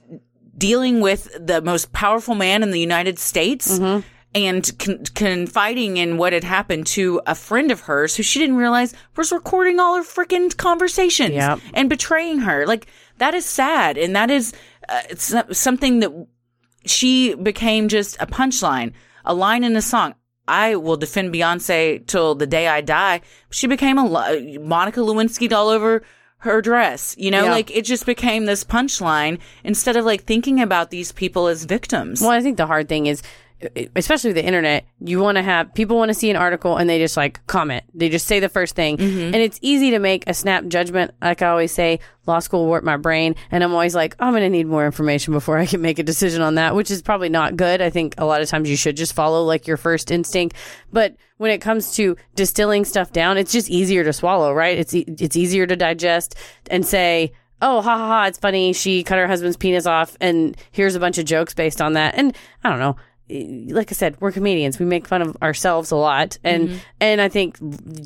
dealing 0.57 1.01
with 1.01 1.29
the 1.39 1.61
most 1.61 1.91
powerful 1.93 2.35
man 2.35 2.61
in 2.63 2.71
the 2.71 2.79
united 2.79 3.17
states 3.19 3.79
Mm-hmm. 3.79 4.07
And 4.37 4.71
con- 4.79 5.03
confiding 5.15 5.97
in 5.97 6.17
what 6.17 6.33
had 6.33 6.43
happened 6.43 6.85
to 6.87 7.19
a 7.25 7.35
friend 7.35 7.71
of 7.71 7.81
hers 7.81 8.15
who 8.15 8.23
she 8.23 8.39
didn't 8.39 8.57
realize 8.57 8.93
was 9.15 9.31
recording 9.31 9.79
all 9.79 9.95
her 9.95 10.03
freaking 10.03 10.55
conversations 10.55 11.33
Yep. 11.35 11.59
and 11.73 11.89
betraying 11.89 12.39
her 12.39 12.65
like 12.65 12.87
that 13.17 13.33
is 13.33 13.45
sad 13.45 13.97
and 13.97 14.15
that 14.15 14.29
is 14.29 14.53
uh, 14.89 15.01
it's 15.09 15.33
something 15.51 15.99
that 15.99 16.11
she 16.85 17.33
became 17.35 17.87
just 17.89 18.15
a 18.21 18.25
punchline, 18.27 18.93
a 19.25 19.33
line 19.33 19.63
in 19.63 19.75
a 19.75 19.81
song. 19.81 20.15
I 20.47 20.75
will 20.77 20.95
defend 20.95 21.33
Beyonce 21.33 22.05
till 22.07 22.33
the 22.35 22.47
day 22.47 22.69
I 22.69 22.79
die. 22.79 23.19
She 23.49 23.67
became 23.67 23.97
a 23.97 24.05
lo- 24.05 24.59
Monica 24.61 25.01
Lewinsky 25.01 25.51
all 25.51 25.67
over 25.67 26.03
her 26.37 26.61
dress. 26.61 27.15
You 27.17 27.31
know, 27.31 27.43
Yeah. 27.45 27.51
like 27.51 27.75
it 27.75 27.83
just 27.83 28.05
became 28.05 28.45
this 28.45 28.63
punchline 28.63 29.39
instead 29.65 29.97
of 29.97 30.05
like 30.05 30.23
thinking 30.23 30.61
about 30.61 30.89
these 30.89 31.11
people 31.11 31.47
as 31.47 31.65
victims. 31.65 32.21
Well, 32.21 32.29
I 32.29 32.39
think 32.41 32.55
the 32.55 32.67
hard 32.67 32.87
thing 32.87 33.07
is, 33.07 33.21
especially 33.95 34.33
the 34.33 34.45
internet, 34.45 34.85
you 34.99 35.19
want 35.19 35.37
to 35.37 35.41
have 35.41 35.73
people 35.73 35.97
want 35.97 36.09
to 36.09 36.13
see 36.13 36.29
an 36.29 36.35
article 36.35 36.77
and 36.77 36.89
they 36.89 36.99
just 36.99 37.17
like 37.17 37.45
comment. 37.47 37.83
They 37.93 38.09
just 38.09 38.27
say 38.27 38.39
the 38.39 38.49
first 38.49 38.75
thing. 38.75 38.97
Mm-hmm. 38.97 39.33
And 39.33 39.35
it's 39.35 39.57
easy 39.61 39.91
to 39.91 39.99
make 39.99 40.23
a 40.27 40.33
snap 40.33 40.67
judgment. 40.67 41.11
Like 41.21 41.41
I 41.41 41.47
always 41.47 41.71
say, 41.71 41.99
law 42.27 42.39
school 42.39 42.67
warped 42.67 42.85
my 42.85 42.97
brain. 42.97 43.35
And 43.49 43.63
I'm 43.63 43.73
always 43.73 43.95
like, 43.95 44.15
I'm 44.19 44.33
going 44.33 44.43
to 44.43 44.49
need 44.49 44.67
more 44.67 44.85
information 44.85 45.33
before 45.33 45.57
I 45.57 45.65
can 45.65 45.81
make 45.81 45.97
a 45.97 46.03
decision 46.03 46.41
on 46.41 46.55
that, 46.55 46.75
which 46.75 46.91
is 46.91 47.01
probably 47.01 47.29
not 47.29 47.57
good. 47.57 47.81
I 47.81 47.89
think 47.89 48.15
a 48.17 48.25
lot 48.25 48.41
of 48.41 48.49
times 48.49 48.69
you 48.69 48.77
should 48.77 48.97
just 48.97 49.13
follow 49.13 49.43
like 49.43 49.65
your 49.65 49.77
first 49.77 50.11
instinct. 50.11 50.55
But 50.93 51.15
when 51.37 51.51
it 51.51 51.59
comes 51.59 51.95
to 51.95 52.15
distilling 52.35 52.85
stuff 52.85 53.11
down, 53.11 53.37
it's 53.37 53.51
just 53.51 53.69
easier 53.69 54.03
to 54.03 54.13
swallow, 54.13 54.53
right? 54.53 54.77
It's, 54.77 54.93
e- 54.93 55.05
it's 55.07 55.35
easier 55.35 55.65
to 55.65 55.75
digest 55.75 56.35
and 56.69 56.85
say, 56.85 57.33
oh, 57.61 57.81
ha 57.81 57.97
ha 57.97 58.07
ha, 58.07 58.25
it's 58.25 58.37
funny. 58.37 58.73
She 58.73 59.03
cut 59.03 59.17
her 59.17 59.27
husband's 59.27 59.57
penis 59.57 59.85
off, 59.85 60.15
and 60.21 60.55
here's 60.71 60.95
a 60.95 60.99
bunch 60.99 61.17
of 61.17 61.25
jokes 61.25 61.53
based 61.53 61.81
on 61.81 61.93
that. 61.93 62.15
And 62.15 62.35
I 62.63 62.69
don't 62.69 62.79
know. 62.79 62.97
Like 63.29 63.91
I 63.91 63.93
said, 63.93 64.15
we're 64.21 64.31
comedians. 64.31 64.79
We 64.79 64.85
make 64.85 65.07
fun 65.07 65.21
of 65.21 65.35
ourselves 65.41 65.91
a 65.91 65.97
lot, 65.97 66.37
and 66.43 66.69
mm-hmm. 66.69 66.77
and 67.01 67.19
I 67.19 67.27
think 67.27 67.57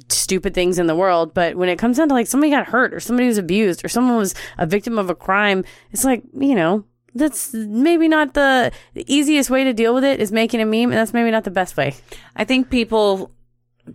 stupid 0.10 0.54
things 0.54 0.80
in 0.80 0.88
the 0.88 0.96
world. 0.96 1.34
But 1.34 1.56
when 1.56 1.70
it 1.70 1.78
comes 1.78 1.98
down 1.98 2.10
to 2.10 2.14
like 2.16 2.28
somebody 2.28 2.50
got 2.50 2.68
hurt, 2.68 2.94
or 2.94 3.00
somebody 3.00 3.28
was 3.28 3.38
abused, 3.38 3.86
or 3.86 3.88
someone 3.88 4.18
was 4.18 4.34
a 4.58 4.66
victim 4.66 4.98
of 4.98 5.10
a 5.10 5.16
crime, 5.16 5.64
it's 5.92 6.04
like 6.04 6.24
you 6.34 6.56
know 6.56 6.86
that's 7.14 7.54
maybe 7.54 8.08
not 8.08 8.34
the, 8.34 8.72
the 8.94 9.14
easiest 9.14 9.50
way 9.50 9.64
to 9.64 9.74
deal 9.74 9.94
with 9.94 10.04
it 10.04 10.20
is 10.20 10.32
making 10.32 10.62
a 10.62 10.66
meme, 10.66 10.92
and 10.92 10.94
that's 10.94 11.14
maybe 11.14 11.32
not 11.32 11.44
the 11.44 11.52
best 11.52 11.78
way. 11.78 11.94
I 12.36 12.46
think 12.46 12.70
people 12.70 13.32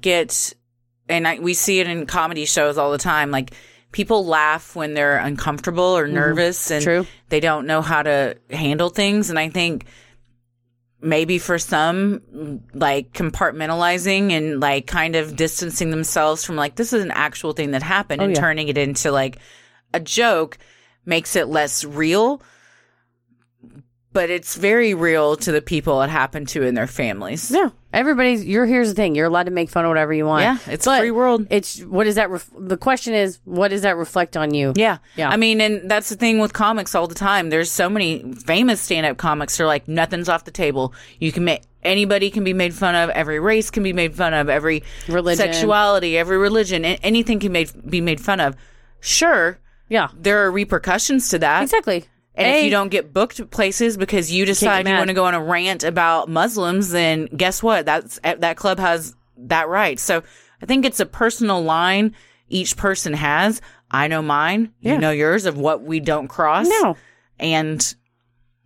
get, 0.01 0.53
and 1.09 1.27
I, 1.27 1.39
we 1.39 1.55
see 1.55 1.81
it 1.81 1.89
in 1.89 2.07
comedy 2.07 2.45
shows 2.45 2.79
all 2.79 2.93
the 2.93 2.99
time. 2.99 3.31
Like 3.31 3.53
people 3.93 4.27
laugh 4.27 4.77
when 4.77 4.95
they're 4.95 5.17
uncomfortable 5.17 5.83
or 5.83 6.05
mm-hmm. 6.05 6.15
nervous, 6.15 6.71
and 6.71 6.83
True. 6.83 7.07
they 7.29 7.41
don't 7.41 7.67
know 7.67 7.81
how 7.83 8.03
to 8.03 8.37
handle 8.51 8.91
things. 8.91 9.31
And 9.31 9.39
I 9.39 9.49
think 9.49 9.87
maybe 11.01 11.39
for 11.39 11.59
some, 11.59 12.63
like 12.75 13.13
compartmentalizing 13.13 14.33
and 14.33 14.61
like 14.61 14.87
kind 14.87 15.17
of 15.17 15.37
distancing 15.37 15.91
themselves 15.91 16.45
from 16.45 16.57
like 16.57 16.77
this 16.77 16.93
is 16.93 17.03
an 17.05 17.11
actual 17.11 17.53
thing 17.53 17.73
that 17.73 17.83
happened, 17.83 18.21
oh, 18.23 18.25
and 18.25 18.35
yeah. 18.35 18.41
turning 18.41 18.69
it 18.69 18.79
into 18.79 19.11
like 19.11 19.39
a 19.93 20.01
joke 20.01 20.59
makes 21.05 21.37
it 21.37 21.49
less 21.49 21.85
real. 21.85 22.43
But 24.13 24.31
it's 24.31 24.55
very 24.55 24.95
real 24.95 25.37
to 25.37 25.53
the 25.53 25.61
people 25.61 26.01
it 26.01 26.09
happened 26.09 26.49
to 26.49 26.63
in 26.63 26.75
their 26.75 26.87
families. 26.87 27.51
Yeah, 27.51 27.69
everybody's. 27.97 28.45
You're 28.45 28.67
here's 28.67 28.89
the 28.89 28.95
thing. 28.95 29.15
You're 29.15 29.27
allowed 29.27 29.45
to 29.47 29.51
make 29.51 29.69
fun 29.71 29.85
of 29.85 29.89
whatever 29.89 30.13
you 30.13 30.27
want. 30.27 30.43
Yeah, 30.43 30.59
it's 30.73 30.87
a 30.87 30.91
But 30.91 31.01
free 31.01 31.11
world. 31.11 31.47
It's 31.51 31.81
what 31.83 32.05
does 32.05 32.15
that? 32.15 32.31
Ref- 32.31 32.51
the 32.59 32.77
question 32.77 33.15
is, 33.15 33.41
what 33.45 33.69
does 33.69 33.83
that 33.83 33.97
reflect 33.97 34.37
on 34.37 34.55
you? 34.55 34.73
Yeah. 34.77 34.99
Yeah. 35.17 35.31
I 35.31 35.37
mean, 35.37 35.61
and 35.61 35.91
that's 35.91 36.09
the 36.09 36.17
thing 36.17 36.39
with 36.39 36.53
comics 36.53 36.95
all 36.95 37.07
the 37.09 37.15
time. 37.15 37.51
There's 37.51 37.71
so 37.71 37.89
many 37.89 38.35
famous 38.47 38.81
stand 38.81 39.07
up 39.07 39.17
comics 39.17 39.57
They're 39.57 39.67
like, 39.67 39.89
nothing's 39.89 40.29
off 40.29 40.45
the 40.45 40.51
table. 40.53 40.95
You 41.19 41.33
can 41.33 41.45
make, 41.45 41.63
anybody 41.83 42.31
can 42.31 42.45
be 42.45 42.53
made 42.53 42.75
fun 42.75 42.95
of. 42.95 43.11
Every 43.11 43.41
race 43.41 43.71
can 43.71 43.83
be 43.83 43.93
made 43.93 44.15
fun 44.15 44.35
of. 44.35 44.49
Every 44.49 44.83
Religion. 45.09 45.39
sexuality, 45.53 46.17
every 46.19 46.37
religion, 46.39 46.85
anything 46.85 47.41
can 47.41 47.51
made, 47.53 47.71
be 47.89 48.01
made 48.01 48.21
fun 48.21 48.41
of. 48.41 48.55
Sure. 49.01 49.59
Yeah, 49.89 50.09
There 50.19 50.45
are 50.45 50.51
repercussions 50.51 51.29
to 51.31 51.39
that. 51.39 51.63
exactly. 51.63 52.07
And 52.37 52.57
if 52.57 52.65
you 52.65 52.71
don't 52.71 52.91
get 52.91 53.13
booked 53.13 53.51
places 53.51 53.97
because 53.97 54.31
you 54.31 54.45
decide 54.45 54.87
you 54.87 54.95
want 54.95 55.09
to 55.09 55.15
go 55.15 55.25
on 55.25 55.35
a 55.35 55.43
rant 55.43 55.85
about 55.85 56.29
Muslims, 56.29 56.91
then 56.91 57.27
guess 57.27 57.63
what? 57.63 57.87
That's 57.87 58.21
eh, 58.23 58.35
that 58.37 58.57
club 58.57 58.79
has 58.79 59.15
that 59.39 59.69
right. 59.69 59.99
So 59.99 60.23
I 60.63 60.67
think 60.67 60.85
it's 60.85 61.01
a 61.01 61.07
personal 61.07 61.63
line 61.63 62.15
each 62.49 62.77
person 62.77 63.13
has. 63.15 63.61
I 63.91 64.09
know 64.09 64.23
mine. 64.23 64.73
Yeah. 64.81 64.95
You 64.95 64.99
know 64.99 65.11
yours 65.11 65.47
of 65.47 65.57
what 65.57 65.83
we 65.83 66.01
don't 66.01 66.29
cross. 66.29 66.67
No. 66.69 66.97
And 67.39 67.95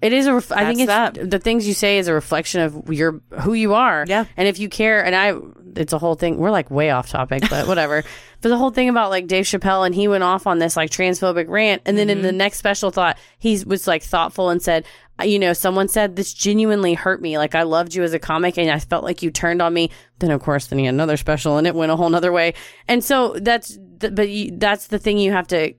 It 0.01 0.12
is 0.12 0.27
a. 0.27 0.35
Ref- 0.35 0.53
I 0.53 0.64
think 0.66 0.81
it's 0.81 0.87
that. 0.87 1.31
the 1.31 1.39
things 1.39 1.68
you 1.68 1.75
say 1.75 1.99
is 1.99 2.09
a 2.09 2.14
reflection 2.14 2.62
of 2.62 2.93
your 2.93 3.21
who 3.41 3.53
you 3.55 3.75
are. 3.75 4.05
Yeah. 4.09 4.25
And 4.37 4.49
if 4.49 4.59
you 4.59 4.68
care, 4.68 5.05
and 5.05 5.14
I, 5.14 5.35
it's 5.77 5.93
a 5.93 5.99
whole 5.99 6.14
thing. 6.14 6.37
We're 6.39 6.51
like 6.51 6.71
way 6.71 6.91
off 6.91 7.09
topic, 7.09 7.43
but 7.49 7.66
whatever. 7.66 8.03
but 8.41 8.49
the 8.49 8.57
whole 8.59 8.71
thing 8.71 8.89
about 8.89 9.11
like 9.11 9.27
Dave 9.27 9.45
Chappelle 9.45 9.85
and 9.87 9.95
he 9.95 10.09
went 10.09 10.25
off 10.25 10.47
on 10.47 10.59
this 10.59 10.77
like 10.77 10.91
transphobic 10.91 11.49
rant, 11.49 11.83
and 11.87 11.97
then 11.99 12.09
in 12.11 12.18
Mm-hmm. 12.18 12.27
the 12.27 12.33
next 12.33 12.59
special 12.59 12.91
thought, 12.91 13.18
he 13.39 13.62
was 13.66 13.87
like 13.87 14.03
thoughtful 14.03 14.51
and 14.51 14.62
said, 14.62 14.85
you 15.23 15.39
know, 15.39 15.53
someone 15.53 15.87
said 15.89 16.16
this 16.16 16.33
genuinely 16.33 16.95
hurt 16.95 17.21
me. 17.21 17.37
Like 17.39 17.55
I 17.55 17.62
loved 17.64 17.95
you 17.95 18.03
as 18.03 18.12
a 18.14 18.18
comic, 18.18 18.57
and 18.59 18.71
I 18.71 18.79
felt 18.79 19.05
like 19.05 19.23
you 19.23 19.31
turned 19.31 19.61
on 19.62 19.73
me. 19.75 19.91
Then 20.18 20.31
of 20.31 20.41
course, 20.41 20.66
then 20.68 20.79
he 20.79 20.87
had 20.87 20.95
another 20.95 21.16
special, 21.16 21.59
and 21.59 21.66
it 21.66 21.75
went 21.75 21.93
a 21.93 21.97
whole 21.97 22.09
nother 22.11 22.33
way. 22.33 22.55
And 22.89 23.05
so 23.05 23.35
that's, 23.41 23.79
th- 24.01 24.14
but 24.14 24.29
you, 24.29 24.57
that's 24.57 24.87
the 24.89 24.99
thing 24.99 25.18
you 25.18 25.33
have 25.33 25.47
to 25.49 25.75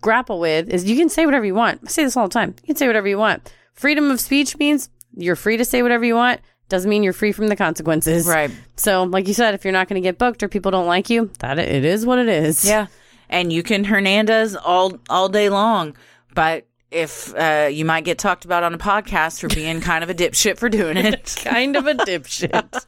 grapple 0.00 0.40
with 0.40 0.68
is 0.68 0.84
you 0.88 0.96
can 0.96 1.08
say 1.08 1.24
whatever 1.26 1.44
you 1.44 1.54
want. 1.54 1.80
I 1.84 1.88
say 1.88 2.04
this 2.04 2.16
all 2.16 2.28
the 2.28 2.32
time. 2.32 2.54
You 2.62 2.66
can 2.68 2.76
say 2.76 2.86
whatever 2.86 3.08
you 3.08 3.18
want. 3.18 3.52
Freedom 3.74 4.10
of 4.10 4.20
speech 4.20 4.56
means 4.58 4.88
you're 5.16 5.36
free 5.36 5.56
to 5.58 5.64
say 5.64 5.82
whatever 5.82 6.04
you 6.04 6.14
want. 6.14 6.40
Doesn't 6.68 6.88
mean 6.88 7.02
you're 7.02 7.12
free 7.12 7.32
from 7.32 7.48
the 7.48 7.56
consequences. 7.56 8.26
Right. 8.26 8.50
So, 8.76 9.02
like 9.04 9.28
you 9.28 9.34
said, 9.34 9.54
if 9.54 9.64
you're 9.64 9.72
not 9.72 9.88
going 9.88 10.02
to 10.02 10.06
get 10.06 10.18
booked 10.18 10.42
or 10.42 10.48
people 10.48 10.70
don't 10.70 10.86
like 10.86 11.10
you, 11.10 11.30
that 11.40 11.58
it 11.58 11.84
is 11.84 12.06
what 12.06 12.18
it 12.18 12.28
is. 12.28 12.64
yeah, 12.64 12.86
and 13.28 13.52
you 13.52 13.62
can 13.62 13.84
Hernandez 13.84 14.56
all 14.56 14.98
all 15.10 15.28
day 15.28 15.48
long, 15.50 15.94
but 16.34 16.66
if 16.90 17.34
uh, 17.34 17.68
you 17.70 17.84
might 17.84 18.04
get 18.04 18.18
talked 18.18 18.44
about 18.44 18.62
on 18.62 18.74
a 18.74 18.78
podcast 18.78 19.40
for 19.40 19.48
being 19.48 19.80
kind 19.82 20.04
of 20.04 20.10
a 20.10 20.14
dipshit 20.14 20.58
for 20.58 20.68
doing 20.68 20.96
it. 20.96 21.36
Kind 21.44 21.76
of 21.76 21.86
a 21.86 21.94
dipshit. 21.94 22.84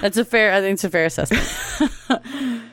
That's 0.00 0.16
a 0.16 0.24
fair. 0.24 0.52
I 0.54 0.60
think 0.60 0.74
it's 0.74 0.84
a 0.84 0.90
fair 0.90 1.04
assessment. 1.04 2.62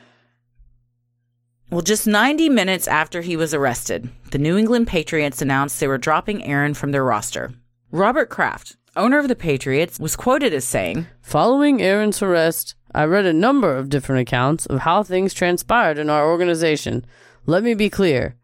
Well, 1.71 1.81
just 1.81 2.05
90 2.07 2.49
minutes 2.49 2.87
after 2.87 3.21
he 3.21 3.35
was 3.35 3.53
arrested, 3.53 4.07
the 4.31 4.37
New 4.37 4.55
England 4.55 4.87
Patriots 4.87 5.41
announced 5.41 5.79
they 5.79 5.87
were 5.87 5.97
dropping 5.97 6.43
Aaron 6.45 6.73
from 6.73 6.91
their 6.91 7.03
roster. 7.03 7.53
Robert 7.91 8.29
Kraft, 8.29 8.77
owner 8.95 9.19
of 9.19 9.27
the 9.27 9.35
Patriots, 9.35 9.99
was 9.99 10.15
quoted 10.15 10.53
as 10.53 10.65
saying, 10.65 11.07
Following 11.21 11.81
Aaron's 11.81 12.21
arrest, 12.21 12.75
I 12.93 13.03
read 13.05 13.25
a 13.25 13.33
number 13.33 13.75
of 13.75 13.89
different 13.89 14.21
accounts 14.21 14.65
of 14.65 14.79
how 14.79 15.03
things 15.03 15.33
transpired 15.33 15.97
in 15.97 16.09
our 16.09 16.29
organization. 16.29 17.05
Let 17.45 17.63
me 17.63 17.73
be 17.73 17.89
clear. 17.89 18.35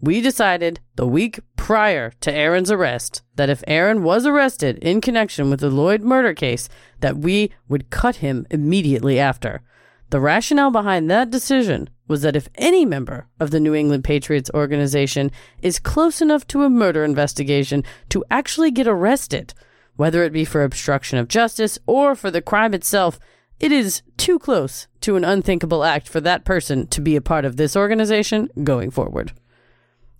We 0.00 0.20
decided 0.20 0.80
the 0.96 1.06
week 1.06 1.40
prior 1.56 2.12
to 2.22 2.32
Aaron's 2.32 2.70
arrest 2.70 3.22
that 3.36 3.50
if 3.50 3.62
Aaron 3.68 4.02
was 4.02 4.26
arrested 4.26 4.78
in 4.78 5.00
connection 5.00 5.48
with 5.48 5.60
the 5.60 5.70
Lloyd 5.70 6.02
murder 6.02 6.34
case, 6.34 6.68
that 7.00 7.18
we 7.18 7.52
would 7.68 7.90
cut 7.90 8.16
him 8.16 8.46
immediately 8.50 9.20
after. 9.20 9.62
The 10.10 10.20
rationale 10.20 10.70
behind 10.70 11.10
that 11.10 11.30
decision 11.30 11.88
was 12.08 12.22
that 12.22 12.36
if 12.36 12.48
any 12.56 12.84
member 12.84 13.28
of 13.40 13.50
the 13.50 13.60
New 13.60 13.74
England 13.74 14.04
Patriots 14.04 14.50
organization 14.52 15.30
is 15.62 15.78
close 15.78 16.20
enough 16.20 16.46
to 16.48 16.64
a 16.64 16.68
murder 16.68 17.04
investigation 17.04 17.84
to 18.08 18.24
actually 18.30 18.70
get 18.70 18.86
arrested, 18.86 19.54
whether 19.96 20.22
it 20.22 20.32
be 20.32 20.44
for 20.44 20.62
obstruction 20.62 21.18
of 21.18 21.28
justice 21.28 21.78
or 21.86 22.14
for 22.14 22.30
the 22.30 22.42
crime 22.42 22.74
itself, 22.74 23.18
it 23.60 23.70
is 23.72 24.02
too 24.16 24.38
close 24.38 24.88
to 25.00 25.16
an 25.16 25.24
unthinkable 25.24 25.84
act 25.84 26.08
for 26.08 26.20
that 26.20 26.44
person 26.44 26.86
to 26.88 27.00
be 27.00 27.16
a 27.16 27.20
part 27.20 27.44
of 27.44 27.56
this 27.56 27.76
organization 27.76 28.48
going 28.64 28.90
forward. 28.90 29.32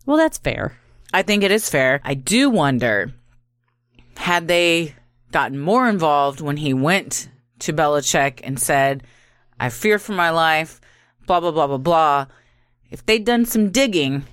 Well, 0.07 0.17
that's 0.17 0.39
fair. 0.39 0.79
I 1.13 1.23
think 1.23 1.43
it 1.43 1.51
is 1.51 1.69
fair. 1.69 2.01
I 2.05 2.15
do 2.15 2.51
wonder 2.51 3.13
had 4.17 4.49
they 4.49 4.95
gotten 5.31 5.59
more 5.59 5.89
involved 5.89 6.41
when 6.41 6.57
he 6.57 6.75
went 6.75 7.29
to 7.61 7.73
Belichick 7.73 8.41
and 8.45 8.61
said, 8.61 9.03
I 9.59 9.69
fear 9.71 9.99
for 9.99 10.13
my 10.13 10.31
life, 10.31 10.81
blah, 11.27 11.41
blah, 11.41 11.51
blah, 11.51 11.67
blah, 11.67 11.79
blah. 11.79 12.27
If 12.91 13.05
they'd 13.07 13.25
done 13.25 13.47
some 13.47 13.71
digging 13.71 14.25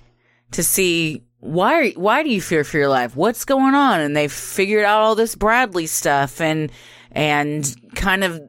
to 0.52 0.64
see 0.64 1.24
why, 1.40 1.92
why 1.92 2.24
do 2.24 2.30
you 2.30 2.42
fear 2.42 2.64
for 2.64 2.78
your 2.78 2.90
life? 2.90 3.16
What's 3.16 3.46
going 3.46 3.74
on? 3.76 4.02
And 4.02 4.16
they 4.16 4.28
figured 4.28 4.86
out 4.86 5.02
all 5.02 5.16
this 5.16 5.36
Bradley 5.36 5.86
stuff 5.88 6.42
and, 6.42 6.72
and 7.12 7.74
kind 7.96 8.24
of 8.24 8.42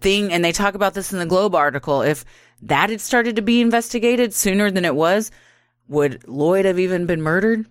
thing. 0.00 0.32
And 0.32 0.44
they 0.44 0.52
talk 0.52 0.74
about 0.74 0.94
this 0.94 1.12
in 1.12 1.18
the 1.18 1.26
Globe 1.26 1.54
article. 1.54 2.02
If 2.02 2.24
that 2.62 2.90
had 2.90 3.00
started 3.00 3.36
to 3.36 3.42
be 3.42 3.60
investigated 3.60 4.32
sooner 4.34 4.70
than 4.70 4.84
it 4.84 4.94
was, 4.94 5.30
would 5.88 6.26
Lloyd 6.26 6.64
have 6.64 6.78
even 6.78 7.06
been 7.06 7.22
murdered? 7.22 7.66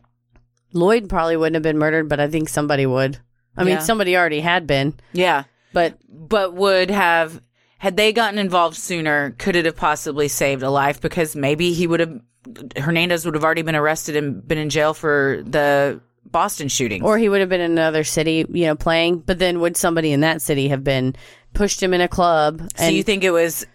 Lloyd 0.73 1.09
probably 1.09 1.37
wouldn't 1.37 1.55
have 1.55 1.63
been 1.63 1.77
murdered, 1.77 2.09
but 2.09 2.19
I 2.19 2.27
think 2.27 2.49
somebody 2.49 2.85
would. 2.85 3.17
I 3.55 3.63
mean, 3.63 3.81
somebody 3.81 4.15
already 4.15 4.41
had 4.41 4.67
been, 4.67 4.93
Yeah. 5.13 5.45
but 5.73 5.97
But 6.07 6.53
would 6.53 6.91
have, 6.91 7.41
had 7.79 7.97
they 7.97 8.13
gotten 8.13 8.37
involved 8.37 8.75
sooner, 8.77 9.31
could 9.39 9.55
it 9.55 9.65
have 9.65 9.75
possibly 9.75 10.27
saved 10.27 10.61
a 10.61 10.69
life? 10.69 11.01
Because 11.01 11.35
maybe 11.35 11.73
he 11.73 11.87
would 11.87 11.99
have, 11.99 12.21
Hernandez 12.77 13.25
would 13.25 13.35
have 13.35 13.43
already 13.43 13.61
been 13.61 13.75
arrested 13.75 14.15
and 14.15 14.45
been 14.47 14.57
in 14.57 14.69
jail 14.69 14.93
for 14.93 15.41
the 15.45 16.01
Boston 16.25 16.67
shooting. 16.67 17.03
or 17.03 17.17
he 17.17 17.29
would 17.29 17.39
have 17.39 17.49
been 17.49 17.61
in 17.61 17.71
another 17.71 18.03
city, 18.03 18.45
you 18.49 18.65
know, 18.65 18.75
playing. 18.75 19.19
But 19.19 19.39
then 19.39 19.59
would 19.61 19.77
somebody 19.77 20.11
in 20.11 20.21
that 20.21 20.41
city 20.41 20.67
have 20.69 20.83
been 20.83 21.15
pushed 21.53 21.81
him 21.81 21.93
in 21.93 22.01
a 22.01 22.07
club? 22.07 22.69
so 22.75 22.87
you 22.87 23.03
think 23.03 23.23
it 23.23 23.31
was, 23.31 23.65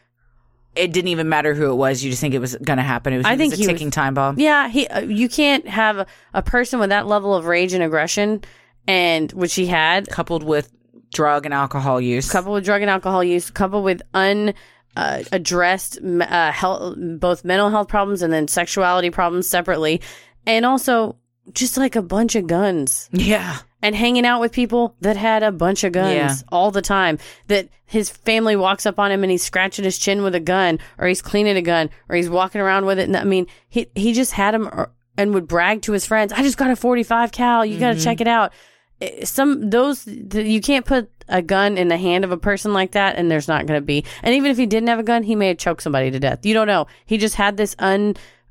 it 0.76 0.92
didn't 0.92 1.08
even 1.08 1.28
matter 1.28 1.54
who 1.54 1.70
it 1.70 1.74
was. 1.76 2.02
You 2.04 2.10
just 2.10 2.20
think 2.20 2.34
it 2.34 2.38
was 2.40 2.56
going 2.56 2.76
to 2.76 2.82
happen. 2.82 3.12
It 3.12 3.18
was, 3.18 3.26
I 3.26 3.34
it 3.34 3.36
think 3.38 3.52
was 3.52 3.58
he 3.58 3.64
a 3.64 3.68
was- 3.68 3.74
ticking 3.74 3.90
time 3.90 4.14
bomb. 4.14 4.38
Yeah, 4.38 4.68
he. 4.68 4.86
Uh, 4.86 5.00
you 5.00 5.28
can't 5.28 5.66
have 5.68 5.98
a, 5.98 6.06
a 6.34 6.42
person 6.42 6.78
with 6.78 6.90
that 6.90 7.06
level 7.06 7.34
of 7.34 7.46
rage 7.46 7.72
and 7.72 7.82
aggression 7.82 8.42
and 8.86 9.30
which 9.32 9.54
he 9.54 9.66
had 9.66 10.08
coupled 10.08 10.42
with 10.42 10.70
drug 11.14 11.44
and 11.44 11.54
alcohol 11.54 12.00
use. 12.00 12.30
coupled 12.30 12.54
with 12.54 12.64
drug 12.64 12.80
and 12.82 12.90
alcohol 12.90 13.22
use, 13.22 13.50
coupled 13.50 13.84
with 13.84 14.02
un 14.14 14.54
uh, 14.96 15.22
addressed 15.32 15.98
uh, 16.02 16.52
health, 16.52 16.96
both 17.18 17.44
mental 17.44 17.70
health 17.70 17.88
problems 17.88 18.22
and 18.22 18.32
then 18.32 18.48
sexuality 18.48 19.10
problems 19.10 19.46
separately, 19.48 20.00
and 20.46 20.64
also 20.66 21.16
just 21.52 21.76
like 21.76 21.96
a 21.96 22.02
bunch 22.02 22.36
of 22.36 22.46
guns 22.46 23.08
yeah. 23.12 23.58
and 23.82 23.96
hanging 23.96 24.24
out 24.24 24.40
with 24.40 24.52
people 24.52 24.94
that 25.00 25.16
had 25.16 25.42
a 25.42 25.50
bunch 25.50 25.82
of 25.82 25.92
guns 25.92 26.14
Yeah. 26.14 26.34
all 26.52 26.70
the 26.70 26.82
time. 26.82 27.18
That 27.48 27.68
his 27.84 28.08
family 28.10 28.54
walks 28.54 28.86
up 28.86 28.98
on 28.98 29.10
him 29.10 29.22
and 29.24 29.30
he's 29.30 29.42
scratching 29.42 29.84
his 29.84 29.98
chin 29.98 30.22
with 30.22 30.34
a 30.34 30.40
gun, 30.40 30.78
or 30.98 31.08
he's 31.08 31.20
cleaning 31.22 31.56
a 31.56 31.62
gun, 31.62 31.90
or 32.08 32.16
he's 32.16 32.30
walking 32.30 32.60
around 32.60 32.86
with 32.86 32.98
it. 32.98 33.04
And 33.08 33.16
I 33.16 33.24
mean, 33.24 33.46
he 33.68 33.88
he 33.94 34.12
just 34.12 34.32
had 34.32 34.54
him 34.54 34.68
or, 34.68 34.90
and 35.18 35.34
would 35.34 35.46
brag 35.48 35.82
to 35.82 35.92
his 35.92 36.06
friends, 36.06 36.32
"I 36.32 36.42
just 36.42 36.56
got 36.56 36.70
a 36.70 36.76
45 36.76 37.32
cal. 37.32 37.66
You 37.66 37.78
got 37.78 37.94
to 37.96 38.00
check 38.00 38.20
it 38.20 38.28
out." 38.28 38.52
Eh, 39.00 39.24
Some 39.24 39.68
those 39.68 40.04
th- 40.04 40.46
you 40.46 40.60
can't 40.60 40.86
put 40.86 41.10
a 41.28 41.42
gun 41.42 41.76
in 41.78 41.88
the 41.88 41.96
hand 41.96 42.24
of 42.24 42.32
a 42.32 42.36
person 42.36 42.72
like 42.72 42.92
that, 42.92 43.16
and 43.16 43.30
there's 43.30 43.48
not 43.48 43.66
going 43.66 43.80
to 43.80 43.84
be. 43.84 44.04
And 44.22 44.34
even 44.34 44.50
if 44.50 44.56
he 44.56 44.66
didn't 44.66 44.88
have 44.88 44.98
a 44.98 45.02
gun, 45.04 45.22
he 45.22 45.34
may 45.36 45.48
have 45.48 45.58
choked 45.58 45.82
somebody 45.82 46.10
to 46.10 46.18
death. 46.20 46.44
You 46.44 46.54
don't 46.54 46.66
know. 46.66 46.86
He 47.06 47.18
just 47.18 47.34
had 47.36 47.56
this 47.56 47.74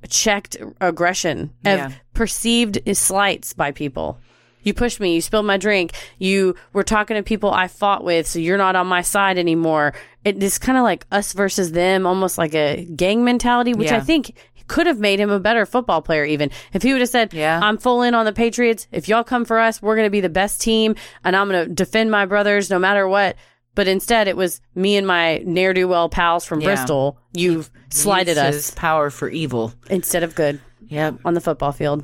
unchecked 0.03 0.57
aggression 0.79 1.51
of 1.65 1.77
Yeah. 1.79 1.91
perceived 2.13 2.79
slights 2.97 3.53
by 3.53 3.71
people. 3.71 4.17
You 4.63 4.75
pushed 4.75 4.99
me. 4.99 5.15
You 5.15 5.21
spilled 5.21 5.47
my 5.47 5.57
drink. 5.57 5.91
You 6.19 6.55
were 6.71 6.83
talking 6.83 7.15
to 7.17 7.23
people 7.23 7.51
I 7.51 7.67
fought 7.67 8.03
with, 8.03 8.27
so 8.27 8.37
you're 8.37 8.59
not 8.59 8.75
on 8.75 8.85
my 8.85 9.01
side 9.01 9.39
anymore. 9.39 9.93
It 10.23 10.41
is 10.43 10.59
kind 10.59 10.77
of 10.77 10.83
like 10.83 11.07
us 11.11 11.33
versus 11.33 11.71
them, 11.71 12.05
almost 12.05 12.37
like 12.37 12.53
a 12.53 12.85
gang 12.95 13.23
mentality, 13.23 13.73
which 13.73 13.91
I 13.91 13.99
think 14.01 14.35
could 14.71 14.87
have 14.87 14.99
made 14.99 15.19
him 15.19 15.29
a 15.29 15.39
better 15.39 15.65
football 15.65 16.01
player. 16.01 16.23
Even 16.25 16.49
if 16.73 16.81
he 16.81 16.93
would 16.93 17.01
have 17.01 17.09
said, 17.09 17.33
Yeah. 17.33 17.59
I'm 17.61 17.77
full 17.77 18.01
in 18.03 18.13
on 18.15 18.25
the 18.25 18.31
Patriots. 18.33 18.87
If 18.91 19.07
y'all 19.09 19.23
come 19.23 19.43
for 19.45 19.59
us, 19.59 19.81
we're 19.81 19.95
going 19.95 20.05
to 20.07 20.11
be 20.11 20.21
the 20.21 20.29
best 20.29 20.61
team, 20.61 20.95
and 21.23 21.35
I'm 21.35 21.49
going 21.49 21.67
to 21.67 21.73
defend 21.73 22.09
my 22.09 22.25
brothers 22.25 22.69
no 22.69 22.79
matter 22.79 23.07
what." 23.07 23.35
But 23.73 23.87
instead, 23.87 24.27
it 24.27 24.35
was 24.35 24.59
me 24.75 24.97
and 24.97 25.07
my 25.07 25.41
ne'er 25.45 25.73
do 25.73 25.87
well 25.87 26.09
pals 26.09 26.43
from 26.45 26.59
Yeah. 26.59 26.67
Bristol. 26.75 27.17
You've 27.33 27.69
slighted 27.89 28.37
us 28.37 28.71
power 28.71 29.09
for 29.09 29.29
evil. 29.29 29.73
instead 29.89 30.23
of 30.23 30.35
good 30.35 30.59
Yep. 30.87 31.19
on 31.23 31.33
the 31.35 31.41
football 31.41 31.71
field. 31.71 32.03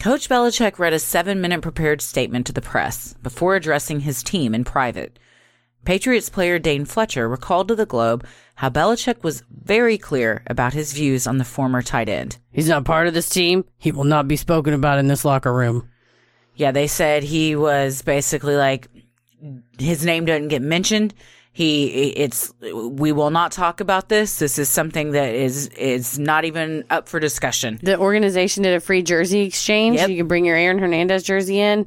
Coach 0.00 0.28
Belichick 0.28 0.78
read 0.78 0.92
a 0.92 0.98
seven 0.98 1.40
minute 1.40 1.62
prepared 1.62 2.00
statement 2.00 2.46
to 2.46 2.52
the 2.52 2.60
press 2.60 3.14
before 3.22 3.56
addressing 3.56 4.00
his 4.00 4.22
team 4.22 4.54
in 4.54 4.64
private. 4.64 5.18
Patriots 5.84 6.28
player 6.28 6.58
Dane 6.58 6.84
Fletcher 6.84 7.28
recalled 7.28 7.68
to 7.68 7.74
the 7.74 7.86
Globe 7.86 8.24
how 8.54 8.70
Belichick 8.70 9.24
was 9.24 9.42
very 9.50 9.98
clear 9.98 10.42
about 10.46 10.72
his 10.72 10.92
views 10.92 11.26
on 11.26 11.38
the 11.38 11.44
former 11.44 11.82
tight 11.82 12.08
end. 12.08 12.38
He's 12.52 12.68
not 12.68 12.84
part 12.84 13.08
of 13.08 13.14
this 13.14 13.28
team. 13.28 13.64
He 13.78 13.90
will 13.90 14.04
not 14.04 14.28
be 14.28 14.36
spoken 14.36 14.74
about 14.74 14.98
in 14.98 15.08
this 15.08 15.24
locker 15.24 15.52
room. 15.52 15.88
Yeah, 16.54 16.70
they 16.70 16.86
said 16.86 17.24
he 17.24 17.56
was 17.56 18.02
basically 18.02 18.54
like 18.54 18.86
his 19.78 20.04
name 20.04 20.24
doesn't 20.24 20.48
get 20.48 20.62
mentioned. 20.62 21.14
He 21.54 22.08
it's 22.16 22.52
we 22.62 23.12
will 23.12 23.30
not 23.30 23.52
talk 23.52 23.80
about 23.80 24.08
this. 24.08 24.38
This 24.38 24.58
is 24.58 24.70
something 24.70 25.12
that 25.12 25.34
is 25.34 25.68
is 25.68 26.18
not 26.18 26.46
even 26.46 26.84
up 26.88 27.08
for 27.08 27.20
discussion. 27.20 27.78
The 27.82 27.98
organization 27.98 28.62
did 28.62 28.74
a 28.74 28.80
free 28.80 29.02
jersey 29.02 29.42
exchange. 29.42 29.96
Yep. 29.96 30.08
You 30.08 30.16
can 30.16 30.28
bring 30.28 30.46
your 30.46 30.56
Aaron 30.56 30.78
Hernandez 30.78 31.24
jersey 31.24 31.60
in. 31.60 31.86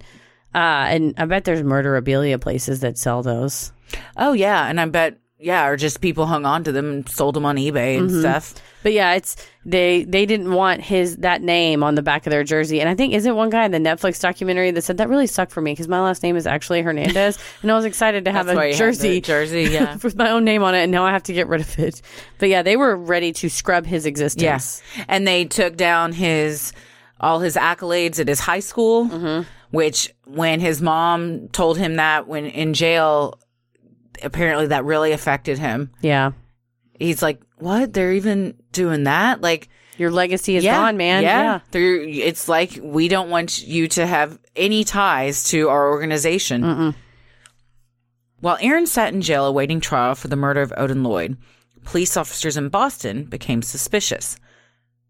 Uh, 0.53 0.87
and 0.87 1.13
I 1.17 1.25
bet 1.25 1.45
there's 1.45 1.63
murderabilia 1.63 2.39
places 2.39 2.81
that 2.81 2.97
sell 2.97 3.23
those. 3.23 3.73
Oh 4.15 4.33
yeah, 4.33 4.67
and 4.67 4.79
I 4.79 4.85
bet 4.85 5.17
yeah, 5.45 5.67
or 5.67 5.77
just 5.77 6.01
people 6.01 6.25
hung 6.25 6.43
on 6.43 6.63
to 6.63 6.71
them 6.71 6.89
and 6.89 7.07
sold 7.07 7.35
them 7.35 7.45
on 7.45 7.55
eBay 7.55 7.99
and 7.99 8.09
mm-hmm. 8.09 8.19
stuff. 8.19 8.55
But 8.81 8.93
yeah, 8.93 9.13
it's 9.13 9.35
they 9.63 10.03
they 10.03 10.25
didn't 10.25 10.51
want 10.51 10.81
his 10.81 11.17
that 11.17 11.43
name 11.43 11.83
on 11.83 11.93
the 11.93 12.01
back 12.01 12.25
of 12.25 12.31
their 12.31 12.43
jersey. 12.43 12.81
And 12.81 12.89
I 12.89 12.95
think 12.95 13.13
isn't 13.13 13.35
one 13.35 13.51
guy 13.51 13.63
in 13.63 13.71
the 13.71 13.77
Netflix 13.77 14.19
documentary 14.19 14.71
that 14.71 14.81
said 14.81 14.97
that 14.97 15.07
really 15.07 15.27
sucked 15.27 15.51
for 15.51 15.61
me 15.61 15.73
because 15.73 15.87
my 15.87 16.01
last 16.01 16.23
name 16.23 16.35
is 16.35 16.47
actually 16.47 16.81
Hernandez, 16.81 17.37
and 17.61 17.71
I 17.71 17.75
was 17.75 17.85
excited 17.85 18.25
to 18.25 18.31
have 18.31 18.47
a 18.47 18.73
jersey 18.73 19.21
jersey, 19.21 19.63
yeah. 19.71 19.97
with 20.01 20.15
my 20.15 20.31
own 20.31 20.45
name 20.45 20.63
on 20.63 20.73
it, 20.73 20.79
and 20.79 20.91
now 20.91 21.05
I 21.05 21.11
have 21.11 21.23
to 21.23 21.33
get 21.33 21.47
rid 21.47 21.61
of 21.61 21.77
it. 21.77 22.01
But 22.39 22.49
yeah, 22.49 22.63
they 22.63 22.75
were 22.75 22.95
ready 22.95 23.31
to 23.33 23.47
scrub 23.47 23.85
his 23.85 24.07
existence. 24.07 24.41
Yes. 24.41 24.81
And 25.07 25.27
they 25.27 25.45
took 25.45 25.77
down 25.77 26.11
his 26.11 26.73
all 27.19 27.39
his 27.39 27.55
accolades 27.55 28.19
at 28.19 28.27
his 28.27 28.39
high 28.39 28.61
school, 28.61 29.05
mm-hmm. 29.05 29.47
which 29.69 30.11
when 30.25 30.59
his 30.59 30.81
mom 30.81 31.49
told 31.49 31.77
him 31.77 31.97
that 31.97 32.27
when 32.27 32.47
in 32.47 32.73
jail, 32.73 33.39
apparently 34.25 34.67
that 34.67 34.85
really 34.85 35.11
affected 35.11 35.59
him. 35.59 35.91
yeah. 36.01 36.31
He's 36.97 37.21
like, 37.21 37.41
"What? 37.57 37.93
They're 37.93 38.13
even 38.13 38.55
doing 38.71 39.03
that?" 39.03 39.41
Like, 39.41 39.67
Your 39.97 40.11
legacy 40.11 40.55
is 40.55 40.63
yeah, 40.63 40.77
gone, 40.77 40.95
man. 40.95 41.23
Yeah, 41.23 41.59
They're, 41.71 41.97
it's 41.97 42.47
like 42.47 42.79
we 42.81 43.09
don't 43.09 43.29
want 43.29 43.63
you 43.63 43.89
to 43.89 44.05
have 44.05 44.39
any 44.55 44.85
ties 44.85 45.43
to 45.49 45.67
our 45.67 45.89
organization. 45.89 46.95
While 48.39 48.57
Aaron 48.61 48.85
sat 48.87 49.13
in 49.13 49.21
jail 49.21 49.45
awaiting 49.45 49.79
trial 49.81 50.15
for 50.15 50.27
the 50.27 50.35
murder 50.35 50.61
of 50.61 50.73
Odin 50.77 51.03
Lloyd, 51.03 51.37
police 51.83 52.15
officers 52.15 52.57
in 52.57 52.69
Boston 52.69 53.25
became 53.25 53.61
suspicious. 53.61 54.37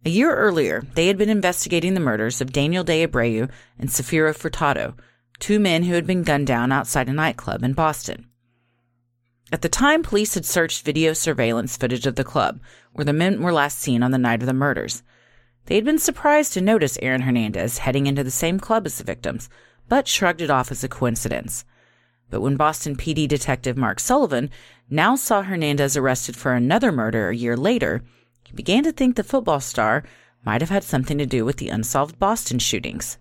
A 0.05 0.09
year 0.09 0.35
earlier, 0.35 0.83
they 0.93 1.07
had 1.07 1.17
been 1.17 1.29
investigating 1.29 1.93
the 1.95 1.99
murders 1.99 2.39
of 2.41 2.53
Daniel 2.53 2.83
De 2.83 3.05
Abreu 3.05 3.49
and 3.79 3.89
Safiro 3.89 4.35
Furtado, 4.35 4.95
two 5.39 5.59
men 5.59 5.83
who 5.83 5.93
had 5.93 6.05
been 6.07 6.23
gunned 6.23 6.47
down 6.47 6.71
outside 6.71 7.09
a 7.09 7.13
nightclub 7.13 7.63
in 7.63 7.73
Boston. 7.73 8.27
At 9.51 9.61
the 9.61 9.69
time, 9.69 10.01
police 10.01 10.33
had 10.33 10.45
searched 10.45 10.83
video 10.83 11.13
surveillance 11.13 11.77
footage 11.77 12.07
of 12.07 12.15
the 12.15 12.23
club, 12.23 12.59
where 12.93 13.05
the 13.05 13.13
men 13.13 13.41
were 13.41 13.53
last 13.53 13.79
seen 13.79 14.01
on 14.01 14.09
the 14.11 14.17
night 14.17 14.41
of 14.41 14.47
the 14.47 14.53
murders. 14.53 15.03
They 15.67 15.75
had 15.75 15.85
been 15.85 15.99
surprised 15.99 16.53
to 16.53 16.61
notice 16.61 16.97
Aaron 17.01 17.21
Hernandez 17.21 17.79
heading 17.79 18.07
into 18.07 18.23
the 18.23 18.31
same 18.31 18.59
club 18.59 18.85
as 18.87 18.97
the 18.97 19.03
victims, 19.03 19.47
but 19.87 20.07
shrugged 20.07 20.41
it 20.41 20.49
off 20.49 20.71
as 20.71 20.83
a 20.83 20.87
coincidence. 20.87 21.63
But 22.31 22.41
when 22.41 22.57
Boston 22.57 22.95
PD 22.95 23.27
detective 23.27 23.77
Mark 23.77 23.99
Sullivan 23.99 24.49
now 24.89 25.15
saw 25.15 25.43
Hernandez 25.43 25.95
arrested 25.95 26.35
for 26.35 26.53
another 26.53 26.91
murder 26.91 27.29
a 27.29 27.35
year 27.35 27.55
later, 27.55 28.03
he 28.45 28.53
began 28.53 28.83
to 28.83 28.91
think 28.91 29.15
the 29.15 29.23
football 29.23 29.59
star 29.59 30.03
might 30.43 30.61
have 30.61 30.71
had 30.71 30.83
something 30.83 31.19
to 31.19 31.25
do 31.25 31.45
with 31.45 31.57
the 31.57 31.69
unsolved 31.69 32.17
Boston 32.17 32.57
shootings. 32.57 33.19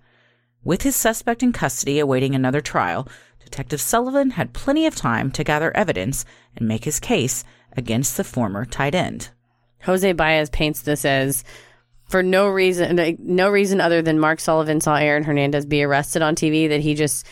With 0.62 0.82
his 0.82 0.96
suspect 0.96 1.42
in 1.42 1.52
custody 1.52 1.98
awaiting 1.98 2.34
another 2.34 2.62
trial, 2.62 3.06
Detective 3.54 3.80
Sullivan 3.80 4.30
had 4.30 4.52
plenty 4.52 4.84
of 4.84 4.96
time 4.96 5.30
to 5.30 5.44
gather 5.44 5.70
evidence 5.76 6.24
and 6.56 6.66
make 6.66 6.82
his 6.82 6.98
case 6.98 7.44
against 7.76 8.16
the 8.16 8.24
former 8.24 8.64
tight 8.64 8.96
end. 8.96 9.30
Jose 9.84 10.12
Baez 10.12 10.50
paints 10.50 10.82
this 10.82 11.04
as 11.04 11.44
for 12.08 12.20
no 12.20 12.48
reason, 12.48 13.16
no 13.20 13.48
reason 13.48 13.80
other 13.80 14.02
than 14.02 14.18
Mark 14.18 14.40
Sullivan 14.40 14.80
saw 14.80 14.96
Aaron 14.96 15.22
Hernandez 15.22 15.66
be 15.66 15.84
arrested 15.84 16.20
on 16.20 16.34
TV 16.34 16.68
that 16.68 16.80
he 16.80 16.96
just 16.96 17.28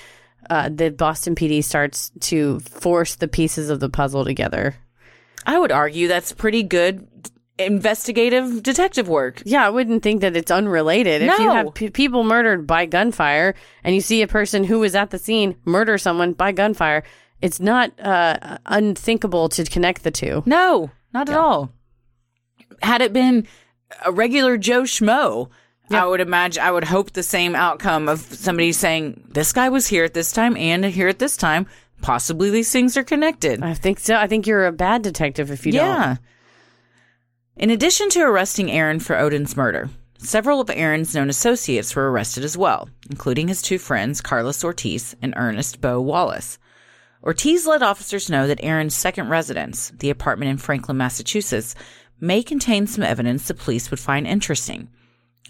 uh, 0.49 0.69
the 0.69 0.93
Boston 0.93 1.35
PD 1.35 1.65
starts 1.65 2.13
to 2.21 2.61
force 2.61 3.17
the 3.17 3.27
pieces 3.27 3.69
of 3.69 3.81
the 3.81 3.91
puzzle 3.91 4.25
together. 4.25 4.77
I 5.45 5.59
would 5.59 5.73
argue 5.73 6.07
that's 6.07 6.31
pretty 6.31 6.63
good 6.63 7.05
investigative 7.59 8.63
detective 8.63 9.09
work. 9.09 9.43
Yeah, 9.45 9.67
I 9.67 9.71
wouldn't 9.71 10.03
think 10.03 10.21
that 10.23 10.37
it's 10.37 10.51
unrelated. 10.51 11.23
If 11.23 11.39
you 11.39 11.51
have 11.51 11.75
p- 11.75 11.91
people 11.91 12.25
murdered 12.25 12.67
by 12.67 12.87
gunfire 12.87 13.55
and 13.85 13.95
you 13.95 14.01
see 14.01 14.23
a 14.23 14.29
person 14.29 14.65
who 14.65 14.81
was 14.81 14.95
at 14.95 15.11
the 15.11 15.19
scene 15.19 15.57
murder 15.65 15.99
someone 15.99 16.33
by 16.33 16.53
gunfire, 16.53 17.05
it's 17.41 17.61
not 17.61 17.99
uh, 18.01 18.59
unthinkable 18.67 19.49
to 19.51 19.65
connect 19.65 20.03
the 20.03 20.11
two. 20.11 20.43
No, 20.47 20.91
not 21.13 21.29
at 21.29 21.37
all. 21.37 21.73
Had 22.83 23.03
it 23.03 23.13
been 23.13 23.47
a 24.05 24.13
regular 24.13 24.57
Joe 24.57 24.83
Schmo, 24.83 25.51
I 25.91 26.07
would 26.07 26.21
imagine, 26.21 26.63
I 26.63 26.71
would 26.71 26.85
hope 26.85 27.13
the 27.13 27.23
same 27.23 27.55
outcome 27.55 28.09
of 28.09 28.21
somebody 28.21 28.73
saying, 28.73 29.25
this 29.29 29.53
guy 29.53 29.69
was 29.69 29.87
here 29.87 30.05
at 30.05 30.15
this 30.15 30.33
time 30.33 30.57
and 30.57 30.85
here 30.85 31.09
at 31.09 31.19
this 31.19 31.37
time. 31.37 31.67
Possibly 32.01 32.51
these 32.51 32.73
things 32.73 32.97
are 32.97 33.05
connected. 33.05 33.63
I 33.63 33.75
think 33.75 34.01
so. 34.01 34.17
I 34.17 34.27
think 34.27 34.47
you're 34.47 34.67
a 34.67 34.73
bad 34.73 35.03
detective 35.03 35.51
if 35.51 35.67
you 35.67 35.73
yeah. 35.73 35.85
don't. 35.85 36.01
yeah. 36.01 36.17
In 37.63 37.71
addition 37.71 38.11
to 38.11 38.23
arresting 38.23 38.73
Aaron 38.73 38.99
for 38.99 39.17
Odin's 39.17 39.57
murder, 39.57 39.89
several 40.19 40.61
of 40.61 40.69
Aaron's 40.69 41.15
known 41.15 41.31
associates 41.31 41.95
were 41.95 42.11
arrested 42.11 42.43
as 42.43 42.59
well, 42.59 42.89
including 43.09 43.47
his 43.47 43.63
two 43.63 43.79
friends, 43.79 44.21
Carlos 44.21 44.65
Ortiz 44.65 45.15
and 45.23 45.33
Ernest 45.37 45.81
Bo 45.81 46.01
Wallace. 46.01 46.59
Ortiz 47.23 47.65
let 47.65 47.81
officers 47.81 48.29
know 48.29 48.49
that 48.49 48.65
Aaron's 48.65 48.97
second 48.97 49.29
residence, 49.29 49.93
the 50.01 50.11
apartment 50.11 50.51
in 50.51 50.57
Franklin, 50.57 50.97
Massachusetts, 50.97 51.77
may 52.21 52.43
contain 52.43 52.89
some 52.89 53.05
evidence 53.05 53.47
the 53.47 53.55
police 53.55 53.93
would 53.93 54.01
find 54.01 54.27
interesting. 54.27 54.89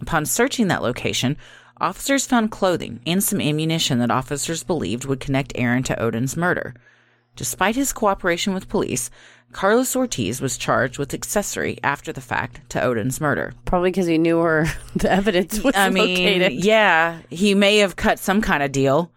Upon 0.03 0.27
searching 0.27 0.69
that 0.69 0.83
location, 0.83 1.39
officers 1.81 2.27
found 2.27 2.51
clothing 2.51 3.01
and 3.07 3.25
some 3.25 3.41
ammunition 3.41 4.01
that 4.01 4.11
officers 4.11 4.63
believed 4.63 5.07
would 5.07 5.21
connect 5.21 5.55
Aaron 5.55 5.83
to 5.85 5.99
Odin's 5.99 6.37
murder. 6.37 6.75
Despite 7.37 7.77
his 7.77 7.93
cooperation 7.93 8.55
with 8.55 8.69
police, 8.69 9.11
Carlos 9.53 9.95
Ortiz 9.95 10.41
was 10.41 10.57
charged 10.57 10.99
with 10.99 11.13
accessory 11.15 11.79
after 11.83 12.13
the 12.13 12.21
fact 12.21 12.69
to 12.71 12.83
Odin's 12.83 13.21
murder. 13.21 13.53
Probably 13.65 13.91
because 13.91 14.07
he 14.07 14.19
knew 14.19 14.39
where 14.39 14.67
the 14.97 15.11
evidence 15.11 15.61
was 15.63 15.75
I 15.77 15.91
mean, 15.91 16.09
located. 16.09 16.65
yeah, 16.65 17.21
he 17.31 17.55
may 17.55 17.79
have 17.79 17.97
cut 17.97 18.19
some 18.19 18.41
kind 18.41 18.63
of 18.63 18.73
deal. 18.73 19.13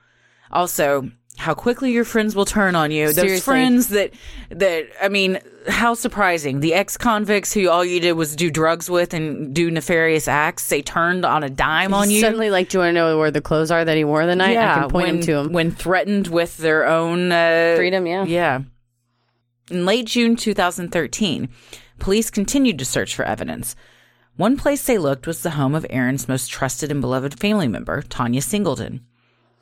Also, 0.51 1.09
how 1.37 1.53
quickly 1.53 1.91
your 1.91 2.05
friends 2.05 2.35
will 2.35 2.45
turn 2.45 2.75
on 2.75 2.91
you. 2.91 3.11
Those 3.11 3.43
friends 3.43 3.89
that 3.89 4.13
that 4.49 4.87
I 5.01 5.09
mean, 5.09 5.39
how 5.67 5.93
surprising. 5.93 6.59
The 6.59 6.73
ex-convicts 6.73 7.53
who 7.53 7.69
all 7.69 7.83
you 7.83 7.99
did 7.99 8.13
was 8.13 8.35
do 8.35 8.49
drugs 8.49 8.89
with 8.89 9.13
and 9.13 9.53
do 9.53 9.69
nefarious 9.69 10.27
acts, 10.27 10.69
they 10.69 10.81
turned 10.81 11.25
on 11.25 11.43
a 11.43 11.49
dime 11.49 11.93
on 11.93 12.09
you. 12.09 12.21
Suddenly, 12.21 12.49
like, 12.51 12.69
do 12.69 12.77
you 12.77 12.79
want 12.83 12.89
to 12.89 12.93
know 12.93 13.17
where 13.17 13.31
the 13.31 13.41
clothes 13.41 13.71
are 13.71 13.83
that 13.83 13.97
he 13.97 14.03
wore 14.03 14.25
the 14.25 14.35
night? 14.35 14.57
I 14.57 14.75
can 14.75 14.89
point 14.89 14.93
when, 14.93 15.15
him 15.15 15.21
to 15.21 15.31
him. 15.39 15.51
when 15.51 15.71
threatened 15.71 16.27
with 16.27 16.57
their 16.57 16.87
own 16.87 17.31
uh, 17.31 17.73
Freedom, 17.75 18.05
yeah. 18.07 18.23
yeah. 18.25 18.61
In 19.69 19.85
late 19.85 20.05
June 20.05 20.35
2013, 20.35 21.49
police 21.99 22.29
continued 22.29 22.79
to 22.79 22.85
search 22.85 23.15
for 23.15 23.25
evidence. 23.25 23.75
One 24.37 24.57
place 24.57 24.85
they 24.85 24.97
looked 24.97 25.27
was 25.27 25.41
the 25.41 25.51
home 25.51 25.75
of 25.75 25.85
Aaron's 25.89 26.27
most 26.27 26.49
trusted 26.49 26.91
and 26.91 27.01
beloved 27.01 27.39
family 27.39 27.67
member, 27.67 28.01
Tanya 28.01 28.41
Singleton. 28.41 29.05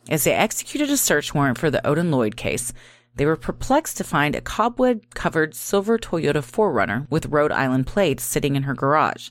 As 0.09 0.23
they 0.25 0.33
executed 0.33 0.89
a 0.89 0.97
search 0.97 1.33
warrant 1.33 1.57
for 1.57 1.69
the 1.71 1.85
Odin 1.87 2.11
Lloyd 2.11 2.35
case, 2.35 2.73
they 3.15 3.25
were 3.25 3.35
perplexed 3.35 3.97
to 3.97 4.03
find 4.03 4.35
a 4.35 4.41
cobweb 4.41 5.01
covered 5.13 5.55
silver 5.55 5.97
Toyota 5.97 6.41
4Runner 6.41 7.07
with 7.09 7.27
Rhode 7.27 7.51
Island 7.51 7.87
plates 7.87 8.23
sitting 8.23 8.55
in 8.55 8.63
her 8.63 8.73
garage. 8.73 9.29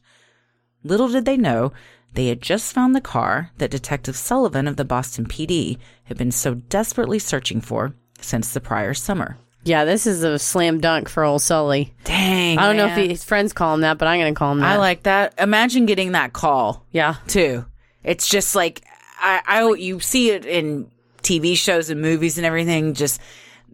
Little 0.84 1.08
did 1.08 1.24
they 1.24 1.36
know, 1.36 1.72
they 2.14 2.28
had 2.28 2.40
just 2.42 2.72
found 2.72 2.94
the 2.94 3.00
car 3.00 3.50
that 3.58 3.70
Detective 3.70 4.16
Sullivan 4.16 4.68
of 4.68 4.76
the 4.76 4.84
Boston 4.84 5.26
PD 5.26 5.78
had 6.04 6.16
been 6.18 6.30
so 6.32 6.54
desperately 6.54 7.18
searching 7.18 7.60
for 7.60 7.94
since 8.20 8.52
the 8.52 8.60
prior 8.60 8.94
summer. 8.94 9.36
yeah, 9.64 9.84
this 9.84 10.06
is 10.06 10.22
a 10.22 10.38
slam 10.38 10.80
dunk 10.80 11.08
for 11.08 11.24
old 11.24 11.40
Sully. 11.42 11.94
Dang. 12.04 12.58
I 12.58 12.66
don't 12.66 12.76
know 12.76 12.86
if 12.86 12.96
he, 12.96 13.08
his 13.08 13.24
friends 13.24 13.52
call 13.52 13.74
him 13.74 13.80
that, 13.82 13.98
but 13.98 14.08
I'm 14.08 14.20
going 14.20 14.34
to 14.34 14.38
call 14.38 14.52
him 14.52 14.60
that. 14.60 14.74
I 14.74 14.76
like 14.78 15.04
that. 15.04 15.34
Imagine 15.38 15.86
getting 15.86 16.12
that 16.12 16.32
call 16.32 16.84
Yeah. 16.92 17.16
too. 17.28 17.64
It's 18.04 18.28
just 18.28 18.54
like 18.56 18.82
I, 19.22 19.40
I 19.46 19.72
you 19.74 20.00
see 20.00 20.30
it 20.30 20.44
in 20.44 20.90
TV 21.22 21.56
shows 21.56 21.88
and 21.88 22.02
movies 22.02 22.36
and 22.36 22.46
everything. 22.46 22.94
Just 22.94 23.20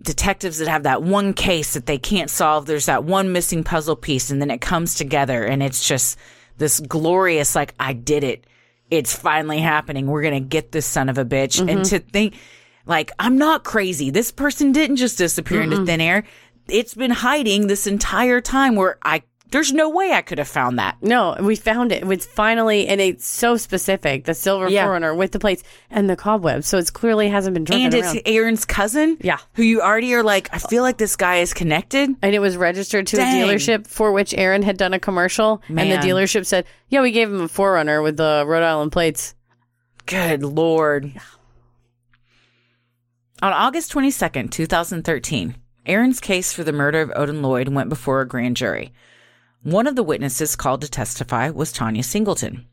detectives 0.01 0.59
that 0.59 0.69
have 0.69 0.85
that 0.85 1.03
one 1.03 1.33
case 1.33 1.75
that 1.75 1.87
they 1.87 1.99
can't 1.99 2.31
solve. 2.31 2.67
There's 2.67 2.87
that 2.87 3.05
one 3.05 3.33
missing 3.33 3.65
puzzle 3.65 3.97
piece, 3.97 4.31
and 4.31 4.41
then 4.41 4.51
it 4.51 4.61
comes 4.61 4.95
together, 4.95 5.45
and 5.45 5.63
it's 5.63 5.87
just 5.87 6.19
this 6.59 6.81
glorious 6.81 7.55
like 7.55 7.75
I 7.81 7.95
did 7.95 8.23
it. 8.23 8.45
It's 8.91 9.17
finally 9.17 9.59
happening. 9.59 10.07
We're 10.07 10.23
gonna 10.23 10.41
get 10.41 10.73
this 10.73 10.87
son 10.87 11.09
of 11.09 11.19
a 11.19 11.25
bitch. 11.25 11.61
And 11.61 11.71
mm-hmm. 11.71 11.83
to 11.83 11.99
think, 11.99 12.37
like 12.87 13.11
I'm 13.19 13.39
not 13.39 13.65
crazy. 13.65 14.11
This 14.11 14.31
person 14.31 14.73
didn't 14.73 14.97
just 14.97 15.19
disappear 15.19 15.63
into 15.63 15.85
thin 15.85 16.01
air. 16.01 16.25
It's 16.69 16.95
been 16.95 17.11
hiding 17.11 17.67
this 17.67 17.87
entire 17.87 18.41
time. 18.41 18.77
Where 18.77 18.99
I 19.03 19.23
there's 19.51 19.73
no 19.73 19.89
way 19.89 20.13
I 20.13 20.23
could 20.23 20.39
have 20.39 20.49
found 20.49 20.79
that. 20.79 20.97
No, 21.01 21.37
we 21.41 21.57
found 21.57 21.91
it. 21.93 22.03
It's 22.11 22.27
finally, 22.27 22.87
and 22.89 23.01
it's 23.01 23.27
so 23.27 23.57
specific 23.57 24.25
the 24.25 24.35
silver 24.35 24.69
Yeah. 24.69 24.87
4Runner 24.87 25.17
with 25.17 25.33
the 25.33 25.39
plates 25.39 25.63
and 25.91 26.09
the 26.09 26.17
cobwebs. 26.17 26.67
So 26.67 26.79
it's 26.79 26.91
clearly 26.91 27.29
hasn't 27.29 27.55
been 27.55 27.65
driven 27.65 27.87
and 27.87 27.95
it's 27.95 28.09
around. 28.15 28.23
Aaron's 28.27 28.65
cousin. 28.65 29.17
Yeah. 29.21 29.39
Who 29.55 29.63
you 29.63 29.81
already 29.81 30.13
are 30.15 30.23
like, 30.23 30.49
I 30.53 30.59
feel 30.59 30.83
like 30.83 30.99
this 30.99 31.17
guy 31.17 31.37
is 31.39 31.55
connected. 31.55 32.11
and 32.23 32.35
it 32.35 32.41
was 32.41 32.57
registered 32.57 33.07
to 33.09 33.17
Dang. 33.17 33.43
a 33.43 33.47
dealership 33.47 33.87
for 33.87 34.13
which 34.13 34.35
Aaron 34.35 34.63
had 34.63 34.77
done 34.77 34.93
a 34.95 34.99
commercial. 35.01 35.63
And 35.69 35.79
the 35.91 35.97
dealership 35.97 36.45
said, 36.47 36.65
Yeah, 36.89 37.03
we 37.03 37.11
gave 37.13 37.29
him 37.29 37.41
a 37.41 37.49
4Runner 37.49 38.03
with 38.03 38.17
the 38.17 38.45
Rhode 38.47 38.63
Island 38.65 38.93
plates. 38.93 39.35
Good 40.07 40.43
Lord. 40.43 41.13
On 43.41 43.53
August 43.53 43.93
22nd, 43.93 44.51
2013, 44.51 45.55
Aaron's 45.87 46.19
case 46.21 46.53
for 46.53 46.65
the 46.65 46.73
murder 46.73 47.01
of 47.01 47.13
Odin 47.15 47.41
Lloyd 47.41 47.69
went 47.69 47.89
before 47.89 48.21
a 48.21 48.27
grand 48.27 48.57
jury. 48.57 48.93
One 49.63 49.89
of 49.89 49.97
the 49.97 50.05
witnesses 50.05 50.55
called 50.55 50.83
to 50.83 50.89
testify 50.89 51.51
was 51.51 51.73
Tanya 51.73 52.05
Singleton. 52.05 52.67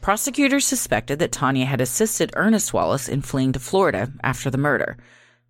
Prosecutors 0.00 0.66
suspected 0.66 1.18
that 1.18 1.32
Tanya 1.32 1.66
had 1.66 1.82
assisted 1.82 2.32
Ernest 2.34 2.72
Wallace 2.72 3.08
in 3.08 3.20
fleeing 3.20 3.52
to 3.52 3.58
Florida 3.58 4.10
after 4.22 4.50
the 4.50 4.58
murder. 4.58 4.96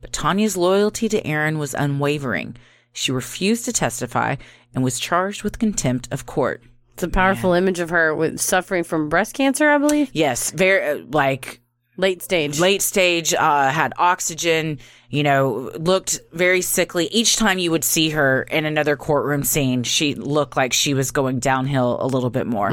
But 0.00 0.12
Tanya's 0.12 0.56
loyalty 0.56 1.08
to 1.08 1.24
Aaron 1.26 1.58
was 1.58 1.74
unwavering. 1.74 2.56
She 2.92 3.12
refused 3.12 3.64
to 3.66 3.72
testify 3.72 4.36
and 4.74 4.82
was 4.82 4.98
charged 4.98 5.44
with 5.44 5.60
contempt 5.60 6.08
of 6.12 6.26
court. 6.26 6.62
It's 6.94 7.02
a 7.04 7.08
powerful 7.08 7.52
image 7.52 7.80
of 7.80 7.90
her 7.90 8.14
with 8.14 8.40
suffering 8.40 8.84
from 8.84 9.08
breast 9.08 9.34
cancer, 9.34 9.70
I 9.70 9.78
believe. 9.78 10.10
Yes, 10.12 10.50
very 10.50 11.00
uh, 11.00 11.04
like 11.10 11.60
Late 11.96 12.22
stage. 12.22 12.58
late 12.58 12.82
stage, 12.82 13.32
uh, 13.34 13.70
had 13.70 13.92
oxygen, 13.96 14.80
you 15.10 15.22
know, 15.22 15.70
looked 15.78 16.20
very 16.32 16.60
sickly. 16.60 17.06
Each 17.06 17.36
time 17.36 17.58
you 17.58 17.70
would 17.70 17.84
see 17.84 18.10
her 18.10 18.42
in 18.42 18.64
another 18.64 18.96
courtroom 18.96 19.44
scene, 19.44 19.84
she 19.84 20.14
looked 20.14 20.56
like 20.56 20.72
she 20.72 20.92
was 20.92 21.12
going 21.12 21.38
downhill 21.38 21.98
a 22.00 22.06
little 22.06 22.30
bit 22.30 22.46
more. 22.46 22.68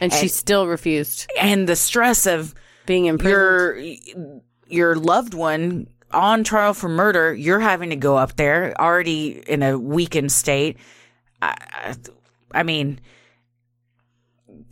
And 0.00 0.12
she 0.12 0.28
still 0.28 0.68
refused 0.68 1.28
And 1.40 1.68
the 1.68 1.74
stress 1.76 2.26
of 2.26 2.54
being 2.86 3.06
in 3.06 3.18
prison. 3.18 3.30
your 3.32 3.78
your 4.68 4.94
loved 4.94 5.34
one 5.34 5.88
on 6.12 6.44
trial 6.44 6.74
for 6.74 6.88
murder, 6.88 7.34
you're 7.34 7.60
having 7.60 7.90
to 7.90 7.96
go 7.96 8.16
up 8.16 8.36
there 8.36 8.80
already 8.80 9.42
in 9.48 9.62
a 9.62 9.78
weakened 9.78 10.30
state. 10.32 10.76
I, 11.42 11.56
I, 11.72 11.94
I 12.52 12.62
mean, 12.62 13.00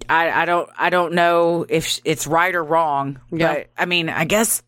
I, 0.09 0.43
I 0.43 0.45
don't 0.45 0.69
I 0.79 0.91
don't 0.91 1.13
know 1.15 1.67
if 1.69 2.01
it's 2.05 2.27
right 2.27 2.55
or 2.55 2.65
wrong, 2.65 3.21
Yeah. 3.31 3.55
but 3.55 3.67
I 3.77 3.85
mean, 3.87 4.09
I 4.09 4.25
guess 4.25 4.63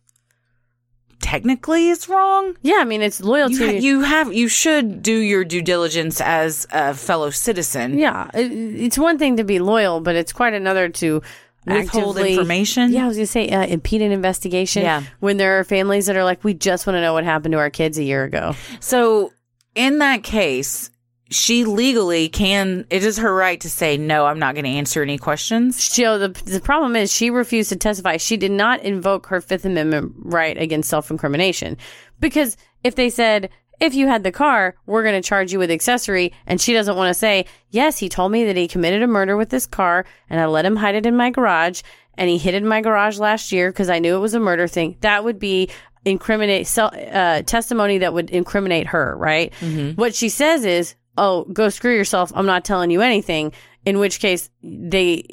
technically 1.19 1.89
it's 1.89 2.09
wrong. 2.09 2.55
Yeah, 2.61 2.77
I 2.79 2.83
mean, 2.85 3.01
it's 3.01 3.21
loyalty. 3.21 3.55
You, 3.55 3.65
ha- 3.67 3.71
you 3.79 4.01
have 4.01 4.33
you 4.33 4.47
should 4.47 5.01
do 5.01 5.15
your 5.17 5.43
due 5.43 5.61
diligence 5.61 6.19
as 6.21 6.67
a 6.71 6.93
fellow 6.93 7.29
citizen. 7.29 7.97
yeah, 7.97 8.29
it, 8.33 8.51
it's 8.51 8.97
one 8.97 9.17
thing 9.17 9.37
to 9.37 9.43
be 9.43 9.59
loyal, 9.59 9.99
but 10.01 10.15
it's 10.15 10.33
quite 10.33 10.53
another 10.53 10.89
to 10.89 11.21
Withhold 11.67 12.17
information? 12.17 12.91
Yeah, 12.91 13.03
I 13.05 13.07
was 13.07 13.17
gonna 13.17 13.27
say 13.27 13.47
uh, 13.49 13.63
impede 13.67 14.01
an 14.01 14.11
investigation. 14.11 14.81
Yeah. 14.81 15.03
when 15.19 15.37
there 15.37 15.59
are 15.59 15.63
families 15.63 16.07
that 16.07 16.17
are 16.17 16.23
like, 16.23 16.43
we 16.43 16.55
just 16.55 16.87
want 16.87 16.95
to 16.97 17.01
know 17.01 17.13
what 17.13 17.23
happened 17.23 17.51
to 17.51 17.59
our 17.59 17.69
kids 17.69 17.99
a 17.99 18.03
year 18.03 18.23
ago. 18.23 18.55
So 18.79 19.31
in 19.75 19.99
that 19.99 20.23
case, 20.23 20.89
she 21.31 21.63
legally 21.65 22.29
can. 22.29 22.85
It 22.89 23.03
is 23.03 23.17
her 23.17 23.33
right 23.33 23.59
to 23.61 23.69
say 23.69 23.97
no. 23.97 24.25
I'm 24.25 24.39
not 24.39 24.53
going 24.53 24.65
to 24.65 24.71
answer 24.71 25.01
any 25.01 25.17
questions. 25.17 25.81
So 25.81 26.17
the 26.17 26.29
the 26.43 26.59
problem 26.59 26.95
is 26.95 27.11
she 27.11 27.29
refused 27.29 27.69
to 27.69 27.75
testify. 27.75 28.17
She 28.17 28.37
did 28.37 28.51
not 28.51 28.81
invoke 28.81 29.27
her 29.27 29.41
Fifth 29.41 29.65
Amendment 29.65 30.13
right 30.17 30.57
against 30.57 30.89
self 30.89 31.09
incrimination 31.09 31.77
because 32.19 32.57
if 32.83 32.95
they 32.95 33.09
said 33.09 33.49
if 33.79 33.95
you 33.95 34.07
had 34.07 34.23
the 34.23 34.31
car, 34.31 34.75
we're 34.85 35.01
going 35.01 35.19
to 35.19 35.27
charge 35.27 35.51
you 35.51 35.57
with 35.57 35.71
accessory, 35.71 36.33
and 36.45 36.61
she 36.61 36.71
doesn't 36.71 36.95
want 36.95 37.09
to 37.09 37.15
say 37.15 37.45
yes, 37.71 37.97
he 37.97 38.09
told 38.09 38.31
me 38.31 38.43
that 38.45 38.55
he 38.55 38.67
committed 38.67 39.01
a 39.01 39.07
murder 39.07 39.35
with 39.35 39.49
this 39.49 39.65
car, 39.65 40.05
and 40.29 40.39
I 40.39 40.45
let 40.45 40.65
him 40.65 40.75
hide 40.75 40.95
it 40.95 41.05
in 41.07 41.15
my 41.17 41.31
garage, 41.31 41.81
and 42.15 42.29
he 42.29 42.37
hid 42.37 42.53
it 42.53 42.61
in 42.61 42.67
my 42.67 42.81
garage 42.81 43.17
last 43.17 43.51
year 43.51 43.71
because 43.71 43.89
I 43.89 43.97
knew 43.99 44.15
it 44.15 44.19
was 44.19 44.35
a 44.35 44.39
murder 44.39 44.67
thing. 44.67 44.97
That 45.01 45.23
would 45.23 45.39
be 45.39 45.69
incriminate 46.05 46.77
uh, 46.77 47.41
testimony 47.43 47.99
that 47.99 48.13
would 48.13 48.29
incriminate 48.29 48.87
her, 48.87 49.15
right? 49.17 49.53
What 49.95 50.13
she 50.13 50.29
says 50.29 50.63
is, 50.65 50.95
"Oh, 51.17 51.45
go 51.45 51.69
screw 51.69 51.95
yourself. 51.95 52.31
I'm 52.35 52.45
not 52.45 52.65
telling 52.65 52.91
you 52.91 53.01
anything." 53.01 53.53
In 53.85 53.97
which 53.99 54.19
case, 54.19 54.49
they 54.61 55.25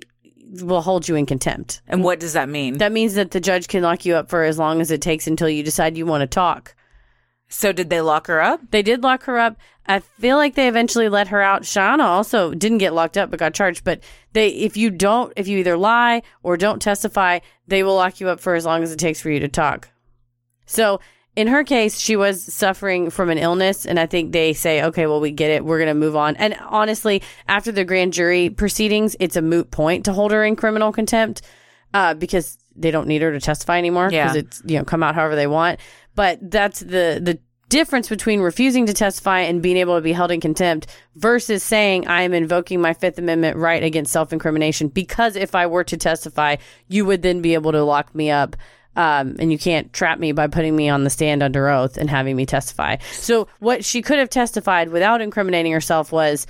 will 0.62 0.80
hold 0.80 1.06
you 1.08 1.14
in 1.14 1.26
contempt. 1.26 1.82
And 1.86 2.02
what 2.02 2.20
does 2.20 2.32
that 2.32 2.48
mean? 2.48 2.78
That 2.78 2.92
means 2.92 3.14
that 3.14 3.32
the 3.32 3.40
judge 3.40 3.68
can 3.68 3.82
lock 3.82 4.04
you 4.06 4.14
up 4.14 4.30
for 4.30 4.44
as 4.44 4.58
long 4.58 4.80
as 4.80 4.90
it 4.90 5.02
takes 5.02 5.26
until 5.26 5.48
you 5.48 5.62
decide 5.62 5.96
you 5.96 6.06
want 6.06 6.22
to 6.22 6.26
talk. 6.26 6.74
so 7.50 7.72
did 7.72 7.88
they 7.88 8.00
lock 8.00 8.26
her 8.26 8.40
up? 8.42 8.60
They 8.70 8.82
did 8.82 9.02
lock 9.02 9.24
her 9.24 9.38
up. 9.38 9.56
I 9.86 10.00
feel 10.00 10.36
like 10.36 10.54
they 10.54 10.68
eventually 10.68 11.08
let 11.08 11.28
her 11.28 11.40
out. 11.40 11.62
Shayanna 11.62 12.04
also 12.04 12.52
didn't 12.52 12.78
get 12.78 12.92
locked 12.92 13.16
up 13.16 13.30
but 13.30 13.38
got 13.38 13.54
charged. 13.54 13.84
But 13.84 14.00
they, 14.34 14.48
if 14.48 14.76
you 14.76 14.90
don't, 14.90 15.32
if 15.34 15.48
you 15.48 15.58
either 15.58 15.78
lie 15.78 16.22
or 16.42 16.58
don't 16.58 16.82
testify, 16.82 17.38
they 17.66 17.82
will 17.82 17.94
lock 17.94 18.20
you 18.20 18.28
up 18.28 18.38
for 18.40 18.54
as 18.54 18.66
long 18.66 18.82
as 18.82 18.92
it 18.92 18.98
takes 18.98 19.20
for 19.20 19.30
you 19.30 19.40
to 19.40 19.48
talk. 19.48 19.88
So 20.66 21.00
in 21.38 21.46
her 21.46 21.62
case, 21.62 22.00
she 22.00 22.16
was 22.16 22.42
suffering 22.42 23.10
from 23.10 23.30
an 23.30 23.38
illness, 23.38 23.86
and 23.86 23.96
I 24.00 24.06
think 24.06 24.32
they 24.32 24.52
say, 24.54 24.82
okay, 24.82 25.06
well, 25.06 25.20
we 25.20 25.30
get 25.30 25.52
it. 25.52 25.64
We're 25.64 25.78
going 25.78 25.86
to 25.86 25.94
move 25.94 26.16
on. 26.16 26.34
And 26.34 26.56
honestly, 26.66 27.22
after 27.46 27.70
the 27.70 27.84
grand 27.84 28.12
jury 28.12 28.50
proceedings, 28.50 29.14
it's 29.20 29.36
a 29.36 29.40
moot 29.42 29.70
point 29.70 30.06
to 30.06 30.12
hold 30.12 30.32
her 30.32 30.44
in 30.44 30.56
criminal 30.56 30.90
contempt 30.90 31.42
uh, 31.94 32.14
because 32.14 32.58
they 32.74 32.90
don't 32.90 33.06
need 33.06 33.22
her 33.22 33.30
to 33.30 33.40
testify 33.40 33.78
anymore 33.78 34.08
because 34.08 34.34
Yeah. 34.34 34.40
it's 34.40 34.62
you 34.66 34.78
know 34.78 34.84
come 34.84 35.04
out 35.04 35.14
however 35.14 35.36
they 35.36 35.46
want. 35.46 35.78
But 36.16 36.38
that's 36.50 36.80
the 36.80 37.20
the 37.22 37.38
difference 37.68 38.08
between 38.08 38.40
refusing 38.40 38.86
to 38.86 38.92
testify 38.92 39.40
and 39.40 39.62
being 39.62 39.76
able 39.76 39.94
to 39.94 40.00
be 40.00 40.12
held 40.12 40.32
in 40.32 40.40
contempt 40.40 40.88
versus 41.14 41.62
saying 41.62 42.08
I 42.08 42.22
am 42.22 42.34
invoking 42.34 42.80
my 42.80 42.94
Fifth 42.94 43.18
Amendment 43.18 43.56
right 43.56 43.84
against 43.84 44.12
self 44.12 44.32
incrimination 44.32 44.88
because 44.88 45.36
if 45.36 45.54
I 45.54 45.68
were 45.68 45.84
to 45.84 45.96
testify, 45.96 46.56
you 46.88 47.04
would 47.04 47.22
then 47.22 47.42
be 47.42 47.54
able 47.54 47.70
to 47.72 47.84
lock 47.84 48.12
me 48.12 48.28
up. 48.28 48.56
Um, 48.98 49.36
and 49.38 49.52
you 49.52 49.58
can't 49.58 49.92
trap 49.92 50.18
me 50.18 50.32
by 50.32 50.48
putting 50.48 50.74
me 50.74 50.88
on 50.88 51.04
the 51.04 51.10
stand 51.10 51.40
under 51.40 51.68
oath 51.68 51.96
and 51.96 52.10
having 52.10 52.34
me 52.34 52.44
testify. 52.44 52.96
So, 53.12 53.46
what 53.60 53.84
she 53.84 54.02
could 54.02 54.18
have 54.18 54.28
testified 54.28 54.88
without 54.88 55.20
incriminating 55.20 55.70
herself 55.70 56.10
was 56.10 56.48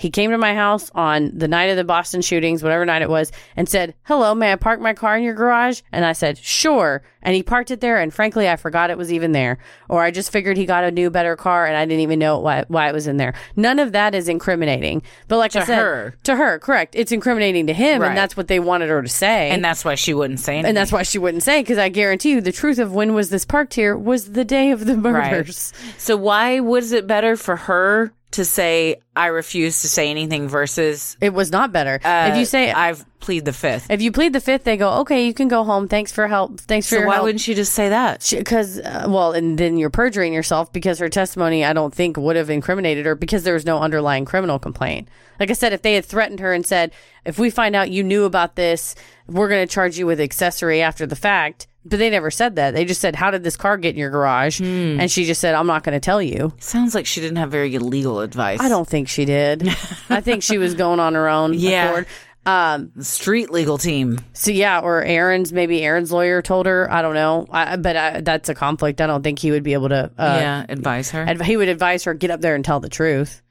he 0.00 0.08
came 0.08 0.30
to 0.30 0.38
my 0.38 0.54
house 0.54 0.90
on 0.94 1.30
the 1.36 1.46
night 1.46 1.66
of 1.68 1.76
the 1.76 1.84
Boston 1.84 2.22
shootings, 2.22 2.62
whatever 2.62 2.86
night 2.86 3.02
it 3.02 3.10
was, 3.10 3.30
and 3.54 3.68
said, 3.68 3.94
Hello, 4.04 4.34
may 4.34 4.50
I 4.50 4.56
park 4.56 4.80
my 4.80 4.94
car 4.94 5.14
in 5.18 5.22
your 5.22 5.34
garage? 5.34 5.82
And 5.92 6.06
I 6.06 6.14
said, 6.14 6.38
Sure. 6.38 7.02
And 7.22 7.34
he 7.34 7.42
parked 7.42 7.70
it 7.70 7.82
there. 7.82 7.98
And 7.98 8.12
frankly, 8.14 8.48
I 8.48 8.56
forgot 8.56 8.88
it 8.88 8.96
was 8.96 9.12
even 9.12 9.32
there. 9.32 9.58
Or 9.90 10.02
I 10.02 10.10
just 10.10 10.32
figured 10.32 10.56
he 10.56 10.64
got 10.64 10.84
a 10.84 10.90
new, 10.90 11.10
better 11.10 11.36
car 11.36 11.66
and 11.66 11.76
I 11.76 11.84
didn't 11.84 12.00
even 12.00 12.18
know 12.18 12.38
why, 12.38 12.64
why 12.68 12.88
it 12.88 12.94
was 12.94 13.06
in 13.06 13.18
there. 13.18 13.34
None 13.56 13.78
of 13.78 13.92
that 13.92 14.14
is 14.14 14.26
incriminating. 14.26 15.02
But 15.28 15.36
like 15.36 15.54
I 15.54 15.60
To 15.60 15.66
said, 15.66 15.78
her. 15.78 16.14
to 16.24 16.36
her, 16.36 16.58
correct. 16.58 16.94
It's 16.94 17.12
incriminating 17.12 17.66
to 17.66 17.74
him. 17.74 18.00
Right. 18.00 18.08
And 18.08 18.16
that's 18.16 18.38
what 18.38 18.48
they 18.48 18.58
wanted 18.58 18.88
her 18.88 19.02
to 19.02 19.08
say. 19.08 19.50
And 19.50 19.62
that's 19.62 19.84
why 19.84 19.96
she 19.96 20.14
wouldn't 20.14 20.40
say 20.40 20.54
anything. 20.54 20.68
and 20.70 20.76
that's 20.78 20.92
why 20.92 21.02
she 21.02 21.18
wouldn't 21.18 21.42
say, 21.42 21.60
because 21.60 21.76
I 21.76 21.90
guarantee 21.90 22.30
you 22.30 22.40
the 22.40 22.52
truth 22.52 22.78
of 22.78 22.94
when 22.94 23.12
was 23.12 23.28
this 23.28 23.44
parked 23.44 23.74
here 23.74 23.94
was 23.98 24.32
the 24.32 24.44
day 24.46 24.70
of 24.70 24.86
the 24.86 24.96
murders. 24.96 25.74
So 25.98 26.16
why 26.16 26.60
was 26.60 26.92
it 26.92 27.06
better 27.06 27.36
for 27.36 27.56
her 27.56 28.12
to 28.32 28.44
say 28.44 28.96
I 29.16 29.26
refuse 29.26 29.82
to 29.82 29.88
say 29.88 30.08
anything 30.10 30.48
versus 30.48 31.16
It 31.20 31.34
was 31.34 31.50
not 31.50 31.72
better. 31.72 32.00
if 32.04 32.36
you 32.36 32.44
say, 32.44 32.70
I've 32.72 33.04
plead 33.20 33.44
the 33.44 33.52
fifth? 33.52 33.90
If 33.90 34.00
you 34.00 34.12
plead 34.12 34.32
the 34.32 34.40
fifth, 34.40 34.64
they 34.64 34.76
go, 34.76 35.00
okay, 35.00 35.26
you 35.26 35.34
can 35.34 35.48
go 35.48 35.62
home. 35.64 35.88
Thanks 35.88 36.10
for 36.12 36.26
help. 36.26 36.58
Thanks 36.60 36.88
for 36.88 36.96
So 36.96 37.06
why 37.06 37.14
help. 37.14 37.24
wouldn't 37.24 37.40
she 37.42 37.54
just 37.54 37.72
say 37.74 37.90
that? 37.90 38.26
Because, 38.34 38.78
uh, 38.78 39.06
well, 39.08 39.32
and 39.32 39.58
then 39.58 39.76
you're 39.76 39.90
perjuring 39.90 40.32
yourself 40.32 40.72
because 40.72 40.98
her 41.00 41.08
testimony, 41.08 41.64
I 41.64 41.72
don't 41.72 41.94
think, 41.94 42.16
would 42.16 42.36
have 42.36 42.48
incriminated 42.50 43.04
her 43.04 43.14
because 43.14 43.42
there 43.44 43.54
was 43.54 43.66
no 43.66 43.78
underlying 43.80 44.24
criminal 44.24 44.58
complaint. 44.58 45.08
Like 45.38 45.50
I 45.50 45.54
said, 45.54 45.72
if 45.72 45.82
they 45.82 45.94
had 45.94 46.04
threatened 46.04 46.40
her 46.40 46.52
and 46.52 46.64
said, 46.64 46.92
if 47.24 47.38
we 47.38 47.50
find 47.50 47.76
out 47.76 47.90
you 47.90 48.02
knew 48.02 48.24
about 48.24 48.56
this, 48.56 48.94
we're 49.26 49.48
going 49.48 49.66
to 49.66 49.72
charge 49.72 49.98
you 49.98 50.06
with 50.06 50.20
accessory 50.20 50.80
after 50.80 51.06
the 51.06 51.16
fact. 51.16 51.66
But 51.84 51.98
they 51.98 52.10
never 52.10 52.30
said 52.30 52.56
that. 52.56 52.74
They 52.74 52.84
just 52.84 53.00
said, 53.00 53.16
how 53.16 53.30
did 53.30 53.42
this 53.42 53.56
car 53.56 53.78
get 53.78 53.94
in 53.94 53.98
your 53.98 54.10
garage? 54.10 54.58
Hmm. 54.58 55.00
And 55.00 55.10
she 55.10 55.24
just 55.24 55.40
said, 55.40 55.54
I'm 55.54 55.66
not 55.66 55.82
going 55.82 55.94
to 55.94 56.00
tell 56.00 56.20
you. 56.20 56.52
Sounds 56.60 56.94
like 56.94 57.06
she 57.06 57.20
didn't 57.22 57.38
have 57.38 57.50
very 57.50 57.70
good 57.70 57.80
legal 57.82 58.20
advice. 58.20 58.60
I 58.60 58.68
don't 58.68 58.86
think 58.86 59.08
she 59.08 59.24
did. 59.24 59.66
I 60.10 60.20
think 60.20 60.42
she 60.42 60.58
was 60.58 60.74
going 60.74 61.00
on 61.00 61.14
her 61.14 61.28
own 61.28 61.54
Yeah. 61.54 61.88
accord. 61.88 62.06
Um, 62.46 62.92
street 63.02 63.50
legal 63.50 63.76
team. 63.78 64.18
So 64.32 64.50
yeah, 64.50 64.80
or 64.80 65.02
Aaron's 65.02 65.52
maybe 65.52 65.82
Aaron's 65.82 66.10
lawyer 66.10 66.40
told 66.42 66.64
her. 66.66 66.90
I 66.90 67.02
don't 67.02 67.12
know, 67.14 67.46
I, 67.50 67.76
but 67.76 67.96
I, 67.96 68.20
that's 68.22 68.48
a 68.48 68.54
conflict. 68.54 69.00
I 69.02 69.06
don't 69.06 69.22
think 69.22 69.38
he 69.38 69.50
would 69.50 69.62
be 69.62 69.74
able 69.74 69.90
to. 69.90 70.04
Uh, 70.18 70.38
yeah, 70.40 70.64
advise 70.68 71.10
her. 71.10 71.20
adv- 71.28 71.42
he 71.42 71.58
would 71.58 71.68
advise 71.68 72.04
her 72.04 72.14
get 72.14 72.30
up 72.30 72.40
there 72.40 72.54
and 72.54 72.64
tell 72.64 72.80
the 72.80 72.88
truth. 72.88 73.42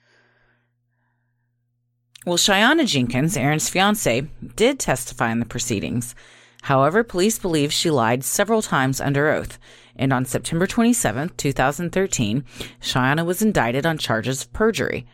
Well, 2.26 2.38
Shayanna 2.38 2.86
Jenkins, 2.88 3.38
Aaron's 3.38 3.70
fiance, 3.70 4.22
did 4.56 4.80
testify 4.80 5.32
in 5.32 5.40
the 5.40 5.46
proceedings. 5.46 6.16
However, 6.64 7.04
police 7.04 7.40
believe 7.40 7.72
she 7.72 7.90
lied 7.90 8.24
several 8.24 8.62
times 8.62 9.00
under 9.02 9.30
oath. 9.30 9.58
And 9.96 10.14
on 10.14 10.26
September 10.26 10.66
27, 10.68 11.32
2013, 11.38 12.44
Shayanna 12.82 13.26
was 13.26 13.42
indicted 13.42 13.86
on 13.86 13.98
charges 13.98 14.44
of 14.44 14.54
perjury. 14.54 15.06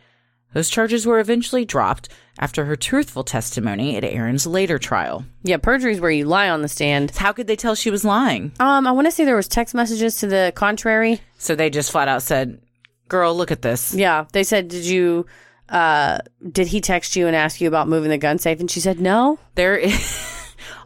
Those 0.54 0.70
charges 0.70 1.06
were 1.06 1.18
eventually 1.18 1.64
dropped 1.64 2.08
after 2.38 2.64
her 2.64 2.76
truthful 2.76 3.24
testimony 3.24 3.96
at 3.96 4.04
Aaron's 4.04 4.46
later 4.46 4.78
trial. 4.78 5.24
Yeah, 5.42 5.56
perjury 5.58 5.92
is 5.92 6.00
where 6.00 6.10
you 6.10 6.24
lie 6.24 6.48
on 6.48 6.62
the 6.62 6.68
stand. 6.68 7.10
How 7.16 7.32
could 7.32 7.46
they 7.46 7.56
tell 7.56 7.74
she 7.74 7.90
was 7.90 8.04
lying? 8.04 8.52
Um, 8.60 8.86
I 8.86 8.92
want 8.92 9.06
to 9.06 9.10
say 9.10 9.24
there 9.24 9.36
was 9.36 9.48
text 9.48 9.74
messages 9.74 10.16
to 10.20 10.26
the 10.26 10.52
contrary. 10.54 11.20
So 11.38 11.54
they 11.54 11.68
just 11.68 11.90
flat 11.90 12.08
out 12.08 12.22
said, 12.22 12.60
Girl, 13.08 13.34
look 13.36 13.50
at 13.50 13.62
this. 13.62 13.94
Yeah, 13.94 14.24
they 14.32 14.42
said, 14.42 14.68
"Did 14.68 14.84
you? 14.84 15.26
Uh, 15.68 16.18
did 16.50 16.66
he 16.66 16.80
text 16.80 17.14
you 17.14 17.26
and 17.28 17.36
ask 17.36 17.60
you 17.60 17.68
about 17.68 17.86
moving 17.88 18.10
the 18.10 18.18
gun 18.18 18.38
safe?" 18.38 18.58
And 18.58 18.70
she 18.70 18.80
said, 18.80 18.98
"No." 18.98 19.38
there 19.54 19.76
is 19.76 19.92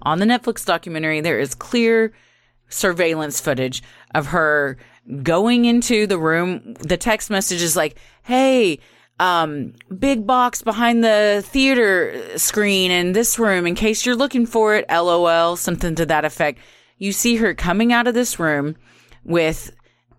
on 0.02 0.18
the 0.18 0.26
Netflix 0.26 0.64
documentary 0.64 1.20
there 1.20 1.38
is 1.38 1.54
clear 1.54 2.12
surveillance 2.68 3.40
footage 3.40 3.82
of 4.14 4.26
her 4.26 4.76
going 5.22 5.64
into 5.64 6.06
the 6.06 6.18
room. 6.18 6.74
The 6.74 6.96
text 6.96 7.30
message 7.30 7.62
is 7.62 7.76
like 7.76 7.96
hey 8.22 8.78
um 9.18 9.74
big 9.98 10.26
box 10.26 10.62
behind 10.62 11.04
the 11.04 11.42
theater 11.46 12.38
screen 12.38 12.90
in 12.90 13.12
this 13.12 13.38
room 13.38 13.66
in 13.66 13.74
case 13.74 14.06
you're 14.06 14.16
looking 14.16 14.46
for 14.46 14.76
it 14.76 14.86
lol 14.88 15.56
something 15.56 15.94
to 15.96 16.06
that 16.06 16.24
effect. 16.24 16.58
You 16.98 17.12
see 17.12 17.36
her 17.36 17.54
coming 17.54 17.92
out 17.92 18.06
of 18.06 18.14
this 18.14 18.38
room 18.38 18.76
with 19.24 19.74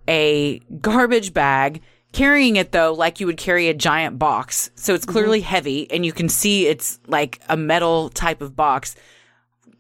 a 0.07 0.59
garbage 0.81 1.33
bag 1.33 1.81
carrying 2.11 2.57
it 2.57 2.71
though 2.71 2.93
like 2.93 3.19
you 3.19 3.25
would 3.25 3.37
carry 3.37 3.69
a 3.69 3.73
giant 3.73 4.19
box. 4.19 4.69
So 4.75 4.93
it's 4.93 5.05
clearly 5.05 5.41
heavy 5.41 5.89
and 5.91 6.05
you 6.05 6.11
can 6.11 6.29
see 6.29 6.67
it's 6.67 6.99
like 7.07 7.41
a 7.49 7.57
metal 7.57 8.09
type 8.09 8.41
of 8.41 8.55
box 8.55 8.95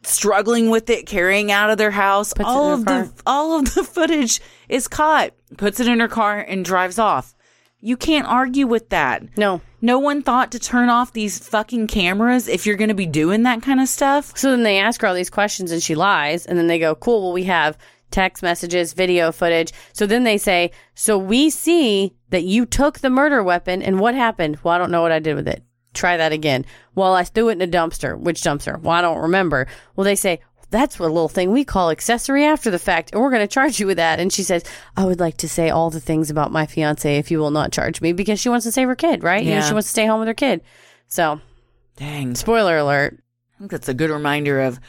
struggling 0.03 0.69
with 0.69 0.89
it 0.89 1.05
carrying 1.05 1.51
out 1.51 1.69
of 1.69 1.77
their 1.77 1.91
house 1.91 2.33
Puts 2.33 2.49
all 2.49 2.73
of 2.73 2.87
her 2.87 3.03
the 3.05 3.11
all 3.25 3.59
of 3.59 3.73
the 3.75 3.83
footage 3.83 4.41
is 4.69 4.87
caught 4.87 5.31
puts 5.57 5.79
it 5.79 5.87
in 5.87 5.99
her 5.99 6.07
car 6.07 6.39
and 6.39 6.65
drives 6.65 6.97
off 6.97 7.35
you 7.79 7.97
can't 7.97 8.27
argue 8.27 8.67
with 8.67 8.89
that 8.89 9.37
No. 9.37 9.61
no 9.81 9.97
one 9.99 10.21
thought 10.21 10.51
to 10.51 10.59
turn 10.59 10.89
off 10.89 11.13
these 11.13 11.39
fucking 11.39 11.87
cameras 11.87 12.47
if 12.47 12.65
you're 12.65 12.75
going 12.75 12.89
to 12.89 12.93
be 12.95 13.05
doing 13.07 13.43
that 13.43 13.61
kind 13.61 13.79
of 13.79 13.87
stuff 13.87 14.37
So 14.37 14.51
then 14.51 14.63
they 14.63 14.77
ask 14.79 15.01
her 15.01 15.07
all 15.07 15.15
these 15.15 15.29
questions 15.31 15.71
and 15.71 15.81
she 15.81 15.95
lies. 15.95 16.45
And 16.45 16.57
then 16.57 16.67
they 16.67 16.77
go, 16.79 16.93
cool, 16.95 17.21
well, 17.23 17.33
we 17.33 17.43
have 17.45 17.77
text 18.11 18.43
messages, 18.43 18.93
video 18.93 19.31
footage. 19.31 19.71
So 19.93 20.05
then 20.05 20.23
they 20.25 20.37
say, 20.37 20.71
so 20.95 21.17
we 21.17 21.49
see 21.49 22.13
that 22.29 22.43
you 22.43 22.65
took 22.65 22.99
the 22.99 23.09
murder 23.09 23.41
weapon 23.41 23.81
and 23.81 23.99
what 23.99 24.13
happened? 24.15 24.59
Well, 24.63 24.73
I 24.73 24.77
don't 24.77 24.91
know 24.91 25.01
what 25.01 25.11
I 25.11 25.19
did 25.19 25.35
with 25.35 25.47
it. 25.47 25.63
Try 25.93 26.17
that 26.17 26.31
again. 26.31 26.65
Well, 26.95 27.13
I 27.13 27.23
threw 27.23 27.49
it 27.49 27.53
in 27.53 27.61
a 27.61 27.67
dumpster. 27.67 28.17
Which 28.17 28.41
dumpster? 28.41 28.79
Well, 28.81 28.93
I 28.95 29.01
don't 29.01 29.19
remember. 29.19 29.67
Well, 29.95 30.05
they 30.05 30.15
say, 30.15 30.39
that's 30.69 30.97
what 30.97 31.11
little 31.11 31.27
thing 31.27 31.51
we 31.51 31.65
call 31.65 31.89
accessory 31.89 32.45
after 32.45 32.71
the 32.71 32.79
fact, 32.79 33.11
and 33.11 33.21
we're 33.21 33.29
going 33.29 33.41
to 33.41 33.47
charge 33.53 33.77
you 33.81 33.87
with 33.87 33.97
that. 33.97 34.21
And 34.21 34.31
she 34.31 34.41
says, 34.43 34.63
I 34.95 35.03
would 35.03 35.19
like 35.19 35.35
to 35.37 35.49
say 35.49 35.69
all 35.69 35.89
the 35.89 35.99
things 35.99 36.29
about 36.29 36.51
my 36.53 36.65
fiance 36.65 37.17
if 37.17 37.29
you 37.29 37.39
will 37.39 37.51
not 37.51 37.73
charge 37.73 37.99
me 37.99 38.13
because 38.13 38.39
she 38.39 38.47
wants 38.47 38.65
to 38.65 38.71
save 38.71 38.87
her 38.87 38.95
kid, 38.95 39.21
right? 39.21 39.43
You 39.43 39.49
know, 39.51 39.55
Yeah. 39.57 39.67
she 39.67 39.73
wants 39.73 39.89
to 39.89 39.91
stay 39.91 40.05
home 40.05 40.19
with 40.19 40.29
her 40.29 40.33
kid. 40.33 40.61
So, 41.07 41.41
dang 41.97 42.35
spoiler 42.35 42.77
alert. 42.77 43.21
I 43.55 43.59
think 43.59 43.71
that's 43.71 43.89
a 43.89 43.93
good 43.93 44.09
reminder 44.11 44.61
of 44.61 44.79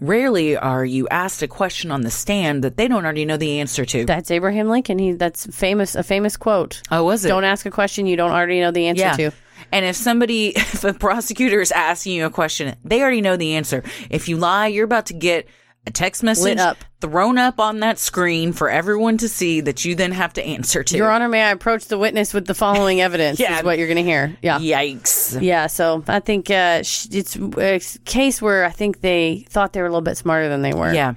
rarely 0.00 0.56
are 0.56 0.84
you 0.84 1.08
asked 1.08 1.42
a 1.42 1.48
question 1.48 1.90
on 1.90 2.02
the 2.02 2.10
stand 2.10 2.62
that 2.64 2.76
they 2.76 2.88
don't 2.88 3.04
already 3.04 3.24
know 3.24 3.36
the 3.36 3.60
answer 3.60 3.84
to. 3.84 4.04
That's 4.04 4.30
Abraham 4.30 4.68
Lincoln. 4.68 4.98
He 4.98 5.12
that's 5.12 5.46
famous 5.46 5.94
a 5.94 6.02
famous 6.02 6.36
quote. 6.36 6.80
oh, 6.90 7.04
was 7.04 7.24
it? 7.24 7.28
Don't 7.28 7.44
ask 7.44 7.66
a 7.66 7.70
question 7.70 8.06
you 8.06 8.16
don't 8.16 8.30
already 8.30 8.60
know 8.60 8.70
the 8.70 8.86
answer 8.86 9.02
yeah. 9.02 9.16
to. 9.16 9.30
And 9.72 9.84
if 9.84 9.96
somebody, 9.96 10.48
if 10.56 10.84
a 10.84 10.94
prosecutor 10.94 11.60
is 11.60 11.72
asking 11.72 12.14
you 12.14 12.26
a 12.26 12.30
question, 12.30 12.76
they 12.84 13.00
already 13.02 13.20
know 13.20 13.36
the 13.36 13.54
answer. 13.54 13.82
If 14.10 14.28
you 14.28 14.36
lie, 14.36 14.68
you're 14.68 14.84
about 14.84 15.06
to 15.06 15.14
get 15.14 15.48
a 15.86 15.90
text 15.90 16.22
message 16.22 16.58
up. 16.58 16.78
thrown 17.00 17.36
up 17.36 17.60
on 17.60 17.80
that 17.80 17.98
screen 17.98 18.52
for 18.52 18.70
everyone 18.70 19.18
to 19.18 19.28
see 19.28 19.60
that 19.60 19.84
you 19.84 19.94
then 19.94 20.12
have 20.12 20.32
to 20.34 20.42
answer 20.42 20.82
to. 20.82 20.96
Your 20.96 21.10
Honor, 21.10 21.28
may 21.28 21.42
I 21.42 21.50
approach 21.50 21.86
the 21.86 21.98
witness 21.98 22.32
with 22.32 22.46
the 22.46 22.54
following 22.54 23.00
evidence? 23.02 23.38
Yeah. 23.38 23.58
Is 23.58 23.64
what 23.64 23.78
you're 23.78 23.88
going 23.88 23.98
to 23.98 24.02
hear. 24.02 24.36
Yeah. 24.40 24.58
Yikes. 24.58 25.40
Yeah, 25.42 25.66
so 25.66 26.02
I 26.08 26.20
think 26.20 26.50
uh, 26.50 26.80
it's 26.82 27.36
a 27.36 27.98
case 28.04 28.40
where 28.40 28.64
I 28.64 28.70
think 28.70 29.00
they 29.00 29.44
thought 29.50 29.72
they 29.72 29.80
were 29.80 29.86
a 29.86 29.90
little 29.90 30.02
bit 30.02 30.16
smarter 30.16 30.48
than 30.48 30.62
they 30.62 30.72
were. 30.72 30.92
Yeah. 30.92 31.14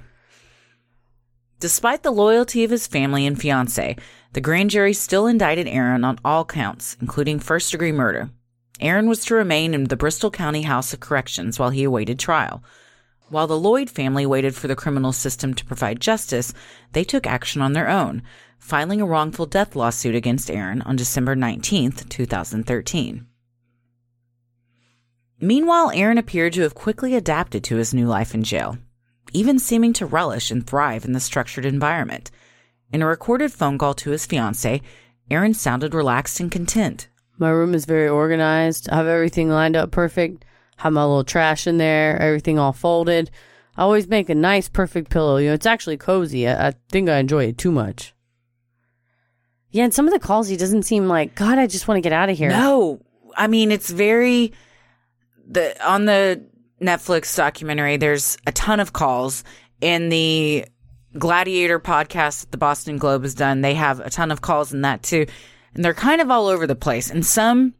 Despite 1.60 2.02
the 2.02 2.12
loyalty 2.12 2.62
of 2.62 2.70
his 2.70 2.86
family 2.86 3.26
and 3.26 3.40
fiance, 3.40 3.96
the 4.32 4.40
grand 4.40 4.70
jury 4.70 4.92
still 4.92 5.26
indicted 5.26 5.66
Aaron 5.66 6.04
on 6.04 6.18
all 6.24 6.44
counts, 6.44 6.96
including 7.00 7.40
first 7.40 7.72
degree 7.72 7.90
murder. 7.90 8.30
Aaron 8.80 9.08
was 9.08 9.24
to 9.24 9.34
remain 9.34 9.74
in 9.74 9.84
the 9.84 9.96
Bristol 9.96 10.30
County 10.30 10.62
House 10.62 10.92
of 10.92 11.00
Corrections 11.00 11.58
while 11.58 11.70
he 11.70 11.84
awaited 11.84 12.18
trial. 12.18 12.62
While 13.28 13.46
the 13.46 13.58
Lloyd 13.58 13.90
family 13.90 14.24
waited 14.24 14.54
for 14.54 14.68
the 14.68 14.76
criminal 14.76 15.12
system 15.12 15.52
to 15.54 15.64
provide 15.64 16.00
justice, 16.00 16.54
they 16.92 17.04
took 17.04 17.26
action 17.26 17.60
on 17.60 17.72
their 17.72 17.88
own, 17.88 18.22
filing 18.58 19.00
a 19.00 19.06
wrongful 19.06 19.46
death 19.46 19.76
lawsuit 19.76 20.14
against 20.14 20.50
Aaron 20.50 20.80
on 20.82 20.96
December 20.96 21.36
19th, 21.36 22.08
2013. 22.08 23.26
Meanwhile, 25.40 25.92
Aaron 25.94 26.18
appeared 26.18 26.52
to 26.54 26.62
have 26.62 26.74
quickly 26.74 27.14
adapted 27.14 27.62
to 27.64 27.76
his 27.76 27.92
new 27.92 28.06
life 28.06 28.34
in 28.34 28.42
jail, 28.42 28.78
even 29.32 29.58
seeming 29.58 29.92
to 29.94 30.06
relish 30.06 30.50
and 30.50 30.66
thrive 30.66 31.04
in 31.04 31.12
the 31.12 31.20
structured 31.20 31.64
environment. 31.64 32.30
In 32.92 33.02
a 33.02 33.06
recorded 33.06 33.52
phone 33.52 33.76
call 33.76 33.94
to 33.94 34.10
his 34.10 34.24
fiancee, 34.26 34.82
Aaron 35.30 35.52
sounded 35.52 35.94
relaxed 35.94 36.40
and 36.40 36.50
content. 36.50 37.08
My 37.38 37.50
room 37.50 37.74
is 37.74 37.84
very 37.84 38.08
organized. 38.08 38.90
I 38.90 38.96
have 38.96 39.06
everything 39.06 39.48
lined 39.48 39.76
up 39.76 39.90
perfect. 39.90 40.44
Have 40.76 40.92
my 40.92 41.02
little 41.02 41.24
trash 41.24 41.66
in 41.66 41.78
there, 41.78 42.20
everything 42.20 42.58
all 42.58 42.72
folded. 42.72 43.30
I 43.76 43.82
always 43.82 44.08
make 44.08 44.28
a 44.28 44.34
nice, 44.34 44.68
perfect 44.68 45.10
pillow. 45.10 45.36
You 45.36 45.48
know, 45.48 45.54
it's 45.54 45.66
actually 45.66 45.96
cozy. 45.96 46.48
I, 46.48 46.68
I 46.68 46.74
think 46.90 47.08
I 47.08 47.18
enjoy 47.18 47.44
it 47.46 47.58
too 47.58 47.72
much. 47.72 48.14
Yeah, 49.70 49.84
and 49.84 49.94
some 49.94 50.06
of 50.06 50.12
the 50.12 50.18
calls, 50.18 50.48
he 50.48 50.56
doesn't 50.56 50.84
seem 50.84 51.08
like, 51.08 51.34
God, 51.34 51.58
I 51.58 51.66
just 51.66 51.86
want 51.86 51.98
to 51.98 52.02
get 52.02 52.12
out 52.12 52.30
of 52.30 52.38
here. 52.38 52.48
No, 52.48 53.00
I 53.36 53.46
mean 53.46 53.70
it's 53.70 53.90
very 53.90 54.52
the 55.46 55.76
on 55.86 56.06
the 56.06 56.44
Netflix 56.80 57.36
documentary. 57.36 57.96
There's 57.96 58.36
a 58.46 58.52
ton 58.52 58.80
of 58.80 58.92
calls 58.92 59.44
in 59.80 60.08
the 60.08 60.66
Gladiator 61.16 61.80
podcast 61.80 62.42
that 62.42 62.52
the 62.52 62.58
Boston 62.58 62.98
Globe 62.98 63.22
has 63.22 63.34
done. 63.34 63.60
They 63.60 63.74
have 63.74 64.00
a 64.00 64.10
ton 64.10 64.30
of 64.30 64.40
calls 64.40 64.72
in 64.72 64.82
that 64.82 65.02
too, 65.02 65.26
and 65.78 65.84
they're 65.84 65.94
kind 65.94 66.20
of 66.20 66.28
all 66.28 66.48
over 66.48 66.66
the 66.66 66.74
place. 66.74 67.08
And 67.08 67.24
some, 67.24 67.72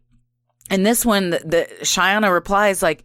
and 0.70 0.86
this 0.86 1.04
one, 1.04 1.30
the, 1.30 1.40
the 1.40 2.30
replies 2.30 2.80
like, 2.80 3.02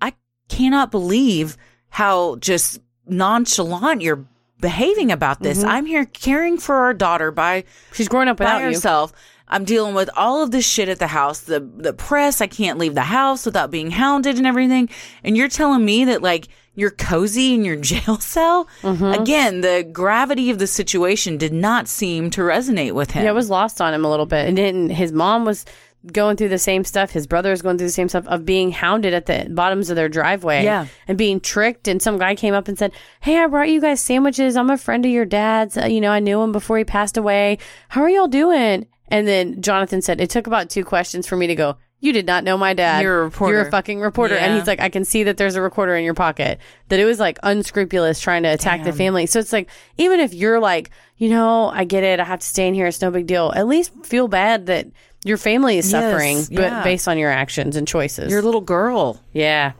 "I 0.00 0.14
cannot 0.48 0.90
believe 0.90 1.58
how 1.90 2.36
just 2.36 2.80
nonchalant 3.06 4.00
you're." 4.02 4.24
Behaving 4.60 5.10
about 5.10 5.42
this. 5.42 5.58
Mm-hmm. 5.58 5.68
I'm 5.68 5.86
here 5.86 6.04
caring 6.04 6.56
for 6.56 6.76
our 6.76 6.94
daughter 6.94 7.32
by 7.32 7.64
She's 7.94 8.06
growing 8.06 8.28
up 8.28 8.36
by 8.36 8.44
without 8.44 8.58
you. 8.60 9.18
I'm 9.48 9.64
dealing 9.64 9.94
with 9.94 10.08
all 10.16 10.42
of 10.42 10.50
this 10.50 10.66
shit 10.66 10.88
at 10.88 10.98
the 10.98 11.08
house, 11.08 11.40
the 11.40 11.60
the 11.60 11.92
press. 11.92 12.40
I 12.40 12.46
can't 12.46 12.78
leave 12.78 12.94
the 12.94 13.02
house 13.02 13.44
without 13.44 13.70
being 13.70 13.90
hounded 13.90 14.38
and 14.38 14.46
everything. 14.46 14.88
And 15.22 15.36
you're 15.36 15.48
telling 15.48 15.84
me 15.84 16.04
that 16.06 16.22
like 16.22 16.48
you're 16.74 16.90
cozy 16.90 17.54
in 17.54 17.64
your 17.64 17.76
jail 17.80 18.18
cell? 18.18 18.68
Mm-hmm. 18.82 19.22
Again, 19.22 19.60
the 19.60 19.88
gravity 19.92 20.50
of 20.50 20.58
the 20.58 20.66
situation 20.66 21.36
did 21.36 21.52
not 21.52 21.88
seem 21.88 22.30
to 22.30 22.40
resonate 22.40 22.92
with 22.92 23.10
him. 23.10 23.24
Yeah, 23.24 23.30
it 23.30 23.34
was 23.34 23.50
lost 23.50 23.80
on 23.80 23.92
him 23.94 24.04
a 24.04 24.10
little 24.10 24.26
bit. 24.26 24.48
And 24.48 24.56
then 24.56 24.88
his 24.88 25.12
mom 25.12 25.44
was 25.44 25.64
going 26.10 26.36
through 26.36 26.48
the 26.48 26.58
same 26.58 26.84
stuff. 26.84 27.10
His 27.10 27.26
brother 27.26 27.50
was 27.50 27.62
going 27.62 27.78
through 27.78 27.86
the 27.86 27.92
same 27.92 28.08
stuff 28.08 28.26
of 28.26 28.44
being 28.44 28.72
hounded 28.72 29.14
at 29.14 29.26
the 29.26 29.48
bottoms 29.50 29.88
of 29.90 29.96
their 29.96 30.08
driveway. 30.08 30.64
Yeah. 30.64 30.86
And 31.06 31.16
being 31.16 31.40
tricked. 31.40 31.86
And 31.86 32.02
some 32.02 32.18
guy 32.18 32.34
came 32.34 32.54
up 32.54 32.68
and 32.68 32.78
said, 32.78 32.92
Hey, 33.20 33.38
I 33.38 33.46
brought 33.46 33.68
you 33.68 33.80
guys 33.80 34.00
sandwiches. 34.00 34.56
I'm 34.56 34.70
a 34.70 34.78
friend 34.78 35.04
of 35.04 35.12
your 35.12 35.24
dad's. 35.24 35.76
Uh, 35.76 35.86
you 35.86 36.00
know, 36.00 36.10
I 36.10 36.20
knew 36.20 36.40
him 36.42 36.52
before 36.52 36.78
he 36.78 36.84
passed 36.84 37.16
away. 37.16 37.58
How 37.88 38.02
are 38.02 38.10
y'all 38.10 38.28
doing? 38.28 38.86
And 39.08 39.26
then 39.28 39.60
Jonathan 39.60 40.00
said, 40.02 40.20
It 40.20 40.30
took 40.30 40.46
about 40.46 40.70
two 40.70 40.84
questions 40.84 41.26
for 41.26 41.36
me 41.36 41.46
to 41.48 41.54
go, 41.54 41.76
You 42.00 42.12
did 42.12 42.26
not 42.26 42.44
know 42.44 42.56
my 42.56 42.72
dad. 42.74 43.02
You're 43.02 43.20
a 43.20 43.24
reporter." 43.24 43.54
You're 43.54 43.68
a 43.68 43.70
fucking 43.70 44.00
reporter. 44.00 44.34
And 44.36 44.56
he's 44.56 44.66
like, 44.66 44.80
I 44.80 44.88
can 44.88 45.04
see 45.04 45.24
that 45.24 45.36
there's 45.36 45.54
a 45.54 45.60
recorder 45.62 45.94
in 45.96 46.04
your 46.04 46.14
pocket. 46.14 46.58
That 46.88 46.98
it 46.98 47.04
was 47.04 47.20
like 47.20 47.38
unscrupulous 47.42 48.20
trying 48.20 48.42
to 48.44 48.48
attack 48.48 48.84
the 48.84 48.92
family. 48.92 49.26
So 49.26 49.38
it's 49.38 49.52
like, 49.52 49.68
even 49.98 50.18
if 50.20 50.32
you're 50.34 50.60
like, 50.60 50.90
you 51.18 51.28
know, 51.28 51.68
I 51.68 51.84
get 51.84 52.04
it. 52.04 52.20
I 52.20 52.24
have 52.24 52.40
to 52.40 52.46
stay 52.46 52.66
in 52.66 52.74
here. 52.74 52.86
It's 52.86 53.00
no 53.02 53.10
big 53.10 53.26
deal. 53.26 53.52
At 53.54 53.66
least 53.68 53.92
feel 54.04 54.28
bad 54.28 54.66
that 54.66 54.86
your 55.24 55.36
family 55.36 55.78
is 55.78 55.90
Yes, 55.92 56.02
suffering, 56.02 56.38
but 56.56 56.72
yeah. 56.72 56.82
based 56.82 57.06
on 57.06 57.18
your 57.18 57.30
actions 57.30 57.76
and 57.76 57.86
choices. 57.86 58.30
Your 58.32 58.42
little 58.42 58.60
girl. 58.62 59.20
yeah. 59.32 59.72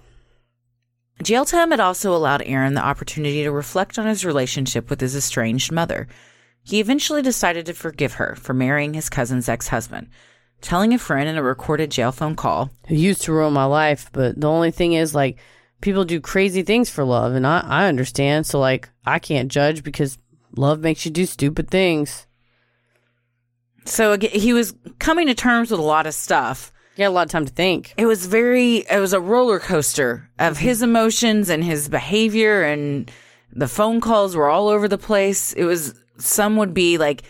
Jail 1.23 1.45
time 1.45 1.71
had 1.71 1.79
also 1.79 2.15
allowed 2.17 2.43
Aaron 2.43 2.75
the 2.75 2.85
opportunity 2.85 3.45
to 3.45 3.53
reflect 3.53 3.97
on 3.99 4.07
his 4.07 4.25
relationship 4.25 4.91
with 4.91 5.01
his 5.01 5.15
estranged 5.15 5.71
mother. 5.71 6.09
He 6.63 6.81
eventually 6.81 7.23
decided 7.23 7.67
to 7.67 7.75
forgive 7.75 8.15
her 8.15 8.37
for 8.37 8.55
marrying 8.55 8.95
his 8.95 9.11
cousin's 9.11 9.49
ex 9.49 9.69
husband, 9.69 10.09
telling 10.61 10.95
a 10.95 10.99
friend 10.99 11.29
in 11.29 11.37
a 11.37 11.43
recorded 11.43 11.91
jail 11.91 12.13
phone 12.13 12.37
call, 12.37 12.71
It 12.89 12.97
used 12.97 13.23
to 13.23 13.33
ruin 13.33 13.53
my 13.53 13.65
life, 13.65 14.11
but 14.13 14.41
the 14.41 14.49
only 14.49 14.71
thing 14.71 14.93
is, 14.93 15.15
like, 15.15 15.39
people 15.81 16.05
do 16.05 16.21
crazy 16.21 16.63
things 16.63 16.89
for 16.89 17.05
love, 17.05 17.35
and 17.35 17.47
I, 17.47 17.61
I 17.67 17.89
understand. 17.89 18.47
So, 18.47 18.61
like, 18.61 18.89
I 19.05 19.19
can't 19.19 19.51
judge 19.51 19.83
because 19.83 20.19
love 20.57 20.81
makes 20.81 21.05
you 21.05 21.11
do 21.11 21.27
stupid 21.27 21.69
things. 21.69 22.27
So 23.85 24.13
again, 24.13 24.31
he 24.31 24.53
was 24.53 24.75
coming 24.99 25.27
to 25.27 25.35
terms 25.35 25.71
with 25.71 25.81
a 25.81 25.83
lot 25.83 26.07
of 26.07 26.15
stuff. 26.15 26.73
He 26.95 27.03
had 27.03 27.09
a 27.09 27.11
lot 27.11 27.27
of 27.27 27.33
time 27.33 27.47
to 27.47 27.53
think. 27.53 27.95
It 27.97 28.07
was 28.07 28.27
very, 28.27 28.85
it 28.89 29.01
was 29.01 29.13
a 29.13 29.21
roller 29.21 29.59
coaster 29.59 30.31
of 30.39 30.59
his 30.59 30.83
emotions 30.83 31.49
and 31.49 31.65
his 31.65 31.89
behavior, 31.89 32.63
and 32.63 33.11
the 33.53 33.69
phone 33.69 34.01
calls 34.01 34.37
were 34.37 34.49
all 34.49 34.69
over 34.69 34.87
the 34.89 34.99
place. 34.99 35.53
It 35.55 35.65
was, 35.65 35.95
some 36.19 36.57
would 36.57 36.75
be 36.75 36.99
like, 36.99 37.23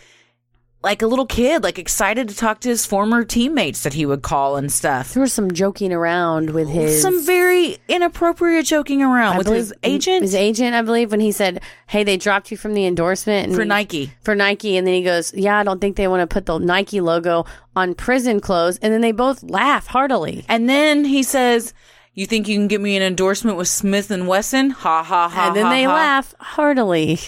like 0.83 1.01
a 1.01 1.07
little 1.07 1.27
kid, 1.27 1.63
like 1.63 1.79
excited 1.79 2.29
to 2.29 2.37
talk 2.37 2.61
to 2.61 2.69
his 2.69 2.85
former 2.85 3.25
teammates 3.25 3.85
that 3.85 3.93
he 3.93 4.05
would 4.05 4.23
call 4.23 4.57
and 4.57 4.73
stuff. 4.73 5.15
There 5.15 5.21
was 5.21 5.33
some 5.33 5.53
joking 5.53 5.93
around 5.93 6.51
with 6.51 6.69
his. 6.69 7.01
Some 7.01 7.25
very 7.25 7.79
inappropriate 7.89 8.67
joking 8.67 9.01
around 9.03 9.35
I 9.35 9.39
with 9.39 9.47
his 9.47 9.73
agent 9.85 10.23
His 10.23 10.35
agent, 10.35 10.75
I 10.75 10.83
believe, 10.83 11.11
when 11.11 11.21
he 11.21 11.31
said, 11.31 11.63
"Hey, 11.87 12.03
they 12.03 12.17
dropped 12.17 12.51
you 12.51 12.57
from 12.57 12.75
the 12.75 12.85
endorsement 12.85 13.55
for 13.55 13.65
Nike. 13.65 14.13
for 14.23 14.35
Nike," 14.35 14.77
and 14.77 14.87
then 14.87 14.95
he 14.95 15.03
goes, 15.03 15.33
"Yeah, 15.35 15.59
I 15.59 15.63
don't 15.63 15.81
think 15.81 15.97
they 15.97 16.09
want 16.09 16.29
to 16.29 16.33
put 16.33 16.47
the 16.47 16.59
Nike 16.59 17.01
logo 17.01 17.45
on 17.77 17.95
prison 17.95 18.41
clothes," 18.41 18.79
and 18.83 18.93
then 18.93 19.03
they 19.03 19.13
both 19.13 19.43
laugh 19.45 19.87
heartily. 19.87 20.45
And 20.49 20.69
then 20.69 21.05
he 21.05 21.23
says, 21.23 21.75
"You 22.15 22.27
think 22.27 22.49
you 22.49 22.57
can 22.57 22.67
get 22.67 22.81
me 22.81 22.97
an 22.97 23.05
endorsement 23.05 23.57
with 23.57 23.69
Smith 23.69 24.11
and 24.11 24.27
Wesson?" 24.27 24.71
Ha 24.71 25.05
ha 25.05 25.29
ha. 25.29 25.47
and 25.47 25.55
then 25.55 25.67
ha, 25.67 25.71
they 25.71 25.85
ha. 25.85 25.95
laugh 25.95 26.35
heartily. 26.41 27.21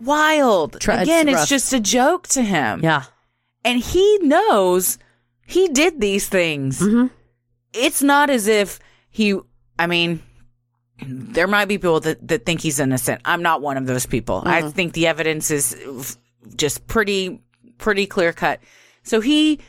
Wild. 0.00 0.76
It's 0.76 0.86
Again, 0.88 1.28
it's, 1.28 1.36
rough. 1.36 1.48
just 1.48 1.72
a 1.72 1.80
joke 1.80 2.26
to 2.28 2.42
him. 2.42 2.82
Yeah. 2.82 3.04
And 3.64 3.80
he 3.80 4.18
knows 4.22 4.98
he 5.46 5.68
did 5.68 6.00
these 6.00 6.28
things. 6.28 6.80
Mm-hmm. 6.80 7.06
It's 7.72 8.02
not 8.02 8.30
as 8.30 8.46
if 8.46 8.78
he, 9.10 9.38
I 9.78 9.86
mean, 9.86 10.22
there 11.06 11.46
might 11.46 11.66
be 11.66 11.78
people 11.78 12.00
that, 12.00 12.26
that 12.28 12.46
think 12.46 12.60
he's 12.60 12.80
innocent. 12.80 13.20
I'm 13.24 13.42
not 13.42 13.60
one 13.62 13.76
of 13.76 13.86
those 13.86 14.06
people. 14.06 14.42
I 14.46 14.62
Mm-hmm. 14.62 14.70
think 14.70 14.92
the 14.94 15.06
evidence 15.06 15.50
is 15.50 16.16
just 16.56 16.86
pretty, 16.86 17.40
pretty 17.78 18.06
clear 18.06 18.32
cut. 18.32 18.60
So 19.02 19.20
he 19.20 19.60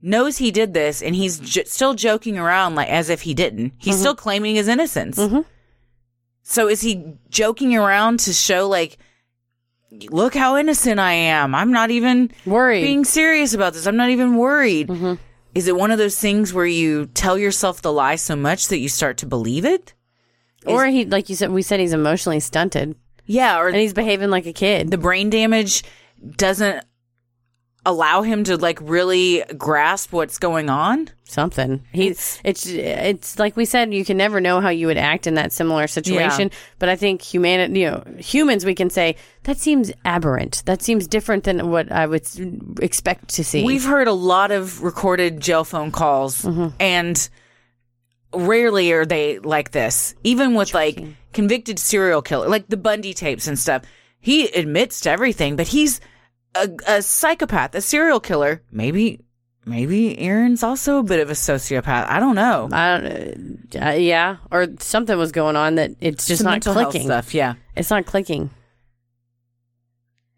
knows 0.00 0.36
he 0.38 0.50
did 0.50 0.74
this 0.74 1.02
and 1.02 1.14
he's 1.14 1.38
j- 1.40 1.64
still 1.64 1.94
joking 1.94 2.38
around 2.38 2.74
like 2.76 2.88
as 2.88 3.10
if 3.10 3.22
he 3.22 3.34
didn't. 3.34 3.72
He's 3.78 3.94
Mm-hmm. 3.94 4.00
still 4.00 4.14
claiming 4.14 4.54
his 4.54 4.68
innocence. 4.68 5.20
So 6.42 6.68
is 6.68 6.80
he 6.80 7.14
joking 7.28 7.76
around 7.76 8.20
to 8.20 8.32
show 8.32 8.68
like, 8.68 8.98
look 10.10 10.34
how 10.34 10.56
innocent 10.56 11.00
I 11.00 11.12
am. 11.12 11.54
I'm 11.54 11.72
not 11.72 11.90
even 11.90 12.30
Worried. 12.46 12.82
being 12.82 13.04
serious 13.04 13.54
about 13.54 13.72
this. 13.72 13.86
I'm 13.86 13.96
not 13.96 14.10
even 14.10 14.36
worried. 14.36 14.88
Mm-hmm. 14.88 15.14
Is 15.54 15.66
it 15.66 15.76
one 15.76 15.90
of 15.90 15.98
those 15.98 16.18
things 16.18 16.52
where 16.52 16.66
you 16.66 17.06
tell 17.06 17.38
yourself 17.38 17.82
the 17.82 17.92
lie 17.92 18.16
so 18.16 18.36
much 18.36 18.68
that 18.68 18.78
you 18.78 18.88
start 18.88 19.16
to 19.18 19.26
believe 19.26 19.64
it? 19.64 19.94
or 20.66 20.86
he, 20.86 21.04
like 21.06 21.28
you 21.30 21.34
said, 21.36 21.50
we 21.50 21.62
said 21.62 21.80
he's 21.80 21.92
emotionally 21.94 22.40
stunted 22.40 22.94
Yeah, 23.24 23.58
or 23.58 23.68
and 23.68 23.76
he's 23.76 23.94
behaving 23.94 24.28
like 24.30 24.44
a 24.46 24.52
kid. 24.52 24.90
the 24.90 24.98
brain 24.98 25.30
damage 25.30 25.82
doesn't 26.36 26.84
allow 27.86 28.22
him 28.22 28.44
to 28.44 28.56
like 28.56 28.78
really 28.82 29.42
grasp 29.56 30.12
what's 30.12 30.38
going 30.38 30.68
on. 30.68 31.08
Something. 31.24 31.82
He's 31.92 32.40
it's 32.44 32.66
it's 32.66 33.38
like 33.38 33.56
we 33.56 33.64
said, 33.64 33.94
you 33.94 34.04
can 34.04 34.16
never 34.16 34.40
know 34.40 34.60
how 34.60 34.68
you 34.70 34.86
would 34.88 34.96
act 34.98 35.26
in 35.26 35.34
that 35.34 35.52
similar 35.52 35.86
situation. 35.86 36.50
But 36.78 36.88
I 36.88 36.96
think 36.96 37.22
humanity, 37.22 37.80
you 37.80 37.90
know, 37.90 38.04
humans, 38.18 38.64
we 38.64 38.74
can 38.74 38.90
say 38.90 39.16
that 39.44 39.58
seems 39.58 39.92
aberrant. 40.04 40.62
That 40.66 40.82
seems 40.82 41.06
different 41.06 41.44
than 41.44 41.70
what 41.70 41.90
I 41.92 42.06
would 42.06 42.26
expect 42.80 43.28
to 43.36 43.44
see. 43.44 43.64
We've 43.64 43.84
heard 43.84 44.08
a 44.08 44.12
lot 44.12 44.50
of 44.50 44.82
recorded 44.82 45.40
jail 45.40 45.64
phone 45.64 45.90
calls 45.92 46.42
Mm-hmm. 46.42 46.68
and 46.80 47.28
rarely 48.34 48.92
are 48.92 49.06
they 49.06 49.38
like 49.38 49.70
this. 49.70 50.14
Even 50.24 50.54
with 50.54 50.74
like 50.74 51.02
convicted 51.32 51.78
serial 51.78 52.22
killer, 52.22 52.48
like 52.48 52.68
the 52.68 52.76
Bundy 52.76 53.14
tapes 53.14 53.46
and 53.46 53.58
stuff. 53.58 53.82
He 54.20 54.48
admits 54.48 55.02
to 55.02 55.10
everything, 55.10 55.56
but 55.56 55.68
he's 55.68 56.00
a, 56.54 56.68
a 56.86 57.02
psychopath, 57.02 57.74
a 57.74 57.80
serial 57.80 58.20
killer. 58.20 58.62
Maybe, 58.70 59.20
maybe 59.64 60.18
Aaron's 60.18 60.62
also 60.62 60.98
a 60.98 61.02
bit 61.02 61.20
of 61.20 61.30
a 61.30 61.34
sociopath. 61.34 62.06
I 62.08 62.20
don't 62.20 62.34
know. 62.34 62.68
I 62.72 62.98
don't, 62.98 63.76
uh, 63.80 63.90
yeah, 63.90 64.36
or 64.50 64.68
something 64.80 65.16
was 65.16 65.32
going 65.32 65.56
on 65.56 65.76
that 65.76 65.92
it's 66.00 66.26
just 66.26 66.42
Some 66.42 66.52
not 66.52 66.62
clicking. 66.62 67.04
stuff. 67.04 67.34
Yeah. 67.34 67.54
It's 67.76 67.90
not 67.90 68.06
clicking. 68.06 68.50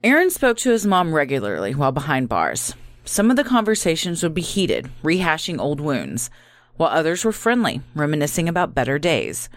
Aaron 0.03 0.31
spoke 0.31 0.57
to 0.59 0.71
his 0.71 0.87
mom 0.87 1.13
regularly 1.15 1.75
while 1.75 1.93
behind 1.93 2.29
bars. 2.29 2.75
Some 3.05 3.31
of 3.31 3.37
the 3.37 3.45
conversations 3.45 4.23
would 4.23 4.35
be 4.35 4.41
heated, 4.41 4.91
rehashing 5.03 5.59
old 5.61 5.81
wounds, 5.81 6.31
while 6.77 6.91
others 6.91 7.25
were 7.25 7.33
friendly, 7.33 7.83
reminiscing 7.95 8.49
about 8.49 8.75
better 8.75 8.99
days. 8.99 9.49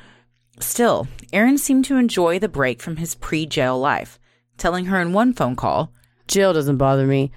Still, 0.59 1.07
Aaron 1.31 1.57
seemed 1.57 1.85
to 1.85 1.97
enjoy 1.97 2.39
the 2.39 2.49
break 2.49 2.81
from 2.81 2.97
his 2.97 3.15
pre 3.15 3.45
jail 3.45 3.79
life, 3.79 4.19
telling 4.57 4.85
her 4.85 4.99
in 4.99 5.13
one 5.13 5.33
phone 5.33 5.55
call, 5.55 5.91
Jail 6.27 6.53
doesn't 6.53 6.77
bother 6.77 7.05
me. 7.05 7.31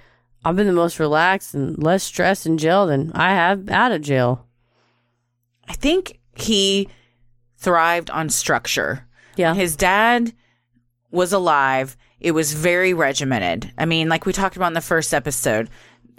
I've 0.45 0.55
been 0.55 0.67
the 0.67 0.73
most 0.73 0.99
relaxed 0.99 1.53
and 1.53 1.81
less 1.81 2.03
stressed 2.03 2.45
in 2.45 2.57
jail 2.57 2.87
than 2.87 3.11
I 3.13 3.31
have 3.31 3.69
out 3.69 3.91
of 3.91 4.01
jail. 4.01 4.45
I 5.67 5.73
think 5.73 6.19
he 6.35 6.87
thrived 7.57 8.09
on 8.09 8.29
structure. 8.29 9.05
Yeah. 9.35 9.53
His 9.53 9.75
dad 9.75 10.33
was 11.11 11.33
alive. 11.33 11.97
It 12.19 12.31
was 12.31 12.53
very 12.53 12.93
regimented. 12.93 13.71
I 13.77 13.85
mean, 13.85 14.09
like 14.09 14.25
we 14.25 14.33
talked 14.33 14.55
about 14.55 14.67
in 14.67 14.73
the 14.73 14.81
first 14.81 15.13
episode, 15.13 15.69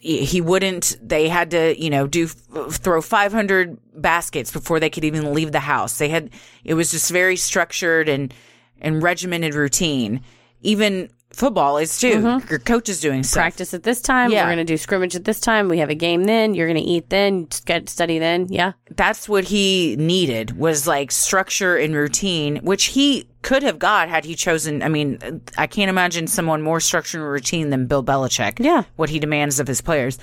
he 0.01 0.41
wouldn't 0.41 0.97
they 1.03 1.29
had 1.29 1.51
to 1.51 1.81
you 1.81 1.91
know 1.91 2.07
do 2.07 2.29
throw 2.29 3.03
500 3.03 3.79
baskets 3.95 4.53
before 4.53 4.79
they 4.79 4.91
could 4.91 5.05
even 5.05 5.35
leave 5.35 5.51
the 5.51 5.59
house 5.59 5.99
they 5.99 6.09
had 6.09 6.31
it 6.63 6.75
was 6.75 6.93
just 6.93 7.11
very 7.11 7.35
structured 7.35 8.09
and 8.09 8.33
and 8.81 9.03
regimented 9.03 9.55
routine 9.55 10.21
even 10.63 11.11
football 11.39 11.79
is 11.79 11.99
too 12.01 12.17
mm-hmm. 12.17 12.49
your 12.51 12.59
coach 12.59 12.89
is 12.89 13.01
doing 13.01 13.23
stuff. 13.23 13.41
Practice 13.41 13.73
at 13.73 13.85
this 13.85 14.01
time. 14.01 14.31
Yeah. 14.31 14.43
We're 14.43 14.55
going 14.55 14.67
to 14.67 14.73
do 14.73 14.77
scrimmage 14.77 15.15
at 15.15 15.25
this 15.25 15.41
time. 15.41 15.69
We 15.69 15.79
have 15.79 15.89
a 15.89 15.95
game 15.95 16.25
then. 16.25 16.55
You're 16.55 16.67
going 16.67 16.83
to 16.85 16.91
eat 16.91 17.11
then. 17.11 17.49
Get 17.65 17.89
study 17.89 18.19
then. 18.19 18.47
Yeah. 18.51 18.73
that's 18.97 19.29
what 19.29 19.45
he 19.45 19.95
needed 19.97 20.59
was 20.59 20.87
like 20.87 21.11
structure 21.13 21.77
and 21.77 21.95
routine 21.95 22.57
which 22.59 22.87
he 22.87 23.29
could 23.43 23.63
have 23.63 23.79
got 23.79 24.09
had 24.09 24.25
he 24.25 24.35
chosen 24.35 24.83
i 24.83 24.89
mean 24.89 25.19
i 25.57 25.67
can't 25.67 25.89
imagine 25.89 26.27
someone 26.27 26.61
more 26.61 26.81
structured 26.81 27.21
and 27.21 27.31
routine 27.31 27.71
than 27.71 27.87
bill 27.87 28.03
belichick 28.03 28.59
Yeah. 28.59 28.83
what 28.97 29.11
he 29.11 29.19
demands 29.21 29.61
of 29.61 29.69
his 29.69 29.81
players 29.81 30.19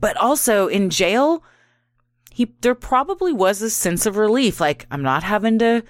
but 0.00 0.16
also 0.16 0.68
in 0.68 0.88
jail 0.88 1.44
he 2.30 2.54
there 2.62 2.74
probably 2.74 3.32
was 3.32 3.60
a 3.60 3.68
sense 3.70 4.06
of 4.06 4.16
relief 4.16 4.60
like 4.60 4.86
i'm 4.90 5.02
not 5.02 5.22
having 5.22 5.58
to 5.58 5.82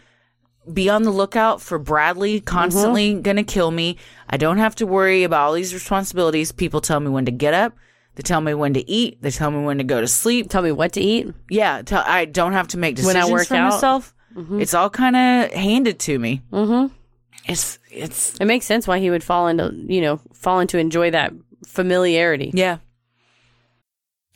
be 0.74 0.88
on 0.90 1.02
the 1.02 1.10
lookout 1.10 1.60
for 1.60 1.78
bradley 1.78 2.40
constantly 2.40 3.14
gonna 3.14 3.44
kill 3.44 3.70
me 3.70 3.96
i 4.28 4.36
don't 4.36 4.58
have 4.58 4.74
to 4.74 4.86
worry 4.86 5.24
about 5.24 5.46
all 5.46 5.52
these 5.52 5.72
responsibilities 5.74 6.52
people 6.52 6.80
tell 6.80 7.00
me 7.00 7.08
when 7.08 7.24
to 7.24 7.30
get 7.32 7.54
up 7.54 7.74
they 8.14 8.22
tell 8.22 8.40
me 8.40 8.52
when 8.54 8.74
to 8.74 8.90
eat 8.90 9.20
they 9.22 9.30
tell 9.30 9.50
me 9.50 9.62
when 9.64 9.78
to 9.78 9.84
go 9.84 10.00
to 10.00 10.08
sleep 10.08 10.48
Tell 10.50 10.62
me 10.62 10.72
what 10.72 10.92
to 10.94 11.00
eat. 11.00 11.32
yeah, 11.48 11.82
tell, 11.82 12.02
I 12.06 12.24
don't 12.24 12.52
have 12.52 12.68
to 12.68 12.78
make 12.78 12.96
decisions 12.96 13.14
When 13.14 13.22
I 13.22 13.30
work 13.32 13.46
for 13.46 13.54
out. 13.54 13.70
myself. 13.74 14.14
It's 14.36 14.74
all 14.74 14.90
kind 14.90 15.14
of 15.16 15.52
handed 15.52 15.98
to 16.00 16.18
me. 16.18 16.42
Mm-hmm. 16.52 16.92
It's 17.46 17.78
it's 17.90 18.34
It 18.40 18.44
makes 18.46 18.66
sense 18.66 18.86
why 18.88 18.98
he 18.98 19.10
would 19.10 19.22
fall 19.24 19.46
into, 19.48 19.72
you 19.86 20.00
know, 20.00 20.20
fall 20.32 20.58
into 20.60 20.78
enjoy 20.78 21.10
that 21.12 21.32
familiarity. 21.64 22.50
yeah. 22.54 22.78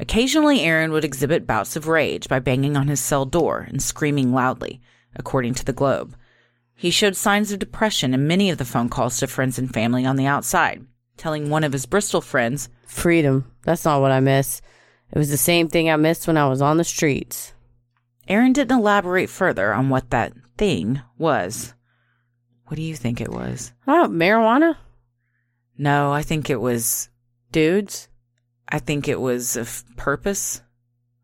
Occasionally, 0.00 0.62
Aaron 0.62 0.92
would 0.92 1.04
exhibit 1.04 1.46
bouts 1.46 1.76
of 1.76 1.86
rage 1.86 2.26
by 2.26 2.38
banging 2.38 2.74
on 2.74 2.88
his 2.88 3.00
cell 3.00 3.26
door 3.26 3.66
and 3.68 3.82
screaming 3.82 4.32
loudly, 4.32 4.80
according 5.14 5.52
to 5.54 5.64
the 5.64 5.74
Globe. 5.74 6.16
He 6.74 6.90
showed 6.90 7.16
signs 7.16 7.52
of 7.52 7.58
depression 7.58 8.14
in 8.14 8.26
many 8.26 8.48
of 8.48 8.56
the 8.56 8.64
phone 8.64 8.88
calls 8.88 9.18
to 9.18 9.26
friends 9.26 9.58
and 9.58 9.72
family 9.72 10.06
on 10.06 10.16
the 10.16 10.24
outside, 10.24 10.86
telling 11.18 11.50
one 11.50 11.64
of 11.64 11.74
his 11.74 11.84
Bristol 11.84 12.22
friends, 12.22 12.70
Freedom. 12.86 13.52
That's 13.64 13.84
not 13.84 14.00
what 14.00 14.10
I 14.10 14.20
miss. 14.20 14.62
It 15.12 15.18
was 15.18 15.28
the 15.28 15.36
same 15.36 15.68
thing 15.68 15.90
I 15.90 15.96
missed 15.96 16.26
when 16.26 16.38
I 16.38 16.48
was 16.48 16.62
on 16.62 16.78
the 16.78 16.84
streets. 16.84 17.52
Aaron 18.26 18.54
didn't 18.54 18.78
elaborate 18.78 19.28
further 19.28 19.74
on 19.74 19.90
what 19.90 20.08
that 20.10 20.32
thing 20.56 21.02
was. 21.18 21.74
What 22.68 22.76
do 22.76 22.82
you 22.82 22.96
think 22.96 23.20
it 23.20 23.30
was? 23.30 23.74
Oh, 23.86 24.08
marijuana? 24.10 24.76
No, 25.76 26.10
I 26.10 26.22
think 26.22 26.48
it 26.48 26.60
was. 26.60 27.10
Dudes? 27.52 28.08
I 28.70 28.78
think 28.78 29.08
it 29.08 29.20
was 29.20 29.56
a 29.56 29.62
f- 29.62 29.84
purpose, 29.96 30.62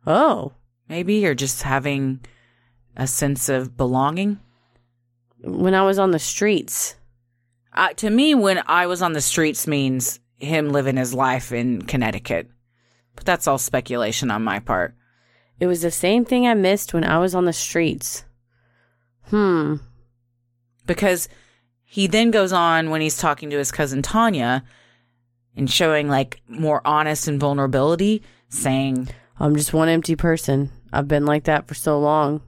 Oh. 0.07 0.53
maybe, 0.88 1.26
or 1.26 1.34
just 1.34 1.62
having 1.62 2.20
a 2.97 3.07
sense 3.07 3.49
of 3.49 3.76
belonging. 3.76 4.40
When 5.42 5.74
I 5.74 5.82
was 5.82 5.99
on 5.99 6.11
the 6.12 6.18
streets. 6.18 6.97
Uh, 7.72 7.88
to 7.94 8.11
me, 8.11 8.34
when 8.34 8.62
I 8.66 8.86
was 8.86 9.03
on 9.03 9.12
the 9.12 9.20
streets 9.20 9.66
means 9.66 10.18
him 10.38 10.70
living 10.70 10.97
his 10.97 11.12
life 11.14 11.53
in 11.53 11.82
Connecticut. 11.82 12.51
But 13.14 13.24
that's 13.26 13.47
all 13.47 13.59
speculation 13.59 14.30
on 14.30 14.44
my 14.44 14.59
part. 14.61 14.94
It 15.61 15.66
was 15.66 15.82
the 15.82 15.90
same 15.90 16.24
thing 16.24 16.47
I 16.47 16.55
missed 16.55 16.92
when 16.94 17.05
I 17.05 17.18
was 17.18 17.34
on 17.34 17.44
the 17.44 17.53
streets. 17.53 18.24
Hmm. 19.30 19.76
Because 20.86 21.28
he 21.84 22.07
then 22.07 22.30
goes 22.30 22.53
on 22.53 22.90
when 22.90 23.01
he's 23.01 23.16
talking 23.18 23.51
to 23.51 23.59
his 23.59 23.72
cousin 23.72 24.03
Tanya 24.03 24.64
and 25.57 25.70
showing 25.70 26.09
like 26.09 26.40
more 26.48 26.80
honest 26.84 27.28
and 27.28 27.40
vulnerability, 27.40 28.22
saying, 28.48 29.09
I'm 29.40 29.57
just 29.57 29.72
one 29.72 29.88
empty 29.88 30.16
person. 30.16 30.70
I've 30.92 31.09
been 31.09 31.26
like 31.26 31.44
that 31.44 31.66
for 31.68 31.74
so 31.74 31.98
long. 31.98 32.42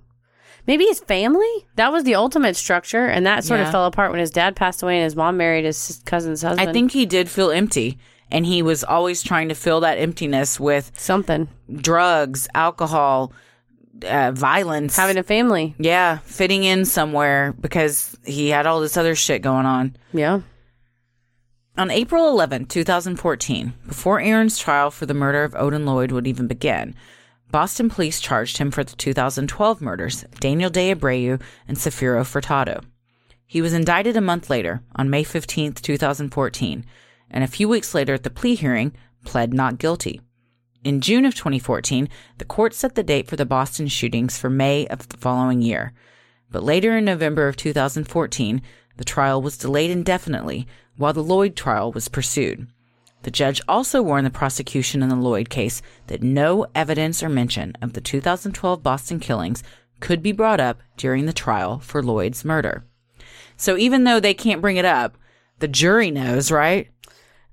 Maybe 0.66 0.84
his 0.84 1.00
family? 1.00 1.66
That 1.76 1.92
was 1.92 2.04
the 2.04 2.14
ultimate 2.14 2.54
structure, 2.54 3.06
and 3.06 3.24
that 3.26 3.42
sort 3.44 3.61
Yeah. 3.61 3.66
of 3.66 3.72
fell 3.72 3.86
apart 3.86 4.11
when 4.11 4.20
his 4.20 4.30
dad 4.30 4.54
passed 4.54 4.82
away 4.82 4.96
and 4.98 5.04
his 5.04 5.16
mom 5.16 5.36
married 5.38 5.64
his 5.64 6.03
cousin's 6.04 6.42
husband. 6.42 6.68
I 6.68 6.72
think 6.72 6.92
he 6.92 7.07
did 7.07 7.28
feel 7.30 7.50
empty. 7.50 7.99
And 8.30 8.45
he 8.45 8.61
was 8.61 8.84
always 8.84 9.22
trying 9.22 9.49
to 9.49 9.54
fill 9.54 9.80
that 9.80 9.96
emptiness 9.96 10.61
with 10.61 10.92
something. 10.95 11.49
drugs, 11.74 12.46
alcohol, 12.54 13.33
uh, 14.07 14.33
violence. 14.33 14.96
Having 14.96 15.16
a 15.16 15.22
family. 15.22 15.74
yeah, 15.78 16.18
fitting 16.18 16.62
in 16.64 16.84
somewhere 16.84 17.54
because 17.58 18.14
he 18.26 18.50
had 18.50 18.66
all 18.66 18.80
this 18.83 18.99
other 18.99 19.14
shit 19.14 19.41
going 19.41 19.64
on. 19.64 19.96
Yeah. 20.12 20.41
On 21.79 21.92
April 21.92 22.29
11, 22.29 22.64
2014, 22.64 23.72
before 23.87 24.21
Aaron's 24.21 24.59
trial 24.59 24.91
for 24.91 25.07
the 25.07 25.14
murder 25.14 25.45
of 25.45 25.55
Odin 25.55 25.87
Lloyd 25.87 26.11
would 26.11 26.26
even 26.26 26.49
begin, 26.49 26.92
Boston 27.53 27.88
police 27.88 28.21
charged 28.21 28.59
him 28.59 28.72
for 28.72 28.83
the 28.83 28.96
2012 28.96 29.80
murders 29.80 30.25
of 30.25 30.41
Daniel 30.41 30.71
De 30.71 30.92
Abreu 30.92 31.41
and 31.68 31.76
Safiro 31.76 32.25
Furtado. 32.25 32.83
He 33.46 33.63
was 33.63 33.72
indicted 33.72 34.17
a 34.17 34.21
month 34.21 34.50
later, 34.50 34.83
on 34.96 35.09
May 35.09 35.22
15, 35.22 35.75
2014, 35.75 36.84
and 37.30 37.45
a 37.45 37.46
few 37.46 37.68
weeks 37.68 37.95
later 37.95 38.14
at 38.14 38.25
the 38.25 38.30
plea 38.30 38.57
hearing, 38.57 38.92
pled 39.25 39.55
not 39.55 39.79
guilty. 39.79 40.21
In 40.83 41.00
June 41.00 41.25
of 41.25 41.37
2014, 41.37 42.09
the 42.38 42.45
court 42.45 42.75
set 42.75 42.96
the 42.96 43.05
date 43.05 43.29
for 43.29 43.37
the 43.37 43.46
Boston 43.46 43.87
shootings 43.87 44.37
for 44.37 44.50
May 44.50 44.88
of 44.88 45.09
the 45.11 45.17
following 45.17 45.63
year. 45.63 45.92
But 46.50 46.64
later 46.64 46.99
in 46.99 47.05
November 47.05 47.46
of 47.46 47.57
2014, 47.57 48.63
the 48.96 49.05
trial 49.05 49.41
was 49.41 49.57
delayed 49.57 49.92
indefinitely 49.92 50.67
while 50.99 51.14
the 51.14 51.22
Lloyd 51.22 51.57
trial 51.57 51.91
was 51.91 52.08
pursued. 52.08 52.66
The 53.22 53.30
judge 53.30 53.61
also 53.66 54.03
warned 54.03 54.26
the 54.26 54.30
prosecution 54.30 55.03
in 55.03 55.08
the 55.08 55.16
Lloyd 55.16 55.49
case 55.49 55.80
that 56.08 56.22
no 56.22 56.66
evidence 56.75 57.22
or 57.22 57.29
mention 57.29 57.72
of 57.80 57.95
the 57.95 58.00
2012 58.00 58.83
Boston 58.83 59.18
killings 59.18 59.62
could 60.00 60.22
be 60.22 60.33
brought 60.33 60.61
up 60.61 60.80
during 60.96 61.26
the 61.26 61.33
trial 61.33 61.79
for 61.79 62.03
Lloyd's 62.03 62.45
murder. 62.45 62.84
So 63.57 63.76
even 63.76 64.04
though 64.04 64.20
they 64.20 64.34
can't 64.34 64.61
bring 64.61 64.76
it 64.76 64.84
up, 64.84 65.16
the 65.58 65.68
jury 65.68 66.11
knows, 66.11 66.53
right? 66.53 66.88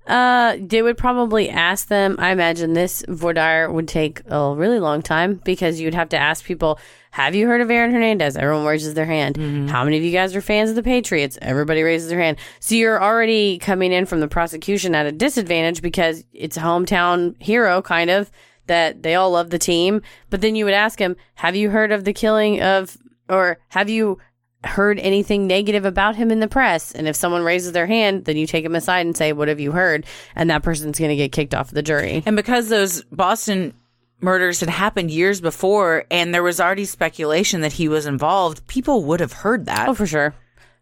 Uh, 0.06 0.56
they 0.60 0.82
would 0.82 0.96
probably 0.96 1.50
ask 1.50 1.88
them. 1.88 2.16
I 2.18 2.30
imagine 2.30 2.74
this 2.74 3.04
voir 3.08 3.32
dire 3.32 3.70
would 3.70 3.88
take 3.88 4.22
a 4.26 4.54
really 4.54 4.78
long 4.78 5.02
time 5.02 5.40
because 5.44 5.80
you'd 5.80 5.94
have 5.94 6.08
to 6.10 6.16
ask 6.16 6.44
people, 6.44 6.78
"Have 7.10 7.34
you 7.34 7.48
heard 7.48 7.60
of 7.60 7.70
Aaron 7.70 7.92
Hernandez?" 7.92 8.36
Everyone 8.36 8.64
raises 8.64 8.94
their 8.94 9.06
hand. 9.06 9.36
How 9.68 9.82
many 9.84 9.96
of 9.96 10.04
you 10.04 10.12
guys 10.12 10.36
are 10.36 10.40
fans 10.40 10.70
of 10.70 10.76
the 10.76 10.82
Patriots? 10.82 11.38
Everybody 11.42 11.82
raises 11.82 12.08
their 12.08 12.20
hand. 12.20 12.36
So 12.60 12.76
you're 12.76 13.02
already 13.02 13.58
coming 13.58 13.90
in 13.92 14.06
from 14.06 14.20
the 14.20 14.28
prosecution 14.28 14.94
at 14.94 15.06
a 15.06 15.12
disadvantage 15.12 15.82
because 15.82 16.24
it's 16.32 16.56
a 16.56 16.60
hometown 16.60 17.34
hero, 17.42 17.82
kind 17.82 18.08
of 18.10 18.30
that 18.68 19.02
they 19.02 19.14
all 19.16 19.32
love 19.32 19.50
the 19.50 19.58
team. 19.58 20.02
But 20.30 20.40
then 20.40 20.54
you 20.54 20.64
would 20.66 20.74
ask 20.74 21.00
him, 21.00 21.16
"Have 21.36 21.56
you 21.56 21.70
heard 21.70 21.90
of 21.90 22.04
the 22.04 22.12
killing 22.12 22.62
of?" 22.62 22.96
or 23.28 23.58
"Have 23.70 23.90
you?" 23.90 24.18
Heard 24.66 24.98
anything 24.98 25.46
negative 25.46 25.84
about 25.84 26.16
him 26.16 26.30
in 26.30 26.40
the 26.40 26.48
press. 26.48 26.92
And 26.92 27.08
if 27.08 27.16
someone 27.16 27.42
raises 27.42 27.72
their 27.72 27.86
hand, 27.86 28.24
then 28.24 28.36
you 28.36 28.46
take 28.46 28.64
them 28.64 28.74
aside 28.74 29.06
and 29.06 29.16
say, 29.16 29.32
What 29.32 29.48
have 29.48 29.60
you 29.60 29.72
heard? 29.72 30.06
And 30.34 30.50
that 30.50 30.62
person's 30.62 30.98
going 30.98 31.10
to 31.10 31.16
get 31.16 31.32
kicked 31.32 31.54
off 31.54 31.70
the 31.70 31.82
jury. 31.82 32.22
And 32.26 32.36
because 32.36 32.68
those 32.68 33.02
Boston 33.04 33.74
murders 34.20 34.60
had 34.60 34.70
happened 34.70 35.10
years 35.10 35.40
before 35.40 36.04
and 36.10 36.34
there 36.34 36.42
was 36.42 36.60
already 36.60 36.84
speculation 36.84 37.60
that 37.60 37.72
he 37.72 37.88
was 37.88 38.06
involved, 38.06 38.66
people 38.66 39.04
would 39.04 39.20
have 39.20 39.32
heard 39.32 39.66
that. 39.66 39.88
Oh, 39.88 39.94
for 39.94 40.06
sure. 40.06 40.34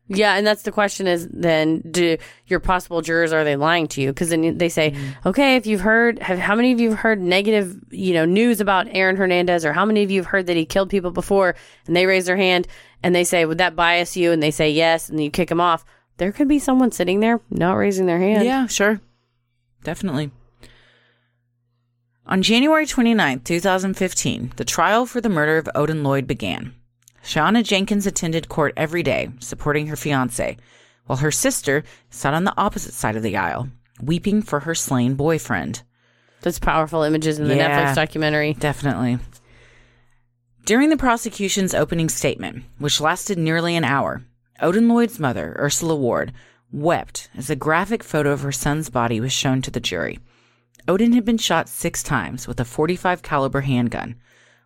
Yeah, 0.08 0.34
and 0.34 0.46
that's 0.46 0.62
the 0.62 0.72
question 0.72 1.06
is 1.06 1.26
then 1.28 1.80
do 1.90 2.18
your 2.46 2.60
possible 2.60 3.00
jurors 3.00 3.32
are 3.32 3.42
they 3.42 3.56
lying 3.56 3.88
to 3.88 4.02
you? 4.02 4.08
Because 4.08 4.28
then 4.28 4.58
they 4.58 4.68
say, 4.68 4.90
mm-hmm. 4.90 5.28
okay, 5.28 5.56
if 5.56 5.66
you've 5.66 5.80
heard, 5.80 6.18
have, 6.18 6.38
how 6.38 6.54
many 6.54 6.72
of 6.72 6.80
you 6.80 6.90
have 6.90 6.98
heard 6.98 7.22
negative, 7.22 7.80
you 7.90 8.12
know, 8.12 8.26
news 8.26 8.60
about 8.60 8.86
Aaron 8.90 9.16
Hernandez, 9.16 9.64
or 9.64 9.72
how 9.72 9.86
many 9.86 10.02
of 10.02 10.10
you 10.10 10.20
have 10.20 10.26
heard 10.26 10.46
that 10.46 10.56
he 10.56 10.66
killed 10.66 10.90
people 10.90 11.10
before? 11.10 11.54
And 11.86 11.96
they 11.96 12.04
raise 12.04 12.26
their 12.26 12.36
hand 12.36 12.68
and 13.02 13.14
they 13.14 13.24
say, 13.24 13.46
would 13.46 13.58
that 13.58 13.76
bias 13.76 14.14
you? 14.14 14.30
And 14.30 14.42
they 14.42 14.50
say 14.50 14.70
yes, 14.70 15.08
and 15.08 15.22
you 15.22 15.30
kick 15.30 15.48
them 15.48 15.60
off. 15.60 15.86
There 16.18 16.32
could 16.32 16.48
be 16.48 16.58
someone 16.58 16.92
sitting 16.92 17.20
there 17.20 17.40
not 17.50 17.74
raising 17.74 18.06
their 18.06 18.18
hand. 18.18 18.44
Yeah, 18.44 18.66
sure. 18.66 19.00
Definitely. 19.82 20.30
On 22.26 22.42
January 22.42 22.86
29, 22.86 23.40
2015, 23.40 24.52
the 24.56 24.64
trial 24.64 25.04
for 25.06 25.20
the 25.20 25.28
murder 25.28 25.58
of 25.58 25.68
Odin 25.74 26.02
Lloyd 26.02 26.26
began. 26.26 26.74
Shayanna 27.24 27.64
Jenkins 27.64 28.06
attended 28.06 28.48
court 28.48 28.74
every 28.76 29.02
day, 29.02 29.30
supporting 29.40 29.86
her 29.88 29.96
fiance, 29.96 30.56
while 31.06 31.18
her 31.18 31.30
sister 31.30 31.82
sat 32.10 32.34
on 32.34 32.44
the 32.44 32.54
opposite 32.56 32.92
side 32.92 33.16
of 33.16 33.22
the 33.22 33.36
aisle, 33.36 33.68
weeping 34.00 34.42
for 34.42 34.60
her 34.60 34.74
slain 34.74 35.14
boyfriend. 35.14 35.82
That's 36.42 36.58
powerful 36.58 37.02
images 37.02 37.38
in 37.38 37.48
the 37.48 37.56
Yeah. 37.56 37.92
Netflix 37.92 37.94
documentary. 37.94 38.52
Definitely. 38.54 39.18
During 40.66 40.90
the 40.90 40.96
prosecution's 40.96 41.74
opening 41.74 42.08
statement, 42.08 42.64
which 42.78 43.00
lasted 43.00 43.38
nearly 43.38 43.74
an 43.76 43.84
hour, 43.84 44.22
Odin 44.60 44.88
Lloyd's 44.88 45.18
mother, 45.18 45.56
Ursula 45.58 45.96
Ward, 45.96 46.32
wept 46.72 47.28
as 47.36 47.48
a 47.50 47.56
graphic 47.56 48.02
photo 48.02 48.32
of 48.32 48.42
her 48.42 48.52
son's 48.52 48.90
body 48.90 49.20
was 49.20 49.32
shown 49.32 49.62
to 49.62 49.70
the 49.70 49.80
jury. 49.80 50.18
Odin 50.86 51.12
had 51.12 51.24
been 51.24 51.38
shot 51.38 51.68
six 51.68 52.02
times 52.02 52.46
with 52.46 52.60
a 52.60 52.64
45 52.64 53.22
caliber 53.22 53.62
handgun, 53.62 54.16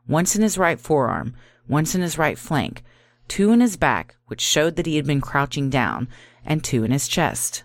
once 0.09 0.35
in 0.35 0.43
his 0.43 0.59
right 0.59 0.81
forearm, 0.81 1.35
once 1.69 1.95
in 1.95 2.01
his 2.03 2.19
right 2.19 2.39
flank, 2.39 2.83
two 3.29 3.53
in 3.53 3.61
his 3.61 3.77
back, 3.77 4.17
which 4.27 4.41
showed 4.41 4.77
that 4.77 4.87
he 4.87 4.97
had 4.97 5.07
been 5.07 5.21
crouching 5.21 5.71
down, 5.71 6.09
and 6.45 6.65
two 6.65 6.85
in 6.85 6.91
his 6.91 7.09
chest. 7.09 7.63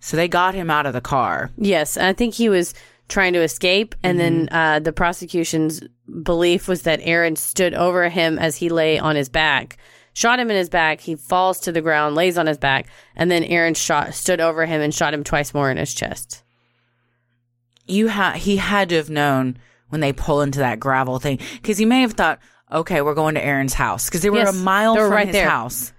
So 0.00 0.16
they 0.16 0.28
got 0.28 0.54
him 0.54 0.70
out 0.70 0.86
of 0.86 0.92
the 0.92 1.00
car. 1.00 1.50
Yes, 1.56 1.96
I 1.96 2.12
think 2.12 2.34
he 2.34 2.48
was 2.48 2.74
trying 3.08 3.32
to 3.34 3.42
escape, 3.42 3.94
and 4.02 4.18
then 4.18 4.48
uh, 4.50 4.78
the 4.80 4.92
prosecution's 4.92 5.82
belief 6.22 6.68
was 6.68 6.82
that 6.82 7.00
Aaron 7.02 7.36
stood 7.36 7.74
over 7.74 8.08
him 8.08 8.38
as 8.38 8.56
he 8.56 8.68
lay 8.68 8.98
on 8.98 9.16
his 9.16 9.28
back, 9.28 9.76
shot 10.14 10.38
him 10.38 10.50
in 10.50 10.56
his 10.56 10.70
back. 10.70 11.00
He 11.00 11.14
falls 11.14 11.60
to 11.60 11.72
the 11.72 11.82
ground, 11.82 12.14
lays 12.14 12.38
on 12.38 12.46
his 12.46 12.58
back, 12.58 12.86
and 13.16 13.30
then 13.30 13.44
Aaron 13.44 13.74
shot 13.74 14.14
stood 14.14 14.40
over 14.40 14.64
him 14.66 14.80
and 14.80 14.94
shot 14.94 15.12
him 15.14 15.24
twice 15.24 15.52
more 15.52 15.70
in 15.70 15.76
his 15.76 15.92
chest. 15.94 16.42
you 17.86 18.08
ha- 18.08 18.32
he 18.32 18.56
had 18.56 18.88
to 18.88 18.96
have 18.96 19.10
known 19.10 19.58
when 19.90 20.00
they 20.00 20.12
pull 20.12 20.40
into 20.40 20.58
that 20.58 20.80
gravel 20.80 21.18
thing 21.18 21.38
because 21.56 21.76
he 21.76 21.84
may 21.84 22.00
have 22.00 22.14
thought, 22.14 22.38
okay, 22.74 23.00
we're 23.00 23.14
going 23.14 23.34
to 23.36 23.44
Aaron's 23.44 23.74
house 23.74 24.06
because 24.08 24.22
they 24.22 24.30
were 24.30 24.38
Yes, 24.38 24.54
a 24.54 24.62
mile 24.62 24.94
were 24.96 25.04
from 25.04 25.12
right 25.12 25.26
his 25.26 25.34
there. 25.34 25.48
house, 25.48 25.92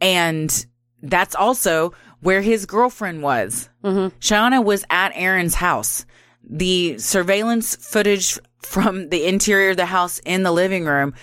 and 0.00 0.66
that's 1.02 1.34
also 1.34 1.92
where 2.20 2.42
his 2.42 2.66
girlfriend 2.66 3.22
was. 3.22 3.68
Mm-hmm. 3.84 4.16
Shauna 4.18 4.64
was 4.64 4.84
at 4.90 5.12
Aaron's 5.14 5.54
house. 5.54 6.04
The 6.48 6.98
surveillance 6.98 7.76
footage 7.76 8.38
from 8.60 9.08
the 9.10 9.26
interior 9.26 9.70
of 9.70 9.76
the 9.76 9.86
house 9.86 10.18
in 10.24 10.42
the 10.42 10.52
living 10.52 10.84
room, 10.84 11.14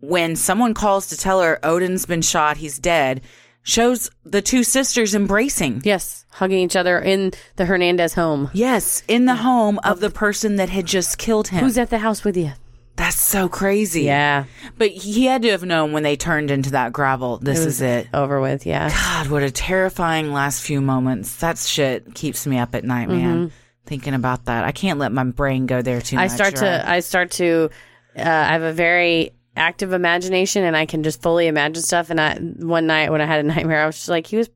when 0.00 0.36
someone 0.36 0.74
calls 0.74 1.08
to 1.08 1.16
tell 1.16 1.42
her 1.42 1.58
Odin's 1.62 2.06
been 2.06 2.22
shot, 2.22 2.56
he's 2.56 2.78
dead, 2.78 3.20
shows 3.62 4.10
the 4.24 4.40
two 4.40 4.64
sisters 4.64 5.14
embracing. 5.14 5.82
Yes, 5.84 6.24
hugging 6.30 6.58
each 6.60 6.76
other 6.76 6.98
in 6.98 7.32
the 7.56 7.66
Hernandez 7.66 8.14
home. 8.14 8.50
Yes, 8.54 9.02
in 9.08 9.26
the 9.26 9.36
home 9.36 9.78
of 9.84 10.00
the 10.00 10.10
person 10.10 10.56
that 10.56 10.70
had 10.70 10.86
just 10.86 11.18
killed 11.18 11.48
him. 11.48 11.60
Who's 11.62 11.76
at 11.78 11.90
the 11.90 11.98
house 11.98 12.24
with 12.24 12.36
you? 12.36 12.52
That's 12.96 13.18
so 13.18 13.48
crazy. 13.48 14.02
Yeah, 14.02 14.44
But 14.76 14.90
he 14.90 15.24
had 15.24 15.42
to 15.42 15.50
have 15.50 15.64
known 15.64 15.92
when 15.92 16.02
they 16.02 16.16
turned 16.16 16.50
into 16.50 16.72
that 16.72 16.92
gravel, 16.92 17.38
this 17.38 17.60
is 17.60 17.80
it. 17.80 18.08
over 18.12 18.40
with. 18.40 18.66
Yeah, 18.66 18.90
God, 18.90 19.28
what 19.28 19.42
a 19.42 19.50
terrifying 19.50 20.32
last 20.32 20.62
few 20.62 20.80
moments. 20.82 21.36
That 21.36 21.56
shit 21.58 22.14
keeps 22.14 22.46
me 22.46 22.58
up 22.58 22.74
at 22.74 22.84
night, 22.84 23.08
man. 23.08 23.52
Thinking 23.86 24.12
about 24.14 24.44
that. 24.44 24.64
I 24.64 24.72
can't 24.72 24.98
let 24.98 25.12
my 25.12 25.24
brain 25.24 25.66
go 25.66 25.80
there 25.82 26.00
too 26.02 26.16
Mm-hmm. 26.16 26.20
I 26.20 26.24
much. 26.26 26.32
start 26.34 26.54
or 26.54 26.56
to 26.58 26.88
I 26.90 27.00
start 27.00 27.30
to 27.32 27.70
uh, 28.16 28.20
I 28.22 28.52
have 28.52 28.62
a 28.62 28.72
very 28.72 29.30
active 29.56 29.92
imagination 29.92 30.62
and 30.64 30.76
I 30.76 30.86
can 30.86 31.02
just 31.02 31.22
fully 31.22 31.46
imagine 31.48 31.82
stuff 31.82 32.10
and 32.10 32.20
I 32.20 32.34
one 32.36 32.86
night 32.86 33.10
when 33.10 33.20
I 33.20 33.26
had 33.26 33.40
a 33.40 33.48
nightmare 33.48 33.82
I 33.82 33.86
was 33.86 33.96
just 33.96 34.08
like 34.08 34.26
he 34.26 34.36
was 34.36 34.48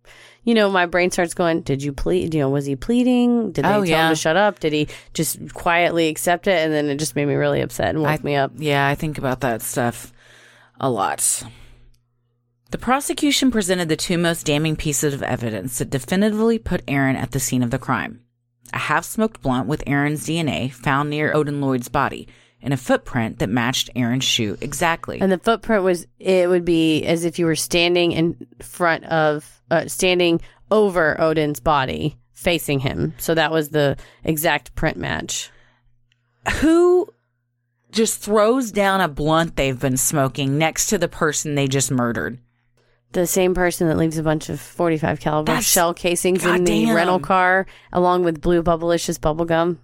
you 0.44 0.54
know 0.54 0.70
my 0.70 0.86
brain 0.86 1.10
starts 1.10 1.34
going 1.34 1.60
did 1.62 1.82
you 1.82 1.92
plead 1.92 2.32
you 2.34 2.40
know 2.40 2.48
was 2.50 2.66
he 2.66 2.76
pleading 2.76 3.52
did 3.52 3.64
they 3.64 3.68
Oh, 3.68 3.72
tell 3.72 3.86
yeah. 3.86 4.08
him 4.08 4.12
to 4.14 4.20
shut 4.20 4.36
up 4.36 4.60
did 4.60 4.72
he 4.72 4.88
just 5.14 5.52
quietly 5.54 6.08
accept 6.08 6.46
it 6.46 6.64
and 6.64 6.72
then 6.72 6.86
it 6.88 6.96
just 6.98 7.16
made 7.16 7.26
me 7.26 7.34
really 7.34 7.60
upset 7.60 7.88
and 7.90 8.00
woke 8.02 8.20
I- 8.20 8.22
me 8.22 8.36
up 8.36 8.52
Yeah, 8.56 8.86
I 8.86 8.94
think 8.94 9.18
about 9.18 9.40
that 9.40 9.62
stuff 9.62 10.12
a 10.80 10.90
lot. 10.90 11.42
The 12.70 12.78
prosecution 12.78 13.50
presented 13.52 13.88
the 13.88 13.96
two 13.96 14.18
most 14.18 14.46
damning 14.46 14.74
pieces 14.76 15.14
of 15.14 15.22
evidence 15.22 15.78
that 15.78 15.90
definitively 15.90 16.58
put 16.58 16.82
Aaron 16.88 17.14
at 17.16 17.30
the 17.30 17.38
scene 17.38 17.62
of 17.62 17.70
the 17.70 17.78
crime. 17.78 18.20
A 18.72 18.78
half 18.78 19.04
smoked 19.04 19.42
blunt 19.42 19.68
with 19.68 19.84
Aaron's 19.86 20.26
DNA 20.26 20.72
found 20.72 21.08
near 21.10 21.32
Odin 21.32 21.60
Lloyd's 21.60 21.88
body, 21.88 22.26
and 22.60 22.74
a 22.74 22.76
footprint 22.76 23.38
that 23.38 23.48
matched 23.48 23.90
Aaron's 23.94 24.24
shoe 24.24 24.56
exactly. 24.60 25.20
and 25.20 25.30
the 25.30 25.38
footprint 25.38 25.84
was 25.84 26.06
it 26.18 26.48
would 26.48 26.64
be 26.64 27.04
as 27.04 27.24
if 27.24 27.38
you 27.38 27.46
were 27.46 27.54
standing 27.54 28.10
in 28.12 28.46
front 28.60 29.04
of 29.04 29.53
uh, 29.70 29.86
standing 29.86 30.40
over 30.70 31.20
Odin's 31.20 31.60
body 31.60 32.16
facing 32.32 32.80
him. 32.80 33.14
So 33.18 33.34
that 33.34 33.52
was 33.52 33.70
the 33.70 33.96
exact 34.22 34.74
print 34.74 34.96
match. 34.96 35.50
Who 36.60 37.08
just 37.90 38.20
throws 38.20 38.72
down 38.72 39.00
a 39.00 39.08
blunt 39.08 39.56
they've 39.56 39.78
been 39.78 39.96
smoking 39.96 40.58
next 40.58 40.88
to 40.88 40.98
the 40.98 41.08
person 41.08 41.54
they 41.54 41.68
just 41.68 41.90
murdered? 41.90 42.38
the 43.14 43.26
same 43.26 43.54
person 43.54 43.88
that 43.88 43.96
leaves 43.96 44.18
a 44.18 44.22
bunch 44.22 44.48
of 44.48 44.60
45 44.60 45.20
caliber 45.20 45.46
That's- 45.46 45.64
shell 45.64 45.94
casings 45.94 46.44
in 46.44 46.64
the 46.64 46.92
rental 46.92 47.20
car 47.20 47.66
along 47.92 48.24
with 48.24 48.40
blue 48.40 48.62
bubblicious 48.62 49.20
bubble 49.20 49.44
gum 49.44 49.78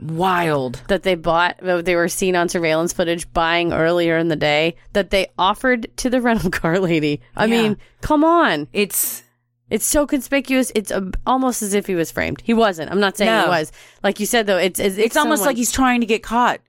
Wild. 0.00 0.82
that 0.88 1.04
they 1.04 1.14
bought 1.14 1.58
that 1.62 1.84
they 1.84 1.94
were 1.94 2.08
seen 2.08 2.34
on 2.34 2.48
surveillance 2.48 2.92
footage 2.92 3.32
buying 3.32 3.72
earlier 3.72 4.18
in 4.18 4.28
the 4.28 4.36
day 4.36 4.74
that 4.94 5.10
they 5.10 5.28
offered 5.38 5.86
to 5.98 6.10
the 6.10 6.20
rental 6.28 6.50
car 6.50 6.78
lady 6.80 7.20
i 7.36 7.44
Yeah. 7.44 7.62
mean 7.62 7.76
come 8.00 8.24
on 8.24 8.66
It's 8.72 9.22
it's 9.70 9.86
so 9.86 10.06
conspicuous 10.06 10.72
it's 10.74 10.90
almost 11.26 11.62
as 11.62 11.72
if 11.72 11.86
he 11.86 11.94
was 11.94 12.10
framed 12.10 12.40
he 12.42 12.52
wasn't 12.52 12.90
i'm 12.90 12.98
not 13.00 13.16
saying 13.16 13.30
No. 13.30 13.42
he 13.44 13.48
was 13.48 13.70
like 14.02 14.18
you 14.18 14.26
said 14.26 14.46
though 14.46 14.58
it's 14.58 14.80
it's, 14.80 14.96
it's 14.98 15.16
almost 15.16 15.44
like 15.44 15.56
he's 15.56 15.70
trying 15.72 16.00
to 16.00 16.06
get 16.06 16.22
caught. 16.22 16.60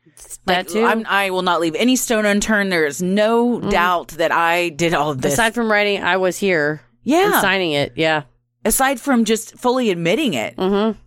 that 0.46 0.68
too 0.68 0.84
I'm, 0.86 1.04
I 1.10 1.32
will 1.32 1.42
not 1.42 1.60
leave 1.60 1.76
any 1.76 1.96
stone 1.96 2.26
unturned. 2.26 2.72
There 2.72 2.86
is 2.86 3.02
no 3.02 3.60
doubt 3.60 4.10
that 4.20 4.32
I 4.32 4.70
did 4.70 4.94
all 4.94 5.10
of 5.10 5.22
this. 5.22 5.34
aside 5.34 5.56
from 5.56 5.72
writing 5.72 6.04
i 6.04 6.18
was 6.18 6.38
here 6.38 6.82
Yeah. 7.04 7.26
and 7.26 7.42
signing 7.42 7.72
it 7.72 7.94
yeah 7.96 8.24
aside 8.64 9.00
from 9.02 9.26
just 9.26 9.58
fully 9.58 9.90
admitting 9.90 10.36
it. 10.36 10.56
mm-hmm 10.56 11.00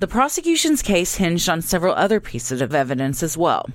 The 0.00 0.08
prosecution's 0.08 0.80
case 0.80 1.16
hinged 1.16 1.46
on 1.50 1.60
several 1.60 1.94
other 1.94 2.20
pieces 2.20 2.62
of 2.62 2.74
evidence 2.74 3.22
as 3.22 3.36
well. 3.36 3.68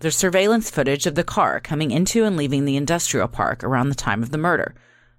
There's 0.00 0.14
surveillance 0.14 0.68
footage 0.68 1.06
of 1.06 1.14
the 1.14 1.24
car 1.24 1.58
coming 1.58 1.90
into 1.90 2.26
and 2.26 2.36
leaving 2.36 2.66
the 2.66 2.76
industrial 2.76 3.28
park 3.28 3.64
around 3.64 3.88
the 3.88 3.94
time 3.94 4.22
of 4.22 4.30
the 4.30 4.36
murder. 4.36 4.74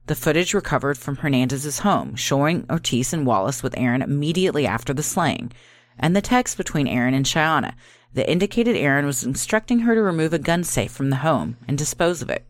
The 0.06 0.14
footage 0.14 0.54
recovered 0.54 1.00
from 1.00 1.16
Hernandez's 1.16 1.80
home, 1.80 2.16
showing 2.16 2.68
Ortiz 2.70 3.12
and 3.12 3.26
Wallace 3.26 3.64
with 3.64 3.74
Aaron 3.76 4.04
immediately 4.04 4.68
after 4.68 4.94
the 4.94 5.02
slaying, 5.02 5.52
and 5.98 6.16
the 6.16 6.22
text 6.22 6.58
between 6.58 6.88
Aaron 6.88 7.16
and 7.16 7.26
Shayanna 7.26 7.74
that 8.14 8.30
indicated 8.30 8.76
Aaron 8.76 9.08
was 9.08 9.24
instructing 9.24 9.80
her 9.80 9.96
to 9.96 10.02
remove 10.04 10.32
a 10.32 10.38
gun 10.38 10.64
safe 10.64 10.92
from 10.92 11.10
the 11.10 11.24
home 11.26 11.58
and 11.68 11.76
dispose 11.76 12.22
of 12.22 12.30
it. 12.30 12.46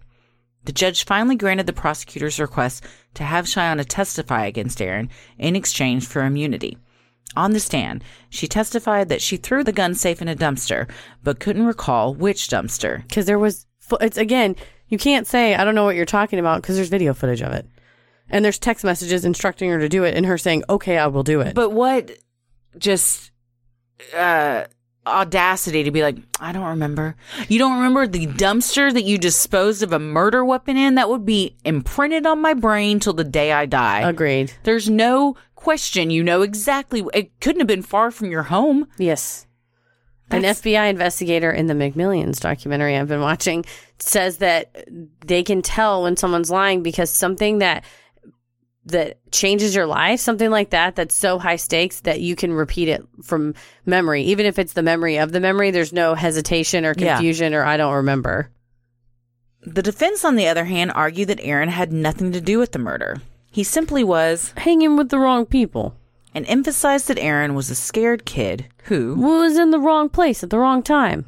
The 0.66 0.74
judge 0.74 1.06
finally 1.06 1.38
granted 1.38 1.66
the 1.66 1.72
prosecutor's 1.72 2.42
request 2.42 2.84
to 3.14 3.24
have 3.24 3.46
Shayanna 3.46 3.86
testify 3.88 4.48
against 4.48 4.82
Aaron 4.82 5.10
in 5.40 5.56
exchange 5.56 6.06
for 6.06 6.26
immunity. 6.26 6.78
On 7.36 7.54
the 7.54 7.60
stand, 7.60 8.04
she 8.30 8.48
testified 8.48 9.08
that 9.10 9.22
she 9.22 9.38
threw 9.38 9.64
the 9.64 9.72
gun 9.72 9.96
safe 9.96 10.22
in 10.22 10.28
a 10.28 10.36
dumpster, 10.36 10.90
but 11.24 11.40
couldn't 11.40 11.66
recall 11.66 12.14
which 12.14 12.48
dumpster. 12.50 13.02
because 13.08 13.26
there 13.26 13.40
was 13.40 13.66
it's 14.02 14.18
again 14.18 14.56
you 14.88 14.98
can't 14.98 15.28
say 15.28 15.54
i 15.56 15.64
don't 15.66 15.76
know 15.76 15.84
what 15.84 15.96
you're 15.98 16.06
talking 16.06 16.40
about 16.40 16.62
because 16.62 16.76
there's 16.78 16.88
video 16.90 17.14
footage 17.14 17.42
of 17.42 17.52
it 17.54 17.66
And 18.30 18.44
there's 18.46 18.58
text 18.60 18.84
messages 18.86 19.26
instructing 19.26 19.70
her 19.70 19.80
to 19.80 19.90
do 19.90 20.04
it 20.06 20.16
and 20.16 20.26
her 20.26 20.38
saying, 20.38 20.64
okay, 20.70 20.98
I 20.98 21.08
will 21.08 21.24
do 21.24 21.42
it. 21.42 21.54
But 21.56 21.72
what 21.72 22.12
just 22.78 23.32
uh 24.16 24.66
audacity 25.08 25.84
to 25.84 25.92
be 25.92 26.04
like, 26.04 26.18
I 26.40 26.52
don't 26.52 26.68
remember. 26.68 27.16
You 27.50 27.58
don't 27.60 27.74
remember 27.78 28.06
the 28.08 28.28
dumpster 28.28 28.94
that 28.94 29.02
you 29.04 29.18
disposed 29.18 29.82
of 29.84 29.92
a 29.94 30.00
murder 30.00 30.46
weapon 30.46 30.78
in? 30.78 30.96
That 30.96 31.10
would 31.10 31.26
be 31.26 31.58
imprinted 31.66 32.26
on 32.28 32.40
my 32.40 32.54
brain 32.54 33.00
till 33.00 33.14
the 33.14 33.24
day 33.24 33.52
I 33.52 33.66
die. 33.66 34.08
Agreed. 34.08 34.54
There's 34.64 34.90
no 34.90 35.36
question. 35.62 36.10
You 36.10 36.24
know 36.24 36.42
exactly. 36.42 37.04
It 37.14 37.40
couldn't 37.40 37.60
have 37.62 37.68
been 37.68 37.82
far 37.84 38.12
from 38.12 38.32
your 38.32 38.44
home. 38.44 38.88
Yes. 38.98 39.48
An 40.30 40.44
FBI 40.44 40.90
investigator 40.90 41.52
in 41.52 41.68
the 41.68 41.74
McMillions 41.74 42.40
documentary 42.40 42.96
I've 42.98 43.10
been 43.10 43.20
watching 43.22 43.66
says 44.00 44.38
that 44.38 44.86
they 45.26 45.44
can 45.44 45.62
tell 45.62 46.04
when 46.04 46.16
someone's 46.16 46.50
lying 46.50 46.82
because 46.84 47.10
something 47.10 47.60
that 47.60 47.84
that 48.86 49.20
changes 49.32 49.76
your 49.76 49.86
life, 49.86 50.20
something 50.20 50.50
like 50.50 50.72
that, 50.72 50.96
that's 50.96 51.14
so 51.14 51.38
high 51.38 51.58
stakes 51.58 52.00
that 52.00 52.20
you 52.20 52.36
can 52.36 52.52
repeat 52.52 52.88
it 52.88 53.04
from 53.22 53.54
memory. 53.86 54.24
Even 54.24 54.48
if 54.48 54.58
it's 54.58 54.74
the 54.74 54.82
memory 54.82 55.18
of 55.18 55.32
the 55.34 55.40
memory, 55.40 55.70
there's 55.70 55.94
no 55.94 56.16
hesitation 56.16 56.84
or 56.84 56.96
Yeah. 56.98 57.16
confusion 57.16 57.54
or 57.54 57.64
I 57.64 57.78
don't 57.78 57.94
remember. 57.94 58.50
The 59.64 59.84
defense, 59.84 60.26
on 60.26 60.36
the 60.36 60.48
other 60.48 60.66
hand, 60.66 60.92
argued 60.96 61.28
that 61.28 61.40
Aaron 61.44 61.70
had 61.70 61.94
nothing 61.94 62.32
to 62.32 62.42
do 62.42 62.58
with 62.58 62.72
the 62.72 62.80
murder. 62.80 63.18
He 63.52 63.64
simply 63.64 64.04
was, 64.04 64.54
Hanging 64.58 64.96
with 64.98 65.10
the 65.10 65.20
wrong 65.20 65.46
people. 65.46 65.96
and 66.34 66.46
emphasized 66.48 67.08
that 67.10 67.20
Aaron 67.20 67.54
was 67.56 67.70
a 67.70 67.76
scared 67.76 68.24
kid 68.26 68.66
who, 68.86 69.16
Was 69.16 69.58
in 69.58 69.72
the 69.72 69.80
wrong 69.80 70.08
place 70.10 70.42
at 70.44 70.50
the 70.50 70.58
wrong 70.60 70.82
time. 70.82 71.26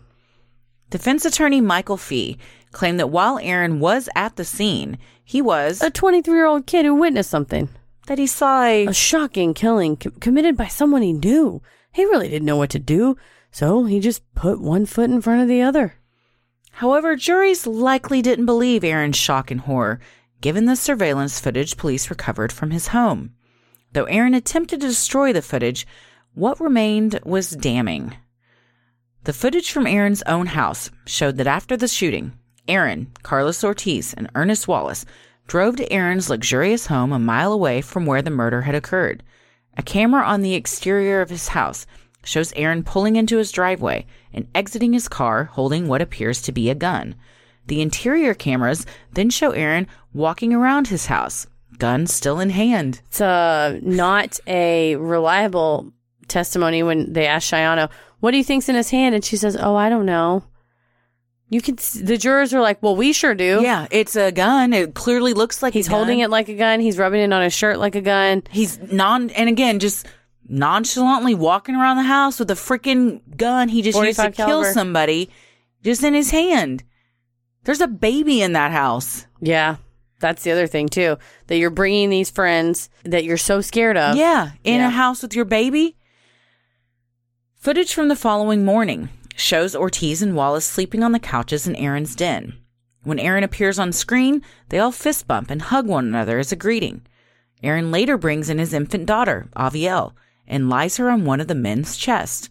defense 0.89 1.25
attorney 1.25 1.59
Michael 1.61 1.97
Fee 1.97 2.37
claimed 2.71 2.99
that 2.99 3.09
while 3.09 3.37
Aaron 3.41 3.79
was 3.81 4.07
at 4.15 4.35
the 4.37 4.45
scene, 4.45 4.97
he 5.25 5.41
was, 5.41 5.81
A 5.81 5.89
23 5.91 6.33
year 6.33 6.45
old 6.45 6.65
kid 6.65 6.85
who 6.85 6.95
witnessed 6.95 7.29
something. 7.29 7.67
that 8.07 8.17
he 8.19 8.27
saw 8.27 8.63
a, 8.63 8.87
A 8.87 8.93
shocking 8.93 9.53
killing 9.53 9.95
com- 9.97 10.13
committed 10.19 10.55
by 10.57 10.67
someone 10.67 11.01
he 11.01 11.13
knew. 11.13 11.61
He 11.91 12.05
really 12.05 12.27
didn't 12.29 12.45
know 12.45 12.57
what 12.57 12.69
to 12.71 12.79
do, 12.79 13.15
so 13.51 13.83
he 13.85 13.99
just 13.99 14.21
put 14.35 14.59
one 14.61 14.85
foot 14.85 15.09
in 15.09 15.21
front 15.21 15.41
of 15.41 15.47
the 15.47 15.61
other. 15.61 15.95
However, 16.71 17.15
juries 17.15 17.67
likely 17.67 18.21
didn't 18.21 18.45
believe 18.47 18.83
Aaron's 18.83 19.15
shock 19.17 19.51
and 19.51 19.61
horror, 19.61 19.99
given 20.43 20.65
the 20.65 20.75
surveillance 20.75 21.39
footage 21.39 21.77
police 21.77 22.09
recovered 22.09 22.51
from 22.51 22.71
his 22.71 22.87
home. 22.87 23.31
Though 23.93 24.03
Aaron 24.03 24.33
attempted 24.33 24.81
to 24.81 24.87
destroy 24.87 25.31
the 25.31 25.41
footage, 25.41 25.87
what 26.33 26.59
remained 26.59 27.17
was 27.23 27.51
damning. 27.51 28.17
The 29.23 29.31
footage 29.31 29.71
from 29.71 29.87
Aaron's 29.87 30.21
own 30.23 30.47
house 30.47 30.91
showed 31.05 31.37
that 31.37 31.47
after 31.47 31.77
the 31.77 31.87
shooting, 31.87 32.33
Aaron, 32.67 33.13
Carlos 33.23 33.63
Ortiz, 33.63 34.13
and 34.15 34.29
Ernest 34.35 34.67
Wallace 34.67 35.05
drove 35.47 35.77
to 35.77 35.89
Aaron's 35.89 36.29
luxurious 36.29 36.87
home 36.87 37.13
a 37.13 37.19
mile 37.19 37.53
away 37.53 37.79
from 37.79 38.05
where 38.05 38.21
the 38.21 38.29
murder 38.29 38.63
had 38.63 38.75
occurred. 38.75 39.23
A 39.77 39.81
camera 39.81 40.23
on 40.23 40.41
the 40.41 40.55
exterior 40.55 41.21
of 41.21 41.29
his 41.29 41.47
house 41.47 41.87
shows 42.25 42.51
Aaron 42.57 42.83
pulling 42.83 43.15
into 43.15 43.37
his 43.37 43.53
driveway 43.53 44.05
and 44.33 44.49
exiting 44.53 44.91
his 44.91 45.07
car 45.07 45.45
holding 45.45 45.87
what 45.87 46.01
appears 46.01 46.41
to 46.41 46.51
be 46.51 46.69
a 46.69 46.75
gun. 46.75 47.15
The 47.67 47.81
interior 47.81 48.33
cameras 48.33 48.85
then 49.13 49.29
show 49.29 49.51
Aaron 49.51 49.87
walking 50.13 50.53
around 50.53 50.87
his 50.87 51.05
house, 51.07 51.47
gun 51.77 52.07
still 52.07 52.39
in 52.39 52.49
hand. 52.49 53.01
It's 53.07 53.21
uh, 53.21 53.79
not 53.81 54.39
a 54.47 54.95
reliable 54.97 55.91
testimony 56.27 56.83
when 56.83 57.13
they 57.13 57.25
ask 57.25 57.51
Shayanna, 57.51 57.89
what 58.19 58.31
do 58.31 58.37
you 58.37 58.43
think's 58.43 58.69
in 58.69 58.75
his 58.75 58.89
hand? 58.89 59.15
And 59.15 59.23
she 59.23 59.37
says, 59.37 59.57
oh, 59.59 59.75
I 59.75 59.89
don't 59.89 60.05
know. 60.05 60.43
You 61.49 61.61
can, 61.61 61.75
the 62.01 62.17
jurors 62.17 62.53
are 62.53 62.61
like, 62.61 62.81
well, 62.81 62.95
we 62.95 63.13
sure 63.13 63.35
do. 63.35 63.59
Yeah, 63.61 63.87
it's 63.91 64.15
a 64.15 64.31
gun. 64.31 64.73
It 64.73 64.95
clearly 64.95 65.33
looks 65.33 65.61
like 65.61 65.73
He's 65.73 65.87
a 65.87 65.89
gun. 65.91 65.99
holding 65.99 66.19
it 66.19 66.29
like 66.29 66.49
a 66.49 66.55
gun. 66.55 66.79
He's 66.79 66.97
rubbing 66.97 67.21
it 67.21 67.31
on 67.31 67.43
his 67.43 67.53
shirt 67.53 67.77
like 67.77 67.95
a 67.95 68.01
gun. 68.01 68.43
He's 68.49 68.79
non 68.91 69.29
and 69.31 69.49
again 69.49 69.79
just 69.79 70.07
nonchalantly 70.49 71.35
walking 71.35 71.75
around 71.75 71.97
the 71.97 72.03
house 72.03 72.39
with 72.39 72.49
a 72.51 72.55
freaking 72.55 73.21
gun 73.37 73.69
he 73.69 73.81
just 73.81 73.97
used 73.97 74.17
to 74.17 74.23
45 74.23 74.35
kill 74.47 74.63
somebody 74.65 75.29
just 75.83 76.03
in 76.03 76.13
his 76.13 76.31
hand. 76.31 76.83
There's 77.63 77.81
a 77.81 77.87
baby 77.87 78.41
in 78.41 78.53
that 78.53 78.71
house. 78.71 79.25
Yeah. 79.41 79.77
That's 80.19 80.43
the 80.43 80.51
other 80.51 80.67
thing, 80.67 80.87
too, 80.89 81.17
that 81.47 81.57
you're 81.57 81.69
bringing 81.69 82.09
these 82.09 82.29
friends 82.29 82.89
that 83.03 83.23
you're 83.25 83.37
so 83.37 83.61
scared 83.61 83.97
of. 83.97 84.15
Yeah, 84.15 84.51
in 84.63 84.79
Yeah. 84.79 84.87
a 84.87 84.91
house 84.91 85.21
with 85.21 85.35
your 85.35 85.45
baby. 85.45 85.97
Footage 87.57 87.93
from 87.93 88.07
the 88.07 88.15
following 88.15 88.65
morning 88.65 89.09
shows 89.35 89.75
Ortiz 89.75 90.21
and 90.21 90.35
Wallace 90.35 90.65
sleeping 90.65 91.03
on 91.03 91.11
the 91.11 91.19
couches 91.19 91.67
in 91.67 91.75
Aaron's 91.75 92.15
den. 92.15 92.53
When 93.03 93.19
Aaron 93.19 93.43
appears 93.43 93.79
on 93.79 93.91
screen, 93.91 94.41
they 94.69 94.79
all 94.79 94.91
fist 94.91 95.27
bump 95.27 95.49
and 95.49 95.61
hug 95.61 95.87
one 95.87 96.05
another 96.05 96.39
as 96.39 96.51
a 96.51 96.57
greeting. 96.57 97.01
Aaron 97.61 97.91
later 97.91 98.17
brings 98.17 98.49
in 98.49 98.59
his 98.59 98.73
infant 98.73 99.05
daughter, 99.05 99.47
Avielle, 99.55 100.13
and 100.47 100.69
lies 100.69 100.97
her 100.97 101.09
on 101.09 101.25
one 101.25 101.39
of 101.41 101.47
the 101.47 101.55
men's 101.55 101.97
chests. 101.97 102.49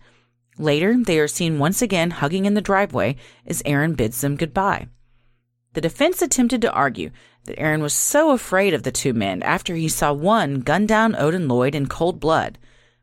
Later, 0.58 0.96
they 1.02 1.18
are 1.18 1.28
seen 1.28 1.58
once 1.58 1.80
again 1.80 2.10
hugging 2.10 2.44
in 2.44 2.54
the 2.54 2.60
driveway 2.60 3.16
as 3.46 3.62
Aaron 3.64 3.94
bids 3.94 4.20
them 4.20 4.36
goodbye. 4.36 4.88
The 5.74 5.80
defense 5.80 6.20
attempted 6.20 6.60
to 6.62 6.72
argue 6.72 7.10
that 7.44 7.58
Aaron 7.58 7.82
was 7.82 7.94
so 7.94 8.30
afraid 8.30 8.74
of 8.74 8.82
the 8.82 8.92
two 8.92 9.12
men 9.12 9.42
after 9.42 9.74
he 9.74 9.88
saw 9.88 10.12
one 10.12 10.60
gun 10.60 10.86
down 10.86 11.16
Odin 11.16 11.48
Lloyd 11.48 11.74
in 11.74 11.86
cold 11.86 12.20
blood, 12.20 12.58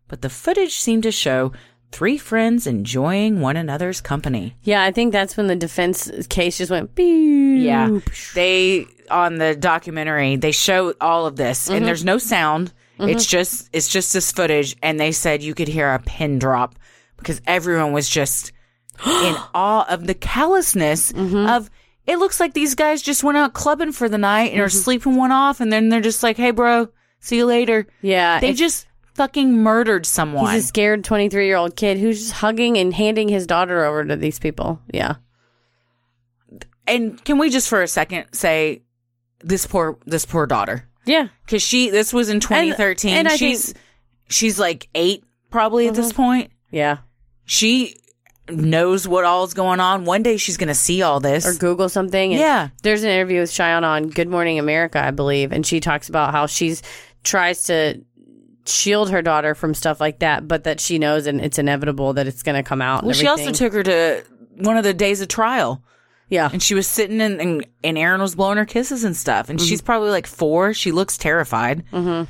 but 0.07 0.21
the 0.21 0.29
footage 0.29 0.75
seemed 0.75 1.03
to 1.03 1.11
show 1.11 1.51
three 1.91 2.17
friends 2.17 2.67
enjoying 2.67 3.41
one 3.41 3.57
another's 3.57 4.01
company. 4.01 4.55
Yeah, 4.61 4.83
I 4.83 4.91
think 4.91 5.11
that's 5.11 5.35
when 5.35 5.47
the 5.47 5.55
defense 5.55 6.09
case 6.27 6.57
just 6.57 6.71
went, 6.71 6.95
Pew. 6.95 7.05
Yeah. 7.05 7.99
They 8.35 8.85
on 9.09 9.35
the 9.35 9.55
documentary, 9.55 10.35
they 10.35 10.51
show 10.51 10.93
all 11.01 11.25
of 11.25 11.35
this 11.35 11.67
and 11.67 11.77
mm-hmm. 11.77 11.85
there's 11.85 12.05
no 12.05 12.17
sound. 12.17 12.71
Mm-hmm. 12.99 13.09
It's 13.09 13.25
just 13.25 13.69
it's 13.73 13.89
just 13.89 14.13
this 14.13 14.31
footage 14.31 14.75
and 14.83 14.99
they 14.99 15.11
said 15.11 15.41
you 15.41 15.55
could 15.55 15.67
hear 15.67 15.91
a 15.91 15.99
pin 15.99 16.37
drop 16.37 16.75
because 17.17 17.41
everyone 17.47 17.91
was 17.91 18.07
just 18.07 18.51
in 19.05 19.35
awe 19.53 19.85
of 19.89 20.05
the 20.05 20.13
callousness 20.13 21.11
mm-hmm. 21.11 21.49
of 21.49 21.69
it 22.09 22.17
looks 22.17 22.39
like 22.39 22.55
these 22.55 22.73
guys 22.73 23.03
just 23.03 23.23
went 23.23 23.37
out 23.37 23.53
clubbing 23.53 23.91
for 23.91 24.09
the 24.09 24.17
night 24.17 24.51
and 24.51 24.59
are 24.61 24.65
mm-hmm. 24.65 24.77
sleeping 24.77 25.15
one 25.15 25.31
off 25.31 25.61
and 25.61 25.71
then 25.71 25.89
they're 25.89 26.01
just 26.01 26.23
like, 26.23 26.37
"Hey 26.37 26.49
bro, 26.49 26.89
see 27.19 27.37
you 27.37 27.45
later." 27.45 27.85
Yeah. 28.01 28.39
They 28.39 28.53
just 28.53 28.87
fucking 29.13 29.61
murdered 29.61 30.07
someone. 30.07 30.53
He's 30.53 30.63
a 30.63 30.67
scared 30.67 31.03
23 31.03 31.45
year 31.45 31.57
old 31.57 31.75
kid 31.75 31.99
who's 31.99 32.19
just 32.19 32.31
hugging 32.33 32.77
and 32.77 32.91
handing 32.93 33.29
his 33.29 33.45
daughter 33.45 33.85
over 33.85 34.03
to 34.03 34.15
these 34.15 34.39
people. 34.39 34.81
Yeah. 34.91 35.15
and 36.87 37.23
can 37.23 37.37
we 37.37 37.51
just 37.51 37.69
for 37.69 37.83
a 37.83 37.87
second 37.87 38.25
say 38.33 38.81
this 39.41 39.67
poor 39.67 39.99
this 40.07 40.25
poor 40.25 40.47
daughter 40.47 40.89
Yeah. 41.05 41.27
because 41.45 41.61
she 41.61 41.91
this 41.91 42.11
was 42.11 42.29
in 42.29 42.39
2013 42.39 43.13
and 43.13 43.27
I 43.27 43.35
she's 43.35 43.67
think- 43.67 43.77
she's 44.29 44.59
like 44.59 44.89
eight 44.95 45.23
probably 45.51 45.87
at 45.87 45.93
this 45.93 46.07
mm-hmm. 46.07 46.23
point 46.23 46.51
Yeah. 46.71 46.97
she 47.45 47.95
knows 48.51 49.07
what 49.07 49.25
all's 49.25 49.53
going 49.53 49.79
on 49.79 50.05
one 50.05 50.23
day 50.23 50.37
she's 50.37 50.57
gonna 50.57 50.73
see 50.75 51.01
all 51.01 51.19
this 51.19 51.45
Or 51.45 51.53
Google 51.57 51.89
something. 51.89 52.31
and 52.33 52.39
Yeah. 52.39 52.69
There's 52.83 53.03
an 53.03 53.09
interview 53.09 53.39
with 53.41 53.51
Shayanna 53.51 53.83
on 53.83 54.09
Good 54.09 54.27
Morning 54.29 54.59
America, 54.59 55.03
I 55.03 55.11
believe. 55.11 55.51
And 55.51 55.65
she 55.65 55.79
talks 55.79 56.09
about 56.09 56.31
how 56.31 56.45
she's 56.45 56.81
tries 57.23 57.63
to 57.63 58.01
shield 58.65 59.09
her 59.09 59.21
daughter 59.21 59.55
from 59.55 59.73
stuff 59.73 59.99
like 59.99 60.19
that, 60.19 60.47
but 60.47 60.63
that 60.65 60.79
she 60.79 60.99
knows 60.99 61.25
and 61.27 61.41
it's 61.41 61.57
inevitable 61.57 62.13
that 62.13 62.27
it's 62.27 62.43
going 62.43 62.55
to 62.55 62.63
come 62.67 62.81
out. 62.81 62.99
and 62.99 63.07
well 63.07 63.15
she 63.15 63.27
also 63.27 63.51
took 63.51 63.73
her 63.73 63.83
to 63.83 64.23
one 64.57 64.77
of 64.77 64.83
the 64.83 64.93
days 64.93 65.21
of 65.21 65.27
trial 65.27 65.81
Yeah. 66.27 66.49
and 66.53 66.61
she 66.61 66.75
was 66.75 66.85
sitting 66.85 67.19
in, 67.19 67.39
and, 67.41 67.65
and 67.83 67.97
aaron 67.97 68.21
was 68.21 68.35
blowing 68.35 68.57
her 68.57 68.65
kisses 68.65 69.03
and 69.03 69.15
stuff 69.17 69.49
and 69.49 69.59
she's 69.59 69.81
probably 69.81 70.09
like 70.11 70.27
four 70.27 70.73
she 70.73 70.91
looks 70.91 71.17
terrified 71.17 71.83
Mm-hmm. 71.91 72.29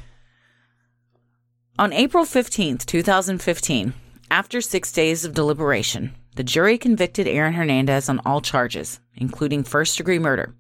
On 1.78 1.94
April 1.94 2.26
15th, 2.26 2.86
2015, 2.86 3.94
after 4.32 4.62
six 4.62 4.92
days 4.92 5.26
of 5.26 5.34
deliberation, 5.34 6.16
the 6.36 6.44
jury 6.44 6.78
convicted 6.78 7.28
Aaron 7.28 7.54
Hernandez 7.54 8.10
on 8.10 8.22
all 8.26 8.42
charges, 8.42 9.00
including 9.16 9.64
first 9.64 9.98
degree 9.98 10.20
murder. 10.20 10.56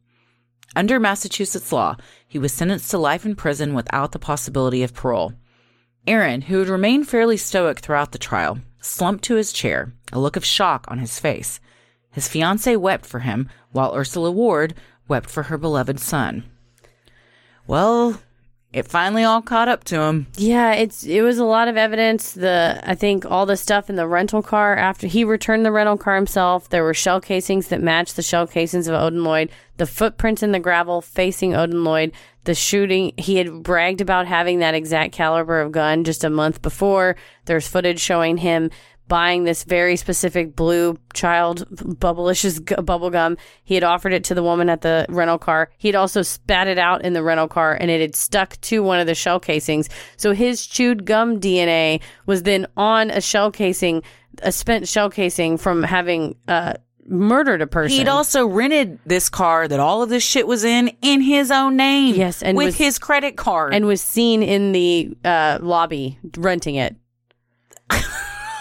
Under 0.76 1.00
Massachusetts 1.00 1.72
law, 1.72 1.96
he 2.28 2.38
was 2.38 2.54
sentenced 2.54 2.92
to 2.92 2.98
life 2.98 3.26
in 3.26 3.36
prison 3.36 3.74
without 3.74 4.12
the 4.12 4.20
possibility 4.20 4.84
of 4.84 4.94
parole. 4.94 5.34
Aaron, 6.06 6.42
who 6.44 6.60
had 6.60 6.68
remained 6.68 7.08
fairly 7.08 7.38
stoic 7.38 7.80
throughout 7.80 8.12
the 8.12 8.18
trial, 8.18 8.60
slumped 8.82 9.24
to 9.26 9.36
his 9.36 9.54
chair, 9.54 9.94
a 10.12 10.20
look 10.20 10.36
of 10.36 10.46
shock 10.46 10.86
on 10.88 11.00
his 11.00 11.20
face. 11.20 11.60
His 12.12 12.28
fiancee 12.28 12.76
wept 12.76 13.06
for 13.06 13.20
him, 13.20 13.50
while 13.72 13.96
Ursula 13.96 14.32
Ward 14.32 14.74
wept 15.08 15.30
for 15.30 15.44
her 15.44 15.58
beloved 15.58 16.00
son. 16.00 16.44
Well, 17.68 18.22
it 18.72 18.88
finally 18.88 19.24
all 19.24 19.42
caught 19.42 19.68
up 19.68 19.84
to 19.86 20.00
him. 20.00 20.28
Yeah, 20.36 20.74
it's 20.74 21.04
it 21.04 21.22
was 21.22 21.40
a 21.40 21.44
lot 21.44 21.68
of 21.68 21.76
evidence. 21.76 22.34
The 22.34 22.80
I 22.84 22.94
think 22.94 23.26
all 23.26 23.48
the 23.48 23.58
stuff 23.58 23.90
in 23.90 23.96
the 23.96 24.08
rental 24.08 24.44
car 24.44 24.76
after 24.76 25.08
he 25.08 25.24
returned 25.24 25.66
the 25.66 25.72
rental 25.72 25.98
car 25.98 26.16
himself, 26.16 26.70
there 26.70 26.84
were 26.84 26.94
shell 26.94 27.20
casings 27.20 27.70
that 27.70 27.82
matched 27.82 28.16
the 28.16 28.22
shell 28.22 28.46
casings 28.46 28.88
of 28.88 28.94
Odin 28.94 29.24
Lloyd. 29.24 29.50
The 29.78 29.88
footprints 29.88 30.44
in 30.44 30.52
the 30.52 30.60
gravel 30.60 31.02
facing 31.02 31.56
Odin 31.56 31.84
Lloyd. 31.84 32.12
The 32.44 32.54
shooting 32.54 33.14
he 33.18 33.38
had 33.38 33.64
bragged 33.64 34.02
about 34.02 34.28
having 34.28 34.60
that 34.60 34.76
exact 34.76 35.14
caliber 35.14 35.62
of 35.62 35.72
gun 35.72 36.04
just 36.04 36.24
a 36.24 36.30
month 36.30 36.62
before. 36.62 37.16
There's 37.46 37.68
footage 37.68 38.00
showing 38.00 38.38
him 38.38 38.70
buying 39.10 39.44
this 39.44 39.66
very 39.66 39.98
specific 39.98 40.56
blue 40.56 40.98
child 41.14 41.68
bubblicious 42.00 42.64
gu- 42.64 42.82
bubble 42.82 43.10
gum. 43.10 43.36
He 43.66 43.74
had 43.76 43.84
offered 43.84 44.14
it 44.14 44.24
to 44.26 44.34
the 44.34 44.42
woman 44.44 44.70
at 44.70 44.80
the 44.80 45.06
rental 45.10 45.38
car. 45.38 45.70
He 45.78 45.90
had 45.90 45.96
also 45.96 46.22
spat 46.22 46.68
it 46.70 46.78
out 46.78 47.04
in 47.04 47.12
the 47.12 47.22
rental 47.24 47.50
car 47.50 47.74
and 47.78 47.92
it 47.92 48.00
had 48.00 48.16
stuck 48.16 48.56
to 48.62 48.82
one 48.82 49.02
of 49.02 49.08
the 49.08 49.16
shell 49.16 49.42
casings. 49.42 49.90
So 50.16 50.32
his 50.32 50.66
chewed 50.66 51.04
gum 51.06 51.42
DNA 51.42 52.00
was 52.26 52.44
then 52.44 52.68
on 52.78 53.12
a 53.12 53.20
shell 53.20 53.52
casing, 53.52 54.04
a 54.44 54.54
spent 54.54 54.88
shell 54.88 55.10
casing 55.10 55.58
from 55.58 55.84
having 55.84 56.36
uh, 56.48 56.76
murdered 57.08 57.62
a 57.64 57.68
person. 57.68 57.98
He'd 57.98 58.08
also 58.08 58.46
rented 58.46 59.00
this 59.06 59.30
car 59.30 59.68
that 59.68 59.80
all 59.80 60.04
of 60.04 60.10
this 60.10 60.24
shit 60.24 60.46
was 60.46 60.64
in 60.64 60.90
in 61.02 61.22
his 61.22 61.50
own 61.50 61.76
name. 61.76 62.14
Yes, 62.14 62.44
and 62.44 62.56
with 62.56 62.68
was- 62.68 62.78
his 62.78 63.00
credit 63.00 63.36
card. 63.36 63.74
and 63.74 63.86
was 63.88 64.02
seen 64.02 64.44
in 64.44 64.72
the 64.72 65.18
uh, 65.26 65.58
lobby 65.62 66.20
renting 66.38 66.76
it. 66.76 66.96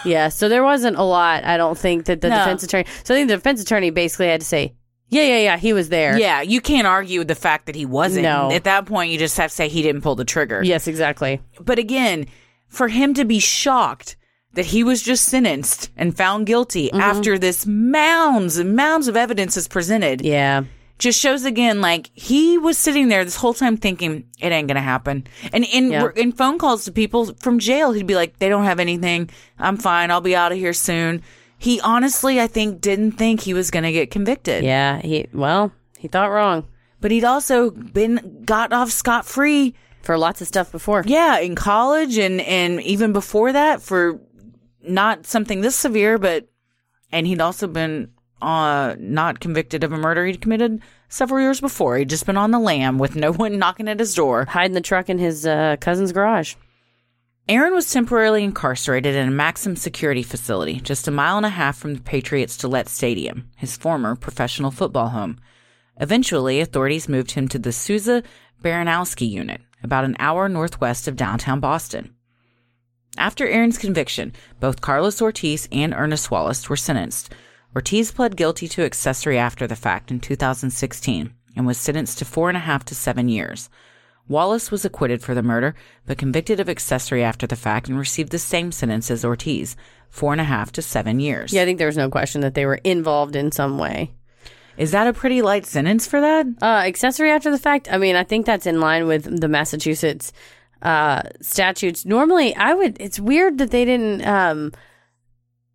yeah, 0.05 0.29
so 0.29 0.49
there 0.49 0.63
wasn't 0.63 0.97
a 0.97 1.03
lot. 1.03 1.43
I 1.43 1.57
don't 1.57 1.77
think 1.77 2.05
that 2.05 2.21
the 2.21 2.29
No. 2.29 2.37
defense 2.37 2.63
attorney. 2.63 2.85
So 3.03 3.13
I 3.13 3.17
think 3.17 3.29
the 3.29 3.35
defense 3.35 3.61
attorney 3.61 3.89
basically 3.89 4.27
had 4.27 4.41
to 4.41 4.45
say, 4.47 4.73
"Yeah, 5.09 5.23
yeah, 5.23 5.37
yeah, 5.39 5.57
he 5.57 5.73
was 5.73 5.89
there." 5.89 6.17
yeah, 6.17 6.41
you 6.41 6.61
can't 6.61 6.87
argue 6.87 7.19
with 7.19 7.27
the 7.27 7.35
fact 7.35 7.65
that 7.65 7.75
he 7.75 7.85
wasn't. 7.85 8.23
No. 8.23 8.51
At 8.51 8.63
that 8.65 8.85
point, 8.85 9.11
you 9.11 9.17
just 9.19 9.37
have 9.37 9.49
to 9.49 9.55
say 9.55 9.67
he 9.67 9.81
didn't 9.81 10.01
pull 10.01 10.15
the 10.15 10.25
trigger. 10.25 10.61
Yes, 10.63 10.87
exactly. 10.87 11.41
But 11.59 11.79
again, 11.79 12.25
for 12.67 12.87
him 12.87 13.13
to 13.15 13.25
be 13.25 13.39
shocked 13.39 14.15
that 14.53 14.65
he 14.65 14.83
was 14.83 15.01
just 15.03 15.25
sentenced 15.25 15.89
and 15.95 16.15
found 16.17 16.47
guilty 16.47 16.87
Mm-hmm. 16.89 16.99
after 17.01 17.37
this 17.37 17.65
mounds 17.67 18.57
and 18.57 18.75
mounds 18.75 19.07
of 19.07 19.15
evidence 19.15 19.55
is 19.57 19.67
presented 19.67 20.21
Yeah. 20.21 20.63
Just 20.99 21.19
shows 21.19 21.45
again 21.45 21.81
like 21.81 22.11
he 22.13 22.57
was 22.57 22.77
sitting 22.77 23.07
there 23.07 23.23
this 23.25 23.37
whole 23.37 23.53
time 23.53 23.77
thinking 23.77 24.25
it 24.39 24.51
ain't 24.51 24.67
gonna 24.67 24.81
happen. 24.81 25.25
And 25.53 25.63
in 25.65 25.91
Yeah. 25.91 26.09
in 26.15 26.31
phone 26.33 26.59
calls 26.59 26.85
to 26.85 26.91
people 26.91 27.33
from 27.39 27.57
jail 27.57 27.93
he'd 27.93 28.05
be 28.05 28.15
like 28.15 28.37
they 28.39 28.49
don't 28.49 28.65
have 28.65 28.79
anything. 28.79 29.29
I'm 29.57 29.77
fine. 29.77 30.11
I'll 30.11 30.21
be 30.21 30.35
out 30.35 30.51
of 30.51 30.57
here 30.57 30.73
soon. 30.73 31.23
He 31.57 31.81
honestly 31.81 32.39
i 32.39 32.47
think 32.47 32.79
didn't 32.81 33.13
think 33.13 33.41
he 33.41 33.53
was 33.53 33.71
gonna 33.71 33.91
get 33.91 34.11
convicted. 34.11 34.63
Yeah, 34.63 34.99
he 35.01 35.27
well, 35.33 35.71
he 35.97 36.07
thought 36.07 36.31
wrong. 36.31 36.67
But 37.01 37.11
he'd 37.11 37.23
also 37.23 37.71
been 37.71 38.41
got 38.45 38.73
off 38.73 38.91
scot-free 38.91 39.73
for 40.01 40.17
lots 40.17 40.41
of 40.41 40.47
stuff 40.47 40.71
before. 40.71 41.03
yeah 41.05 41.39
in 41.39 41.55
college 41.55 42.17
and 42.17 42.41
and 42.41 42.81
even 42.83 43.13
before 43.13 43.51
that 43.53 43.81
for 43.81 44.19
not 44.81 45.25
something 45.25 45.61
this 45.61 45.75
severe 45.75 46.17
but 46.17 46.47
and 47.11 47.25
he'd 47.27 47.41
also 47.41 47.67
been 47.67 48.09
uh 48.41 48.95
not 48.99 49.39
convicted 49.39 49.83
of 49.83 49.91
a 49.91 49.97
murder 49.97 50.25
he'd 50.25 50.41
committed 50.41 50.81
several 51.07 51.41
years 51.41 51.59
before 51.59 51.97
he'd 51.97 52.09
just 52.09 52.25
been 52.25 52.37
on 52.37 52.51
the 52.51 52.59
lam 52.59 52.97
with 52.97 53.15
no 53.15 53.31
one 53.43 53.57
knocking 53.57 53.87
at 53.87 53.99
his 53.99 54.13
door 54.15 54.45
Hiding 54.45 54.75
the 54.75 54.81
truck 54.81 55.09
in 55.09 55.17
his 55.17 55.45
uh, 55.45 55.75
cousin's 55.79 56.11
garage. 56.11 56.55
Aaron 57.47 57.73
was 57.73 57.91
temporarily 57.91 58.43
incarcerated 58.43 59.15
in 59.15 59.27
a 59.27 59.31
maximum 59.31 59.75
security 59.75 60.21
facility 60.21 60.79
just 60.79 61.07
a 61.07 61.11
mile 61.11 61.37
and 61.37 61.47
a 61.47 61.49
half 61.49 61.77
from 61.77 61.95
the 61.95 62.01
Patriots 62.01 62.55
Gillette 62.55 62.87
Stadium, 62.87 63.49
his 63.55 63.75
former 63.75 64.15
professional 64.15 64.69
football 64.69 65.09
home. 65.09 65.39
Eventually, 65.99 66.61
authorities 66.61 67.09
moved 67.09 67.31
him 67.31 67.47
to 67.47 67.57
the 67.57 67.71
Souza 67.71 68.21
Baranowski 68.63 69.27
unit, 69.27 69.61
about 69.83 70.05
an 70.05 70.15
hour 70.19 70.47
northwest 70.47 71.07
of 71.07 71.15
downtown 71.15 71.59
Boston. 71.59 72.13
After 73.17 73.47
Aaron's 73.47 73.77
conviction, 73.77 74.33
both 74.59 74.81
Carlos 74.81 75.21
Ortiz 75.21 75.67
and 75.71 75.93
Ernest 75.93 76.29
Wallace 76.29 76.69
were 76.69 76.77
sentenced. 76.77 77.33
Ortiz 77.75 78.11
pled 78.11 78.35
guilty 78.35 78.67
to 78.69 78.83
accessory 78.83 79.37
after 79.37 79.67
the 79.67 79.75
fact 79.75 80.09
in 80.09 80.19
2016 80.19 81.33
and 81.55 81.67
was 81.67 81.77
sentenced 81.77 82.17
to 82.17 82.25
four 82.25 82.49
and 82.49 82.57
a 82.57 82.61
half 82.61 82.83
to 82.85 82.95
seven 82.95 83.29
years. 83.29 83.69
Wallace 84.27 84.71
was 84.71 84.85
acquitted 84.85 85.21
for 85.21 85.33
the 85.35 85.43
murder, 85.43 85.75
but 86.05 86.17
convicted 86.17 86.59
of 86.59 86.69
accessory 86.69 87.23
after 87.23 87.47
the 87.47 87.55
fact 87.55 87.87
and 87.87 87.97
received 87.97 88.31
the 88.31 88.39
same 88.39 88.71
sentence 88.71 89.09
as 89.09 89.25
Ortiz, 89.25 89.75
four 90.09 90.31
and 90.31 90.41
a 90.41 90.45
half 90.45 90.71
to 90.73 90.81
seven 90.81 91.19
years. 91.19 91.51
Yeah, 91.51 91.63
I 91.63 91.65
think 91.65 91.77
there 91.77 91.87
was 91.87 91.97
no 91.97 92.09
question 92.09 92.41
that 92.41 92.53
they 92.53 92.65
were 92.65 92.79
involved 92.83 93.35
in 93.35 93.51
some 93.51 93.77
way. 93.77 94.13
Is 94.77 94.91
that 94.91 95.07
a 95.07 95.13
pretty 95.13 95.41
light 95.41 95.65
sentence 95.65 96.07
for 96.07 96.21
that? 96.21 96.47
Uh, 96.61 96.83
accessory 96.85 97.31
after 97.31 97.51
the 97.51 97.57
fact. 97.57 97.91
I 97.91 97.97
mean, 97.97 98.15
I 98.15 98.23
think 98.23 98.45
that's 98.45 98.65
in 98.65 98.79
line 98.79 99.07
with 99.07 99.41
the 99.41 99.47
Massachusetts 99.47 100.31
uh, 100.81 101.23
statutes. 101.41 102.05
Normally, 102.05 102.55
I 102.55 102.73
would. 102.73 102.97
It's 102.99 103.19
weird 103.19 103.57
that 103.57 103.71
they 103.71 103.83
didn't. 103.83 104.25
Um, 104.25 104.71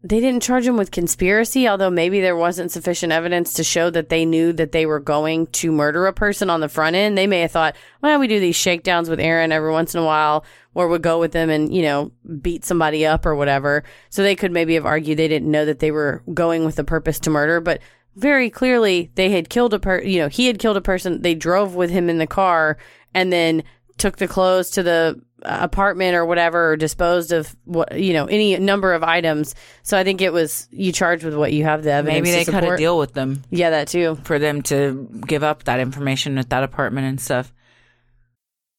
they 0.06 0.20
didn't 0.20 0.43
charge 0.43 0.66
him 0.66 0.76
with 0.76 0.90
conspiracy, 0.90 1.66
although 1.66 1.89
maybe 1.89 2.20
there 2.20 2.36
wasn't 2.36 2.70
sufficient 2.70 3.10
evidence 3.10 3.55
to 3.55 3.64
show 3.64 3.89
that 3.89 4.10
they 4.10 4.26
knew 4.26 4.52
that 4.52 4.70
they 4.70 4.85
were 4.85 5.01
going 5.01 5.47
to 5.47 5.72
murder 5.72 6.06
a 6.06 6.12
person 6.12 6.51
on 6.51 6.60
the 6.60 6.68
front 6.68 6.94
end. 6.94 7.16
They 7.16 7.26
may 7.26 7.40
have 7.40 7.52
thought, 7.52 7.74
why 8.01 8.10
don't 8.10 8.20
we 8.20 8.28
do 8.28 8.39
these 8.39 8.55
shakedowns 8.55 9.09
with 9.09 9.18
Aaron 9.18 9.51
every 9.51 9.72
once 9.72 9.94
in 9.94 10.02
a 10.02 10.05
while, 10.05 10.44
or 10.74 10.89
we'd 10.89 11.01
go 11.01 11.18
with 11.18 11.32
them 11.32 11.48
and, 11.48 11.74
you 11.74 11.81
know, 11.81 12.12
beat 12.43 12.66
somebody 12.66 13.06
up 13.06 13.24
or 13.24 13.35
whatever. 13.35 13.82
So 14.10 14.22
they 14.22 14.36
could 14.36 14.52
maybe 14.52 14.74
have 14.74 14.85
argued 14.85 15.18
they 15.18 15.26
didn't 15.26 15.51
know 15.51 15.64
that 15.64 15.78
they 15.78 15.90
were 15.90 16.22
going 16.35 16.66
with 16.66 16.76
the 16.76 16.85
purpose 16.85 17.18
to 17.20 17.31
murder, 17.31 17.62
but 17.62 17.81
very 18.14 18.51
clearly 18.51 19.10
they 19.14 19.31
had 19.31 19.48
killed 19.48 19.72
a 19.72 19.78
per, 19.78 20.02
you 20.02 20.18
know, 20.18 20.28
he 20.28 20.48
had 20.48 20.59
killed 20.59 20.76
a 20.76 20.82
person. 20.82 21.22
They 21.22 21.35
drove 21.35 21.76
with 21.76 21.89
him 21.89 22.10
in 22.10 22.18
the 22.18 22.26
car 22.26 22.76
and 23.14 23.32
then 23.32 23.64
took 23.97 24.18
the 24.18 24.28
clothes 24.28 24.68
to 24.72 24.82
the 24.82 25.18
apartment 25.45 26.15
or 26.15 26.25
whatever 26.25 26.73
or 26.73 26.77
disposed 26.77 27.33
of 27.33 27.55
what 27.65 27.99
you 27.99 28.12
know 28.12 28.27
any 28.27 28.57
number 28.59 28.93
of 28.93 29.03
items. 29.03 29.55
So 29.83 29.99
i 29.99 30.05
think 30.05 30.21
it 30.21 30.33
was 30.33 30.69
you 30.71 30.93
charged 30.93 31.25
with 31.25 31.35
what 31.35 31.53
you 31.53 31.65
have 31.65 31.83
the 31.83 31.93
evidence 31.93 32.27
Maybe 32.27 32.45
they 32.45 32.51
cut 32.51 32.65
a 32.65 32.77
deal 32.77 32.99
with 32.99 33.12
them. 33.12 33.43
Yeah 33.51 33.71
that 33.71 33.89
too. 33.89 34.19
For 34.25 34.39
them 34.39 34.62
to 34.62 35.09
give 35.27 35.43
up 35.43 35.65
that 35.65 35.81
information 35.81 36.39
at 36.39 36.51
that 36.51 36.62
apartment 36.62 37.07
and 37.07 37.21
stuff. 37.21 37.53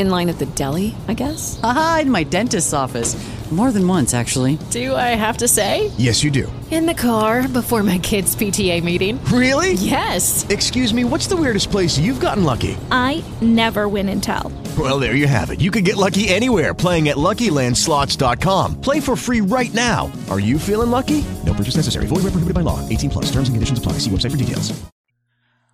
In 0.00 0.08
line 0.08 0.30
at 0.30 0.38
the 0.38 0.46
deli, 0.46 0.94
I 1.08 1.14
guess? 1.14 1.60
Aha, 1.62 1.98
in 2.02 2.10
my 2.10 2.24
dentist's 2.24 2.72
office. 2.72 3.14
More 3.50 3.70
than 3.70 3.86
once, 3.86 4.14
actually. 4.14 4.56
Do 4.70 4.94
I 4.94 5.08
have 5.14 5.36
to 5.38 5.46
say? 5.46 5.90
Yes, 5.98 6.24
you 6.24 6.30
do. 6.30 6.50
In 6.70 6.86
the 6.86 6.94
car 6.94 7.46
before 7.46 7.82
my 7.82 7.98
kids' 7.98 8.34
PTA 8.34 8.82
meeting. 8.82 9.22
Really? 9.24 9.72
Yes. 9.74 10.48
Excuse 10.48 10.94
me, 10.94 11.04
what's 11.04 11.26
the 11.26 11.36
weirdest 11.36 11.70
place 11.70 11.98
you've 11.98 12.20
gotten 12.20 12.44
lucky? 12.44 12.78
I 12.90 13.22
never 13.42 13.88
win 13.88 14.08
and 14.08 14.22
tell. 14.22 14.50
Well, 14.78 14.98
there 14.98 15.16
you 15.16 15.26
have 15.26 15.50
it. 15.50 15.60
You 15.60 15.70
can 15.70 15.84
get 15.84 15.98
lucky 15.98 16.30
anywhere 16.30 16.72
playing 16.72 17.10
at 17.10 17.16
LuckyLandSlots.com. 17.18 18.80
Play 18.80 19.00
for 19.00 19.16
free 19.16 19.42
right 19.42 19.74
now. 19.74 20.10
Are 20.30 20.40
you 20.40 20.58
feeling 20.58 20.90
lucky? 20.90 21.24
No 21.44 21.52
purchase 21.52 21.76
necessary. 21.76 22.06
Void 22.06 22.22
where 22.22 22.32
prohibited 22.32 22.54
by 22.54 22.62
law. 22.62 22.80
18 22.88 23.10
plus. 23.10 23.26
Terms 23.26 23.48
and 23.48 23.56
conditions 23.56 23.78
apply. 23.78 23.98
See 23.98 24.10
website 24.10 24.30
for 24.30 24.38
details. 24.38 24.72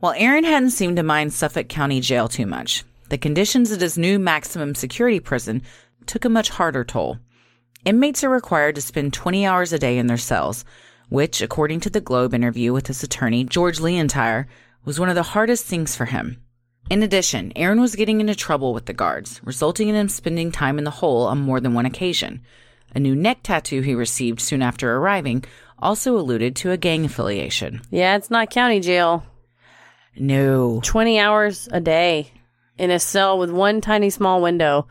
While 0.00 0.14
Aaron 0.16 0.44
hadn't 0.44 0.70
seemed 0.70 0.96
to 0.96 1.02
mind 1.02 1.32
Suffolk 1.32 1.68
County 1.68 2.00
Jail 2.00 2.26
too 2.26 2.46
much, 2.46 2.84
the 3.08 3.18
conditions 3.18 3.70
at 3.72 3.80
his 3.80 3.96
new 3.98 4.18
maximum 4.18 4.74
security 4.74 5.20
prison 5.20 5.62
took 6.06 6.24
a 6.24 6.28
much 6.28 6.50
harder 6.50 6.84
toll. 6.84 7.18
Inmates 7.84 8.24
are 8.24 8.30
required 8.30 8.74
to 8.74 8.80
spend 8.80 9.12
20 9.12 9.46
hours 9.46 9.72
a 9.72 9.78
day 9.78 9.96
in 9.98 10.06
their 10.08 10.16
cells, 10.16 10.64
which, 11.08 11.40
according 11.40 11.80
to 11.80 11.90
the 11.90 12.00
Globe 12.00 12.34
interview 12.34 12.72
with 12.72 12.88
his 12.88 13.02
attorney, 13.02 13.44
George 13.44 13.78
Leontire, 13.78 14.46
was 14.84 14.98
one 14.98 15.08
of 15.08 15.14
the 15.14 15.22
hardest 15.22 15.64
things 15.66 15.94
for 15.94 16.06
him. 16.06 16.42
In 16.90 17.02
addition, 17.02 17.52
Aaron 17.56 17.80
was 17.80 17.96
getting 17.96 18.20
into 18.20 18.34
trouble 18.34 18.72
with 18.72 18.86
the 18.86 18.92
guards, 18.92 19.40
resulting 19.44 19.88
in 19.88 19.94
him 19.96 20.08
spending 20.08 20.52
time 20.52 20.78
in 20.78 20.84
the 20.84 20.90
hole 20.90 21.22
on 21.26 21.38
more 21.38 21.60
than 21.60 21.74
one 21.74 21.86
occasion. 21.86 22.40
A 22.94 23.00
new 23.00 23.14
neck 23.16 23.38
tattoo 23.42 23.80
he 23.82 23.94
received 23.94 24.40
soon 24.40 24.62
after 24.62 24.96
arriving 24.96 25.44
also 25.78 26.16
alluded 26.16 26.56
to 26.56 26.70
a 26.70 26.76
gang 26.76 27.04
affiliation. 27.04 27.82
yeah 27.90 28.16
it's 28.16 28.30
not 28.30 28.48
county 28.50 28.80
jail 28.80 29.24
No. 30.16 30.80
20 30.82 31.18
hours 31.18 31.68
a 31.72 31.80
day 31.80 32.30
in 32.78 32.90
a 32.90 32.98
cell 32.98 33.38
with 33.38 33.50
one 33.50 33.80
tiny 33.80 34.10
small 34.10 34.40
window 34.42 34.86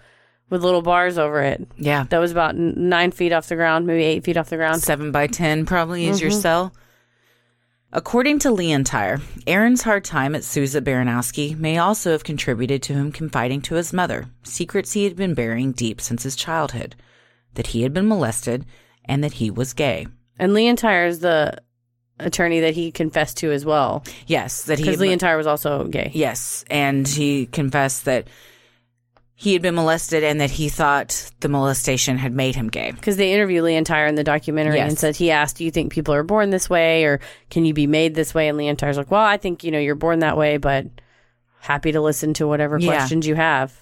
with 0.50 0.64
little 0.64 0.82
bars 0.82 1.18
over 1.18 1.42
it. 1.42 1.68
Yeah. 1.78 2.06
That 2.10 2.20
was 2.20 2.32
about 2.32 2.56
n- 2.56 2.74
nine 2.90 3.12
feet 3.12 3.32
off 3.34 3.48
the 3.48 3.56
ground, 3.56 3.88
maybe 3.88 4.04
eight 4.04 4.24
feet 4.24 4.38
off 4.38 4.50
the 4.50 4.58
ground. 4.58 4.82
Seven 4.82 5.12
by 5.12 5.28
10 5.28 5.66
probably 5.66 6.08
is 6.08 6.22
your 6.22 6.32
Mhm. 6.32 6.42
cell. 6.42 6.74
According 7.92 8.40
to 8.40 8.52
Leontire, 8.52 9.22
Aaron's 9.48 9.84
hard 9.84 10.04
time 10.04 10.36
at 10.36 10.44
Souza 10.44 10.82
Baranowski 10.82 11.58
may 11.58 11.78
also 11.78 12.12
have 12.12 12.24
contributed 12.26 12.82
to 12.84 12.94
him 12.94 13.12
confiding 13.12 13.62
to 13.62 13.76
his 13.76 13.94
mother 13.94 14.26
secrets 14.44 14.92
he 14.92 15.06
had 15.06 15.16
been 15.16 15.34
burying 15.34 15.72
deep 15.72 16.02
since 16.02 16.24
his 16.24 16.36
childhood 16.36 16.96
that 17.54 17.68
he 17.68 17.84
had 17.84 17.94
been 17.94 18.08
molested 18.08 18.66
and 19.06 19.24
that 19.24 19.34
he 19.34 19.50
was 19.50 19.74
gay. 19.74 20.08
And 20.38 20.52
Leontire 20.54 21.08
is 21.08 21.20
the 21.20 21.58
attorney 22.20 22.62
that 22.62 22.74
he 22.74 22.92
confessed 22.92 23.38
to 23.38 23.52
as 23.52 23.66
well. 23.66 24.04
Yes, 24.28 24.64
that 24.64 24.78
he 24.80 24.86
Because 24.86 25.00
had- 25.00 25.08
Leontire 25.08 25.38
was 25.38 25.48
also 25.48 25.84
gay. 25.86 26.12
Yes, 26.14 26.64
and 26.70 27.08
he 27.08 27.46
confessed 27.48 28.06
that 28.06 28.28
he 29.38 29.52
had 29.52 29.62
been 29.62 29.76
molested 29.76 30.24
and 30.24 30.40
that 30.40 30.50
he 30.52 30.70
thought 30.70 31.30
the 31.42 31.50
molestation 31.50 32.18
had 32.18 32.32
made 32.32 32.56
him 32.56 32.70
gay. 32.70 32.92
Because 32.92 33.18
they 33.18 33.34
interview 33.34 33.62
Leontire 33.62 34.08
in 34.08 34.16
the 34.16 34.24
documentary 34.24 34.78
Yes. 34.78 34.90
and 34.90 34.98
said 34.98 35.16
he 35.18 35.30
asked, 35.30 35.58
"Do 35.58 35.66
you 35.66 35.72
think 35.72 35.92
people 35.92 36.14
are 36.14 36.24
born 36.24 36.52
this 36.52 36.70
way, 36.70 37.04
or 37.04 37.20
can 37.50 37.66
you 37.66 37.74
be 37.74 37.86
made 37.86 38.16
this 38.16 38.34
way?" 38.34 38.48
And 38.48 38.58
Leontire's 38.58 38.96
like, 38.98 39.12
"Well, 39.12 39.22
I 39.26 39.36
think 39.36 39.64
you 39.66 39.72
know 39.72 39.80
you're 39.80 39.96
born 39.96 40.20
that 40.20 40.38
way, 40.38 40.56
but 40.56 40.86
happy 41.60 41.92
to 41.92 42.00
listen 42.00 42.34
to 42.36 42.48
whatever 42.48 42.78
Yeah. 42.80 42.88
questions 42.96 43.28
you 43.28 43.36
have." 43.36 43.74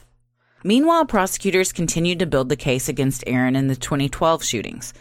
Meanwhile, 0.63 1.05
prosecutors 1.05 1.71
continued 1.71 2.17
to 2.19 2.25
build 2.25 2.49
the 2.49 2.55
case 2.55 2.89
against 2.89 3.23
Aaron 3.27 3.55
in 3.55 3.67
the 3.67 3.75
2012 3.75 4.43
shootings. 4.43 4.91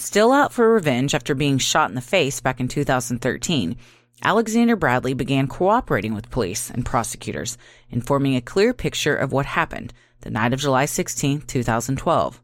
Still 0.00 0.30
out 0.30 0.52
for 0.52 0.72
revenge 0.72 1.12
after 1.12 1.34
being 1.34 1.58
shot 1.58 1.88
in 1.88 1.96
the 1.96 2.00
face 2.00 2.38
back 2.38 2.60
in 2.60 2.68
2013, 2.68 3.76
Alexander 4.22 4.76
Bradley 4.76 5.12
began 5.12 5.48
cooperating 5.48 6.14
with 6.14 6.30
police 6.30 6.70
and 6.70 6.86
prosecutors 6.86 7.58
in 7.90 8.00
forming 8.00 8.36
a 8.36 8.40
clear 8.40 8.72
picture 8.72 9.16
of 9.16 9.32
what 9.32 9.44
happened 9.44 9.92
the 10.20 10.30
night 10.30 10.52
of 10.52 10.60
July 10.60 10.84
16, 10.84 11.40
2012. 11.40 12.40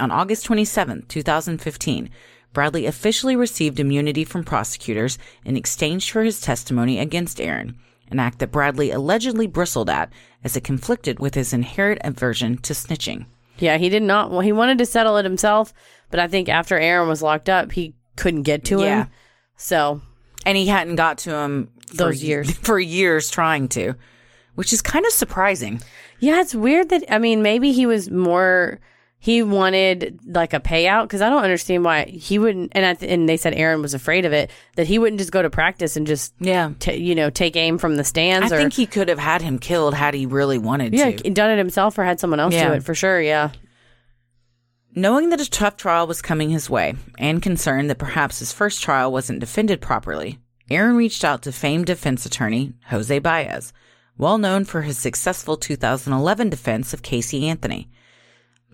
On 0.00 0.10
August 0.10 0.46
27, 0.46 1.04
2015, 1.08 2.08
Bradley 2.54 2.86
officially 2.86 3.36
received 3.36 3.78
immunity 3.78 4.24
from 4.24 4.42
prosecutors 4.42 5.18
in 5.44 5.58
exchange 5.58 6.10
for 6.10 6.22
his 6.22 6.40
testimony 6.40 6.98
against 6.98 7.38
Aaron, 7.38 7.76
an 8.10 8.18
act 8.18 8.38
that 8.38 8.50
Bradley 8.50 8.90
allegedly 8.90 9.46
bristled 9.46 9.90
at 9.90 10.10
as 10.42 10.56
it 10.56 10.64
conflicted 10.64 11.20
with 11.20 11.34
his 11.34 11.52
inherent 11.52 12.00
aversion 12.02 12.56
to 12.62 12.72
snitching. 12.72 13.26
Yeah, 13.58 13.76
he 13.76 13.88
did 13.88 14.02
not. 14.02 14.30
Well, 14.30 14.40
he 14.40 14.52
wanted 14.52 14.78
to 14.78 14.86
settle 14.86 15.18
it 15.18 15.24
himself, 15.24 15.72
but 16.12 16.20
I 16.20 16.28
think 16.28 16.48
after 16.48 16.78
Aaron 16.78 17.08
was 17.08 17.20
locked 17.22 17.48
up, 17.48 17.72
he 17.72 17.94
couldn't 18.14 18.42
get 18.42 18.64
to 18.66 18.80
Yeah. 18.80 19.04
him. 19.04 19.10
So, 19.56 20.00
and 20.46 20.56
he 20.56 20.66
hadn't 20.68 20.94
got 20.96 21.18
to 21.18 21.34
him 21.34 21.70
for 21.88 21.96
Those 21.96 22.22
years. 22.22 22.50
for 22.62 22.78
years 22.78 23.28
trying 23.30 23.66
to, 23.70 23.94
which 24.54 24.72
is 24.72 24.80
kind 24.82 25.04
of 25.04 25.12
surprising. 25.12 25.82
Yeah, 26.20 26.40
it's 26.40 26.54
weird 26.54 26.90
that 26.90 27.02
I 27.10 27.18
mean 27.18 27.42
maybe 27.42 27.72
he 27.72 27.84
was 27.86 28.08
more 28.10 28.78
he 29.18 29.40
wanted 29.42 30.18
like 30.26 30.52
a 30.52 30.58
payout 30.60 31.04
because 31.04 31.20
I 31.20 31.30
don't 31.30 31.44
understand 31.44 31.84
why 31.84 32.04
he 32.06 32.38
wouldn't 32.40 32.72
and 32.74 32.84
I 32.84 32.94
th- 32.94 33.10
and 33.12 33.28
they 33.28 33.36
said 33.36 33.54
Aaron 33.54 33.80
was 33.82 33.94
afraid 33.94 34.24
of 34.24 34.32
it 34.32 34.50
that 34.76 34.86
he 34.88 34.98
wouldn't 34.98 35.20
just 35.20 35.30
go 35.32 35.42
to 35.42 35.50
practice 35.50 35.96
and 35.96 36.06
just 36.08 36.34
yeah 36.40 36.72
ta 36.80 36.90
you 36.90 37.14
know 37.14 37.30
take 37.30 37.54
aim 37.56 37.78
from 37.78 37.94
the 37.96 38.02
stands 38.04 38.50
I 38.50 38.56
or 38.56 38.58
think 38.58 38.72
he 38.72 38.84
could 38.86 39.08
have 39.08 39.20
had 39.20 39.40
him 39.42 39.58
killed 39.60 39.94
had 39.94 40.14
he 40.14 40.26
really 40.26 40.58
wanted 40.58 40.92
yeah 40.92 41.12
to. 41.12 41.30
done 41.30 41.50
it 41.50 41.58
himself 41.58 41.96
or 41.98 42.04
had 42.04 42.18
someone 42.18 42.40
else 42.40 42.52
Yeah. 42.54 42.68
do 42.68 42.74
it 42.74 42.82
for 42.84 42.94
sure 42.96 43.20
yeah 43.20 43.50
Knowing 44.94 45.30
that 45.30 45.40
a 45.40 45.48
tough 45.48 45.78
trial 45.78 46.06
was 46.06 46.20
coming 46.20 46.50
his 46.50 46.68
way, 46.68 46.94
and 47.16 47.40
concerned 47.40 47.88
that 47.88 47.96
perhaps 47.96 48.40
his 48.40 48.52
first 48.52 48.82
trial 48.82 49.10
wasn't 49.10 49.40
defended 49.40 49.80
properly, 49.80 50.38
Aaron 50.68 50.96
reached 50.96 51.24
out 51.24 51.40
to 51.40 51.50
famed 51.50 51.86
defense 51.86 52.26
attorney 52.26 52.74
Jose 52.90 53.18
Baez, 53.20 53.72
well 54.18 54.36
known 54.36 54.66
for 54.66 54.82
his 54.82 54.98
successful 54.98 55.56
2011 55.56 56.50
defense 56.50 56.92
of 56.92 57.00
Casey 57.00 57.48
Anthony. 57.48 57.88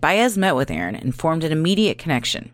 Baez 0.01 0.37
met 0.37 0.57
with 0.57 0.69
Aaron 0.69 0.95
and 0.95 1.15
formed 1.15 1.45
an 1.45 1.53
immediate 1.53 1.97
connection. 1.97 2.51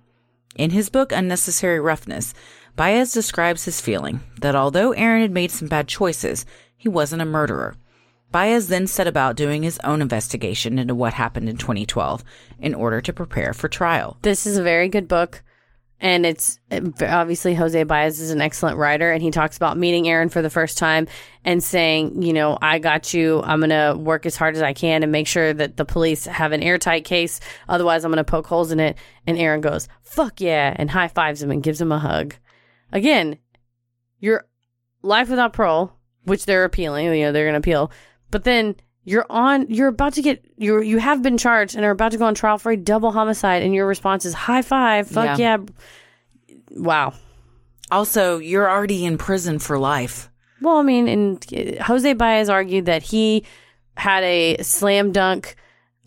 In 0.55 0.69
his 0.69 0.89
book 0.89 1.11
Unnecessary 1.11 1.79
Roughness, 1.79 2.35
Baez 2.75 3.13
describes 3.13 3.65
his 3.65 3.81
feeling 3.81 4.21
that 4.41 4.55
although 4.55 4.91
Aaron 4.91 5.23
had 5.23 5.31
made 5.31 5.49
some 5.49 5.67
bad 5.67 5.87
choices, 5.87 6.45
he 6.77 6.87
wasn't 6.87 7.23
a 7.23 7.25
murderer. 7.25 7.75
Baez 8.35 8.67
then 8.67 8.85
set 8.85 9.07
about 9.07 9.37
doing 9.37 9.63
his 9.63 9.79
own 9.85 10.01
investigation 10.01 10.77
into 10.77 10.93
what 10.93 11.13
happened 11.13 11.47
in 11.47 11.55
2012 11.55 12.21
in 12.59 12.75
order 12.75 12.99
to 12.99 13.13
prepare 13.13 13.53
for 13.53 13.69
trial. 13.69 14.17
this 14.23 14.45
is 14.45 14.57
a 14.57 14.63
very 14.63 14.89
good 14.89 15.07
book 15.07 15.41
and 16.01 16.25
it's 16.25 16.59
obviously 17.01 17.53
Jose 17.53 17.81
Baez 17.83 18.19
is 18.19 18.31
an 18.31 18.41
excellent 18.41 18.77
writer 18.77 19.09
and 19.09 19.23
he 19.23 19.31
talks 19.31 19.55
about 19.55 19.77
meeting 19.77 20.09
Aaron 20.09 20.27
for 20.27 20.41
the 20.41 20.49
first 20.49 20.77
time 20.77 21.07
and 21.45 21.63
saying, 21.63 22.21
you 22.21 22.33
know, 22.33 22.57
I 22.61 22.79
got 22.79 23.13
you. 23.13 23.41
I'm 23.41 23.61
going 23.61 23.69
to 23.69 23.97
work 23.97 24.25
as 24.25 24.35
hard 24.35 24.57
as 24.57 24.61
I 24.61 24.73
can 24.73 25.03
and 25.03 25.11
make 25.13 25.27
sure 25.27 25.53
that 25.53 25.77
the 25.77 25.85
police 25.85 26.25
have 26.25 26.51
an 26.51 26.61
airtight 26.61 27.05
case. 27.05 27.39
Otherwise, 27.69 28.03
I'm 28.03 28.11
going 28.11 28.17
to 28.17 28.29
poke 28.29 28.47
holes 28.47 28.73
in 28.73 28.81
it. 28.81 28.97
And 29.25 29.37
Aaron 29.37 29.61
goes, 29.61 29.87
fuck 30.01 30.41
yeah, 30.41 30.75
and 30.75 30.91
high 30.91 31.07
fives 31.07 31.41
him 31.41 31.51
and 31.51 31.63
gives 31.63 31.79
him 31.79 31.93
a 31.93 31.99
hug. 31.99 32.35
Again, 32.91 33.39
your 34.19 34.45
life 35.01 35.29
without 35.29 35.53
parole, 35.53 35.93
which 36.25 36.45
they're 36.45 36.65
appealing, 36.65 37.05
you 37.05 37.23
know, 37.23 37.31
they're 37.31 37.45
going 37.45 37.53
to 37.53 37.59
appeal. 37.59 37.89
But 38.31 38.43
then 38.43 38.75
you're 39.03 39.25
on 39.29 39.67
you're 39.69 39.87
about 39.89 40.13
to 40.13 40.21
get 40.21 40.43
you 40.57 40.81
you 40.81 40.97
have 40.97 41.21
been 41.21 41.37
charged 41.37 41.75
and 41.75 41.85
are 41.85 41.91
about 41.91 42.11
to 42.11 42.17
go 42.17 42.25
on 42.25 42.33
trial 42.35 42.57
for 42.57 42.71
a 42.71 42.77
double 42.77 43.11
homicide 43.11 43.61
and 43.63 43.73
your 43.73 43.85
response 43.87 44.25
is 44.25 44.33
high 44.33 44.61
five 44.63 45.07
fuck 45.07 45.37
yeah, 45.37 45.57
wow 46.71 47.13
Also, 47.91 48.39
you're 48.39 48.69
already 48.69 49.05
in 49.05 49.17
prison 49.17 49.59
for 49.59 49.77
life. 49.77 50.29
well 50.61 50.77
i 50.77 50.81
mean 50.81 51.07
and 51.07 51.45
uh, 51.53 51.83
jose 51.83 52.13
baez 52.13 52.49
argued 52.49 52.85
that 52.87 53.03
he 53.03 53.43
had 53.95 54.23
a 54.23 54.57
slam 54.63 55.11
dunk 55.11 55.55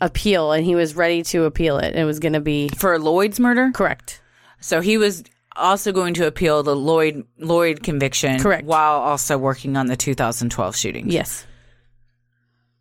appeal 0.01 0.51
and 0.51 0.65
he 0.65 0.75
was 0.75 0.95
ready 0.95 1.23
to 1.23 1.45
appeal 1.45 1.77
it 1.77 1.95
it 1.95 2.03
was 2.03 2.19
going 2.19 2.33
to 2.33 2.39
be 2.41 2.67
For 2.69 2.99
Lloyd's 2.99 3.39
murder? 3.39 3.71
correct 3.73 4.21
So 4.59 4.81
he 4.81 4.97
was 4.97 5.23
also 5.55 5.91
going 5.93 6.13
to 6.15 6.27
appeal 6.27 6.63
the 6.63 6.75
Lloyd 6.75 7.23
Lloyd 7.37 7.81
conviction 7.83 8.39
Correct. 8.39 8.65
while 8.65 8.99
also 8.99 9.37
working 9.37 9.77
on 9.77 9.87
the 9.87 9.95
2012 9.95 10.75
shooting. 10.75 11.09
yes 11.09 11.45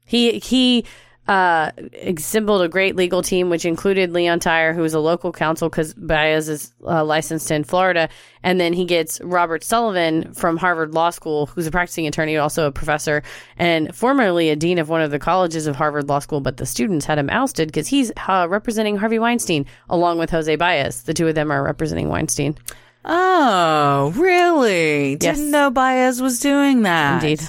he 0.08 0.40
he 0.40 0.84
uh, 1.28 1.70
assembled 2.02 2.62
a 2.62 2.68
great 2.68 2.96
legal 2.96 3.20
team, 3.20 3.50
which 3.50 3.66
included 3.66 4.12
Leontire, 4.12 4.74
who 4.74 4.82
is 4.82 4.94
a 4.94 4.98
local 4.98 5.30
counsel 5.30 5.68
because 5.68 5.92
Baez 5.92 6.48
is 6.48 6.72
uh, 6.86 7.04
licensed 7.04 7.50
in 7.50 7.64
Florida. 7.64 8.08
And 8.42 8.58
then 8.58 8.72
he 8.72 8.86
gets 8.86 9.20
Robert 9.20 9.62
Sullivan 9.62 10.32
from 10.32 10.56
Harvard 10.56 10.94
Law 10.94 11.10
School, 11.10 11.46
who's 11.46 11.66
a 11.66 11.70
practicing 11.70 12.06
attorney, 12.06 12.38
also 12.38 12.66
a 12.66 12.72
professor, 12.72 13.22
and 13.58 13.94
formerly 13.94 14.48
a 14.48 14.56
dean 14.56 14.78
of 14.78 14.88
one 14.88 15.02
of 15.02 15.10
the 15.10 15.18
colleges 15.18 15.66
of 15.66 15.76
Harvard 15.76 16.08
Law 16.08 16.18
School. 16.18 16.40
But 16.40 16.56
the 16.56 16.66
students 16.66 17.04
had 17.04 17.18
him 17.18 17.28
ousted 17.28 17.68
because 17.68 17.88
he's 17.88 18.10
uh, 18.26 18.46
representing 18.48 18.96
Harvey 18.96 19.18
Weinstein 19.18 19.66
along 19.90 20.18
with 20.18 20.30
Jose 20.30 20.56
Baez. 20.56 21.02
The 21.02 21.12
two 21.12 21.28
of 21.28 21.34
them 21.34 21.50
are 21.50 21.62
representing 21.62 22.08
Weinstein. 22.08 22.56
Oh, 23.04 24.14
really? 24.16 25.18
Yes. 25.20 25.36
Didn't 25.36 25.50
know 25.50 25.70
Baez 25.70 26.22
was 26.22 26.40
doing 26.40 26.82
that. 26.82 27.22
Indeed. 27.22 27.46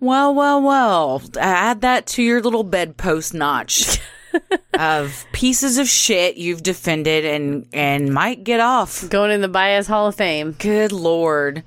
Well, 0.00 0.34
well, 0.34 0.60
well. 0.60 1.22
Add 1.38 1.80
that 1.82 2.06
to 2.08 2.22
your 2.22 2.42
little 2.42 2.64
bedpost 2.64 3.32
notch 3.32 3.98
of 4.74 5.24
pieces 5.32 5.78
of 5.78 5.88
shit 5.88 6.36
you've 6.36 6.62
defended 6.62 7.24
and 7.24 7.66
and 7.72 8.12
might 8.12 8.44
get 8.44 8.60
off. 8.60 9.08
Going 9.08 9.30
in 9.30 9.40
the 9.40 9.48
Baez 9.48 9.86
Hall 9.86 10.06
of 10.08 10.14
Fame. 10.14 10.52
Good 10.58 10.92
lord. 10.92 11.62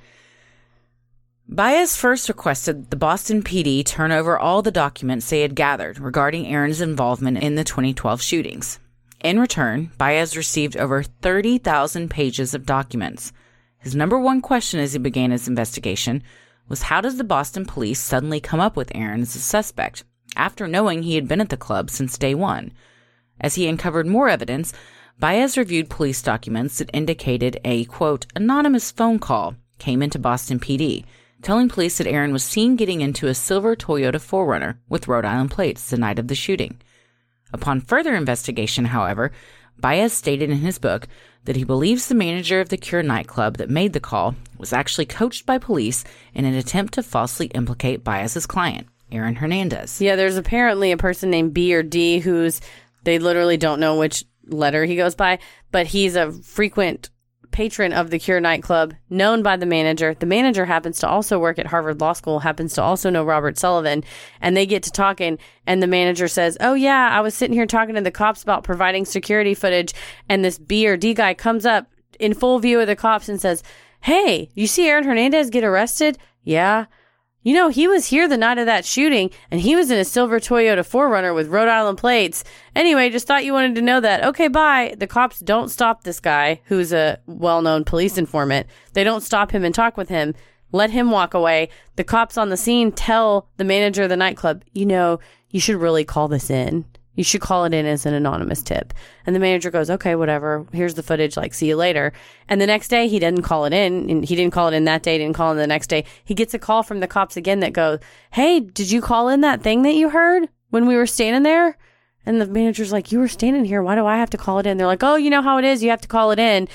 Baez 1.50 1.96
first 1.96 2.28
requested 2.28 2.90
the 2.90 2.98
Boston 2.98 3.42
PD 3.42 3.86
turn 3.86 4.12
over 4.12 4.38
all 4.38 4.62
the 4.62 4.70
documents 4.70 5.30
they 5.30 5.42
had 5.42 5.56
gathered 5.56 5.98
regarding 5.98 6.46
Aaron's 6.46 6.82
involvement 6.82 7.38
in 7.38 7.56
the 7.56 7.64
2012 7.64 8.22
shootings. 8.22 8.80
In 9.24 9.40
return, 9.40 9.92
Baez 9.98 10.36
received 10.36 10.76
over 10.76 11.04
30,000 11.04 12.10
pages 12.10 12.54
of 12.54 12.66
documents. 12.66 13.32
His 13.80 13.96
number 13.96 14.20
one 14.20 14.42
question 14.42 14.82
as 14.82 14.92
he 14.92 15.00
began 15.00 15.32
his 15.32 15.48
investigation 15.48 16.22
was 16.70 16.84
how 16.84 17.02
does 17.02 17.18
the 17.18 17.24
Boston 17.24 17.66
police 17.66 18.00
suddenly 18.00 18.40
come 18.40 18.60
up 18.60 18.76
with 18.76 18.92
Aaron 18.96 19.22
as 19.22 19.36
a 19.36 19.40
suspect 19.40 20.04
after 20.36 20.68
knowing 20.68 21.04
he 21.04 21.16
had 21.16 21.28
been 21.28 21.42
at 21.42 21.50
the 21.50 21.58
club 21.58 21.90
since 21.90 22.18
day 22.18 22.36
one? 22.36 22.72
As 23.40 23.56
he 23.56 23.68
uncovered 23.68 24.08
more 24.08 24.30
evidence, 24.30 24.74
Baez 25.20 25.58
reviewed 25.58 25.90
police 25.90 26.22
documents 26.22 26.78
that 26.78 26.92
indicated 26.94 27.60
a 27.66 27.86
quote 27.86 28.28
anonymous 28.36 28.92
phone 28.92 29.20
call 29.20 29.56
came 29.80 30.02
into 30.02 30.20
Boston 30.20 30.60
PD, 30.60 31.06
telling 31.42 31.70
police 31.70 31.98
that 31.98 32.08
Aaron 32.08 32.34
was 32.34 32.44
seen 32.44 32.76
getting 32.76 33.02
into 33.02 33.28
a 33.28 33.34
silver 33.34 33.76
Toyota 33.76 34.16
4Runner 34.16 34.78
with 34.90 35.08
Rhode 35.08 35.26
Island 35.26 35.52
plates 35.52 35.90
the 35.90 35.98
night 35.98 36.20
of 36.20 36.28
the 36.28 36.36
shooting. 36.36 36.80
Upon 37.54 37.82
further 37.82 38.16
investigation, 38.16 38.86
however, 38.86 39.32
Baez 39.80 40.14
stated 40.14 40.50
in 40.50 40.58
his 40.58 40.80
book 40.80 41.08
that 41.46 41.56
he 41.56 41.64
believes 41.64 42.08
the 42.08 42.16
manager 42.16 42.60
of 42.60 42.70
the 42.70 42.78
Cure 42.78 43.04
nightclub 43.04 43.58
that 43.58 43.70
made 43.70 43.94
the 43.94 44.00
call 44.00 44.36
was 44.58 44.74
actually 44.74 45.06
coached 45.06 45.46
by 45.46 45.58
police 45.58 46.04
in 46.34 46.46
an 46.46 46.54
attempt 46.54 46.94
to 46.96 47.04
falsely 47.04 47.48
implicate 47.48 48.04
Baez's 48.04 48.46
client, 48.46 48.88
Aaron 49.12 49.36
Hernandez. 49.36 50.02
Yeah, 50.02 50.16
there's 50.16 50.38
apparently 50.38 50.92
a 50.92 50.98
person 50.98 51.30
named 51.30 51.54
B 51.54 51.74
or 51.74 51.84
D 51.84 52.20
who's 52.20 52.60
they 53.04 53.20
literally 53.20 53.58
don't 53.58 53.80
know 53.80 53.98
which 53.98 54.26
letter 54.48 54.84
he 54.84 54.96
goes 54.96 55.16
by, 55.16 55.40
but 55.72 55.88
he's 55.88 56.16
a 56.16 56.32
frequent 56.32 57.10
patron 57.58 57.92
of 57.92 58.12
the 58.12 58.20
Cure 58.20 58.40
nightclub, 58.40 58.94
known 59.10 59.42
by 59.42 59.58
the 59.58 59.66
manager. 59.66 60.14
The 60.14 60.28
manager 60.28 60.64
happens 60.64 61.00
to 61.00 61.08
also 61.08 61.40
work 61.40 61.58
at 61.58 61.66
Harvard 61.66 62.00
Law 62.00 62.14
School, 62.14 62.38
happens 62.38 62.76
to 62.76 62.84
also 62.84 63.10
know 63.10 63.24
Robert 63.24 63.58
Sullivan, 63.58 64.04
and 64.40 64.56
they 64.56 64.68
get 64.68 64.84
to 64.84 64.92
talking. 64.92 65.40
And 65.66 65.82
the 65.82 65.88
manager 65.88 66.28
says, 66.28 66.56
"Oh 66.62 66.76
yeah, 66.76 67.10
I 67.12 67.20
was 67.22 67.34
sitting 67.34 67.56
here 67.56 67.66
talking 67.66 67.96
to 67.96 68.02
the 68.02 68.12
cops 68.12 68.44
about 68.44 68.64
providing 68.64 69.06
security 69.06 69.56
footage, 69.56 69.96
and 70.30 70.46
this 70.46 70.60
B 70.60 70.88
or 70.88 70.98
D 70.98 71.16
guy 71.16 71.34
comes 71.34 71.66
up 71.66 71.88
in 72.20 72.36
full 72.36 72.60
view 72.60 72.80
of 72.80 72.86
the 72.86 72.96
cops 72.96 73.28
and 73.28 73.42
says." 73.42 73.64
Hey, 74.02 74.52
you 74.54 74.68
see 74.68 74.88
Aaron 74.88 75.06
Hernandez 75.06 75.50
get 75.50 75.64
arrested? 75.64 76.20
Yeah. 76.44 76.86
You 77.48 77.54
know, 77.54 77.70
he 77.70 77.88
was 77.88 78.08
here 78.08 78.28
the 78.28 78.36
night 78.36 78.58
of 78.58 78.66
that 78.66 78.84
shooting 78.84 79.30
and 79.50 79.62
he 79.62 79.74
was 79.74 79.90
in 79.90 79.98
a 79.98 80.04
silver 80.04 80.38
Toyota 80.38 80.80
4Runner 80.80 81.34
with 81.34 81.48
Rhode 81.48 81.70
Island 81.70 81.98
plates. 81.98 82.44
Anyway, 82.76 83.10
just 83.10 83.26
thought 83.26 83.46
you 83.46 83.54
wanted 83.54 83.76
to 83.76 83.82
know 83.82 84.02
that. 84.02 84.22
Okay, 84.26 84.50
bye. 84.50 84.96
The 84.98 85.08
cops 85.08 85.40
don't 85.40 85.70
stop 85.70 86.04
this 86.04 86.20
guy 86.20 86.60
who's 86.66 86.92
a 86.92 87.22
well 87.26 87.62
known 87.62 87.86
police 87.86 88.18
informant. 88.18 88.68
They 88.92 89.06
don't 89.06 89.24
stop 89.24 89.52
him 89.52 89.64
and 89.64 89.74
talk 89.74 89.96
with 89.96 90.10
him. 90.10 90.36
Let 90.74 90.90
him 90.90 91.10
walk 91.10 91.34
away. 91.34 91.70
The 91.96 92.04
cops 92.04 92.38
on 92.38 92.50
the 92.50 92.58
scene 92.58 92.92
tell 92.92 93.48
the 93.56 93.64
manager 93.64 94.04
of 94.04 94.10
the 94.10 94.18
nightclub, 94.18 94.66
you 94.74 94.86
know, 94.86 95.22
you 95.50 95.62
should 95.62 95.78
really 95.78 96.04
call 96.04 96.28
this 96.28 96.50
in. 96.50 96.84
You 97.18 97.24
should 97.24 97.42
call 97.42 97.66
it 97.66 97.74
in 97.74 97.86
as 97.86 98.06
an 98.06 98.14
anonymous 98.14 98.62
tip. 98.62 98.94
And 99.26 99.36
the 99.36 99.40
manager 99.40 99.72
goes, 99.72 99.90
okay, 99.90 100.16
whatever. 100.16 100.66
Here's 100.72 100.94
the 100.94 101.04
footage. 101.04 101.36
Like, 101.36 101.54
see 101.54 101.68
you 101.68 101.76
later. 101.76 102.14
And 102.48 102.62
the 102.62 102.68
next 102.68 102.88
day, 102.88 103.08
he 103.08 103.18
doesn't 103.18 103.42
call 103.42 103.66
it 103.66 103.74
in. 103.74 104.10
And 104.10 104.24
he 104.24 104.36
didn't 104.36 104.54
call 104.54 104.70
it 104.70 104.76
in 104.76 104.86
that 104.86 105.02
day, 105.04 105.18
didn't 105.18 105.36
call 105.36 105.52
in 105.52 105.58
the 105.58 105.68
next 105.68 105.88
day. 105.88 106.06
He 106.24 106.36
gets 106.36 106.54
a 106.54 106.60
call 106.60 106.84
from 106.84 107.00
the 107.00 107.08
cops 107.08 107.36
again 107.36 107.60
that 107.62 107.74
goes, 107.74 108.00
hey, 108.32 108.60
did 108.60 108.92
you 108.92 109.02
call 109.02 109.30
in 109.30 109.42
that 109.42 109.64
thing 109.64 109.82
that 109.82 109.96
you 109.96 110.10
heard 110.10 110.48
when 110.70 110.86
we 110.86 110.96
were 110.96 111.08
standing 111.08 111.42
there? 111.44 111.76
And 112.24 112.40
the 112.40 112.46
manager's 112.46 112.92
like, 112.92 113.12
you 113.12 113.18
were 113.18 113.28
standing 113.28 113.66
here. 113.66 113.82
Why 113.82 113.96
do 113.96 114.06
I 114.06 114.18
have 114.18 114.30
to 114.30 114.38
call 114.38 114.60
it 114.60 114.68
in? 114.68 114.78
They're 114.78 114.86
like, 114.86 115.04
oh, 115.04 115.16
you 115.16 115.32
know 115.32 115.42
how 115.42 115.58
it 115.58 115.66
is. 115.66 115.82
You 115.82 115.90
have 115.90 116.02
to 116.02 116.08
call 116.08 116.32
it 116.32 116.40
in. 116.40 116.68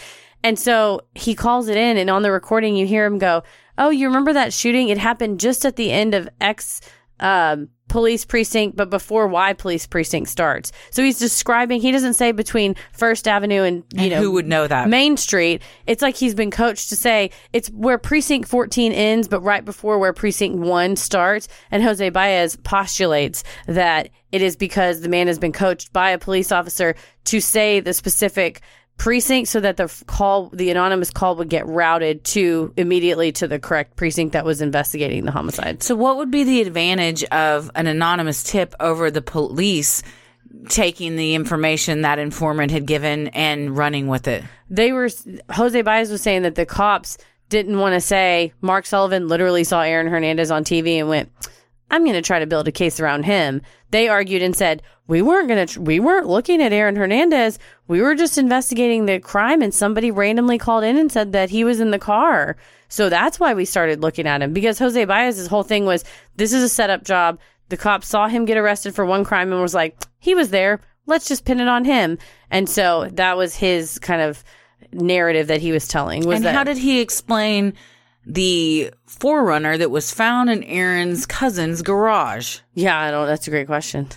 And 0.42 0.58
so 0.58 1.02
he 1.14 1.36
calls 1.36 1.68
it 1.68 1.76
in. 1.76 1.96
And 1.96 2.10
on 2.10 2.22
the 2.22 2.32
recording, 2.32 2.74
you 2.74 2.84
hear 2.84 3.04
him 3.04 3.18
go, 3.18 3.44
oh, 3.78 3.90
you 3.90 4.08
remember 4.08 4.32
that 4.32 4.52
shooting? 4.52 4.88
It 4.88 4.98
happened 4.98 5.38
just 5.38 5.64
at 5.64 5.76
the 5.76 5.92
end 5.92 6.14
of 6.14 6.28
X 6.40 6.80
um, 7.20 7.68
police 7.92 8.24
precinct, 8.24 8.74
but 8.74 8.88
before 8.88 9.28
Y 9.28 9.52
police 9.52 9.86
precinct 9.86 10.30
starts. 10.30 10.72
So 10.90 11.04
he's 11.04 11.18
describing. 11.18 11.82
He 11.82 11.92
doesn't 11.92 12.14
say 12.14 12.32
between 12.32 12.74
First 12.94 13.28
Avenue 13.28 13.64
and 13.64 13.84
you 13.92 14.04
And 14.04 14.10
know 14.12 14.20
who 14.22 14.30
would 14.30 14.46
know 14.46 14.66
that? 14.66 14.88
Main 14.88 15.18
Street. 15.18 15.60
It's 15.86 16.00
like 16.00 16.16
he's 16.16 16.34
been 16.34 16.50
coached 16.50 16.88
to 16.88 16.96
say 16.96 17.30
it's 17.52 17.68
where 17.68 17.98
precinct 17.98 18.48
14 18.48 18.92
ends, 18.92 19.28
but 19.28 19.42
right 19.42 19.62
before 19.62 19.98
where 19.98 20.14
precinct 20.14 20.56
one 20.56 20.96
starts. 20.96 21.48
And 21.70 21.82
Jose 21.82 22.08
Baez 22.08 22.56
postulates 22.56 23.44
that 23.66 24.08
it 24.32 24.40
is 24.40 24.56
because 24.56 25.02
the 25.02 25.10
man 25.10 25.26
has 25.26 25.38
been 25.38 25.52
coached 25.52 25.92
by 25.92 26.12
a 26.12 26.18
police 26.18 26.50
officer 26.50 26.94
to 27.24 27.40
say 27.42 27.78
the 27.80 27.92
specific 27.92 28.62
precinct 29.02 29.48
so 29.48 29.58
that 29.58 29.76
the 29.76 29.92
call 30.06 30.48
the 30.50 30.70
anonymous 30.70 31.10
call 31.10 31.34
would 31.34 31.48
get 31.48 31.66
routed 31.66 32.22
to 32.22 32.72
immediately 32.76 33.32
to 33.32 33.48
the 33.48 33.58
correct 33.58 33.96
precinct 33.96 34.32
that 34.32 34.44
was 34.44 34.62
investigating 34.62 35.24
the 35.24 35.32
homicide. 35.32 35.82
So, 35.82 35.96
what 35.96 36.18
would 36.18 36.30
be 36.30 36.44
the 36.44 36.60
advantage 36.60 37.24
of 37.24 37.68
an 37.74 37.88
anonymous 37.88 38.44
tip 38.44 38.76
over 38.78 39.10
the 39.10 39.20
police 39.20 40.04
taking 40.68 41.16
the 41.16 41.34
information 41.34 42.02
that 42.02 42.20
informant 42.20 42.70
had 42.70 42.86
given 42.86 43.26
and 43.28 43.76
running 43.76 44.06
with 44.06 44.28
it? 44.28 44.44
They 44.70 44.92
were 44.92 45.08
Jose 45.50 45.82
Baez 45.82 46.08
was 46.12 46.22
saying 46.22 46.42
that 46.42 46.54
the 46.54 46.64
cops 46.64 47.18
didn't 47.48 47.80
want 47.80 47.94
to 47.94 48.00
say 48.00 48.52
Mark 48.60 48.86
Sullivan 48.86 49.26
literally 49.26 49.64
saw 49.64 49.82
Aaron 49.82 50.06
Hernandez 50.06 50.52
on 50.52 50.62
TV 50.62 51.00
and 51.00 51.08
went, 51.08 51.28
"I'm 51.92 52.02
going 52.02 52.14
to 52.14 52.22
try 52.22 52.40
to 52.40 52.46
build 52.46 52.66
a 52.66 52.72
case 52.72 52.98
around 52.98 53.24
him." 53.24 53.62
They 53.90 54.08
argued 54.08 54.42
and 54.42 54.56
said, 54.56 54.82
"We 55.06 55.22
weren't 55.22 55.48
going 55.48 55.66
to 55.66 55.80
we 55.80 56.00
weren't 56.00 56.26
looking 56.26 56.60
at 56.60 56.72
Aaron 56.72 56.96
Hernandez. 56.96 57.58
We 57.86 58.00
were 58.00 58.16
just 58.16 58.38
investigating 58.38 59.06
the 59.06 59.20
crime 59.20 59.62
and 59.62 59.72
somebody 59.72 60.10
randomly 60.10 60.58
called 60.58 60.82
in 60.82 60.96
and 60.96 61.12
said 61.12 61.32
that 61.32 61.50
he 61.50 61.62
was 61.62 61.78
in 61.78 61.92
the 61.92 61.98
car." 61.98 62.56
So 62.88 63.08
that's 63.08 63.40
why 63.40 63.54
we 63.54 63.64
started 63.64 64.02
looking 64.02 64.26
at 64.26 64.42
him 64.42 64.52
because 64.52 64.78
Jose 64.78 65.04
Baez's 65.04 65.46
whole 65.46 65.62
thing 65.62 65.86
was 65.86 66.04
this 66.36 66.52
is 66.52 66.62
a 66.62 66.68
setup 66.68 67.04
job. 67.04 67.38
The 67.68 67.78
cops 67.78 68.06
saw 68.06 68.28
him 68.28 68.44
get 68.44 68.58
arrested 68.58 68.94
for 68.94 69.06
one 69.06 69.24
crime 69.24 69.50
and 69.50 69.62
was 69.62 69.74
like, 69.74 69.96
he 70.18 70.34
was 70.34 70.50
there. 70.50 70.78
Let's 71.06 71.26
just 71.26 71.46
pin 71.46 71.58
it 71.58 71.68
on 71.68 71.86
him. 71.86 72.18
And 72.50 72.68
so 72.68 73.08
that 73.14 73.38
was 73.38 73.54
his 73.54 73.98
kind 73.98 74.20
of 74.20 74.44
narrative 74.92 75.46
that 75.46 75.62
he 75.62 75.72
was 75.72 75.88
telling. 75.88 76.26
Was 76.26 76.36
and 76.36 76.44
that 76.44 76.54
how 76.54 76.64
did 76.64 76.76
he 76.76 77.00
explain 77.00 77.72
the 78.26 78.92
4Runner 79.08 79.78
that 79.78 79.90
was 79.90 80.12
found 80.12 80.50
in 80.50 80.62
Aaron's 80.64 81.26
cousin's 81.26 81.82
garage? 81.82 82.58
Yeah, 82.74 82.98
I 82.98 83.10
don't. 83.10 83.26
That's 83.26 83.46
a 83.46 83.50
great 83.50 83.66
question. 83.66 84.08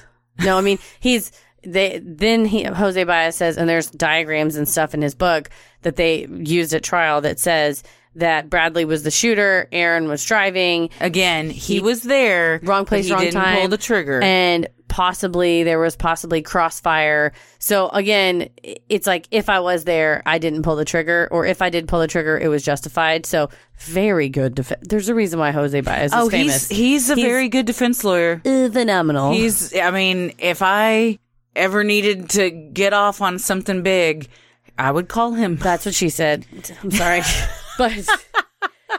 No, 0.44 0.58
I 0.58 0.62
mean 0.62 0.80
he's 1.00 1.32
they. 1.64 2.00
Then 2.04 2.46
he 2.46 2.64
Jose 2.64 3.04
Baez 3.04 3.36
says, 3.36 3.58
and 3.58 3.68
there's 3.70 3.90
diagrams 3.90 4.56
and 4.56 4.68
stuff 4.68 4.94
in 4.94 5.02
his 5.02 5.16
book 5.16 5.50
that 5.82 5.96
they 5.96 6.28
used 6.28 6.74
at 6.74 6.84
trial 6.84 7.22
that 7.22 7.40
says 7.40 7.84
that 8.16 8.50
Bradley 8.50 8.86
was 8.86 9.04
the 9.04 9.12
shooter, 9.12 9.68
Aaron 9.72 10.08
was 10.08 10.24
driving. 10.24 10.90
Again, 11.00 11.50
he, 11.50 11.80
was 11.82 12.02
there, 12.04 12.60
wrong 12.64 12.86
place, 12.86 13.06
he 13.08 13.12
wrong 13.12 13.22
didn't 13.22 13.36
time, 13.36 13.60
pull 13.60 13.68
the 13.68 13.78
trigger. 13.78 14.22
and 14.22 14.68
possibly 14.96 15.64
there 15.64 15.78
was 15.78 15.98
possibly 15.98 16.42
crossfire. 16.42 17.34
So 17.60 17.90
again, 17.90 18.48
it's 18.88 19.06
like 19.06 19.28
if 19.30 19.50
I 19.50 19.60
was 19.60 19.84
there, 19.84 20.24
I 20.26 20.38
didn't 20.38 20.64
pull 20.64 20.78
the 20.78 20.86
trigger, 20.86 21.28
or 21.32 21.46
if 21.46 21.62
I 21.62 21.70
did 21.70 21.90
pull 21.90 22.00
the 22.00 22.08
trigger, 22.08 22.40
it 22.40 22.48
was 22.48 22.64
justified. 22.64 23.26
So 23.26 23.50
very 23.78 24.30
good. 24.30 24.56
defense. 24.56 24.88
There's 24.88 25.10
a 25.10 25.14
reason 25.14 25.38
why 25.38 25.52
Jose 25.52 25.82
Baez 25.82 26.14
is 26.14 26.18
oh, 26.18 26.30
famous. 26.30 26.70
he's 26.70 26.78
he's 26.78 27.10
a 27.10 27.16
very 27.16 27.50
good 27.50 27.66
defense 27.66 28.06
lawyer. 28.06 28.42
uh, 28.46 28.70
phenomenal. 28.70 29.34
He's, 29.34 29.76
I 29.76 29.92
mean, 29.92 30.34
if 30.38 30.62
I 30.62 31.20
ever 31.58 31.84
needed 31.84 32.30
to 32.30 32.50
get 32.50 32.94
off 32.94 33.22
on 33.22 33.38
something 33.38 33.84
big, 33.84 34.30
I 34.78 34.92
would 34.92 35.10
call 35.10 35.34
him. 35.34 35.58
That's 35.58 35.86
what 35.86 35.94
she 35.94 36.08
said. 36.08 36.46
I'm 36.84 36.92
sorry, 36.92 37.22
but 37.78 38.08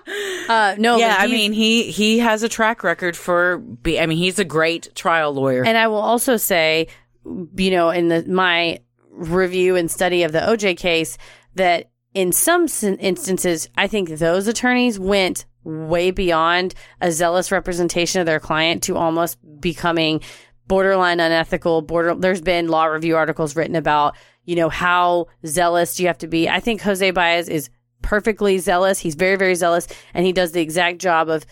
uh, 0.48 0.76
no. 0.78 0.96
yeah, 0.96 1.16
I 1.18 1.26
mean, 1.26 1.52
he 1.52 1.90
he 1.90 2.18
has 2.18 2.42
a 2.42 2.48
track 2.48 2.82
record 2.82 3.16
for. 3.16 3.58
Be, 3.58 4.00
I 4.00 4.06
mean, 4.06 4.18
he's 4.18 4.38
a 4.38 4.44
great 4.44 4.94
trial 4.94 5.32
lawyer. 5.32 5.64
And 5.64 5.76
I 5.76 5.88
will 5.88 5.96
also 5.96 6.36
say, 6.36 6.88
you 7.24 7.70
know, 7.70 7.90
in 7.90 8.08
the 8.08 8.24
my 8.26 8.80
review 9.10 9.76
and 9.76 9.90
study 9.90 10.22
of 10.22 10.32
the 10.32 10.40
OJ 10.40 10.76
case, 10.76 11.18
that 11.54 11.90
in 12.14 12.32
some 12.32 12.66
instances, 12.82 13.68
I 13.76 13.88
think 13.88 14.08
those 14.08 14.46
attorneys 14.46 14.98
went 14.98 15.44
way 15.64 16.10
beyond 16.10 16.74
a 17.00 17.10
zealous 17.10 17.50
representation 17.50 18.20
of 18.20 18.26
their 18.26 18.40
client 18.40 18.84
to 18.84 18.96
almost 18.96 19.38
becoming 19.60 20.20
borderline 20.66 21.20
unethical. 21.20 21.82
Border. 21.82 22.14
There's 22.14 22.40
been 22.40 22.68
law 22.68 22.86
review 22.86 23.16
articles 23.16 23.56
written 23.56 23.76
about, 23.76 24.16
you 24.44 24.56
know, 24.56 24.68
how 24.68 25.26
zealous 25.44 25.96
do 25.96 26.04
you 26.04 26.06
have 26.06 26.18
to 26.18 26.28
be. 26.28 26.48
I 26.48 26.60
think 26.60 26.80
Jose 26.82 27.10
Baez 27.10 27.48
is 27.48 27.68
perfectly 28.06 28.58
zealous. 28.58 29.00
He's 29.00 29.16
very, 29.16 29.36
very 29.36 29.54
zealous, 29.56 29.88
and 30.14 30.24
he 30.24 30.32
does 30.32 30.52
the 30.52 30.60
exact 30.60 30.98
job 30.98 31.28
of 31.28 31.44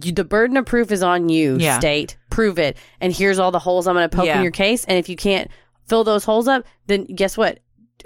you, 0.00 0.12
the 0.12 0.22
burden 0.24 0.56
of 0.56 0.64
proof 0.64 0.92
is 0.92 1.02
on 1.02 1.28
you, 1.28 1.56
Yeah. 1.58 1.78
state. 1.80 2.16
Prove 2.30 2.56
it. 2.58 2.76
And 3.00 3.12
here's 3.12 3.40
all 3.40 3.50
the 3.50 3.58
holes 3.58 3.88
I'm 3.88 3.96
going 3.96 4.08
to 4.08 4.16
poke 4.16 4.26
Yeah. 4.26 4.36
in 4.36 4.42
your 4.44 4.52
case. 4.52 4.84
And 4.84 4.96
if 4.96 5.08
you 5.08 5.16
can't 5.16 5.50
fill 5.88 6.04
those 6.04 6.24
holes 6.24 6.46
up, 6.46 6.64
then 6.86 7.04
guess 7.04 7.36
what? 7.36 7.58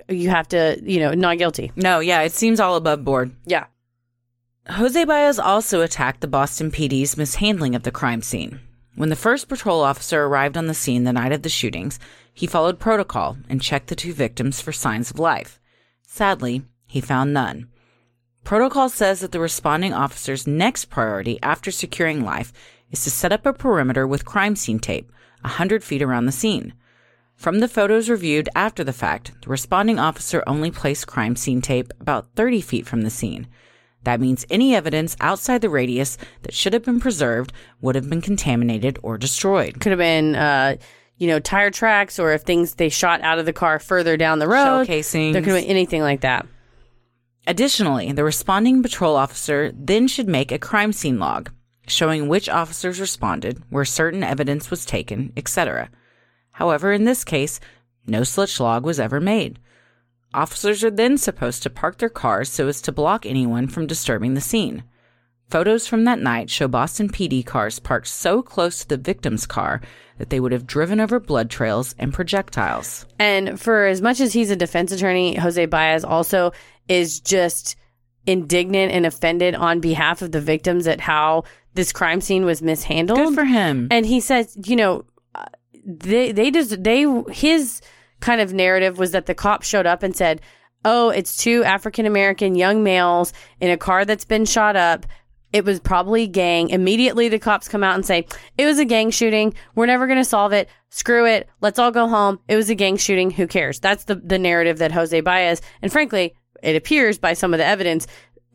You 0.08 0.30
have 0.30 0.48
to, 0.48 0.80
you 0.82 1.00
know, 1.00 1.12
not 1.12 1.36
guilty. 1.36 1.72
no, 1.76 2.00
yeah, 2.00 2.22
it 2.22 2.32
seems 2.32 2.60
all 2.60 2.76
above 2.76 3.04
board. 3.04 3.30
Yeah. 3.44 3.66
Jose 4.70 5.04
Baez 5.04 5.38
also 5.38 5.82
attacked 5.82 6.22
the 6.22 6.26
Boston 6.26 6.70
PD's 6.70 7.16
mishandling 7.16 7.74
of 7.74 7.82
the 7.82 7.90
crime 7.92 8.22
scene. 8.22 8.60
When 8.94 9.10
the 9.10 9.16
first 9.16 9.46
patrol 9.48 9.82
officer 9.82 10.24
arrived 10.24 10.56
on 10.56 10.66
the 10.68 10.74
scene 10.74 11.04
the 11.04 11.12
night 11.12 11.32
of 11.32 11.42
the 11.42 11.50
shootings, 11.50 11.98
he 12.32 12.46
followed 12.46 12.78
protocol 12.80 13.36
and 13.50 13.60
checked 13.60 13.88
the 13.88 13.94
two 13.94 14.14
victims 14.14 14.60
for 14.62 14.72
signs 14.72 15.10
of 15.10 15.18
life. 15.18 15.60
Sadly, 16.06 16.62
he 16.86 17.00
found 17.00 17.32
none. 17.32 17.68
Protocol 18.44 18.88
says 18.88 19.20
that 19.20 19.32
the 19.32 19.40
responding 19.40 19.92
officer's 19.92 20.46
next 20.46 20.84
priority 20.86 21.38
after 21.42 21.70
securing 21.70 22.24
life 22.24 22.52
is 22.90 23.02
to 23.04 23.10
set 23.10 23.32
up 23.32 23.44
a 23.44 23.52
perimeter 23.52 24.06
with 24.06 24.24
crime 24.24 24.54
scene 24.54 24.78
tape, 24.78 25.10
a 25.40 25.48
100 25.48 25.82
feet 25.82 26.02
around 26.02 26.26
the 26.26 26.32
scene. 26.32 26.72
From 27.34 27.58
the 27.60 27.68
photos 27.68 28.08
reviewed 28.08 28.48
after 28.54 28.82
the 28.82 28.92
fact, 28.92 29.32
the 29.42 29.50
responding 29.50 29.98
officer 29.98 30.42
only 30.46 30.70
placed 30.70 31.06
crime 31.06 31.36
scene 31.36 31.60
tape 31.60 31.92
about 32.00 32.28
30 32.34 32.60
feet 32.60 32.86
from 32.86 33.02
the 33.02 33.10
scene. 33.10 33.46
That 34.04 34.20
means 34.20 34.46
any 34.48 34.74
evidence 34.74 35.16
outside 35.20 35.60
the 35.60 35.68
radius 35.68 36.16
that 36.42 36.54
should 36.54 36.72
have 36.72 36.84
been 36.84 37.00
preserved 37.00 37.52
would 37.80 37.96
have 37.96 38.08
been 38.08 38.20
contaminated 38.20 38.98
or 39.02 39.18
destroyed. 39.18 39.80
Could 39.80 39.90
have 39.90 39.98
been, 39.98 40.36
uh, 40.36 40.76
you 41.18 41.26
know, 41.26 41.40
tire 41.40 41.72
tracks 41.72 42.18
or 42.20 42.32
if 42.32 42.42
things 42.42 42.76
they 42.76 42.88
shot 42.88 43.20
out 43.22 43.40
of 43.40 43.46
the 43.46 43.52
car 43.52 43.80
further 43.80 44.16
down 44.16 44.38
the 44.38 44.46
road. 44.46 44.64
Shell 44.64 44.86
casings. 44.86 45.32
There 45.32 45.42
could 45.42 45.52
have 45.52 45.62
been 45.62 45.70
anything 45.70 46.02
like 46.02 46.20
that. 46.20 46.46
Additionally, 47.46 48.12
the 48.12 48.24
responding 48.24 48.82
patrol 48.82 49.16
officer 49.16 49.72
then 49.74 50.08
should 50.08 50.28
make 50.28 50.50
a 50.50 50.58
crime 50.58 50.92
scene 50.92 51.18
log 51.18 51.50
showing 51.86 52.28
which 52.28 52.48
officers 52.48 53.00
responded, 53.00 53.62
where 53.70 53.84
certain 53.84 54.22
evidence 54.22 54.70
was 54.70 54.84
taken, 54.84 55.32
etc. 55.36 55.88
However, 56.52 56.92
in 56.92 57.04
this 57.04 57.24
case, 57.24 57.60
no 58.06 58.24
such 58.24 58.60
log 58.60 58.84
was 58.84 59.00
ever 59.00 59.20
made. 59.20 59.58
Officers 60.34 60.84
are 60.84 60.90
then 60.90 61.16
supposed 61.16 61.62
to 61.62 61.70
park 61.70 61.98
their 61.98 62.08
cars 62.08 62.50
so 62.50 62.68
as 62.68 62.82
to 62.82 62.92
block 62.92 63.24
anyone 63.24 63.68
from 63.68 63.86
disturbing 63.86 64.34
the 64.34 64.40
scene. 64.40 64.84
Photos 65.48 65.86
from 65.86 66.04
that 66.04 66.18
night 66.18 66.50
show 66.50 66.66
Boston 66.66 67.08
PD 67.08 67.46
cars 67.46 67.78
parked 67.78 68.08
so 68.08 68.42
close 68.42 68.80
to 68.80 68.88
the 68.88 68.96
victim's 68.96 69.46
car 69.46 69.80
that 70.18 70.28
they 70.28 70.40
would 70.40 70.50
have 70.50 70.66
driven 70.66 70.98
over 70.98 71.20
blood 71.20 71.50
trails 71.50 71.94
and 71.98 72.12
projectiles. 72.12 73.06
And 73.20 73.60
for 73.60 73.86
as 73.86 74.02
much 74.02 74.18
as 74.18 74.32
he's 74.32 74.50
a 74.50 74.56
defense 74.56 74.90
attorney, 74.90 75.36
Jose 75.36 75.64
Baez 75.66 76.04
also 76.04 76.52
is 76.88 77.20
just 77.20 77.76
indignant 78.26 78.92
and 78.92 79.06
offended 79.06 79.54
on 79.54 79.80
behalf 79.80 80.20
of 80.22 80.32
the 80.32 80.40
victims 80.40 80.86
at 80.86 81.00
how 81.00 81.44
this 81.74 81.92
crime 81.92 82.20
scene 82.20 82.44
was 82.44 82.62
mishandled. 82.62 83.18
Good 83.18 83.34
for 83.34 83.44
him. 83.44 83.88
And 83.90 84.04
he 84.04 84.20
says, 84.20 84.56
you 84.64 84.76
know, 84.76 85.04
uh, 85.34 85.44
they 85.84 86.32
they 86.32 86.50
just 86.50 86.82
they 86.82 87.06
his 87.30 87.80
kind 88.20 88.40
of 88.40 88.52
narrative 88.52 88.98
was 88.98 89.12
that 89.12 89.26
the 89.26 89.34
cop 89.34 89.62
showed 89.62 89.86
up 89.86 90.02
and 90.02 90.16
said, 90.16 90.40
"Oh, 90.84 91.10
it's 91.10 91.36
two 91.36 91.62
African 91.64 92.06
American 92.06 92.54
young 92.54 92.82
males 92.82 93.32
in 93.60 93.70
a 93.70 93.76
car 93.76 94.04
that's 94.04 94.24
been 94.24 94.44
shot 94.44 94.74
up." 94.76 95.06
It 95.52 95.64
was 95.64 95.80
probably 95.80 96.26
gang. 96.26 96.70
Immediately, 96.70 97.28
the 97.28 97.38
cops 97.38 97.68
come 97.68 97.84
out 97.84 97.94
and 97.94 98.04
say, 98.04 98.26
It 98.58 98.66
was 98.66 98.78
a 98.78 98.84
gang 98.84 99.10
shooting. 99.10 99.54
We're 99.74 99.86
never 99.86 100.06
going 100.06 100.18
to 100.18 100.24
solve 100.24 100.52
it. 100.52 100.68
Screw 100.90 101.24
it. 101.24 101.48
Let's 101.60 101.78
all 101.78 101.92
go 101.92 102.08
home. 102.08 102.40
It 102.48 102.56
was 102.56 102.68
a 102.68 102.74
gang 102.74 102.96
shooting. 102.96 103.30
Who 103.30 103.46
cares? 103.46 103.78
That's 103.78 104.04
the, 104.04 104.16
the 104.16 104.38
narrative 104.38 104.78
that 104.78 104.92
Jose 104.92 105.18
Baez, 105.20 105.62
and 105.80 105.90
frankly, 105.90 106.34
it 106.62 106.76
appears 106.76 107.18
by 107.18 107.32
some 107.34 107.52
of 107.54 107.58
the 107.58 107.66
evidence, 107.66 108.06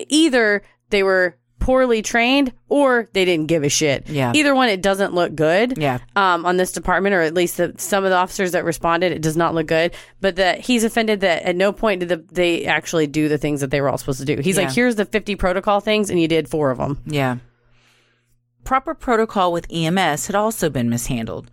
either 0.10 0.62
they 0.90 1.04
were 1.04 1.38
poorly 1.60 2.02
trained 2.02 2.52
or 2.70 3.08
they 3.14 3.24
didn't 3.24 3.46
give 3.46 3.64
a 3.64 3.70
shit. 3.70 4.10
Yeah. 4.10 4.34
Either 4.36 4.56
one, 4.56 4.68
it 4.70 4.82
doesn't 4.82 5.14
look 5.14 5.36
good. 5.36 5.78
Yeah. 5.78 6.00
Um, 6.16 6.44
on 6.44 6.58
this 6.58 6.72
department, 6.72 7.14
or 7.14 7.22
at 7.22 7.36
least 7.36 7.58
the, 7.58 7.76
some 7.78 8.04
of 8.04 8.10
the 8.10 8.16
officers 8.16 8.54
that 8.54 8.66
responded, 8.66 9.12
it 9.12 9.22
does 9.22 9.38
not 9.38 9.54
look 9.54 9.68
good. 9.68 9.94
But 10.22 10.38
that 10.38 10.60
he's 10.62 10.84
offended 10.84 11.20
that 11.20 11.44
at 11.44 11.56
no 11.56 11.72
point 11.72 12.00
did 12.00 12.10
the, 12.10 12.18
they 12.32 12.66
actually 12.66 13.06
do 13.06 13.30
the 13.30 13.38
things 13.38 13.62
that 13.62 13.70
they 13.70 13.80
were 13.80 13.90
all 13.90 14.00
supposed 14.00 14.20
to 14.22 14.26
do. 14.26 14.42
He's 14.42 14.58
Yeah. 14.58 14.64
like, 14.66 14.74
here's 14.74 14.96
the 14.96 15.06
50 15.06 15.36
protocol 15.36 15.82
things, 15.82 16.10
and 16.10 16.20
you 16.20 16.28
did 16.28 16.50
four 16.50 16.72
of 16.72 16.80
them. 16.80 17.00
Yeah. 17.06 17.38
Proper 18.64 18.94
protocol 18.96 19.52
with 19.52 19.68
EMS 19.72 20.28
had 20.28 20.36
also 20.36 20.70
been 20.70 20.90
mishandled. 20.90 21.50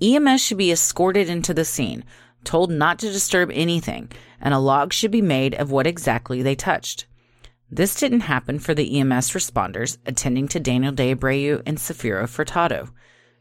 EMS 0.00 0.40
should 0.42 0.58
be 0.58 0.72
escorted 0.72 1.28
into 1.28 1.54
the 1.54 1.64
scene, 1.64 2.04
told 2.44 2.70
not 2.70 2.98
to 3.00 3.12
disturb 3.12 3.50
anything, 3.52 4.10
and 4.40 4.52
a 4.54 4.58
log 4.58 4.92
should 4.92 5.10
be 5.10 5.22
made 5.22 5.54
of 5.54 5.70
what 5.70 5.86
exactly 5.86 6.42
they 6.42 6.54
touched. 6.54 7.06
This 7.70 7.94
didn't 7.94 8.20
happen 8.20 8.58
for 8.58 8.74
the 8.74 9.00
EMS 9.00 9.30
responders 9.30 9.96
attending 10.04 10.46
to 10.48 10.60
Daniel 10.60 10.92
De 10.92 11.14
Abreu 11.14 11.62
and 11.64 11.78
Safiro 11.78 12.24
Furtado. 12.24 12.90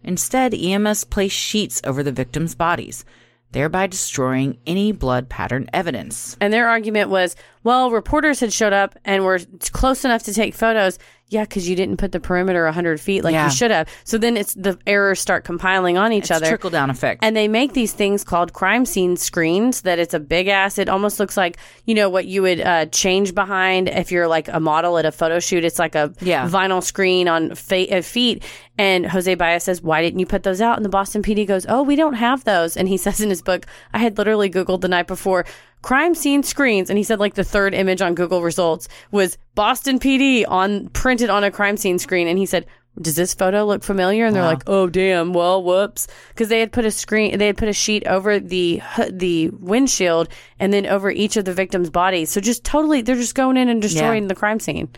Instead, 0.04 0.54
EMS 0.54 1.04
placed 1.04 1.36
sheets 1.36 1.82
over 1.84 2.02
the 2.02 2.14
victims' 2.14 2.56
bodies, 2.56 3.04
thereby 3.52 3.88
destroying 3.88 4.58
any 4.66 4.92
blood 4.92 5.28
pattern 5.28 5.70
evidence. 5.74 6.38
And 6.40 6.54
their 6.54 6.70
argument 6.70 7.10
was, 7.10 7.36
well, 7.64 7.92
reporters 7.92 8.40
had 8.40 8.54
showed 8.54 8.74
up 8.74 8.98
and 9.04 9.26
were 9.26 9.40
close 9.72 10.06
enough 10.06 10.24
to 10.24 10.34
take 10.34 10.56
photos. 10.56 10.98
Yeah, 11.32 11.44
because 11.44 11.68
you 11.70 11.78
didn't 11.78 11.96
put 11.96 12.12
the 12.12 12.20
perimeter 12.20 12.66
100 12.66 13.00
feet 13.00 13.24
like 13.24 13.32
Yeah. 13.34 13.46
you 13.46 13.52
should 13.52 13.72
have. 13.72 13.88
So 14.04 14.18
then 14.18 14.36
it's 14.36 14.54
the 14.54 14.78
errors 14.86 15.20
start 15.22 15.46
compiling 15.46 15.98
on 15.98 16.12
each 16.12 16.24
It's 16.26 16.32
other. 16.32 16.48
trickle 16.50 16.70
down 16.70 16.90
effect. 16.90 17.24
And 17.24 17.38
they 17.38 17.48
make 17.48 17.72
these 17.72 17.94
things 17.94 18.26
called 18.26 18.52
crime 18.52 18.86
scene 18.86 19.16
screens 19.16 19.82
that 19.84 19.98
it's 19.98 20.14
a 20.14 20.20
big 20.20 20.50
ass. 20.50 20.78
It 20.78 20.90
almost 20.90 21.22
looks 21.22 21.38
like, 21.38 21.56
you 21.86 21.96
know, 21.96 22.10
what 22.10 22.26
you 22.26 22.42
would 22.42 22.60
uh, 22.60 22.86
change 22.88 23.34
behind 23.34 23.88
if 23.88 24.12
you're 24.12 24.28
like 24.28 24.50
a 24.50 24.60
model 24.60 24.98
at 24.98 25.06
a 25.06 25.12
photo 25.12 25.40
shoot. 25.40 25.64
It's 25.64 25.80
like 25.80 25.96
a 25.96 26.14
Yeah. 26.20 26.50
vinyl 26.50 26.84
screen 26.84 27.30
on 27.30 27.56
fa- 27.56 27.98
uh, 27.98 28.02
feet. 28.02 28.44
And 28.82 29.06
Jose 29.06 29.36
Baez 29.36 29.64
says, 29.64 29.84
Why 29.84 30.02
didn't 30.02 30.20
you 30.20 30.26
put 30.26 30.42
those 30.42 30.60
out? 30.60 30.76
And 30.76 30.84
the 30.84 30.90
Boston 30.90 31.22
PD 31.22 31.46
goes, 31.46 31.68
Oh, 31.70 31.84
we 31.84 31.96
don't 31.96 32.16
have 32.16 32.44
those. 32.46 32.76
And 32.76 32.88
he 32.88 32.98
says 33.06 33.22
in 33.22 33.30
his 33.30 33.44
book, 33.44 33.68
I 33.94 34.00
had 34.00 34.18
literally 34.18 34.50
Googled 34.50 34.82
the 34.82 34.88
night 34.88 35.06
before 35.06 35.46
crime 35.84 36.16
scene 36.16 36.42
screens. 36.42 36.90
And 36.90 36.98
he 36.98 37.04
said, 37.04 37.20
like, 37.20 37.36
the 37.36 37.44
third 37.44 37.76
image 37.76 38.02
on 38.02 38.16
Google 38.16 38.42
results 38.42 38.88
was 39.12 39.38
Boston 39.54 40.00
PD 40.00 40.46
on 40.48 40.88
printed 40.90 41.30
on 41.30 41.44
a 41.44 41.52
crime 41.52 41.78
scene 41.78 42.00
screen. 42.00 42.28
And 42.28 42.40
he 42.40 42.48
said, 42.48 42.66
does 43.00 43.16
this 43.16 43.36
photo 43.36 43.66
look 43.66 43.84
familiar? 43.84 44.26
And 44.26 44.36
they're 44.36 44.44
like, 44.44 44.64
oh 44.68 44.88
damn, 44.90 45.32
well, 45.32 45.64
whoops, 45.64 46.08
because 46.30 46.50
they 46.50 46.60
had 46.60 46.72
put 46.74 46.84
a 46.84 46.92
screen, 46.92 47.38
they 47.38 47.48
had 47.48 47.58
put 47.58 47.70
a 47.70 47.74
sheet 47.74 48.06
over 48.06 48.38
the 48.40 48.82
the 49.10 49.50
windshield 49.60 50.28
and 50.60 50.74
then 50.74 50.86
over 50.86 51.10
each 51.10 51.38
of 51.38 51.46
the 51.46 51.54
victims' 51.54 51.90
bodies. 51.90 52.32
So 52.32 52.42
just 52.42 52.66
totally, 52.66 53.02
they're 53.02 53.16
just 53.16 53.34
going 53.36 53.56
in 53.58 53.70
and 53.70 53.82
destroying 53.82 54.24
Yeah. 54.24 54.28
the 54.28 54.36
crime 54.36 54.60
scene. 54.60 54.90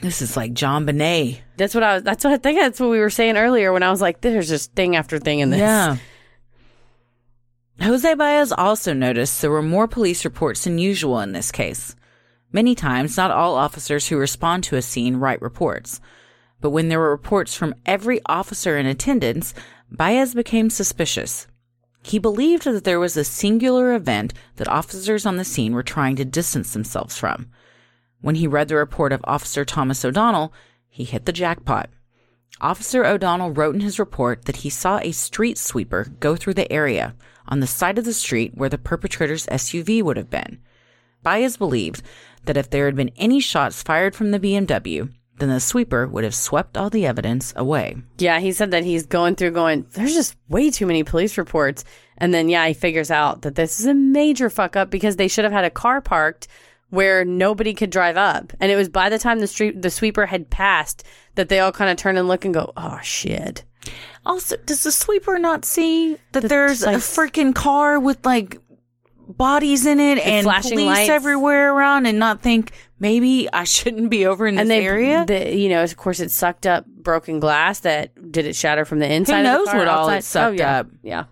This 0.00 0.22
is 0.22 0.36
like 0.36 0.52
JonBenét. 0.52 1.40
That's 1.56 1.74
what 1.74 1.84
I 1.84 1.94
was. 1.94 2.02
That's 2.02 2.24
what 2.24 2.32
I 2.32 2.36
think. 2.36 2.58
That's 2.58 2.80
what 2.80 2.90
we 2.90 2.98
were 2.98 3.10
saying 3.10 3.36
earlier 3.36 3.72
when 3.72 3.82
I 3.82 3.90
was 3.90 4.00
like, 4.00 4.20
"There's 4.20 4.48
just 4.48 4.74
thing 4.74 4.96
after 4.96 5.18
thing 5.18 5.40
in 5.40 5.50
this." 5.50 5.60
Yeah. 5.60 5.96
Jose 7.80 8.14
Baez 8.14 8.52
also 8.52 8.92
noticed 8.92 9.40
there 9.40 9.50
were 9.50 9.62
more 9.62 9.88
police 9.88 10.24
reports 10.24 10.64
than 10.64 10.78
usual 10.78 11.20
in 11.20 11.32
this 11.32 11.50
case. 11.50 11.96
Many 12.52 12.74
times, 12.74 13.16
not 13.16 13.32
all 13.32 13.56
officers 13.56 14.06
who 14.08 14.16
respond 14.16 14.62
to 14.64 14.76
a 14.76 14.82
scene 14.82 15.16
write 15.16 15.42
reports. 15.42 16.00
But 16.60 16.70
when 16.70 16.88
there 16.88 17.00
were 17.00 17.10
reports 17.10 17.54
from 17.54 17.74
every 17.84 18.20
officer 18.26 18.78
in 18.78 18.86
attendance, 18.86 19.54
Baez 19.90 20.34
became 20.34 20.70
suspicious. 20.70 21.46
He 22.02 22.18
believed 22.18 22.64
that 22.64 22.84
there 22.84 23.00
was 23.00 23.16
a 23.16 23.24
singular 23.24 23.94
event 23.94 24.34
that 24.56 24.68
officers 24.68 25.26
on 25.26 25.36
the 25.36 25.44
scene 25.44 25.74
were 25.74 25.82
trying 25.82 26.16
to 26.16 26.24
distance 26.24 26.72
themselves 26.72 27.18
from. 27.18 27.48
When 28.24 28.36
he 28.36 28.46
read 28.46 28.68
the 28.68 28.76
report 28.76 29.12
of 29.12 29.20
Officer 29.24 29.66
Thomas 29.66 30.02
O'Donnell, 30.02 30.50
he 30.88 31.04
hit 31.04 31.26
the 31.26 31.32
jackpot. 31.32 31.90
Officer 32.58 33.04
O'Donnell 33.04 33.50
wrote 33.50 33.74
in 33.74 33.82
his 33.82 33.98
report 33.98 34.46
that 34.46 34.56
he 34.56 34.70
saw 34.70 34.96
a 34.96 35.12
street 35.12 35.58
sweeper 35.58 36.06
go 36.20 36.34
through 36.34 36.54
the 36.54 36.72
area 36.72 37.14
on 37.46 37.60
the 37.60 37.66
side 37.66 37.98
of 37.98 38.06
the 38.06 38.14
street 38.14 38.52
where 38.54 38.70
the 38.70 38.78
perpetrator's 38.78 39.44
SUV 39.48 40.02
would 40.02 40.16
have 40.16 40.30
been. 40.30 40.58
Baez 41.22 41.58
believed 41.58 42.00
that 42.46 42.56
if 42.56 42.70
there 42.70 42.86
had 42.86 42.96
been 42.96 43.10
any 43.18 43.40
shots 43.40 43.82
fired 43.82 44.14
from 44.14 44.30
the 44.30 44.40
BMW, 44.40 45.12
then 45.38 45.50
the 45.50 45.60
sweeper 45.60 46.06
would 46.06 46.24
have 46.24 46.34
swept 46.34 46.78
all 46.78 46.88
the 46.88 47.04
evidence 47.04 47.52
away. 47.56 47.94
Yeah, 48.16 48.40
he 48.40 48.52
said 48.52 48.70
that 48.70 48.84
he's 48.84 49.04
going 49.04 49.34
through 49.34 49.50
going, 49.50 49.84
there's 49.92 50.14
just 50.14 50.34
way 50.48 50.70
too 50.70 50.86
many 50.86 51.04
police 51.04 51.36
reports. 51.36 51.84
And 52.16 52.32
then, 52.32 52.48
yeah, 52.48 52.66
he 52.68 52.72
figures 52.72 53.10
out 53.10 53.42
that 53.42 53.54
this 53.54 53.80
is 53.80 53.84
a 53.84 53.92
major 53.92 54.48
fuck 54.48 54.76
up 54.76 54.88
because 54.88 55.16
they 55.16 55.28
should 55.28 55.44
have 55.44 55.52
had 55.52 55.66
a 55.66 55.70
car 55.70 56.00
parked 56.00 56.48
where 56.94 57.24
nobody 57.24 57.74
could 57.74 57.90
drive 57.90 58.16
up. 58.16 58.52
And 58.60 58.70
it 58.70 58.76
was 58.76 58.88
by 58.88 59.08
the 59.08 59.18
time 59.18 59.40
the 59.40 59.46
street, 59.46 59.82
the 59.82 59.90
sweeper 59.90 60.26
had 60.26 60.50
passed 60.50 61.04
that 61.34 61.48
they 61.48 61.60
all 61.60 61.72
kind 61.72 61.90
of 61.90 61.96
turn 61.96 62.16
and 62.16 62.28
look 62.28 62.44
and 62.44 62.54
go, 62.54 62.72
oh 62.76 62.98
shit. 63.02 63.64
Also, 64.24 64.56
does 64.64 64.82
the 64.84 64.92
sweeper 64.92 65.38
not 65.38 65.64
see 65.64 66.16
that 66.32 66.40
The- 66.42 66.48
there's 66.48 66.84
like- 66.86 66.96
a 66.96 66.98
freaking 66.98 67.54
car 67.54 68.00
with 68.00 68.24
like 68.24 68.58
bodies 69.26 69.86
in 69.86 70.00
it 70.00 70.18
and 70.18 70.44
flashing 70.44 70.72
police 70.78 70.86
lights. 70.86 71.10
everywhere 71.10 71.74
around 71.74 72.04
and 72.06 72.18
not 72.18 72.42
think 72.42 72.72
maybe 72.98 73.48
I 73.52 73.64
shouldn't 73.76 74.10
be 74.10 74.26
over 74.26 74.46
in 74.46 74.54
this 74.54 74.62
and 74.62 74.70
they, 74.70 74.84
area? 74.86 75.24
The, 75.26 75.54
you 75.56 75.68
know, 75.68 75.82
of 75.82 75.96
course, 75.96 76.20
it 76.20 76.30
sucked 76.30 76.66
up 76.66 76.86
broken 76.86 77.40
glass 77.40 77.80
that 77.80 78.32
did 78.32 78.46
it 78.46 78.54
shatter 78.54 78.84
from 78.84 78.98
the 78.98 79.10
inside. 79.12 79.38
Who 79.38 79.42
knows 79.44 79.58
of 79.60 79.64
the 79.66 79.70
car, 79.72 79.78
what 79.80 79.88
all 79.88 80.08
it 80.10 80.24
sucked 80.24 80.60
oh, 80.60 80.62
yeah. 80.62 80.78
up? 80.80 80.86
Yeah. 81.02 81.24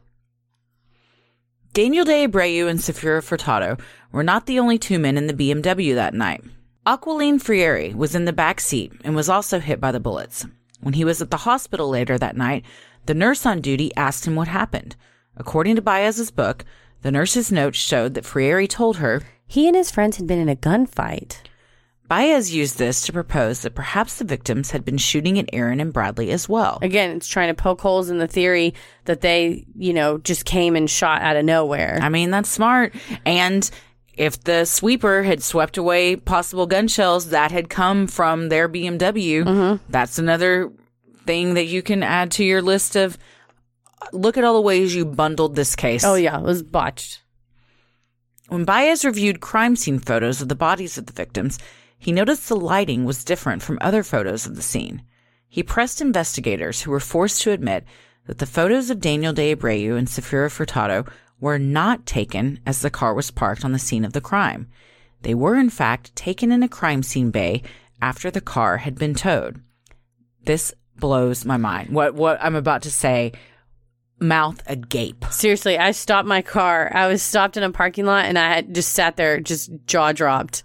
Daniel 1.73 2.05
De 2.05 2.27
Abreu 2.27 2.69
and 2.69 2.79
Safiro 2.79 3.23
Furtado 3.23 3.81
were 4.13 4.23
not 4.23 4.47
the 4.47 4.59
only 4.59 4.79
two 4.79 4.99
men 4.99 5.17
in 5.17 5.27
the 5.27 5.35
BMW 5.35 5.95
that 5.95 6.15
night. 6.15 6.45
Aquilene 6.87 7.41
Freire 7.41 7.97
was 7.97 8.15
in 8.15 8.25
the 8.25 8.33
back 8.33 8.61
seat 8.61 8.93
and 9.05 9.15
was 9.15 9.29
also 9.29 9.59
hit 9.59 9.81
by 9.81 9.93
the 9.93 10.01
bullets. 10.01 10.47
When 10.81 10.95
he 10.95 11.05
was 11.05 11.23
at 11.23 11.31
the 11.31 11.39
hospital 11.39 11.89
later 11.89 12.19
that 12.19 12.37
night, 12.37 12.65
the 13.07 13.15
nurse 13.15 13.47
on 13.47 13.61
duty 13.61 13.95
asked 13.97 14.27
him 14.27 14.35
what 14.35 14.49
happened. 14.49 14.97
According 15.37 15.77
to 15.77 15.83
Baez's 15.83 16.31
book, 16.31 16.65
the 17.03 17.13
nurse's 17.13 17.51
notes 17.51 17.79
showed 17.79 18.15
that 18.15 18.25
Freire 18.25 18.67
told 18.67 18.99
her 18.99 19.23
He 19.47 19.67
and 19.67 19.77
his 19.77 19.91
friends 19.91 20.17
had 20.17 20.27
been 20.27 20.39
in 20.39 20.49
a 20.49 20.57
gunfight. 20.57 21.39
Baez 22.09 22.53
used 22.53 22.77
this 22.77 23.01
to 23.07 23.13
propose 23.13 23.63
that 23.63 23.75
perhaps 23.75 24.19
the 24.19 24.25
victims 24.25 24.73
had 24.73 24.85
been 24.85 24.99
shooting 24.99 25.39
at 25.39 25.49
Aaron 25.53 25.81
and 25.81 25.93
Bradley 25.93 26.31
as 26.31 26.47
well. 26.47 26.79
Again, 26.83 27.17
it's 27.17 27.27
trying 27.29 27.49
to 27.49 27.63
poke 27.63 27.81
holes 27.81 28.11
in 28.11 28.19
the 28.19 28.29
theory 28.29 28.75
that 29.07 29.23
they, 29.23 29.65
you 29.75 29.95
know, 29.95 30.19
just 30.19 30.45
came 30.45 30.77
and 30.77 30.91
shot 30.91 31.23
out 31.23 31.37
of 31.37 31.45
nowhere. 31.45 31.99
I 32.03 32.11
mean, 32.11 32.31
that's 32.31 32.51
smart. 32.51 32.95
And 33.25 33.71
if 34.15 34.43
the 34.45 34.65
sweeper 34.65 35.23
had 35.23 35.43
swept 35.43 35.77
away 35.77 36.17
possible 36.17 36.67
gun 36.67 36.89
shells 36.89 37.31
that 37.31 37.51
had 37.51 37.69
come 37.69 38.07
from 38.07 38.49
their 38.49 38.69
BMW, 38.69 39.81
that's 39.89 40.19
another 40.19 40.73
thing 41.27 41.55
that 41.55 41.67
you 41.67 41.83
can 41.83 42.03
add 42.03 42.31
to 42.33 42.45
your 42.45 42.61
list 42.63 42.97
of 42.97 43.17
look 44.13 44.37
at 44.37 44.45
all 44.45 44.55
the 44.55 44.61
ways 44.61 44.95
you 44.95 45.05
bundled 45.05 45.55
this 45.55 45.77
case. 45.77 46.05
oh, 46.05 46.15
yeah, 46.15 46.39
it 46.39 46.45
was 46.45 46.63
botched. 46.63 47.21
When 48.49 48.65
Baez 48.65 49.05
reviewed 49.05 49.41
crime 49.41 49.77
scene 49.77 49.99
photos 49.99 50.43
of 50.43 50.49
the 50.49 50.55
bodies 50.55 50.99
of 50.99 51.07
the 51.07 51.13
victims, 51.13 51.59
he 51.97 52.13
noticed 52.13 52.49
the 52.49 52.57
lighting 52.57 53.05
was 53.05 53.25
different 53.25 53.63
from 53.63 53.79
other 53.81 54.03
photos 54.03 54.45
of 54.45 54.57
the 54.57 54.63
scene. 54.63 55.03
He 55.49 55.63
pressed 55.63 56.01
investigators 56.01 56.83
who 56.83 56.91
were 56.91 57.01
forced 57.01 57.43
to 57.43 57.53
admit 57.53 57.85
that 58.27 58.39
the 58.39 58.47
photos 58.47 58.91
of 58.91 59.01
Daniel 59.01 59.33
De 59.33 59.55
Abreu 59.55 59.97
and 59.97 60.09
Safiro 60.09 60.51
Furtado 60.51 61.09
were 61.43 61.59
not 61.59 62.07
taken 62.07 62.61
as 62.65 62.81
the 62.81 62.89
car 62.89 63.13
was 63.13 63.33
parked 63.33 63.65
on 63.65 63.73
the 63.73 63.79
scene 63.79 64.05
of 64.05 64.13
the 64.13 64.21
crime. 64.21 64.69
They 65.23 65.35
were, 65.35 65.57
in 65.57 65.71
fact, 65.71 66.15
taken 66.15 66.53
in 66.53 66.63
a 66.63 66.69
crime 66.69 67.03
scene 67.03 67.33
bay 67.33 67.65
after 68.01 68.31
the 68.31 68.41
car 68.41 68.79
had 68.79 68.97
been 68.97 69.13
towed. 69.13 69.61
This 70.45 70.73
blows 70.97 71.45
my 71.45 71.57
mind. 71.57 71.91
What 71.91 72.15
what 72.15 72.39
I'm 72.41 72.55
about 72.55 72.83
to 72.83 72.93
say, 72.93 73.33
mouth 74.21 74.63
agape. 74.69 75.25
Seriously, 75.33 75.77
I 75.77 75.91
stopped 75.91 76.29
my 76.29 76.43
car. 76.43 76.93
I 76.95 77.09
was 77.09 77.25
stopped 77.25 77.57
in 77.57 77.65
a 77.65 77.73
parking 77.73 78.07
lot 78.07 78.27
and 78.27 78.39
I 78.39 78.55
had 78.55 78.73
just 78.73 78.93
sat 78.93 79.17
there, 79.17 79.41
just 79.41 79.71
jaw 79.85 80.13
dropped. 80.13 80.63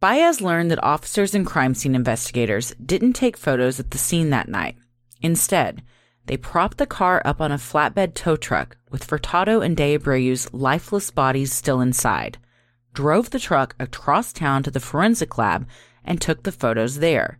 Baez 0.00 0.40
learned 0.40 0.72
that 0.72 0.82
officers 0.82 1.36
and 1.36 1.46
crime 1.46 1.74
scene 1.74 1.94
investigators 1.94 2.74
didn't 2.84 3.12
take 3.12 3.36
photos 3.36 3.78
at 3.78 3.92
the 3.92 3.98
scene 3.98 4.30
that 4.30 4.48
night. 4.48 4.74
Instead, 5.22 5.82
They 6.28 6.36
propped 6.36 6.76
the 6.76 6.86
car 6.86 7.22
up 7.24 7.40
on 7.40 7.52
a 7.52 7.56
flatbed 7.56 8.12
tow 8.12 8.36
truck 8.36 8.76
with 8.90 9.06
Furtado 9.06 9.64
and 9.64 9.74
De 9.74 9.94
Abreu's 9.96 10.52
lifeless 10.52 11.10
bodies 11.10 11.54
still 11.54 11.80
inside, 11.80 12.36
drove 12.92 13.30
the 13.30 13.38
truck 13.38 13.74
across 13.80 14.34
town 14.34 14.62
to 14.64 14.70
the 14.70 14.78
forensic 14.78 15.38
lab, 15.38 15.66
and 16.04 16.20
took 16.20 16.42
the 16.42 16.52
photos 16.52 16.98
there. 16.98 17.38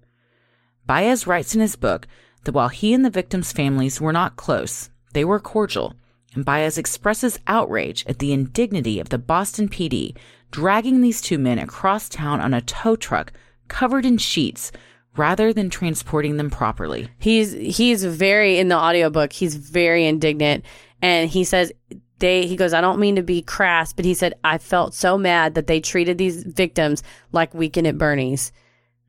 Baez 0.86 1.27
writes 1.27 1.55
in 1.55 1.60
his 1.60 1.77
book 1.77 2.09
that 2.44 2.52
while 2.52 2.70
he 2.70 2.94
and 2.94 3.05
the 3.05 3.10
victims' 3.10 3.52
families 3.52 4.01
were 4.01 4.12
not 4.12 4.36
close, 4.36 4.89
they 5.12 5.24
were 5.24 5.39
cordial, 5.39 5.94
and 6.35 6.47
Baez 6.47 6.78
expresses 6.78 7.39
outrage 7.47 8.06
at 8.06 8.20
the 8.20 8.32
indignity 8.32 9.01
of 9.01 9.10
the 9.10 9.19
Boston 9.19 9.69
PD 9.69 10.16
dragging 10.51 11.02
these 11.02 11.20
two 11.20 11.36
men 11.36 11.59
across 11.59 12.09
town 12.09 12.40
on 12.40 12.55
a 12.55 12.62
tow 12.62 12.97
truck 12.97 13.35
covered 13.69 14.06
in 14.06 14.16
sheets 14.16 14.73
rather 15.19 15.53
than 15.53 15.69
transporting 15.70 16.36
them 16.36 16.49
properly. 16.51 17.09
He's 17.19 17.53
he's 17.53 18.05
very 18.05 18.59
in 18.59 18.69
the 18.69 18.77
audiobook, 18.77 19.32
he's 19.32 19.55
very 19.57 20.07
indignant 20.07 20.65
and 21.03 21.28
he 21.28 21.45
says 21.45 21.73
they 22.20 22.47
he 22.47 22.57
goes, 22.57 22.73
I 22.73 22.81
don't 22.81 22.99
mean 22.99 23.16
to 23.16 23.23
be 23.23 23.43
crass, 23.43 23.93
but 23.93 24.05
he 24.05 24.15
said 24.15 24.35
I 24.45 24.59
felt 24.59 24.95
so 24.95 25.19
mad 25.19 25.55
that 25.55 25.66
they 25.66 25.81
treated 25.81 26.19
these 26.19 26.43
victims 26.45 27.03
like 27.32 27.53
weekend 27.55 27.86
at 27.86 27.99
Bernie's. 27.99 28.53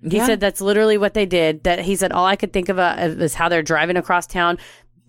He 0.07 0.18
Yeah. 0.18 0.26
said 0.26 0.40
that's 0.40 0.61
literally 0.61 0.98
what 0.98 1.14
they 1.14 1.26
did. 1.26 1.64
That 1.64 1.80
he 1.80 1.95
said 1.95 2.11
all 2.11 2.26
I 2.26 2.36
could 2.36 2.53
think 2.53 2.69
of 2.69 2.80
uh, 2.80 2.95
is 2.99 3.34
how 3.34 3.49
they're 3.49 3.61
driving 3.64 3.98
across 3.98 4.27
town, 4.27 4.57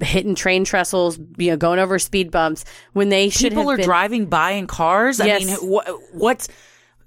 hitting 0.00 0.34
train 0.34 0.64
trestles, 0.64 1.18
you 1.36 1.50
know, 1.50 1.56
going 1.56 1.78
over 1.78 1.98
speed 1.98 2.30
bumps 2.30 2.64
when 2.92 3.08
they 3.08 3.28
should 3.28 3.52
People 3.52 3.70
are 3.70 3.76
been, 3.76 3.84
driving 3.84 4.26
by 4.26 4.52
in 4.52 4.66
cars. 4.66 5.20
I 5.20 5.38
mean, 5.38 5.48
what, 5.58 5.86
what's 6.12 6.48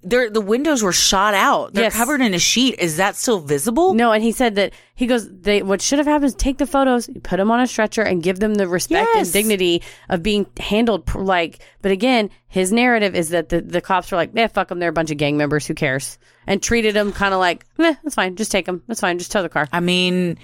they're, 0.03 0.29
the 0.29 0.41
windows 0.41 0.83
were 0.83 0.91
shot 0.91 1.33
out. 1.33 1.73
They're 1.73 1.85
Yes. 1.85 1.95
covered 1.95 2.21
in 2.21 2.33
a 2.33 2.39
sheet. 2.39 2.75
Is 2.79 2.97
that 2.97 3.15
still 3.15 3.39
visible? 3.39 3.93
No, 3.93 4.11
and 4.11 4.23
he 4.23 4.31
said 4.31 4.55
that 4.55 4.73
he 4.95 5.07
goes. 5.07 5.29
They 5.29 5.61
what 5.63 5.81
should 5.81 5.99
have 5.99 6.05
happened 6.07 6.25
is 6.25 6.35
take 6.35 6.57
the 6.57 6.67
photos, 6.67 7.09
put 7.23 7.37
them 7.37 7.49
on 7.51 7.59
a 7.59 7.67
stretcher, 7.67 8.01
and 8.01 8.21
give 8.21 8.39
them 8.39 8.55
the 8.55 8.67
respect 8.67 9.09
Yes. 9.15 9.27
and 9.27 9.33
dignity 9.33 9.81
of 10.09 10.21
being 10.23 10.45
handled 10.59 11.05
pr- 11.05 11.19
like. 11.19 11.59
But 11.81 11.91
again, 11.91 12.29
his 12.47 12.71
narrative 12.71 13.15
is 13.15 13.29
that 13.29 13.49
the 13.49 13.61
the 13.61 13.81
cops 13.81 14.11
were 14.11 14.17
like, 14.17 14.31
"Yeah, 14.33 14.47
fuck 14.47 14.67
them. 14.69 14.79
They're 14.79 14.89
a 14.89 14.93
bunch 14.93 15.11
of 15.11 15.17
gang 15.17 15.37
members. 15.37 15.65
Who 15.67 15.73
cares?" 15.73 16.17
And 16.45 16.61
treated 16.61 16.93
them 16.93 17.11
kind 17.13 17.33
of 17.33 17.39
like, 17.39 17.65
"Eh, 17.79 17.95
that's 18.03 18.15
fine. 18.15 18.35
Just 18.35 18.51
take 18.51 18.65
them. 18.65 18.83
That's 18.87 18.99
fine. 19.01 19.17
Just 19.17 19.31
tow 19.31 19.41
the 19.41 19.49
car." 19.49 19.67
I 19.71 19.79
mean, 19.79 20.37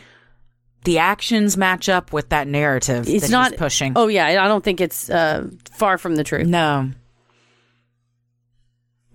the 0.86 0.99
actions 0.99 1.57
match 1.57 1.90
up 1.90 2.14
with 2.14 2.30
that 2.30 2.48
narrative 2.48 3.07
It's 3.10 3.26
that 3.26 3.31
not 3.31 3.52
he's 3.52 3.60
pushing. 3.60 3.94
Oh 3.95 4.07
yeah, 4.07 4.26
I 4.44 4.48
don't 4.48 4.64
think 4.64 4.80
it's 4.80 5.10
uh, 5.10 5.49
far 5.72 5.98
from 5.98 6.15
the 6.15 6.23
truth. 6.23 6.48
No. 6.48 6.91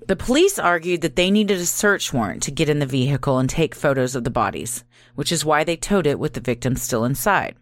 The 0.07 0.17
police 0.17 0.59
argued 0.59 1.01
that 1.01 1.17
they 1.17 1.31
needed 1.31 1.59
a 1.59 1.65
search 1.65 2.13
warrant 2.13 2.43
to 2.43 2.51
get 2.51 2.69
in 2.69 2.79
the 2.79 2.85
vehicle 2.85 3.39
and 3.39 3.49
take 3.49 3.75
photos 3.75 4.15
of 4.15 4.25
the 4.25 4.31
bodies, 4.31 4.85
which 5.15 5.33
is 5.33 5.47
why 5.47 5.65
they 5.65 5.77
towed 5.77 6.07
it 6.07 6.19
with 6.19 6.35
the 6.35 6.41
victims 6.41 6.83
still 6.83 7.07
inside. 7.07 7.57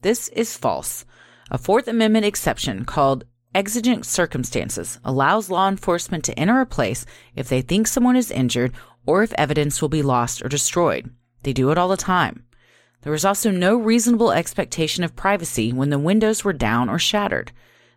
This 0.00 0.28
is 0.28 0.56
false. 0.56 1.04
A 1.50 1.58
Fourth 1.58 1.86
Amendment 1.86 2.24
exception 2.24 2.86
called 2.86 3.24
exigent 3.54 4.06
circumstances 4.06 4.98
allows 5.04 5.50
law 5.50 5.68
enforcement 5.68 6.24
to 6.24 6.38
enter 6.38 6.58
a 6.60 6.66
place 6.66 7.04
if 7.36 7.50
they 7.50 7.60
think 7.60 7.86
someone 7.86 8.16
is 8.16 8.30
injured 8.30 8.72
or 9.04 9.22
if 9.22 9.34
evidence 9.34 9.82
will 9.82 9.90
be 9.90 10.02
lost 10.02 10.42
or 10.42 10.48
destroyed. 10.48 11.10
They 11.42 11.52
do 11.52 11.70
it 11.70 11.76
all 11.76 11.88
the 11.88 11.98
time. 11.98 12.44
There 13.02 13.12
was 13.12 13.26
also 13.26 13.50
no 13.50 13.76
reasonable 13.76 14.32
expectation 14.32 15.04
of 15.04 15.14
privacy 15.14 15.70
when 15.70 15.90
the 15.90 15.98
windows 15.98 16.44
were 16.44 16.54
down 16.54 16.88
or 16.88 16.98
shattered. 16.98 17.52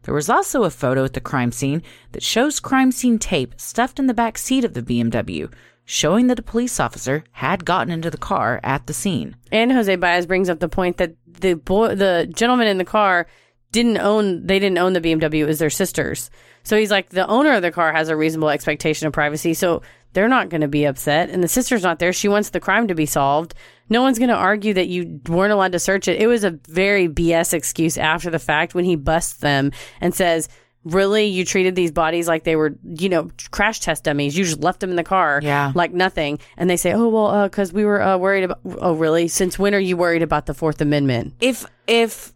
There 0.08 0.14
was 0.14 0.30
also 0.30 0.64
a 0.64 0.70
photo 0.70 1.04
at 1.04 1.12
the 1.12 1.20
crime 1.20 1.52
scene 1.52 1.84
that 2.14 2.24
shows 2.24 2.62
crime 2.62 2.94
scene 2.94 3.20
tape 3.20 3.54
stuffed 3.58 4.00
in 4.00 4.08
the 4.08 4.14
back 4.14 4.38
seat 4.38 4.64
of 4.64 4.74
the 4.74 4.82
BMW, 4.82 5.52
showing 5.84 6.28
that 6.28 6.40
a 6.40 6.44
police 6.44 6.80
officer 6.80 7.26
had 7.34 7.66
gotten 7.66 7.92
into 7.92 8.10
the 8.10 8.18
car 8.18 8.62
at 8.64 8.88
the 8.88 8.94
scene. 8.94 9.36
And 9.52 9.70
Jose 9.70 9.94
Baez 9.98 10.26
brings 10.26 10.50
up 10.50 10.62
the 10.62 10.70
point 10.70 10.96
that 10.96 11.16
the 11.28 11.56
boy, 11.56 11.94
the 11.94 12.26
gentleman 12.34 12.68
in 12.68 12.78
the 12.78 12.86
car, 12.86 13.28
didn't 13.72 13.98
own. 13.98 14.46
They 14.46 14.60
didn't 14.60 14.78
own 14.78 14.94
the 14.94 15.02
BMW. 15.02 15.40
It 15.42 15.46
was 15.46 15.60
their 15.60 15.70
sisters. 15.70 16.30
So 16.64 16.78
he's 16.78 16.92
like, 16.92 17.10
the 17.10 17.28
owner 17.28 17.54
of 17.54 17.62
the 17.62 17.72
car 17.72 17.94
has 17.94 18.10
a 18.10 18.16
reasonable 18.16 18.50
expectation 18.50 19.08
of 19.08 19.14
privacy. 19.14 19.54
So 19.54 19.82
they're 20.14 20.28
not 20.28 20.50
going 20.50 20.62
to 20.62 20.68
be 20.68 20.86
upset. 20.86 21.30
And 21.30 21.42
the 21.44 21.48
sister's 21.48 21.84
not 21.84 22.00
there. 22.00 22.12
She 22.12 22.28
wants 22.28 22.50
the 22.50 22.60
crime 22.60 22.88
to 22.88 22.96
be 22.96 23.06
solved. 23.06 23.54
No 23.90 24.02
one's 24.02 24.20
going 24.20 24.30
to 24.30 24.36
argue 24.36 24.74
that 24.74 24.88
you 24.88 25.22
weren't 25.30 25.54
allowed 25.54 25.72
to 25.74 25.80
search 25.80 26.08
it. 26.08 26.22
It 26.22 26.28
was 26.28 26.44
a 26.44 26.52
very 26.68 27.08
BS 27.08 27.54
excuse 27.54 27.98
after 27.98 28.30
the 28.30 28.40
fact 28.40 28.76
when 28.76 28.84
he 28.86 28.96
busts 28.96 29.36
them 29.38 29.72
and 30.02 30.14
says. 30.14 30.50
Really, 30.84 31.26
you 31.26 31.44
treated 31.44 31.76
these 31.76 31.92
bodies 31.92 32.30
like 32.30 32.46
they 32.46 32.56
were, 32.56 32.78
you 32.86 33.10
know, 33.10 33.30
crash 33.52 33.82
test 33.82 34.06
dummies. 34.06 34.38
You 34.38 34.46
just 34.46 34.62
left 34.62 34.80
them 34.80 34.90
in 34.90 34.96
the 34.96 35.04
car, 35.04 35.42
Yeah. 35.44 35.74
like 35.76 35.92
nothing. 35.92 36.40
And 36.56 36.70
they 36.70 36.78
say, 36.78 36.94
"Oh 36.94 37.10
well, 37.10 37.44
because 37.44 37.74
we 37.74 37.84
were 37.84 38.02
uh, 38.02 38.16
worried 38.18 38.46
about." 38.46 38.60
Oh, 38.64 38.94
really? 38.94 39.28
Since 39.28 39.60
when 39.60 39.76
are 39.76 39.80
you 39.80 39.98
worried 39.98 40.22
about 40.24 40.46
the 40.46 40.54
Fourth 40.54 40.80
Amendment? 40.80 41.34
If 41.42 41.66
if 41.88 42.32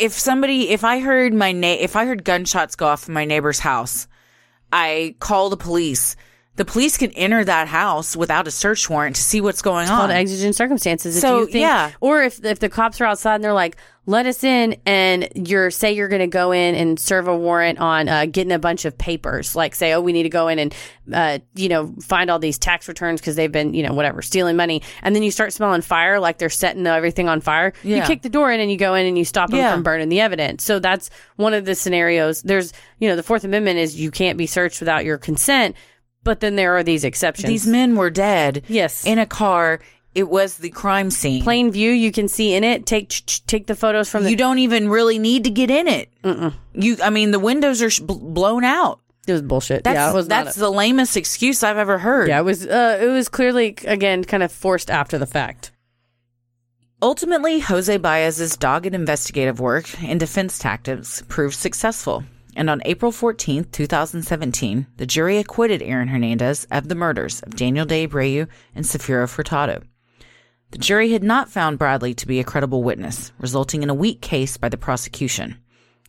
if 0.00 0.12
somebody 0.12 0.70
if 0.70 0.84
I 0.84 1.00
heard 1.00 1.32
my 1.34 1.52
na- 1.52 1.76
if 1.80 1.96
I 1.96 2.04
heard 2.06 2.24
gunshots 2.24 2.76
go 2.76 2.86
off 2.86 3.08
in 3.08 3.14
my 3.14 3.24
neighbor's 3.24 3.60
house, 3.60 4.06
I 4.72 5.14
call 5.20 5.50
the 5.50 5.56
police. 5.56 6.16
The 6.56 6.64
police 6.66 6.98
can 6.98 7.10
enter 7.12 7.42
that 7.44 7.68
house 7.68 8.14
without 8.14 8.46
a 8.46 8.50
search 8.50 8.88
warrant 8.90 9.16
to 9.16 9.22
see 9.22 9.40
what's 9.40 9.62
going 9.62 9.82
It's 9.84 9.90
on. 9.90 9.98
called 10.00 10.10
exigent 10.10 10.54
circumstances. 10.54 11.16
If 11.16 11.22
So, 11.22 11.38
you 11.40 11.44
think, 11.46 11.62
yeah. 11.62 11.92
or 12.00 12.22
if 12.22 12.44
if 12.44 12.58
the 12.58 12.68
cops 12.68 13.00
are 13.00 13.06
outside 13.06 13.36
and 13.36 13.44
they're 13.44 13.54
like, 13.54 13.76
"Let 14.04 14.26
us 14.26 14.42
in," 14.42 14.76
and 14.84 15.28
you're 15.34 15.70
say 15.70 15.92
you're 15.92 16.08
going 16.08 16.20
to 16.20 16.26
go 16.26 16.50
in 16.52 16.74
and 16.74 16.98
serve 16.98 17.28
a 17.28 17.36
warrant 17.36 17.78
on 17.78 18.08
uh, 18.08 18.26
getting 18.26 18.52
a 18.52 18.58
bunch 18.58 18.84
of 18.84 18.98
papers, 18.98 19.54
like 19.54 19.74
say, 19.74 19.92
"Oh, 19.92 20.00
we 20.00 20.12
need 20.12 20.24
to 20.24 20.28
go 20.28 20.48
in 20.48 20.58
and 20.58 20.74
uh, 21.12 21.38
you 21.54 21.68
know 21.68 21.94
find 22.02 22.30
all 22.30 22.38
these 22.38 22.58
tax 22.58 22.88
returns 22.88 23.20
because 23.20 23.36
they've 23.36 23.52
been 23.52 23.74
you 23.74 23.82
know 23.82 23.92
whatever 23.94 24.22
stealing 24.22 24.56
money," 24.56 24.82
and 25.02 25.14
then 25.14 25.22
you 25.22 25.30
start 25.30 25.52
smelling 25.52 25.82
fire, 25.82 26.18
like 26.18 26.38
they're 26.38 26.50
setting 26.50 26.86
everything 26.86 27.28
on 27.28 27.40
fire. 27.40 27.72
You 27.82 28.02
kick 28.02 28.22
the 28.22 28.28
door 28.28 28.50
in 28.50 28.60
and 28.60 28.70
you 28.70 28.76
go 28.76 28.94
in 28.94 29.06
and 29.06 29.16
you 29.16 29.24
stop 29.24 29.50
them 29.50 29.58
Yeah. 29.58 29.72
from 29.72 29.82
burning 29.82 30.08
the 30.08 30.20
evidence. 30.20 30.62
So 30.64 30.78
that's 30.78 31.08
one 31.36 31.54
of 31.54 31.64
the 31.64 31.74
scenarios. 31.74 32.42
There's 32.42 32.72
you 32.98 33.08
know 33.08 33.16
the 33.16 33.22
Fourth 33.22 33.44
Amendment 33.44 33.78
is 33.78 34.00
you 34.00 34.10
can't 34.10 34.36
be 34.38 34.46
searched 34.46 34.80
without 34.80 35.04
your 35.04 35.18
consent. 35.18 35.76
But 36.24 36.38
then 36.38 36.54
there 36.54 36.76
are 36.76 36.84
these 36.84 37.02
exceptions. 37.02 37.48
These 37.48 37.66
men 37.66 37.96
were 37.96 38.08
dead. 38.08 38.62
Yes. 38.68 39.04
In 39.04 39.18
a 39.18 39.26
car. 39.26 39.80
It 40.14 40.28
was 40.28 40.58
the 40.58 40.70
crime 40.70 41.10
scene. 41.10 41.42
plain 41.42 41.70
view 41.70 41.90
you 41.90 42.12
can 42.12 42.28
see 42.28 42.52
in 42.54 42.64
it 42.64 42.84
take 42.84 43.08
take 43.46 43.66
the 43.66 43.74
photos 43.74 44.10
from 44.10 44.24
the 44.24 44.30
you 44.30 44.36
don't 44.36 44.58
even 44.58 44.88
really 44.90 45.18
need 45.18 45.44
to 45.44 45.50
get 45.50 45.70
in 45.70 45.88
it. 45.88 46.10
You, 46.74 46.96
I 47.02 47.10
mean, 47.10 47.30
the 47.30 47.38
windows 47.38 47.80
are 47.82 47.90
sh- 47.90 48.00
blown 48.00 48.62
out. 48.64 49.00
it 49.26 49.32
was 49.32 49.40
bullshit 49.42 49.84
That's 49.84 49.94
yeah 49.94 50.10
it 50.10 50.14
was 50.14 50.28
that's 50.28 50.56
a- 50.56 50.60
the 50.60 50.70
lamest 50.70 51.16
excuse 51.16 51.62
I've 51.62 51.78
ever 51.78 51.96
heard. 51.98 52.28
yeah 52.28 52.40
it 52.40 52.44
was 52.44 52.66
uh 52.66 52.98
it 53.00 53.06
was 53.06 53.28
clearly 53.28 53.76
again 53.86 54.24
kind 54.24 54.42
of 54.42 54.52
forced 54.52 54.90
after 54.90 55.16
the 55.18 55.26
fact 55.26 55.70
Ultimately, 57.00 57.58
Jose 57.58 57.96
Baez's 57.96 58.56
dogged 58.56 58.94
investigative 58.94 59.58
work 59.58 59.86
and 60.04 60.20
defense 60.20 60.56
tactics 60.58 61.20
proved 61.26 61.56
successful. 61.56 62.22
And 62.54 62.70
on 62.70 62.80
April 62.84 63.10
14th, 63.10 63.72
2017, 63.72 64.86
the 64.98 65.06
jury 65.06 65.38
acquitted 65.38 65.82
Aaron 65.82 66.06
Hernandez 66.06 66.64
of 66.70 66.88
the 66.88 66.94
murders 66.94 67.40
of 67.40 67.56
Daniel 67.56 67.86
De 67.86 68.06
Abreu 68.06 68.46
and 68.76 68.84
Safiro 68.84 69.26
Furtado. 69.26 69.82
The 70.72 70.78
jury 70.78 71.12
had 71.12 71.22
not 71.22 71.50
found 71.50 71.78
Bradley 71.78 72.14
to 72.14 72.26
be 72.26 72.40
a 72.40 72.44
credible 72.44 72.82
witness, 72.82 73.30
resulting 73.38 73.82
in 73.82 73.90
a 73.90 73.94
weak 73.94 74.22
case 74.22 74.56
by 74.56 74.70
the 74.70 74.78
prosecution. 74.78 75.58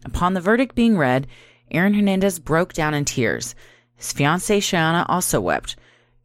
Upon 0.05 0.33
the 0.33 0.41
verdict 0.41 0.73
being 0.73 0.97
read, 0.97 1.27
Aaron 1.69 1.93
Hernandez 1.93 2.39
broke 2.39 2.71
down 2.73 2.93
in 2.93 3.03
tears. 3.03 3.55
His 3.95 4.13
fiancee 4.13 4.59
Shayanna 4.59 5.05
also 5.09 5.41
wept, 5.41 5.75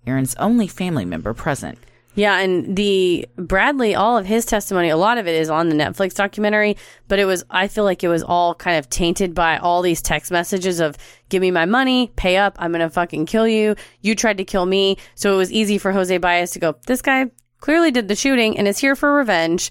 Aaron's 0.06 0.36
only 0.36 0.68
family 0.68 1.04
member 1.04 1.34
present. 1.34 1.78
yeah 2.14 2.38
and 2.38 2.74
the 2.76 3.26
bradley 3.36 3.94
all 3.94 4.16
of 4.16 4.24
his 4.24 4.46
testimony 4.46 4.88
a 4.88 4.96
lot 4.96 5.18
of 5.18 5.26
it 5.28 5.34
is 5.34 5.50
on 5.50 5.68
the 5.68 5.74
netflix 5.76 6.14
documentary 6.14 6.76
but 7.06 7.18
it 7.18 7.26
was 7.26 7.44
i 7.50 7.68
feel 7.68 7.84
like 7.84 8.02
it 8.02 8.08
was 8.08 8.22
all 8.22 8.54
kind 8.54 8.78
of 8.78 8.88
tainted 8.88 9.34
by 9.34 9.58
all 9.58 9.82
these 9.82 10.00
text 10.00 10.30
messages 10.32 10.80
of 10.80 10.96
give 11.28 11.42
me 11.42 11.50
my 11.50 11.66
money 11.66 12.10
pay 12.16 12.38
up 12.38 12.56
i'm 12.58 12.72
gonna 12.72 12.88
fucking 12.88 13.26
kill 13.26 13.46
you 13.46 13.76
you 14.00 14.14
tried 14.14 14.38
to 14.38 14.44
kill 14.44 14.64
me 14.64 14.96
so 15.14 15.34
it 15.34 15.36
was 15.36 15.52
easy 15.52 15.76
for 15.78 15.92
jose 15.92 16.16
baez 16.18 16.50
to 16.50 16.58
go 16.58 16.74
this 16.86 17.02
guy 17.02 17.26
clearly 17.60 17.90
did 17.90 18.08
the 18.08 18.16
shooting 18.16 18.58
and 18.58 18.66
is 18.68 18.78
here 18.78 18.96
for 18.96 19.12
revenge 19.12 19.70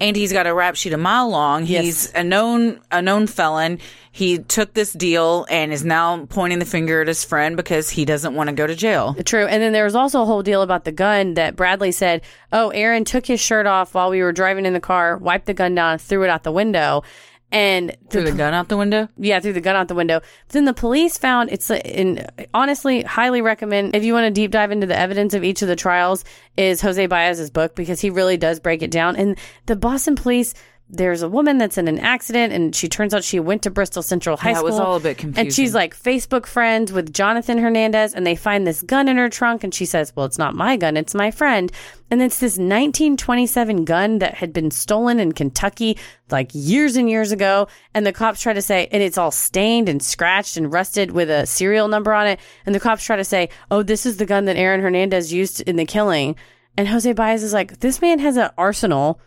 and 0.00 0.16
he's 0.16 0.32
got 0.32 0.46
a 0.46 0.54
rap 0.54 0.76
sheet 0.76 0.92
a 0.92 0.98
mile 0.98 1.28
long. 1.28 1.66
Yes. 1.66 1.84
He's 1.84 2.12
a 2.14 2.24
known 2.24 2.80
a 2.90 3.02
known 3.02 3.26
felon. 3.26 3.78
He 4.10 4.38
took 4.38 4.74
this 4.74 4.92
deal 4.92 5.46
and 5.48 5.72
is 5.72 5.84
now 5.84 6.26
pointing 6.26 6.58
the 6.58 6.64
finger 6.64 7.00
at 7.00 7.08
his 7.08 7.24
friend 7.24 7.56
because 7.56 7.88
he 7.88 8.04
doesn't 8.04 8.34
want 8.34 8.50
to 8.50 8.54
go 8.54 8.66
to 8.66 8.74
jail. 8.74 9.14
True. 9.24 9.46
And 9.46 9.62
then 9.62 9.72
there 9.72 9.84
was 9.84 9.94
also 9.94 10.22
a 10.22 10.24
whole 10.24 10.42
deal 10.42 10.62
about 10.62 10.84
the 10.84 10.92
gun 10.92 11.34
that 11.34 11.56
Bradley 11.56 11.92
said, 11.92 12.22
oh, 12.52 12.68
Aaron 12.70 13.04
took 13.04 13.26
his 13.26 13.40
shirt 13.40 13.66
off 13.66 13.94
while 13.94 14.10
we 14.10 14.22
were 14.22 14.32
driving 14.32 14.66
in 14.66 14.74
the 14.74 14.80
car, 14.80 15.16
wiped 15.16 15.46
the 15.46 15.54
gun 15.54 15.74
down, 15.74 15.98
threw 15.98 16.24
it 16.24 16.30
out 16.30 16.42
the 16.42 16.52
window. 16.52 17.02
And 17.52 17.94
Threw 18.08 18.24
the 18.24 18.32
gun 18.32 18.54
out 18.54 18.68
the 18.68 18.78
window. 18.78 19.08
yeah, 19.18 19.38
threw 19.38 19.52
the 19.52 19.60
gun 19.60 19.76
out 19.76 19.88
the 19.88 19.94
window. 19.94 20.20
But 20.20 20.52
then 20.52 20.64
the 20.64 20.72
police 20.72 21.18
found 21.18 21.52
it's 21.52 21.70
in 21.70 22.26
honestly 22.54 23.02
highly 23.02 23.42
recommend 23.42 23.94
if 23.94 24.04
you 24.04 24.14
want 24.14 24.24
to 24.24 24.30
deep 24.30 24.50
dive 24.50 24.70
into 24.72 24.86
the 24.86 24.98
evidence 24.98 25.34
of 25.34 25.44
each 25.44 25.60
of 25.60 25.68
the 25.68 25.76
trials 25.76 26.24
is 26.56 26.80
Jose 26.80 27.06
Baez's 27.06 27.50
book 27.50 27.74
because 27.74 28.00
he 28.00 28.08
really 28.08 28.38
does 28.38 28.58
break 28.58 28.82
it 28.82 28.90
down. 28.90 29.16
And 29.16 29.38
the 29.66 29.76
Boston 29.76 30.16
police 30.16 30.54
there's 30.88 31.22
a 31.22 31.28
woman 31.28 31.56
that's 31.56 31.78
in 31.78 31.88
an 31.88 31.98
accident 31.98 32.52
and 32.52 32.74
she 32.76 32.86
turns 32.86 33.14
out 33.14 33.24
she 33.24 33.40
went 33.40 33.62
to 33.62 33.70
Bristol 33.70 34.02
Central 34.02 34.36
High 34.36 34.50
Yeah, 34.50 34.56
School. 34.56 34.64
was 34.68 34.78
all 34.78 34.96
a 34.96 35.00
bit 35.00 35.16
confusing. 35.16 35.46
And 35.46 35.54
she's 35.54 35.74
like 35.74 35.96
Facebook 35.96 36.44
friends 36.44 36.92
with 36.92 37.14
Jonathan 37.14 37.56
Hernandez 37.56 38.12
and 38.12 38.26
they 38.26 38.36
find 38.36 38.66
this 38.66 38.82
gun 38.82 39.08
in 39.08 39.16
her 39.16 39.30
trunk 39.30 39.64
and 39.64 39.72
she 39.72 39.86
says, 39.86 40.12
"Well, 40.14 40.26
it's 40.26 40.36
not 40.38 40.54
my 40.54 40.76
gun, 40.76 40.98
it's 40.98 41.14
my 41.14 41.30
friend." 41.30 41.72
And 42.10 42.20
it's 42.20 42.40
this 42.40 42.58
1927 42.58 43.84
gun 43.86 44.18
that 44.18 44.34
had 44.34 44.52
been 44.52 44.70
stolen 44.70 45.18
in 45.18 45.32
Kentucky 45.32 45.96
like 46.30 46.50
years 46.52 46.96
and 46.96 47.08
years 47.08 47.32
ago 47.32 47.68
and 47.94 48.04
the 48.04 48.12
cops 48.12 48.42
try 48.42 48.52
to 48.52 48.60
say 48.62 48.88
and 48.92 49.02
it's 49.02 49.16
all 49.16 49.30
stained 49.30 49.88
and 49.88 50.02
scratched 50.02 50.56
and 50.58 50.72
rusted 50.72 51.10
with 51.12 51.30
a 51.30 51.46
serial 51.46 51.88
number 51.88 52.12
on 52.12 52.26
it 52.26 52.38
and 52.66 52.74
the 52.74 52.80
cops 52.80 53.04
try 53.04 53.16
to 53.16 53.24
say, 53.24 53.48
"Oh, 53.70 53.82
this 53.82 54.04
is 54.04 54.18
the 54.18 54.26
gun 54.26 54.44
that 54.44 54.56
Aaron 54.56 54.82
Hernandez 54.82 55.32
used 55.32 55.62
in 55.62 55.76
the 55.76 55.86
killing." 55.86 56.36
And 56.76 56.88
Jose 56.88 57.10
Baez 57.12 57.42
is 57.42 57.52
like, 57.54 57.80
"This 57.80 58.00
man 58.02 58.18
has 58.18 58.36
an 58.36 58.50
arsenal." 58.58 59.20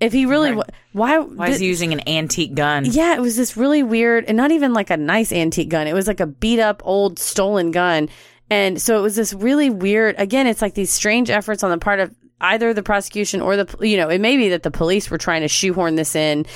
If 0.00 0.12
he 0.12 0.26
really, 0.26 0.52
wa- 0.52 0.64
why? 0.92 1.18
Why 1.18 1.48
is 1.48 1.58
he 1.58 1.66
using 1.66 1.92
an 1.92 2.08
antique 2.08 2.54
gun? 2.54 2.84
Yeah, 2.84 3.14
it 3.14 3.20
was 3.20 3.36
this 3.36 3.56
really 3.56 3.82
weird 3.82 4.24
and 4.26 4.36
not 4.36 4.52
even 4.52 4.72
like 4.72 4.90
a 4.90 4.96
nice 4.96 5.32
antique 5.32 5.68
gun. 5.68 5.86
It 5.86 5.92
was 5.92 6.06
like 6.06 6.20
a 6.20 6.26
beat 6.26 6.60
up 6.60 6.82
old 6.84 7.18
stolen 7.18 7.72
gun. 7.72 8.08
And 8.50 8.80
so 8.80 8.98
it 8.98 9.02
was 9.02 9.16
this 9.16 9.34
really 9.34 9.70
weird, 9.70 10.14
again, 10.18 10.46
it's 10.46 10.62
like 10.62 10.74
these 10.74 10.90
strange 10.90 11.30
efforts 11.30 11.62
on 11.62 11.70
the 11.70 11.78
part 11.78 12.00
of 12.00 12.14
either 12.40 12.72
the 12.72 12.82
prosecution 12.82 13.40
or 13.40 13.56
the, 13.56 13.86
you 13.86 13.96
know, 13.96 14.08
it 14.08 14.20
may 14.20 14.36
be 14.36 14.48
that 14.50 14.62
the 14.62 14.70
police 14.70 15.10
were 15.10 15.18
trying 15.18 15.42
to 15.42 15.48
shoehorn 15.48 15.96
this 15.96 16.14
in 16.14 16.46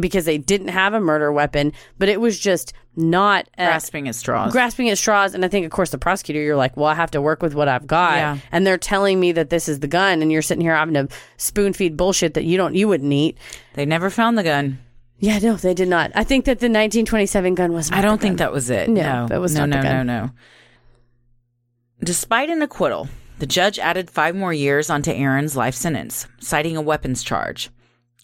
because 0.00 0.24
they 0.24 0.38
didn't 0.38 0.68
have 0.68 0.94
a 0.94 1.00
murder 1.00 1.32
weapon, 1.32 1.72
but 1.98 2.08
it 2.08 2.20
was 2.20 2.38
just 2.38 2.72
not 2.96 3.48
uh, 3.58 3.64
Grasping 3.66 4.08
at 4.08 4.14
straws. 4.14 4.52
grasping 4.52 4.88
at 4.90 4.98
straws. 4.98 5.34
And 5.34 5.44
I 5.44 5.48
think, 5.48 5.64
of 5.66 5.72
course, 5.72 5.90
the 5.90 5.98
prosecutor, 5.98 6.40
you're 6.40 6.56
like, 6.56 6.76
well, 6.76 6.86
I 6.86 6.94
have 6.94 7.10
to 7.12 7.20
work 7.22 7.42
with 7.42 7.54
what 7.54 7.68
I've 7.68 7.86
got. 7.86 8.16
Yeah. 8.16 8.38
And 8.50 8.66
they're 8.66 8.78
telling 8.78 9.18
me 9.20 9.32
that 9.32 9.50
this 9.50 9.68
is 9.68 9.80
the 9.80 9.88
gun, 9.88 10.22
and 10.22 10.30
you're 10.32 10.42
sitting 10.42 10.62
here 10.62 10.74
having 10.74 10.94
to 10.94 11.08
spoon 11.36 11.72
feed 11.72 11.96
bullshit 11.96 12.34
that 12.34 12.44
you 12.44 12.56
don't, 12.56 12.74
you 12.74 12.88
wouldn't 12.88 13.12
eat. 13.12 13.38
They 13.74 13.86
never 13.86 14.10
found 14.10 14.36
the 14.36 14.42
gun. 14.42 14.78
Yeah, 15.18 15.38
no, 15.38 15.54
they 15.56 15.72
did 15.72 15.88
not. 15.88 16.10
I 16.14 16.24
think 16.24 16.46
that 16.46 16.58
the 16.58 16.66
1927 16.66 17.54
gun 17.54 17.72
was. 17.72 17.92
I 17.92 18.00
don't 18.02 18.20
think 18.20 18.38
that 18.38 18.52
was 18.52 18.70
it. 18.70 18.88
No, 18.88 19.02
No, 19.02 19.26
that 19.28 19.40
was 19.40 19.54
no, 19.54 19.66
not 19.66 19.82
the 19.82 19.88
no, 19.88 20.02
no, 20.02 20.24
no. 20.24 20.30
Despite 22.02 22.50
an 22.50 22.62
acquittal, 22.62 23.08
the 23.38 23.46
judge 23.46 23.78
added 23.78 24.10
five 24.10 24.34
more 24.34 24.52
years 24.52 24.90
onto 24.90 25.12
Aaron's 25.12 25.56
life 25.56 25.74
sentence, 25.74 26.26
citing 26.40 26.76
a 26.76 26.82
weapons 26.82 27.22
charge. 27.22 27.70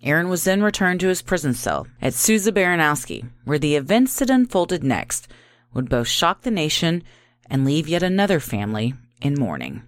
Aaron 0.03 0.29
was 0.29 0.45
then 0.45 0.63
returned 0.63 1.01
to 1.01 1.09
his 1.09 1.23
prison 1.23 1.55
cell 1.55 1.87
at 2.01 2.15
Souza 2.15 2.53
Baranowski, 2.53 3.29
where 3.45 3.59
the 3.59 3.75
events 3.77 4.19
that 4.19 4.31
unfolded 4.31 4.85
next 4.85 5.27
would 5.75 5.89
both 5.89 6.07
shock 6.09 6.43
the 6.43 6.51
nation 6.51 7.03
and 7.51 7.65
leave 7.65 7.89
yet 7.89 8.03
another 8.03 8.39
family 8.41 8.95
in 9.21 9.35
mourning. 9.35 9.83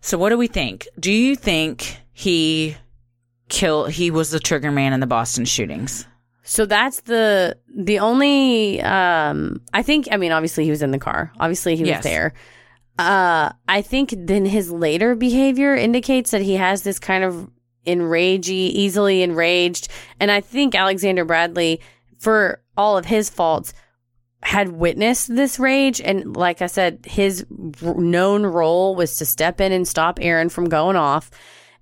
So, 0.00 0.16
what 0.16 0.30
do 0.30 0.38
we 0.38 0.46
think? 0.46 0.88
Do 0.98 1.12
you 1.12 1.36
think 1.36 1.98
he 2.12 2.76
kill? 3.48 3.86
He 3.86 4.10
was 4.10 4.30
the 4.30 4.40
trigger 4.40 4.70
man 4.70 4.92
in 4.92 5.00
the 5.00 5.06
Boston 5.06 5.44
shootings? 5.44 6.06
So 6.42 6.64
that's 6.66 7.02
the 7.02 7.58
the 7.76 7.98
only. 7.98 8.80
Um, 8.80 9.60
I 9.74 9.82
think. 9.82 10.08
I 10.10 10.16
mean, 10.16 10.32
obviously 10.32 10.64
he 10.64 10.70
was 10.70 10.80
in 10.82 10.90
the 10.90 10.98
car. 10.98 11.30
Obviously 11.38 11.76
he 11.76 11.84
Yes. 11.84 11.98
was 11.98 12.04
there. 12.04 12.32
Uh, 13.00 13.52
I 13.66 13.80
think 13.80 14.12
then 14.14 14.44
his 14.44 14.70
later 14.70 15.14
behavior 15.14 15.74
indicates 15.74 16.32
that 16.32 16.42
he 16.42 16.56
has 16.56 16.82
this 16.82 16.98
kind 16.98 17.24
of 17.24 17.48
enragey, 17.86 18.50
easily 18.50 19.22
enraged, 19.22 19.88
and 20.20 20.30
I 20.30 20.42
think 20.42 20.74
Alexander 20.74 21.24
Bradley, 21.24 21.80
for 22.18 22.62
all 22.76 22.98
of 22.98 23.06
his 23.06 23.30
faults, 23.30 23.72
had 24.42 24.72
witnessed 24.72 25.34
this 25.34 25.58
rage 25.58 26.00
and 26.00 26.34
like 26.34 26.62
i 26.62 26.66
said 26.66 26.98
his 27.04 27.44
known 27.50 28.46
role 28.46 28.96
was 28.96 29.18
to 29.18 29.26
step 29.26 29.60
in 29.60 29.70
and 29.70 29.86
stop 29.86 30.18
aaron 30.22 30.48
from 30.48 30.66
going 30.66 30.96
off 30.96 31.30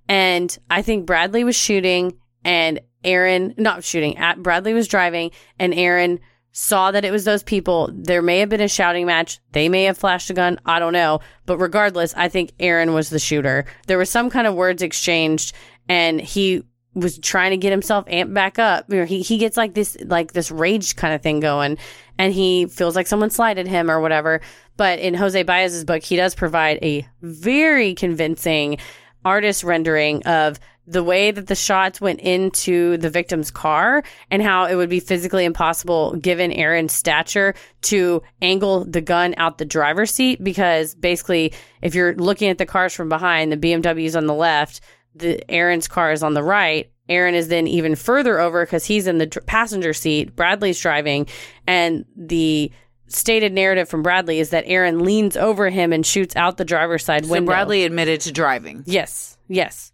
and 0.09 0.57
i 0.69 0.81
think 0.81 1.05
bradley 1.05 1.45
was 1.45 1.55
shooting 1.55 2.11
and 2.43 2.81
aaron 3.05 3.55
not 3.57 3.81
shooting 3.85 4.17
at 4.17 4.43
bradley 4.43 4.73
was 4.73 4.89
driving 4.89 5.31
and 5.57 5.73
aaron 5.73 6.19
saw 6.51 6.91
that 6.91 7.05
it 7.05 7.11
was 7.11 7.25
those 7.25 7.43
people. 7.43 7.89
There 7.93 8.21
may 8.21 8.39
have 8.39 8.49
been 8.49 8.61
a 8.61 8.67
shouting 8.67 9.05
match. 9.05 9.39
They 9.51 9.69
may 9.69 9.83
have 9.83 9.97
flashed 9.97 10.29
a 10.29 10.33
gun. 10.33 10.59
I 10.65 10.79
don't 10.79 10.93
know. 10.93 11.19
But 11.45 11.57
regardless 11.57 12.13
i 12.15 12.27
think 12.27 12.51
aaron 12.59 12.93
was 12.93 13.09
the 13.09 13.19
shooter. 13.19 13.65
There 13.87 13.97
was 13.97 14.09
some 14.09 14.29
kind 14.29 14.47
of 14.47 14.55
words 14.55 14.81
exchanged 14.81 15.53
and 15.87 16.19
he 16.19 16.63
was 16.93 17.19
trying 17.19 17.51
to 17.51 17.57
get 17.57 17.71
himself 17.71 18.05
amped 18.05 18.33
back 18.33 18.59
up. 18.59 18.91
He 18.91 19.21
he 19.21 19.37
gets 19.37 19.57
like 19.57 19.73
this 19.73 19.97
like 20.05 20.33
this 20.33 20.51
rage 20.51 20.95
kind 20.95 21.13
of 21.13 21.21
thing 21.21 21.39
going, 21.39 21.77
and 22.17 22.33
he 22.33 22.65
feels 22.65 22.95
like 22.95 23.07
someone 23.07 23.29
slighted 23.29 23.67
him 23.67 23.89
or 23.89 23.99
whatever. 23.99 24.41
But 24.77 24.99
in 24.99 25.13
Jose 25.13 25.41
Baez's 25.43 25.85
book, 25.85 26.03
he 26.03 26.15
does 26.15 26.35
provide 26.35 26.79
a 26.81 27.07
very 27.21 27.93
convincing 27.93 28.77
artist 29.25 29.63
rendering 29.63 30.25
of 30.25 30.59
the 30.89 31.03
way 31.03 31.31
that 31.31 31.47
the 31.47 31.55
shots 31.55 32.01
went 32.01 32.19
into 32.19 32.97
the 32.97 33.09
victim's 33.09 33.51
car 33.51 34.03
and 34.31 34.41
how 34.41 34.65
it 34.65 34.75
would 34.75 34.89
be 34.89 34.99
physically 34.99 35.45
impossible 35.45 36.15
given 36.15 36.51
Aaron's 36.51 36.93
stature 36.93 37.53
to 37.83 38.23
angle 38.41 38.85
the 38.85 39.01
gun 39.01 39.35
out 39.37 39.59
the 39.59 39.65
driver's 39.65 40.11
seat 40.11 40.43
because 40.43 40.95
basically 40.95 41.53
if 41.81 41.93
you're 41.93 42.15
looking 42.15 42.49
at 42.49 42.57
the 42.57 42.65
cars 42.65 42.93
from 42.93 43.07
behind 43.07 43.51
the 43.51 43.57
BMW's 43.57 44.15
on 44.15 44.25
the 44.25 44.33
left 44.33 44.81
the 45.15 45.49
Aaron's 45.51 45.87
car 45.87 46.11
is 46.11 46.23
on 46.23 46.33
the 46.33 46.43
right. 46.43 46.91
Aaron 47.07 47.35
is 47.35 47.47
then 47.47 47.67
even 47.67 47.95
further 47.95 48.39
over 48.39 48.65
because 48.65 48.85
he's 48.85 49.07
in 49.07 49.17
the 49.17 49.27
passenger 49.45 49.93
seat. 49.93 50.35
Bradley's 50.35 50.79
driving, 50.79 51.27
and 51.65 52.05
the 52.15 52.71
stated 53.07 53.51
narrative 53.51 53.89
from 53.89 54.03
Bradley 54.03 54.39
is 54.39 54.51
that 54.51 54.65
Aaron 54.67 55.03
leans 55.03 55.35
over 55.35 55.69
him 55.69 55.91
and 55.91 56.05
shoots 56.05 56.35
out 56.35 56.57
the 56.57 56.65
driver's 56.65 57.03
side 57.03 57.25
So 57.25 57.31
window. 57.31 57.47
Bradley 57.51 57.83
admitted 57.83 58.21
to 58.21 58.31
driving. 58.31 58.83
Yes, 58.85 59.37
yes. 59.47 59.88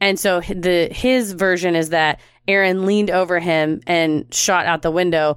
And 0.00 0.18
so 0.18 0.40
the 0.40 0.88
his 0.92 1.32
version 1.32 1.74
is 1.74 1.90
that 1.90 2.20
Aaron 2.48 2.86
leaned 2.86 3.10
over 3.10 3.38
him 3.38 3.80
and 3.86 4.32
shot 4.32 4.66
out 4.66 4.82
the 4.82 4.90
window. 4.90 5.36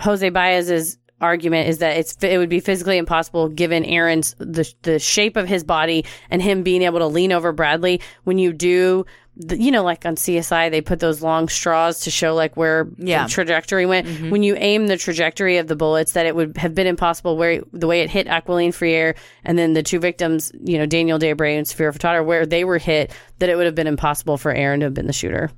Jose 0.00 0.28
Baez's 0.30 0.98
argument 1.20 1.68
is 1.68 1.78
that 1.78 1.96
it's 1.96 2.16
it 2.22 2.38
would 2.38 2.48
be 2.48 2.60
physically 2.60 2.96
impossible 2.98 3.48
given 3.48 3.84
Aaron's 3.84 4.34
the 4.38 4.72
the 4.82 4.98
shape 4.98 5.36
of 5.36 5.48
his 5.48 5.64
body 5.64 6.04
and 6.30 6.40
him 6.40 6.62
being 6.62 6.82
able 6.82 6.98
to 7.00 7.06
lean 7.06 7.32
over 7.32 7.52
Bradley. 7.52 8.00
When 8.24 8.38
you 8.38 8.52
do 8.52 9.04
the, 9.40 9.60
you 9.60 9.70
know 9.70 9.82
like 9.84 10.04
on 10.06 10.16
CSI 10.16 10.70
they 10.70 10.80
put 10.80 11.00
those 11.00 11.22
long 11.22 11.48
straws 11.48 12.00
to 12.00 12.10
show 12.10 12.34
like 12.34 12.56
where 12.56 12.88
Yeah. 12.98 13.24
the 13.24 13.30
trajectory 13.30 13.86
went. 13.86 14.06
Mm-hmm. 14.06 14.30
When 14.30 14.42
you 14.42 14.54
aim 14.56 14.86
the 14.86 14.96
trajectory 14.96 15.58
of 15.58 15.66
the 15.68 15.76
bullets 15.76 16.12
that 16.12 16.26
it 16.26 16.34
would 16.36 16.56
have 16.56 16.74
been 16.74 16.86
impossible 16.88 17.36
where 17.36 17.62
the 17.72 17.86
way 17.86 18.00
it 18.02 18.10
hit 18.10 18.26
Aquilene 18.26 18.72
Freire 18.74 19.14
and 19.44 19.58
then 19.58 19.72
the 19.74 19.82
two 19.82 19.98
victims 19.98 20.52
you 20.62 20.78
know 20.78 20.86
Daniel 20.86 21.18
De 21.18 21.32
Abreu 21.34 21.56
and 21.56 21.66
Safiro 21.66 21.92
Furtado 21.96 22.24
where 22.24 22.46
they 22.46 22.64
were 22.64 22.78
hit 22.78 23.12
that 23.38 23.48
it 23.48 23.56
would 23.56 23.66
have 23.66 23.74
been 23.74 23.86
impossible 23.86 24.38
for 24.38 24.52
Aaron 24.52 24.80
to 24.80 24.86
have 24.86 24.94
been 24.94 25.06
the 25.06 25.12
shooter. 25.12 25.50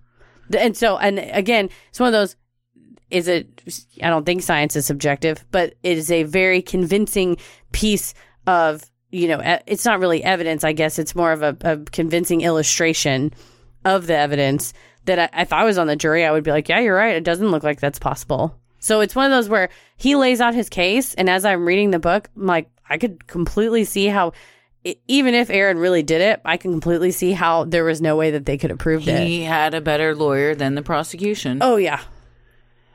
And 0.56 0.76
so 0.76 0.96
and 0.98 1.18
again 1.18 1.68
it's 1.90 2.00
one 2.00 2.06
of 2.08 2.12
those 2.12 2.36
is 3.10 3.28
it 3.28 3.62
i 4.02 4.08
don't 4.08 4.24
think 4.24 4.42
science 4.42 4.76
is 4.76 4.86
subjective 4.86 5.44
but 5.50 5.74
it 5.82 5.98
is 5.98 6.10
a 6.10 6.22
very 6.24 6.62
convincing 6.62 7.36
piece 7.72 8.14
of 8.46 8.84
you 9.10 9.28
know 9.28 9.40
it's 9.66 9.84
not 9.84 10.00
really 10.00 10.22
evidence 10.22 10.64
i 10.64 10.72
guess 10.72 10.98
it's 10.98 11.14
more 11.14 11.32
of 11.32 11.42
a, 11.42 11.56
a 11.62 11.76
convincing 11.92 12.40
illustration 12.40 13.32
of 13.84 14.06
the 14.06 14.16
evidence 14.16 14.72
that 15.06 15.18
I, 15.18 15.42
if 15.42 15.52
i 15.52 15.64
was 15.64 15.78
on 15.78 15.86
the 15.86 15.96
jury 15.96 16.24
i 16.24 16.30
would 16.30 16.44
be 16.44 16.50
like 16.50 16.68
yeah 16.68 16.80
you're 16.80 16.96
right 16.96 17.16
it 17.16 17.24
doesn't 17.24 17.50
look 17.50 17.62
like 17.62 17.80
that's 17.80 17.98
possible 17.98 18.56
so 18.78 19.00
it's 19.00 19.14
one 19.14 19.26
of 19.26 19.30
those 19.30 19.48
where 19.48 19.68
he 19.96 20.16
lays 20.16 20.40
out 20.40 20.54
his 20.54 20.68
case 20.68 21.14
and 21.14 21.28
as 21.28 21.44
i'm 21.44 21.66
reading 21.66 21.90
the 21.90 21.98
book 21.98 22.28
i'm 22.36 22.46
like 22.46 22.70
i 22.88 22.98
could 22.98 23.26
completely 23.26 23.84
see 23.84 24.06
how 24.06 24.32
even 25.08 25.34
if 25.34 25.50
Aaron 25.50 25.78
really 25.78 26.02
did 26.02 26.20
it, 26.20 26.40
I 26.44 26.56
can 26.56 26.72
completely 26.72 27.10
see 27.10 27.32
how 27.32 27.64
there 27.64 27.84
was 27.84 28.00
no 28.00 28.16
way 28.16 28.30
that 28.30 28.46
they 28.46 28.56
could 28.56 28.70
have 28.70 28.78
proved 28.78 29.08
it. 29.08 29.26
He 29.26 29.42
had 29.42 29.74
a 29.74 29.80
better 29.80 30.14
lawyer 30.14 30.54
than 30.54 30.74
the 30.74 30.82
prosecution. 30.82 31.58
Oh 31.60 31.76
yeah. 31.76 32.00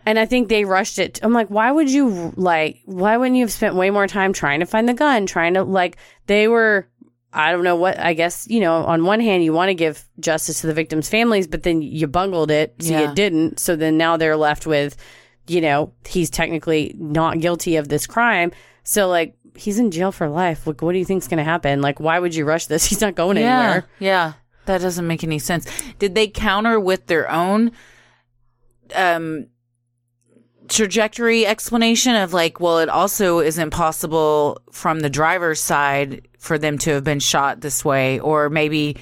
And 0.06 0.20
I 0.20 0.26
think 0.26 0.50
they 0.50 0.66
rushed 0.66 1.00
it. 1.00 1.20
I'm 1.24 1.34
like, 1.34 1.48
why 1.50 1.72
would 1.72 1.90
you 1.90 2.32
like? 2.36 2.82
Why 2.86 3.18
wouldn't 3.18 3.36
you 3.38 3.44
have 3.44 3.52
spent 3.52 3.76
way 3.76 3.90
more 3.90 4.08
time 4.08 4.34
trying 4.34 4.60
to 4.60 4.66
find 4.66 4.88
the 4.88 4.94
gun? 4.94 5.26
Trying 5.26 5.56
to 5.56 5.64
like, 5.64 5.98
they 6.28 6.48
were. 6.48 6.88
I 7.34 7.52
don't 7.52 7.64
know 7.64 7.76
what. 7.76 8.00
I 8.00 8.14
guess 8.14 8.48
you 8.50 8.60
know. 8.62 8.76
On 8.86 9.04
one 9.04 9.20
hand, 9.20 9.44
you 9.44 9.52
want 9.52 9.70
to 9.70 9.74
give 9.74 10.08
justice 10.20 10.62
to 10.62 10.68
the 10.68 10.74
victims' 10.74 11.10
families, 11.10 11.48
but 11.48 11.64
then 11.64 11.82
you 11.82 12.08
bungled 12.08 12.52
it, 12.52 12.76
so 12.80 12.92
Yeah. 12.92 13.10
you 13.10 13.16
didn't. 13.16 13.60
So 13.60 13.76
then 13.76 13.98
now 13.98 14.16
they're 14.16 14.38
left 14.38 14.66
with, 14.66 14.96
you 15.48 15.60
know, 15.60 15.92
he's 16.08 16.30
technically 16.30 16.96
not 16.98 17.40
guilty 17.40 17.76
of 17.76 17.90
this 17.90 18.08
crime. 18.08 18.52
So 18.84 19.08
like, 19.10 19.36
he's 19.56 19.80
in 19.80 19.92
jail 19.92 20.12
for 20.14 20.30
life. 20.30 20.66
Like, 20.68 20.82
what 20.82 20.94
do 20.94 20.98
you 21.00 21.04
think's 21.06 21.28
going 21.28 21.40
to 21.40 21.44
happen? 21.44 21.82
Like, 21.82 22.00
why 22.00 22.20
would 22.20 22.34
you 22.36 22.46
rush 22.46 22.68
this? 22.68 22.86
He's 22.90 23.02
not 23.02 23.16
going 23.16 23.38
yeah, 23.38 23.60
anywhere. 23.60 23.86
yeah. 24.00 24.34
That 24.66 24.80
doesn't 24.82 25.06
make 25.08 25.24
any 25.24 25.40
sense. 25.40 25.66
Did 26.00 26.16
they 26.16 26.28
counter 26.28 26.80
with 26.80 27.08
their 27.08 27.30
own 27.32 27.72
um 28.96 29.48
trajectory 30.68 31.46
explanation 31.46 32.16
of 32.16 32.34
like, 32.34 32.60
well, 32.60 32.80
it 32.80 32.90
also 32.90 33.40
isn't 33.40 33.72
possible 33.72 34.62
from 34.72 35.00
the 35.00 35.10
driver's 35.10 35.60
side 35.60 36.28
for 36.40 36.58
them 36.58 36.78
to 36.80 36.92
have 36.92 37.04
been 37.04 37.20
shot 37.20 37.62
this 37.62 37.84
way, 37.84 38.20
or 38.20 38.50
maybe 38.50 38.98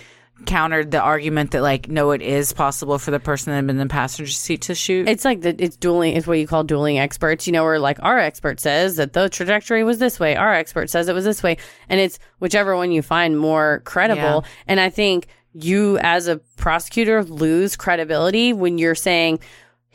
countered 0.46 0.92
the 0.92 1.00
argument 1.00 1.52
that 1.52 1.62
like, 1.62 1.88
no, 1.88 2.12
it 2.12 2.22
is 2.22 2.52
possible 2.54 3.00
for 3.00 3.12
the 3.12 3.20
person 3.20 3.52
that 3.52 3.58
had 3.58 3.68
been 3.68 3.78
in 3.80 3.88
the 3.88 3.92
passenger 3.92 4.32
seat 4.32 4.62
to 4.62 4.76
shoot. 4.76 5.08
It's 5.08 5.24
like 5.24 5.42
the 5.42 5.56
it's 5.64 5.78
dueling. 5.78 6.16
It's 6.16 6.28
what 6.28 6.40
you 6.40 6.48
call 6.48 6.64
dueling 6.64 7.00
experts. 7.00 7.48
You 7.48 7.54
know, 7.54 7.64
where 7.64 7.80
like 7.80 7.98
our 8.02 8.20
expert 8.20 8.60
says 8.60 8.98
that 8.98 9.14
the 9.14 9.30
trajectory 9.30 9.84
was 9.84 10.00
this 10.00 10.20
way, 10.20 10.36
our 10.36 10.54
expert 10.54 10.90
says 10.90 11.08
it 11.08 11.16
was 11.16 11.26
this 11.26 11.44
way, 11.44 11.58
and 11.90 12.00
it's 12.00 12.20
whichever 12.40 12.76
one 12.76 12.92
you 12.92 13.02
find 13.02 13.38
more 13.38 13.82
credible. 13.86 14.44
Yeah. 14.44 14.50
And 14.68 14.80
I 14.80 14.90
think 14.90 15.28
you 15.54 16.00
as 16.00 16.28
a 16.28 16.38
prosecutor 16.58 17.24
lose 17.24 17.76
credibility 17.76 18.54
when 18.54 18.78
you're 18.78 18.96
saying 18.96 19.40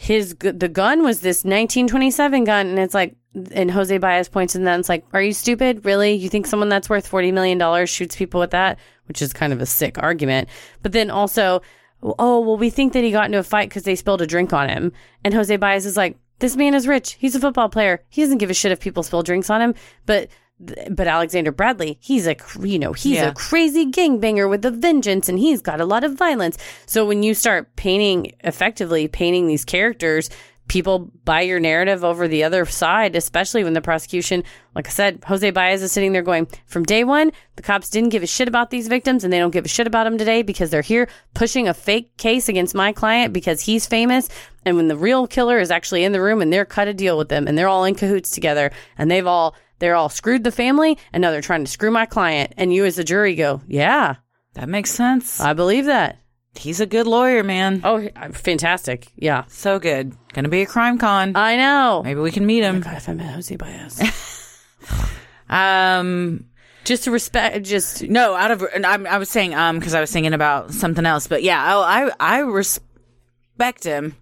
his 0.00 0.36
the 0.38 0.68
gun 0.68 1.02
was 1.02 1.22
this 1.22 1.38
1927 1.38 2.44
gun 2.44 2.68
and 2.68 2.78
it's 2.78 2.94
like 2.94 3.16
and 3.50 3.68
Jose 3.68 3.98
Baez 3.98 4.28
points 4.28 4.54
and 4.54 4.64
then 4.64 4.78
it's 4.78 4.88
like 4.88 5.04
are 5.12 5.20
you 5.20 5.32
stupid? 5.32 5.84
Really? 5.84 6.12
You 6.12 6.28
think 6.28 6.46
someone 6.46 6.68
that's 6.68 6.88
worth 6.88 7.04
40 7.04 7.32
million 7.32 7.58
dollars 7.58 7.90
shoots 7.90 8.14
people 8.14 8.38
with 8.38 8.52
that? 8.52 8.78
Which 9.08 9.20
is 9.20 9.32
kind 9.32 9.52
of 9.52 9.60
a 9.60 9.66
sick 9.66 9.98
argument. 9.98 10.48
But 10.82 10.92
then 10.92 11.10
also 11.10 11.62
oh 12.00 12.38
well 12.38 12.56
we 12.56 12.70
think 12.70 12.92
that 12.92 13.02
he 13.02 13.10
got 13.10 13.26
into 13.26 13.40
a 13.40 13.42
fight 13.42 13.70
because 13.70 13.82
they 13.82 13.96
spilled 13.96 14.22
a 14.22 14.26
drink 14.26 14.52
on 14.52 14.68
him. 14.68 14.92
And 15.24 15.34
Jose 15.34 15.56
Baez 15.56 15.84
is 15.84 15.96
like 15.96 16.16
this 16.38 16.54
man 16.54 16.74
is 16.74 16.86
rich. 16.86 17.16
He's 17.18 17.34
a 17.34 17.40
football 17.40 17.68
player. 17.68 18.04
He 18.08 18.22
doesn't 18.22 18.38
give 18.38 18.50
a 18.50 18.54
shit 18.54 18.70
if 18.70 18.78
people 18.78 19.02
spill 19.02 19.24
drinks 19.24 19.50
on 19.50 19.60
him. 19.60 19.74
But 20.06 20.28
but 20.60 21.06
Alexander 21.06 21.52
Bradley, 21.52 21.98
he's 22.00 22.26
a 22.26 22.36
you 22.60 22.78
know 22.78 22.92
he's 22.92 23.16
Yeah. 23.16 23.28
a 23.28 23.32
crazy 23.34 23.86
gangbanger 23.86 24.48
with 24.48 24.64
a 24.64 24.70
vengeance, 24.70 25.28
and 25.28 25.38
he's 25.38 25.60
got 25.62 25.80
a 25.80 25.84
lot 25.84 26.04
of 26.04 26.14
violence. 26.14 26.58
So 26.86 27.04
when 27.06 27.22
you 27.22 27.34
start 27.34 27.74
painting 27.76 28.32
effectively 28.44 29.08
painting 29.08 29.46
these 29.46 29.64
characters, 29.64 30.30
people 30.66 31.10
buy 31.24 31.40
your 31.40 31.58
narrative 31.58 32.04
over 32.04 32.28
the 32.28 32.44
other 32.44 32.66
side, 32.66 33.16
especially 33.16 33.64
when 33.64 33.72
the 33.72 33.80
prosecution, 33.80 34.44
like 34.74 34.86
I 34.86 34.90
said, 34.90 35.24
Jose 35.26 35.50
Baez 35.50 35.80
is 35.82 35.92
sitting 35.92 36.12
there 36.12 36.20
going, 36.20 36.46
from 36.66 36.82
day 36.82 37.04
one, 37.04 37.32
the 37.56 37.62
cops 37.62 37.88
didn't 37.88 38.10
give 38.10 38.22
a 38.22 38.26
shit 38.26 38.48
about 38.48 38.68
these 38.68 38.86
victims, 38.86 39.24
and 39.24 39.32
they 39.32 39.38
don't 39.38 39.50
give 39.50 39.64
a 39.64 39.68
shit 39.68 39.86
about 39.86 40.04
them 40.04 40.18
today 40.18 40.42
because 40.42 40.68
they're 40.68 40.82
here 40.82 41.08
pushing 41.32 41.68
a 41.68 41.72
fake 41.74 42.14
case 42.18 42.50
against 42.50 42.74
my 42.74 42.92
client 42.92 43.32
because 43.32 43.62
he's 43.62 43.86
famous. 43.86 44.28
And 44.66 44.76
when 44.76 44.88
the 44.88 44.96
real 44.96 45.26
killer 45.26 45.58
is 45.58 45.70
actually 45.70 46.04
in 46.04 46.12
the 46.12 46.20
room 46.20 46.42
and 46.42 46.52
they're 46.52 46.66
cut 46.66 46.86
a 46.86 46.92
deal 46.92 47.16
with 47.16 47.30
them 47.30 47.48
and 47.48 47.56
they're 47.56 47.68
all 47.68 47.84
in 47.84 47.94
cahoots 47.94 48.28
together 48.30 48.70
and 48.98 49.10
they've 49.10 49.26
all 49.26 49.54
they're 49.78 49.94
all 49.96 50.08
screwed 50.08 50.44
the 50.44 50.52
family 50.52 50.98
and 51.12 51.20
now 51.22 51.30
they're 51.30 51.40
trying 51.40 51.64
to 51.64 51.70
screw 51.70 51.90
my 51.90 52.06
client 52.06 52.52
and 52.56 52.72
you 52.72 52.84
as 52.84 52.96
the 52.96 53.04
jury 53.04 53.34
go 53.34 53.60
yeah 53.66 54.16
That 54.54 54.68
makes 54.68 54.90
sense. 54.90 55.40
i 55.40 55.52
believe 55.52 55.86
that 55.86 56.18
He's 56.54 56.80
a 56.80 56.86
good 56.86 57.06
lawyer, 57.06 57.44
man. 57.44 57.82
oh 57.84 58.08
fantastic 58.32 59.12
yeah 59.14 59.44
So 59.48 59.78
good. 59.78 60.12
Gonna 60.32 60.48
be 60.48 60.62
a 60.62 60.66
CrimeCon. 60.66 61.36
i 61.36 61.56
know 61.56 62.02
Maybe 62.04 62.20
we 62.20 62.30
can 62.32 62.46
meet 62.46 62.62
him. 62.64 62.80
God, 62.80 62.96
if 62.96 63.08
i 63.08 63.12
met 63.14 63.34
jose 63.34 63.54
baez 63.56 64.00
Um, 65.50 66.46
just 66.84 67.04
to 67.04 67.10
respect 67.10 67.64
just 67.64 68.02
no, 68.02 68.34
out 68.34 68.50
of 68.50 68.62
and 68.74 68.84
I'm, 68.84 69.06
I 69.06 69.18
was 69.18 69.28
saying 69.30 69.54
um 69.54 69.78
because 69.78 69.94
I 69.94 70.00
was 70.00 70.10
thinking 70.12 70.34
about 70.34 70.72
something 70.74 71.06
else, 71.06 71.26
but 71.26 71.42
yeah, 71.42 71.62
I 71.62 72.04
I, 72.06 72.10
I 72.20 72.38
respect 72.40 73.84
him. 73.84 74.14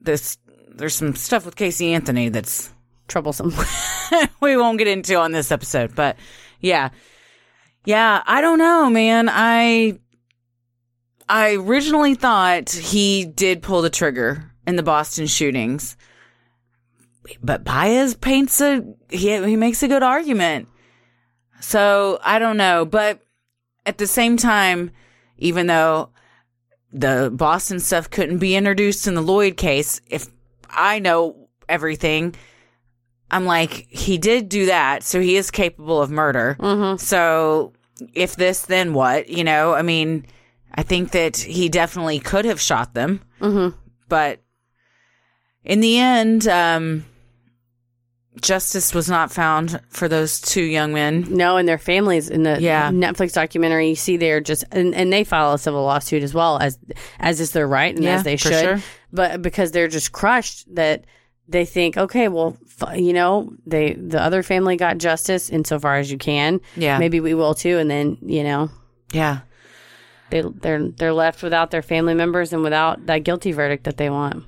This 0.00 0.36
there's 0.68 0.94
some 0.94 1.14
stuff 1.14 1.44
with 1.44 1.54
Casey 1.56 1.92
Anthony 1.92 2.28
that's 2.28 2.72
troublesome 3.08 3.52
we 4.40 4.56
won't 4.56 4.78
get 4.78 4.86
into 4.86 5.16
on 5.16 5.32
this 5.32 5.50
episode, 5.50 5.94
but 5.94 6.16
yeah, 6.60 6.90
yeah, 7.84 8.22
I 8.26 8.40
don't 8.40 8.58
know, 8.58 8.90
man. 8.90 9.28
I 9.30 9.98
I 11.28 11.54
originally 11.54 12.14
thought 12.14 12.70
he 12.70 13.24
did 13.24 13.62
pull 13.62 13.82
the 13.82 13.90
trigger 13.90 14.50
in 14.66 14.76
the 14.76 14.82
Boston 14.82 15.26
shootings, 15.26 15.96
but 17.42 17.64
Baez 17.64 18.14
paints 18.14 18.60
a 18.60 18.84
he 19.08 19.30
he 19.44 19.56
makes 19.56 19.82
a 19.82 19.88
good 19.88 20.02
argument. 20.02 20.68
So 21.60 22.18
I 22.22 22.38
don't 22.38 22.56
know, 22.56 22.84
but 22.84 23.20
at 23.84 23.98
the 23.98 24.06
same 24.06 24.36
time, 24.36 24.90
even 25.38 25.66
though 25.66 26.10
the 26.92 27.30
Boston 27.34 27.80
stuff 27.80 28.10
couldn't 28.10 28.38
be 28.38 28.54
introduced 28.54 29.06
in 29.06 29.14
the 29.14 29.22
Lloyd 29.22 29.56
case, 29.56 30.00
if 30.08 30.28
I 30.70 30.98
know 30.98 31.48
everything, 31.68 32.34
I'm 33.30 33.44
like, 33.44 33.86
he 33.90 34.16
did 34.18 34.48
do 34.48 34.66
that, 34.66 35.02
so 35.02 35.20
he 35.20 35.36
is 35.36 35.50
capable 35.50 36.00
of 36.00 36.10
murder. 36.10 36.96
So 36.98 37.72
if 38.14 38.36
this, 38.36 38.62
then 38.62 38.94
what? 38.94 39.28
You 39.28 39.44
know, 39.44 39.74
I 39.74 39.82
mean, 39.82 40.24
I 40.74 40.82
think 40.82 41.10
that 41.12 41.36
he 41.36 41.68
definitely 41.68 42.20
could 42.20 42.44
have 42.44 42.60
shot 42.60 42.94
them, 42.94 43.20
mm-hmm. 43.40 43.76
but 44.08 44.40
in 45.64 45.80
the 45.80 45.98
end, 45.98 46.46
um, 46.48 47.04
justice 48.40 48.94
was 48.94 49.08
not 49.08 49.32
found 49.32 49.80
for 49.88 50.08
those 50.08 50.40
two 50.40 50.62
young 50.62 50.92
men. 50.92 51.26
no 51.28 51.56
and 51.56 51.68
their 51.68 51.76
families 51.78 52.30
in 52.30 52.44
the 52.44 52.56
Yeah. 52.60 52.90
netflix 52.90 53.32
documentary 53.32 53.88
you 53.88 53.96
see 53.96 54.16
they're 54.16 54.40
just 54.40 54.62
and, 54.70 54.94
and 54.94 55.12
they 55.12 55.24
file 55.24 55.54
a 55.54 55.58
civil 55.58 55.82
lawsuit 55.82 56.22
as 56.22 56.34
well 56.34 56.56
as 56.60 56.78
as 57.18 57.40
is 57.40 57.50
their 57.50 57.66
right 57.66 57.92
and 57.92 58.04
Yeah, 58.04 58.14
as 58.14 58.22
they 58.22 58.36
should 58.36 58.52
sure. 58.52 58.78
but 59.12 59.42
because 59.42 59.72
they're 59.72 59.88
just 59.88 60.12
crushed 60.12 60.72
that 60.76 61.04
they 61.48 61.64
think 61.64 61.96
okay 61.96 62.28
well 62.28 62.56
f- 62.80 62.98
you 62.98 63.12
know 63.12 63.50
they 63.66 63.94
the 63.94 64.20
other 64.22 64.42
family 64.42 64.76
got 64.76 64.98
justice 64.98 65.48
insofar 65.50 65.96
as 65.96 66.10
you 66.12 66.18
can 66.18 66.60
Yeah. 66.76 66.98
maybe 66.98 67.20
we 67.20 67.34
will 67.34 67.54
too 67.54 67.78
and 67.78 67.90
then 67.90 68.18
you 68.22 68.42
know 68.44 68.70
Yeah. 69.12 69.40
they 70.30 70.42
they're 70.42 70.88
they're 70.88 71.12
left 71.14 71.42
without 71.42 71.70
their 71.70 71.82
family 71.82 72.14
members 72.14 72.52
and 72.52 72.62
without 72.62 73.06
that 73.06 73.24
guilty 73.24 73.52
verdict 73.52 73.84
that 73.84 73.96
they 73.96 74.10
want 74.10 74.44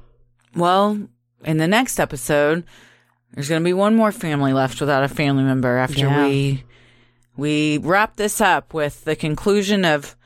Well, 0.54 1.08
in 1.44 1.56
the 1.56 1.68
next 1.68 1.98
episode, 1.98 2.64
there's 3.32 3.48
going 3.48 3.62
to 3.62 3.64
be 3.64 3.72
one 3.72 3.96
more 3.96 4.12
family 4.12 4.52
left 4.52 4.80
without 4.80 5.02
a 5.04 5.08
family 5.08 5.44
member 5.44 5.78
after 5.78 6.00
Yeah. 6.06 6.26
we 6.26 6.64
we 7.36 7.78
wrap 7.78 8.16
this 8.16 8.40
up 8.42 8.74
with 8.74 9.04
the 9.04 9.16
conclusion 9.16 9.84
of 9.86 10.16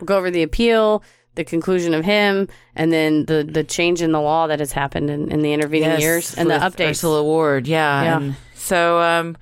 we'll 0.00 0.06
go 0.06 0.16
over 0.16 0.30
the 0.30 0.42
appeal 0.42 1.02
the 1.38 1.44
conclusion 1.44 1.94
of 1.94 2.04
him 2.04 2.48
and 2.74 2.92
then 2.92 3.24
the 3.26 3.48
the 3.48 3.62
change 3.62 4.02
in 4.02 4.10
the 4.10 4.20
law 4.20 4.48
that 4.48 4.58
has 4.58 4.72
happened 4.72 5.08
in, 5.08 5.30
in 5.30 5.40
the 5.42 5.52
intervening 5.52 5.88
Yes, 5.88 6.00
years 6.00 6.34
and 6.34 6.50
the 6.50 6.54
updates 6.54 6.90
Ursula 6.90 7.22
Ward. 7.22 7.68
Yeah. 7.68 8.02
Yeah. 8.02 8.16
And 8.16 8.36
so, 8.54 9.00
um, 9.00 9.36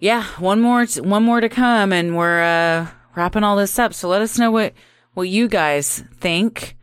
yeah, 0.00 0.24
one 0.40 0.60
more, 0.60 0.84
t- 0.84 1.00
one 1.00 1.22
more 1.22 1.40
to 1.40 1.48
come, 1.48 1.92
and 1.92 2.16
we're 2.16 2.42
uh, 2.42 2.88
wrapping 3.14 3.44
all 3.44 3.56
this 3.56 3.78
up. 3.78 3.94
So 3.94 4.08
let 4.08 4.20
us 4.20 4.36
know 4.36 4.50
what 4.50 4.74
what 5.14 5.28
you 5.28 5.46
guys 5.48 6.02
think, 6.18 6.76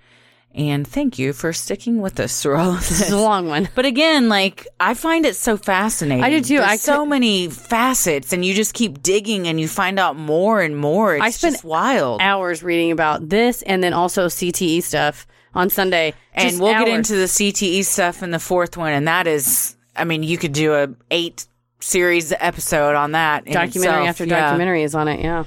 and 0.56 0.88
thank 0.88 1.18
you 1.18 1.34
for 1.34 1.52
sticking 1.54 2.00
with 2.02 2.20
us 2.20 2.42
through 2.42 2.58
all 2.58 2.72
of 2.72 2.80
this. 2.80 2.90
This 2.90 3.08
is 3.08 3.12
a 3.14 3.18
long 3.20 3.48
one. 3.48 3.70
But 3.76 3.86
again, 3.86 4.30
like 4.30 4.68
I 4.80 4.94
find 4.94 5.26
it 5.26 5.36
so 5.36 5.58
fascinating. 5.58 6.24
I 6.24 6.30
do 6.30 6.42
too. 6.42 6.58
There's 6.58 6.70
I 6.70 6.76
so 6.76 7.00
could- 7.04 7.10
many 7.10 7.50
facets, 7.50 8.34
and 8.34 8.46
you 8.46 8.54
just 8.54 8.74
keep 8.74 9.02
digging, 9.02 9.48
and 9.48 9.60
you 9.60 9.68
find 9.68 10.00
out 10.00 10.16
more 10.16 10.62
and 10.62 10.78
more. 10.78 11.16
It's 11.16 11.24
I 11.24 11.30
spent 11.32 11.64
wild. 11.64 12.22
hours 12.22 12.62
reading 12.64 12.92
about 12.92 13.30
this 13.30 13.62
and 13.64 13.84
then 13.84 13.94
also 13.94 14.28
CTE 14.28 14.82
stuff 14.84 15.26
on 15.56 15.70
Sunday. 15.70 16.14
and 16.34 16.50
Just 16.50 16.62
we'll 16.62 16.74
get 16.74 16.88
into 16.88 17.16
the 17.16 17.26
CTE 17.28 17.84
stuff 17.86 18.24
in 18.24 18.32
the 18.32 18.40
fourth 18.40 18.76
one, 18.78 18.92
and 18.94 19.08
that 19.08 19.28
is, 19.28 19.76
I 19.96 20.04
mean, 20.04 20.24
you 20.24 20.38
could 20.38 20.54
do 20.54 20.74
a 20.74 20.88
eight 21.12 21.46
series 21.80 22.32
episode 22.40 22.96
on 22.96 23.12
that. 23.12 23.46
documentary 23.46 24.08
after 24.08 24.24
Yeah. 24.26 24.40
documentary 24.42 24.84
is 24.84 24.96
on 24.96 25.08
it. 25.08 25.20
Yeah. 25.20 25.44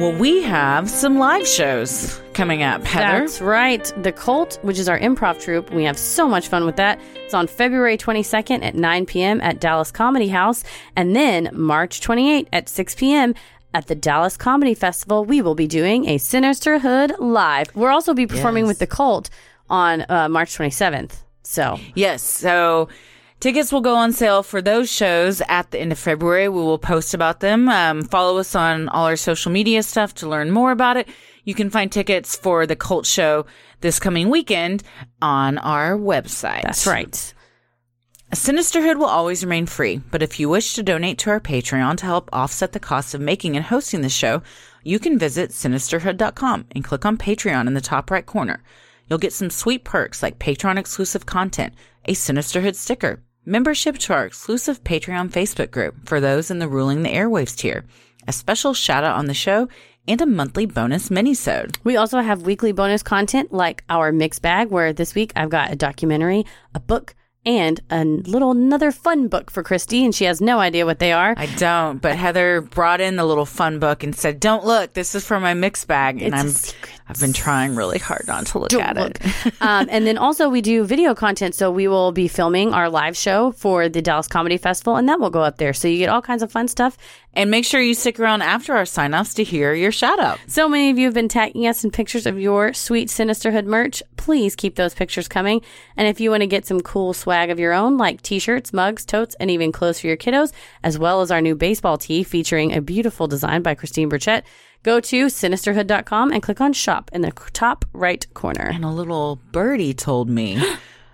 Well, 0.00 0.12
we 0.18 0.42
have 0.44 0.88
some 0.88 1.18
live 1.18 1.46
shows 1.46 2.22
coming 2.32 2.62
up, 2.62 2.82
Heather. 2.84 3.20
That's 3.20 3.42
right. 3.42 3.84
The 4.02 4.12
Cult, 4.12 4.58
which 4.62 4.78
is 4.78 4.88
our 4.88 4.98
improv 4.98 5.38
troupe, 5.42 5.70
we 5.72 5.84
have 5.84 5.98
so 5.98 6.26
much 6.26 6.48
fun 6.48 6.64
with 6.64 6.76
that. 6.76 6.98
It's 7.16 7.34
on 7.34 7.46
February 7.46 7.98
22nd 7.98 8.64
at 8.64 8.74
9 8.74 9.04
p.m. 9.04 9.42
at 9.42 9.60
Dallas 9.60 9.90
Comedy 9.90 10.28
House. 10.28 10.64
And 10.96 11.14
then 11.14 11.50
March 11.52 12.00
28th 12.00 12.48
at 12.50 12.70
6 12.70 12.94
p.m. 12.94 13.34
at 13.74 13.88
the 13.88 13.94
Dallas 13.94 14.38
Comedy 14.38 14.72
Festival, 14.72 15.26
we 15.26 15.42
will 15.42 15.54
be 15.54 15.66
doing 15.66 16.06
a 16.08 16.16
Sinisterhood 16.16 17.12
live. 17.18 17.70
We'll 17.76 17.92
also 17.92 18.14
be 18.14 18.26
performing 18.26 18.64
Yes. 18.64 18.68
with 18.68 18.78
The 18.78 18.86
Cult 18.86 19.28
on 19.68 20.06
uh, 20.08 20.30
March 20.30 20.56
27th. 20.56 21.12
So 21.42 21.78
Yes. 21.94 22.22
So 22.22 22.88
tickets 23.40 23.72
will 23.72 23.80
go 23.80 23.96
on 23.96 24.12
sale 24.12 24.42
for 24.42 24.62
those 24.62 24.90
shows 24.90 25.42
at 25.48 25.70
the 25.70 25.80
end 25.80 25.92
of 25.92 25.98
February. 25.98 26.48
We 26.48 26.60
will 26.60 26.78
post 26.78 27.14
about 27.14 27.40
them. 27.40 27.68
Um, 27.68 28.02
follow 28.02 28.38
us 28.38 28.54
on 28.54 28.88
all 28.88 29.06
our 29.06 29.16
social 29.16 29.50
media 29.50 29.82
stuff 29.82 30.14
to 30.16 30.28
learn 30.28 30.50
more 30.50 30.70
about 30.70 30.96
it. 30.96 31.08
You 31.44 31.54
can 31.54 31.70
find 31.70 31.90
tickets 31.90 32.36
for 32.36 32.66
the 32.66 32.76
cult 32.76 33.06
show 33.06 33.46
this 33.80 33.98
coming 33.98 34.28
weekend 34.28 34.82
on 35.22 35.58
our 35.58 35.96
website. 35.96 36.62
that's 36.62 36.86
right. 36.86 37.34
Sinisterhood 38.32 38.96
will 38.96 39.06
always 39.06 39.42
remain 39.42 39.66
free, 39.66 40.00
but 40.12 40.22
if 40.22 40.38
you 40.38 40.48
wish 40.48 40.74
to 40.74 40.84
donate 40.84 41.18
to 41.18 41.30
our 41.30 41.40
Patreon 41.40 41.96
to 41.96 42.06
help 42.06 42.30
offset 42.32 42.70
the 42.70 42.78
cost 42.78 43.12
of 43.12 43.20
making 43.20 43.56
and 43.56 43.64
hosting 43.64 44.02
the 44.02 44.08
show, 44.08 44.42
you 44.84 45.00
can 45.00 45.18
visit 45.18 45.50
sinisterhood.com 45.50 46.66
and 46.70 46.84
click 46.84 47.04
on 47.04 47.18
Patreon 47.18 47.66
in 47.66 47.74
the 47.74 47.80
top 47.80 48.08
right 48.08 48.24
corner. 48.24 48.62
You'll 49.08 49.18
get 49.18 49.32
some 49.32 49.50
sweet 49.50 49.82
perks 49.82 50.22
like 50.22 50.38
Patreon 50.38 50.78
exclusive 50.78 51.26
content, 51.26 51.74
a 52.04 52.12
Sinisterhood 52.12 52.76
sticker, 52.76 53.20
membership 53.50 53.98
to 53.98 54.14
our 54.14 54.24
exclusive 54.24 54.84
Patreon 54.84 55.28
Facebook 55.28 55.72
group 55.72 56.08
for 56.08 56.20
those 56.20 56.52
in 56.52 56.60
the 56.60 56.68
Ruling 56.68 57.02
the 57.02 57.12
Airwaves 57.12 57.56
tier, 57.56 57.84
a 58.28 58.32
special 58.32 58.74
shout 58.74 59.02
out 59.02 59.16
on 59.16 59.26
the 59.26 59.34
show, 59.34 59.68
and 60.06 60.20
a 60.20 60.26
monthly 60.26 60.66
bonus 60.66 61.08
minisode. 61.08 61.76
We 61.82 61.96
also 61.96 62.20
have 62.20 62.42
weekly 62.42 62.70
bonus 62.70 63.02
content 63.02 63.52
like 63.52 63.82
our 63.90 64.12
mix 64.12 64.38
bag, 64.38 64.70
where 64.70 64.92
this 64.92 65.16
week 65.16 65.32
I've 65.34 65.50
got 65.50 65.72
a 65.72 65.76
documentary, 65.76 66.46
a 66.76 66.80
book, 66.80 67.16
and 67.46 67.80
a 67.90 68.04
little 68.04 68.50
another 68.50 68.92
fun 68.92 69.28
book 69.28 69.50
for 69.50 69.62
Christy, 69.62 70.04
and 70.04 70.14
she 70.14 70.24
has 70.24 70.40
no 70.40 70.58
idea 70.58 70.84
what 70.84 70.98
they 70.98 71.12
are. 71.12 71.34
I 71.36 71.46
don't, 71.56 72.00
but 72.00 72.16
Heather 72.16 72.60
brought 72.60 73.00
in 73.00 73.16
the 73.16 73.24
little 73.24 73.46
fun 73.46 73.78
book 73.78 74.02
and 74.02 74.14
said, 74.14 74.40
"Don't 74.40 74.64
look. 74.64 74.92
This 74.92 75.14
is 75.14 75.26
for 75.26 75.40
my 75.40 75.54
mix 75.54 75.84
bag." 75.84 76.20
And 76.22 76.34
It's 76.34 76.72
I'm. 76.72 76.90
I've 77.08 77.18
been 77.18 77.32
trying 77.32 77.74
really 77.74 77.98
hard 77.98 78.28
not 78.28 78.46
to 78.46 78.60
look 78.60 78.68
Don't 78.68 78.82
at 78.82 78.96
look. 78.96 79.18
it. 79.20 79.52
um, 79.60 79.88
and 79.90 80.06
then 80.06 80.16
also 80.16 80.48
we 80.48 80.60
do 80.60 80.84
video 80.84 81.12
content, 81.12 81.56
so 81.56 81.68
we 81.68 81.88
will 81.88 82.12
be 82.12 82.28
filming 82.28 82.72
our 82.72 82.88
live 82.88 83.16
show 83.16 83.50
for 83.50 83.88
the 83.88 84.00
Dallas 84.00 84.28
Comedy 84.28 84.56
Festival, 84.56 84.94
and 84.94 85.08
that 85.08 85.18
will 85.18 85.30
go 85.30 85.42
up 85.42 85.56
there. 85.56 85.72
So 85.72 85.88
you 85.88 85.98
get 85.98 86.08
all 86.08 86.22
kinds 86.22 86.40
of 86.40 86.52
fun 86.52 86.68
stuff. 86.68 86.96
And 87.32 87.50
make 87.50 87.64
sure 87.64 87.80
you 87.80 87.94
stick 87.94 88.18
around 88.18 88.42
after 88.42 88.74
our 88.74 88.84
sign 88.84 89.14
offs 89.14 89.34
to 89.34 89.44
hear 89.44 89.72
your 89.72 89.92
shout 89.92 90.18
out. 90.18 90.40
So 90.48 90.68
many 90.68 90.90
of 90.90 90.98
you 90.98 91.04
have 91.04 91.14
been 91.14 91.28
tagging 91.28 91.66
us 91.66 91.84
in 91.84 91.92
pictures 91.92 92.26
of 92.26 92.40
your 92.40 92.72
sweet 92.72 93.08
Sinisterhood 93.08 93.66
merch. 93.66 94.02
Please 94.16 94.56
keep 94.56 94.74
those 94.74 94.94
pictures 94.94 95.28
coming. 95.28 95.62
And 95.96 96.08
if 96.08 96.20
you 96.20 96.30
want 96.30 96.40
to 96.42 96.48
get 96.48 96.66
some 96.66 96.80
cool 96.80 97.12
swag 97.12 97.50
of 97.50 97.60
your 97.60 97.72
own, 97.72 97.96
like 97.96 98.22
t-shirts, 98.22 98.72
mugs, 98.72 99.04
totes, 99.04 99.36
and 99.38 99.50
even 99.50 99.70
clothes 99.70 100.00
for 100.00 100.08
your 100.08 100.16
kiddos, 100.16 100.52
as 100.82 100.98
well 100.98 101.20
as 101.20 101.30
our 101.30 101.40
new 101.40 101.54
baseball 101.54 101.98
tee 101.98 102.24
featuring 102.24 102.74
a 102.74 102.80
beautiful 102.80 103.28
design 103.28 103.62
by 103.62 103.74
Christine 103.74 104.10
Burchett, 104.10 104.42
go 104.82 104.98
to 104.98 105.26
sinisterhood.com 105.26 106.32
and 106.32 106.42
click 106.42 106.60
on 106.60 106.72
shop 106.72 107.10
in 107.12 107.20
the 107.20 107.32
top 107.52 107.84
right 107.92 108.26
corner. 108.34 108.70
And 108.72 108.84
a 108.84 108.90
little 108.90 109.36
birdie 109.52 109.94
told 109.94 110.28
me 110.28 110.60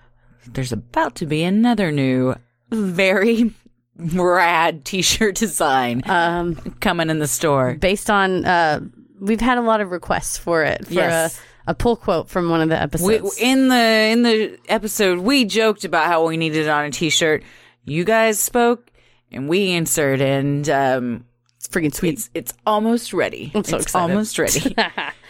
there's 0.47 0.73
about 0.73 1.15
to 1.17 1.27
be 1.27 1.43
another 1.43 1.93
new, 1.93 2.37
very 2.71 3.53
rad 3.99 4.85
t 4.85 5.03
shirt 5.03 5.35
design 5.37 6.03
Um, 6.07 6.55
coming 6.81 7.11
in 7.11 7.19
the 7.19 7.27
store. 7.29 7.75
based 7.75 8.11
on, 8.11 8.45
uh, 8.45 8.81
we've 9.21 9.41
had 9.41 9.59
a 9.59 9.63
lot 9.63 9.81
of 9.81 9.91
requests 9.91 10.37
for 10.39 10.63
it 10.65 10.87
for 10.87 10.93
Yes. 10.95 11.41
a, 11.67 11.71
a 11.73 11.75
pull 11.75 11.97
quote 11.97 12.29
from 12.29 12.51
one 12.51 12.61
of 12.61 12.69
the 12.69 12.75
We, 13.03 13.15
episodes. 13.17 13.39
in 13.41 13.69
the 13.69 13.77
in 13.77 14.23
the 14.23 14.59
episode, 14.69 15.19
we 15.21 15.45
joked 15.45 15.85
about 15.85 16.07
how 16.07 16.27
we 16.27 16.37
needed 16.37 16.67
it 16.67 16.69
on 16.69 16.85
a 16.85 16.91
t-shirt. 16.91 17.43
You 17.85 18.05
guys 18.05 18.39
spoke, 18.39 18.91
and 19.33 19.49
we 19.49 19.71
answered, 19.73 20.21
and 20.21 20.69
um, 20.69 21.25
it's 21.57 21.69
freaking 21.69 21.95
sweet. 21.95 22.15
it's 22.15 22.31
it's 22.35 22.53
almost 22.67 23.13
ready. 23.13 23.51
I'm 23.55 23.65
so 23.65 23.77
it's 23.77 23.87
excited. 23.87 24.11
almost 24.13 24.39
ready. 24.39 24.77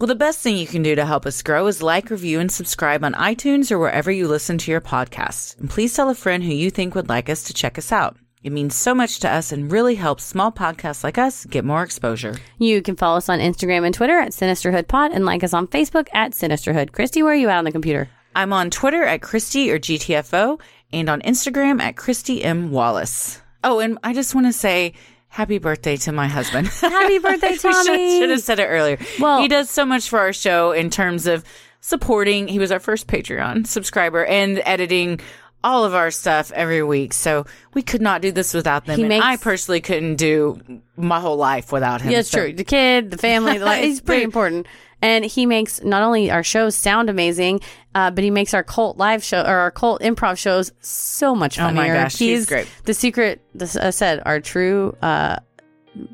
well, 0.00 0.06
the 0.06 0.14
best 0.14 0.38
thing 0.38 0.56
you 0.56 0.66
can 0.66 0.82
do 0.82 0.94
to 0.94 1.04
help 1.04 1.26
us 1.26 1.42
grow 1.42 1.66
is 1.66 1.82
like, 1.82 2.08
review, 2.08 2.40
and 2.40 2.50
subscribe 2.50 3.04
on 3.04 3.12
iTunes 3.12 3.70
or 3.70 3.78
wherever 3.78 4.10
you 4.10 4.26
listen 4.26 4.56
to 4.56 4.70
your 4.70 4.80
podcasts. 4.80 5.58
And 5.60 5.68
please 5.68 5.94
tell 5.94 6.08
a 6.08 6.14
friend 6.14 6.42
who 6.42 6.54
you 6.54 6.70
think 6.70 6.94
would 6.94 7.10
like 7.10 7.28
us 7.28 7.42
to 7.44 7.52
check 7.52 7.76
us 7.76 7.92
out. 7.92 8.16
It 8.42 8.50
means 8.50 8.74
so 8.74 8.94
much 8.94 9.20
to 9.20 9.28
us 9.28 9.52
and 9.52 9.70
really 9.70 9.96
helps 9.96 10.24
small 10.24 10.50
podcasts 10.50 11.04
like 11.04 11.18
us 11.18 11.44
get 11.44 11.66
more 11.66 11.82
exposure. 11.82 12.36
You 12.56 12.80
can 12.80 12.96
follow 12.96 13.18
us 13.18 13.28
on 13.28 13.40
Instagram 13.40 13.84
and 13.84 13.94
Twitter 13.94 14.18
at 14.18 14.32
Sinisterhood 14.32 14.88
Pod 14.88 15.12
and 15.12 15.26
like 15.26 15.44
us 15.44 15.52
on 15.52 15.66
Facebook 15.66 16.06
at 16.14 16.32
Sinisterhood. 16.32 16.92
Christy, 16.92 17.22
where 17.22 17.34
are 17.34 17.36
you 17.36 17.50
at 17.50 17.58
on 17.58 17.64
the 17.64 17.70
computer? 17.70 18.08
I'm 18.34 18.54
on 18.54 18.70
Twitter 18.70 19.02
at 19.02 19.20
Christy 19.20 19.70
or 19.70 19.78
GTFO 19.78 20.58
and 20.94 21.10
on 21.10 21.20
Instagram 21.20 21.78
at 21.78 21.98
Christy 21.98 22.42
M. 22.42 22.70
Wallace. 22.70 23.42
Oh, 23.62 23.80
and 23.80 23.98
I 24.02 24.14
just 24.14 24.34
want 24.34 24.46
to 24.46 24.54
say 24.54 24.94
happy 25.30 25.58
birthday 25.58 25.96
to 25.96 26.12
my 26.12 26.26
husband. 26.28 26.66
Happy 26.80 27.18
birthday, 27.18 27.50
We 27.50 27.56
should- 27.58 27.72
Tommy. 27.86 28.18
Should 28.20 28.30
have 28.30 28.40
said 28.40 28.58
it 28.58 28.66
earlier. 28.66 28.98
Well- 29.18 29.40
he 29.40 29.48
does 29.48 29.70
so 29.70 29.84
much 29.86 30.08
for 30.08 30.18
our 30.18 30.32
show 30.32 30.72
in 30.72 30.90
terms 30.90 31.26
of 31.26 31.44
supporting. 31.80 32.46
He 32.48 32.58
was 32.58 32.70
our 32.70 32.80
first 32.80 33.06
Patreon 33.06 33.66
subscriber 33.66 34.24
and 34.26 34.60
editing 34.64 35.20
all 35.62 35.84
of 35.84 35.94
our 35.94 36.10
stuff 36.10 36.50
every 36.52 36.82
week. 36.82 37.12
So 37.12 37.44
we 37.74 37.82
could 37.82 38.00
not 38.02 38.22
do 38.22 38.32
this 38.32 38.54
without 38.54 38.86
them. 38.86 38.96
He 38.96 39.02
and 39.02 39.08
makes- 39.08 39.24
I 39.24 39.36
personally 39.36 39.80
couldn't 39.80 40.16
do 40.16 40.60
my 40.96 41.20
whole 41.20 41.36
life 41.36 41.72
without 41.72 42.00
him. 42.00 42.10
Yeah, 42.12 42.18
it's 42.20 42.30
So- 42.30 42.38
true. 42.40 42.52
The 42.52 42.64
kid, 42.64 43.10
the 43.10 43.18
family, 43.18 43.58
the 43.58 43.64
life, 43.64 43.82
he's 43.84 44.00
pretty 44.00 44.22
important. 44.22 44.66
And 45.02 45.24
he 45.24 45.46
makes 45.46 45.82
not 45.82 46.02
only 46.02 46.30
our 46.30 46.42
shows 46.42 46.74
sound 46.76 47.08
amazing, 47.08 47.60
uh, 47.94 48.10
but 48.10 48.22
he 48.22 48.30
makes 48.30 48.52
our 48.52 48.62
cult 48.62 48.98
live 48.98 49.24
show 49.24 49.40
or 49.40 49.56
our 49.56 49.70
cult 49.70 50.02
improv 50.02 50.36
shows 50.36 50.72
so 50.80 51.34
much 51.34 51.58
Oh 51.58 51.62
funnier. 51.62 51.94
my 51.94 52.02
gosh, 52.02 52.18
he's 52.18 52.44
great. 52.44 52.68
The 52.84 52.92
secret, 52.92 53.40
this 53.54 53.76
I 53.76 53.90
said, 53.90 54.22
our 54.26 54.40
true 54.40 54.94
uh, 55.00 55.36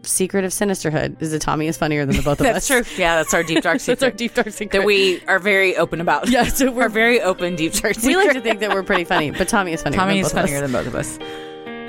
secret 0.02 0.44
of 0.44 0.52
sinisterhood 0.52 1.20
is 1.20 1.30
that 1.32 1.40
Tommy 1.42 1.66
is 1.66 1.76
funnier 1.76 2.06
than 2.06 2.16
the 2.16 2.22
both 2.22 2.40
of 2.40 2.44
That's 2.46 2.58
us. 2.58 2.68
That's 2.68 2.88
true. 2.94 2.98
Yeah, 3.02 3.16
that's 3.16 3.34
our 3.34 3.42
deep 3.42 3.62
dark 3.62 3.80
secret. 3.80 3.98
That's 4.00 4.12
our 4.12 4.16
deep 4.16 4.34
dark 4.34 4.50
secret. 4.50 4.72
that 4.72 4.86
we 4.86 5.20
are 5.26 5.38
very 5.38 5.76
open 5.76 6.00
about. 6.00 6.28
Yeah, 6.36 6.44
so 6.44 6.70
we're- 6.70 6.88
very 6.88 7.20
open 7.20 7.56
deep 7.56 7.72
dark 7.74 7.94
secret. 7.94 8.06
we 8.08 8.16
like 8.16 8.32
to 8.32 8.40
think 8.40 8.60
that 8.60 8.70
we're 8.70 8.82
pretty 8.82 9.04
funny, 9.04 9.30
but 9.32 9.48
Tommy 9.48 9.72
is 9.72 9.82
funnier. 9.82 9.98
Tommy 9.98 10.14
than 10.14 10.26
is 10.26 10.32
both 10.32 10.32
of 10.32 10.44
us. 10.44 10.50
funnier 10.50 10.60
than 10.60 10.72
both 10.72 10.86
of 10.86 10.94
us. 10.94 11.18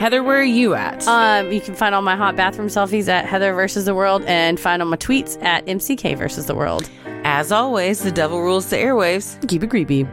Heather, 0.02 0.22
where 0.22 0.40
are 0.40 0.44
you 0.44 0.76
at? 0.76 1.08
Um, 1.08 1.52
you 1.52 1.60
can 1.62 1.74
find 1.74 1.96
all 1.96 2.02
my 2.04 2.16
hot 2.16 2.36
bathroom 2.36 2.68
selfies 2.68 3.08
at 3.08 3.26
Heather 3.26 3.54
versus 3.54 3.86
the 3.86 3.96
World 3.96 4.24
and 4.26 4.60
find 4.60 4.82
all 4.82 4.88
my 4.88 4.98
tweets 4.98 5.42
at 5.44 5.66
MCK 5.66 6.16
versus 6.18 6.46
the 6.46 6.54
World. 6.54 6.88
As 7.24 7.52
always, 7.52 8.04
the 8.04 8.12
devil 8.12 8.42
rules 8.42 8.70
the 8.70 8.76
airwaves. 8.76 9.46
Keep 9.48 9.64
it 9.64 9.70
creepy. 9.72 10.06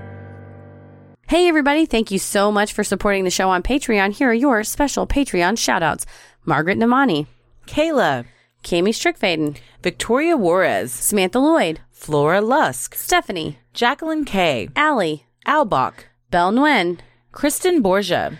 Hey, 1.26 1.48
everybody. 1.48 1.86
Thank 1.86 2.10
you 2.10 2.18
so 2.18 2.50
much 2.52 2.72
for 2.72 2.84
supporting 2.84 3.24
the 3.24 3.30
show 3.30 3.48
on 3.50 3.62
Patreon. 3.62 4.12
Here 4.12 4.30
are 4.30 4.34
your 4.34 4.62
special 4.64 5.06
Patreon 5.06 5.54
shoutouts 5.56 6.04
Margaret 6.46 6.78
Namani, 6.78 7.26
Kayla, 7.66 8.24
Kami 8.62 8.92
Strickfaden, 8.92 9.56
Victoria 9.82 10.36
Juarez, 10.36 10.92
Samantha 10.92 11.38
Lloyd, 11.38 11.80
Flora 11.90 12.40
Lusk, 12.40 12.94
Stephanie, 12.94 13.58
Jacqueline 13.72 14.24
Kay, 14.24 14.68
Allie, 14.76 15.26
Albach, 15.46 16.04
Belle 16.30 16.52
Nguyen, 16.52 16.98
Kristen 17.32 17.82
Borgia, 17.82 18.38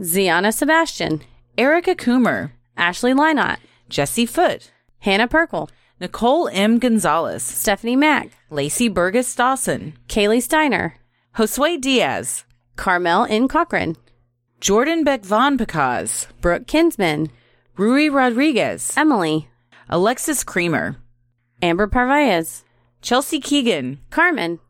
Ziana 0.00 0.52
Sebastian, 0.52 1.22
Erica 1.56 1.94
Coomer, 1.94 2.52
Ashley 2.76 3.12
Lynott, 3.12 3.58
Jesse 3.88 4.26
Foote, 4.26 4.70
Hannah 4.98 5.28
Perkle, 5.28 5.70
Nicole 6.00 6.48
M. 6.52 6.78
Gonzalez, 6.78 7.44
Stephanie 7.44 7.96
Mack, 7.96 8.30
Lacey 8.50 8.88
Burgess 8.88 9.34
Dawson, 9.34 9.94
Kaylee 10.08 10.42
Steiner, 10.42 10.96
Josue 11.36 11.80
Diaz, 11.80 12.44
Carmel 12.76 13.26
N. 13.30 13.46
Cochran, 13.46 13.96
Jordan 14.60 15.04
Beck 15.04 15.24
Von 15.24 15.56
Pecaz, 15.56 16.26
Brooke 16.40 16.66
Kinsman, 16.66 17.30
Rui 17.76 18.08
Rodriguez, 18.08 18.92
Emily, 18.96 19.48
Alexis 19.88 20.44
Creamer, 20.44 20.96
Amber 21.60 21.88
Parvaez, 21.88 22.62
Chelsea 23.02 23.40
Keegan, 23.40 23.98
Carmen, 24.10 24.60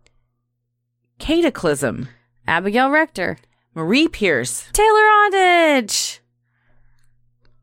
Cataclysm, 1.19 2.09
Abigail 2.47 2.89
Rector, 2.91 3.37
Marie 3.75 4.09
Pierce. 4.09 4.69
Taylor 4.73 5.03
Ondage. 5.29 6.21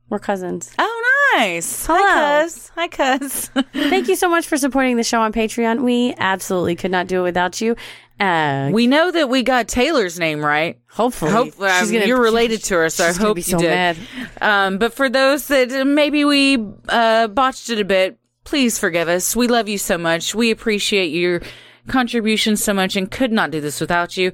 We're 0.09 0.19
cousins. 0.19 0.75
Oh, 0.77 1.01
nice. 1.37 1.85
Hello. 1.85 1.99
Hi, 2.01 2.43
cuz. 2.43 2.71
Hi, 2.75 2.87
cuz. 2.87 3.45
Thank 3.73 4.07
you 4.07 4.15
so 4.15 4.29
much 4.29 4.47
for 4.47 4.57
supporting 4.57 4.97
the 4.97 5.03
show 5.03 5.21
on 5.21 5.33
Patreon. 5.33 5.83
We 5.83 6.13
absolutely 6.17 6.75
could 6.75 6.91
not 6.91 7.07
do 7.07 7.21
it 7.21 7.23
without 7.23 7.61
you. 7.61 7.75
Uh, 8.19 8.69
we 8.71 8.85
know 8.85 9.09
that 9.09 9.29
we 9.29 9.41
got 9.41 9.67
Taylor's 9.67 10.19
name 10.19 10.45
right. 10.45 10.79
hopefully, 10.91 11.31
Hopefully, 11.31 11.69
um, 11.69 11.91
you're 12.07 12.21
related 12.21 12.63
to 12.65 12.75
her, 12.75 12.89
so 12.89 13.05
I 13.05 13.07
she's 13.07 13.17
gonna 13.17 13.27
hope 13.29 13.35
be 13.35 13.41
you 13.41 13.45
so 13.45 13.57
did. 13.57 13.69
mad. 13.69 13.97
Um, 14.39 14.77
but 14.77 14.93
for 14.93 15.09
those 15.09 15.47
that 15.47 15.71
uh, 15.71 15.85
maybe 15.85 16.23
we 16.23 16.63
uh, 16.87 17.27
botched 17.29 17.71
it 17.71 17.79
a 17.79 17.85
bit, 17.85 18.19
please 18.43 18.77
forgive 18.77 19.09
us. 19.09 19.35
We 19.35 19.47
love 19.47 19.67
you 19.67 19.79
so 19.79 19.97
much. 19.97 20.35
We 20.35 20.51
appreciate 20.51 21.07
your 21.07 21.41
contributions 21.87 22.63
so 22.63 22.75
much, 22.75 22.95
and 22.95 23.09
could 23.09 23.31
not 23.31 23.49
do 23.49 23.59
this 23.59 23.81
without 23.81 24.15
you. 24.17 24.33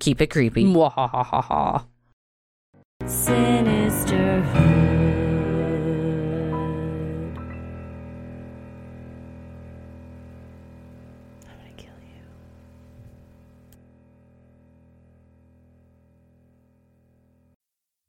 Keep 0.00 0.20
it 0.20 0.26
creepy. 0.28 0.66
Mwahahaha. 0.66 1.86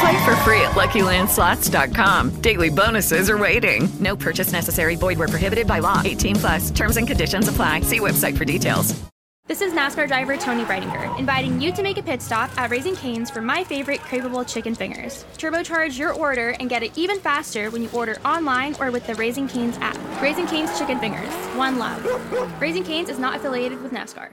Play 0.00 0.24
for 0.24 0.36
free 0.44 0.60
at 0.60 0.72
LuckyLandSlots.com. 0.72 2.40
Daily 2.40 2.68
bonuses 2.68 3.30
are 3.30 3.38
waiting. 3.38 3.88
No 3.98 4.14
purchase 4.14 4.52
necessary. 4.52 4.96
Void 4.96 5.18
where 5.18 5.28
prohibited 5.28 5.66
by 5.66 5.80
law. 5.80 6.02
18 6.04 6.36
plus. 6.36 6.70
Terms 6.70 6.96
and 6.96 7.06
conditions 7.06 7.48
apply. 7.48 7.80
See 7.80 8.00
website 8.00 8.36
for 8.36 8.44
details. 8.44 8.94
This 9.48 9.62
is 9.62 9.72
NASCAR 9.72 10.06
driver 10.06 10.36
Tony 10.36 10.62
Breidinger, 10.62 11.18
inviting 11.18 11.58
you 11.58 11.72
to 11.72 11.82
make 11.82 11.96
a 11.96 12.02
pit 12.02 12.20
stop 12.20 12.50
at 12.58 12.70
Raising 12.70 12.94
Cane's 12.94 13.30
for 13.30 13.40
my 13.40 13.64
favorite 13.64 14.00
craveable 14.00 14.46
chicken 14.46 14.74
fingers. 14.74 15.24
Turbocharge 15.38 15.98
your 15.98 16.12
order 16.12 16.50
and 16.60 16.68
get 16.68 16.82
it 16.82 16.98
even 16.98 17.18
faster 17.18 17.70
when 17.70 17.82
you 17.82 17.88
order 17.94 18.18
online 18.26 18.76
or 18.78 18.90
with 18.90 19.06
the 19.06 19.14
Raising 19.14 19.48
Cane's 19.48 19.78
app. 19.78 19.96
Raising 20.20 20.46
Cane's 20.46 20.78
Chicken 20.78 20.98
Fingers. 20.98 21.32
One 21.56 21.78
love. 21.78 22.04
Raising 22.60 22.84
Cane's 22.84 23.08
is 23.08 23.18
not 23.18 23.36
affiliated 23.36 23.80
with 23.82 23.90
NASCAR. 23.92 24.32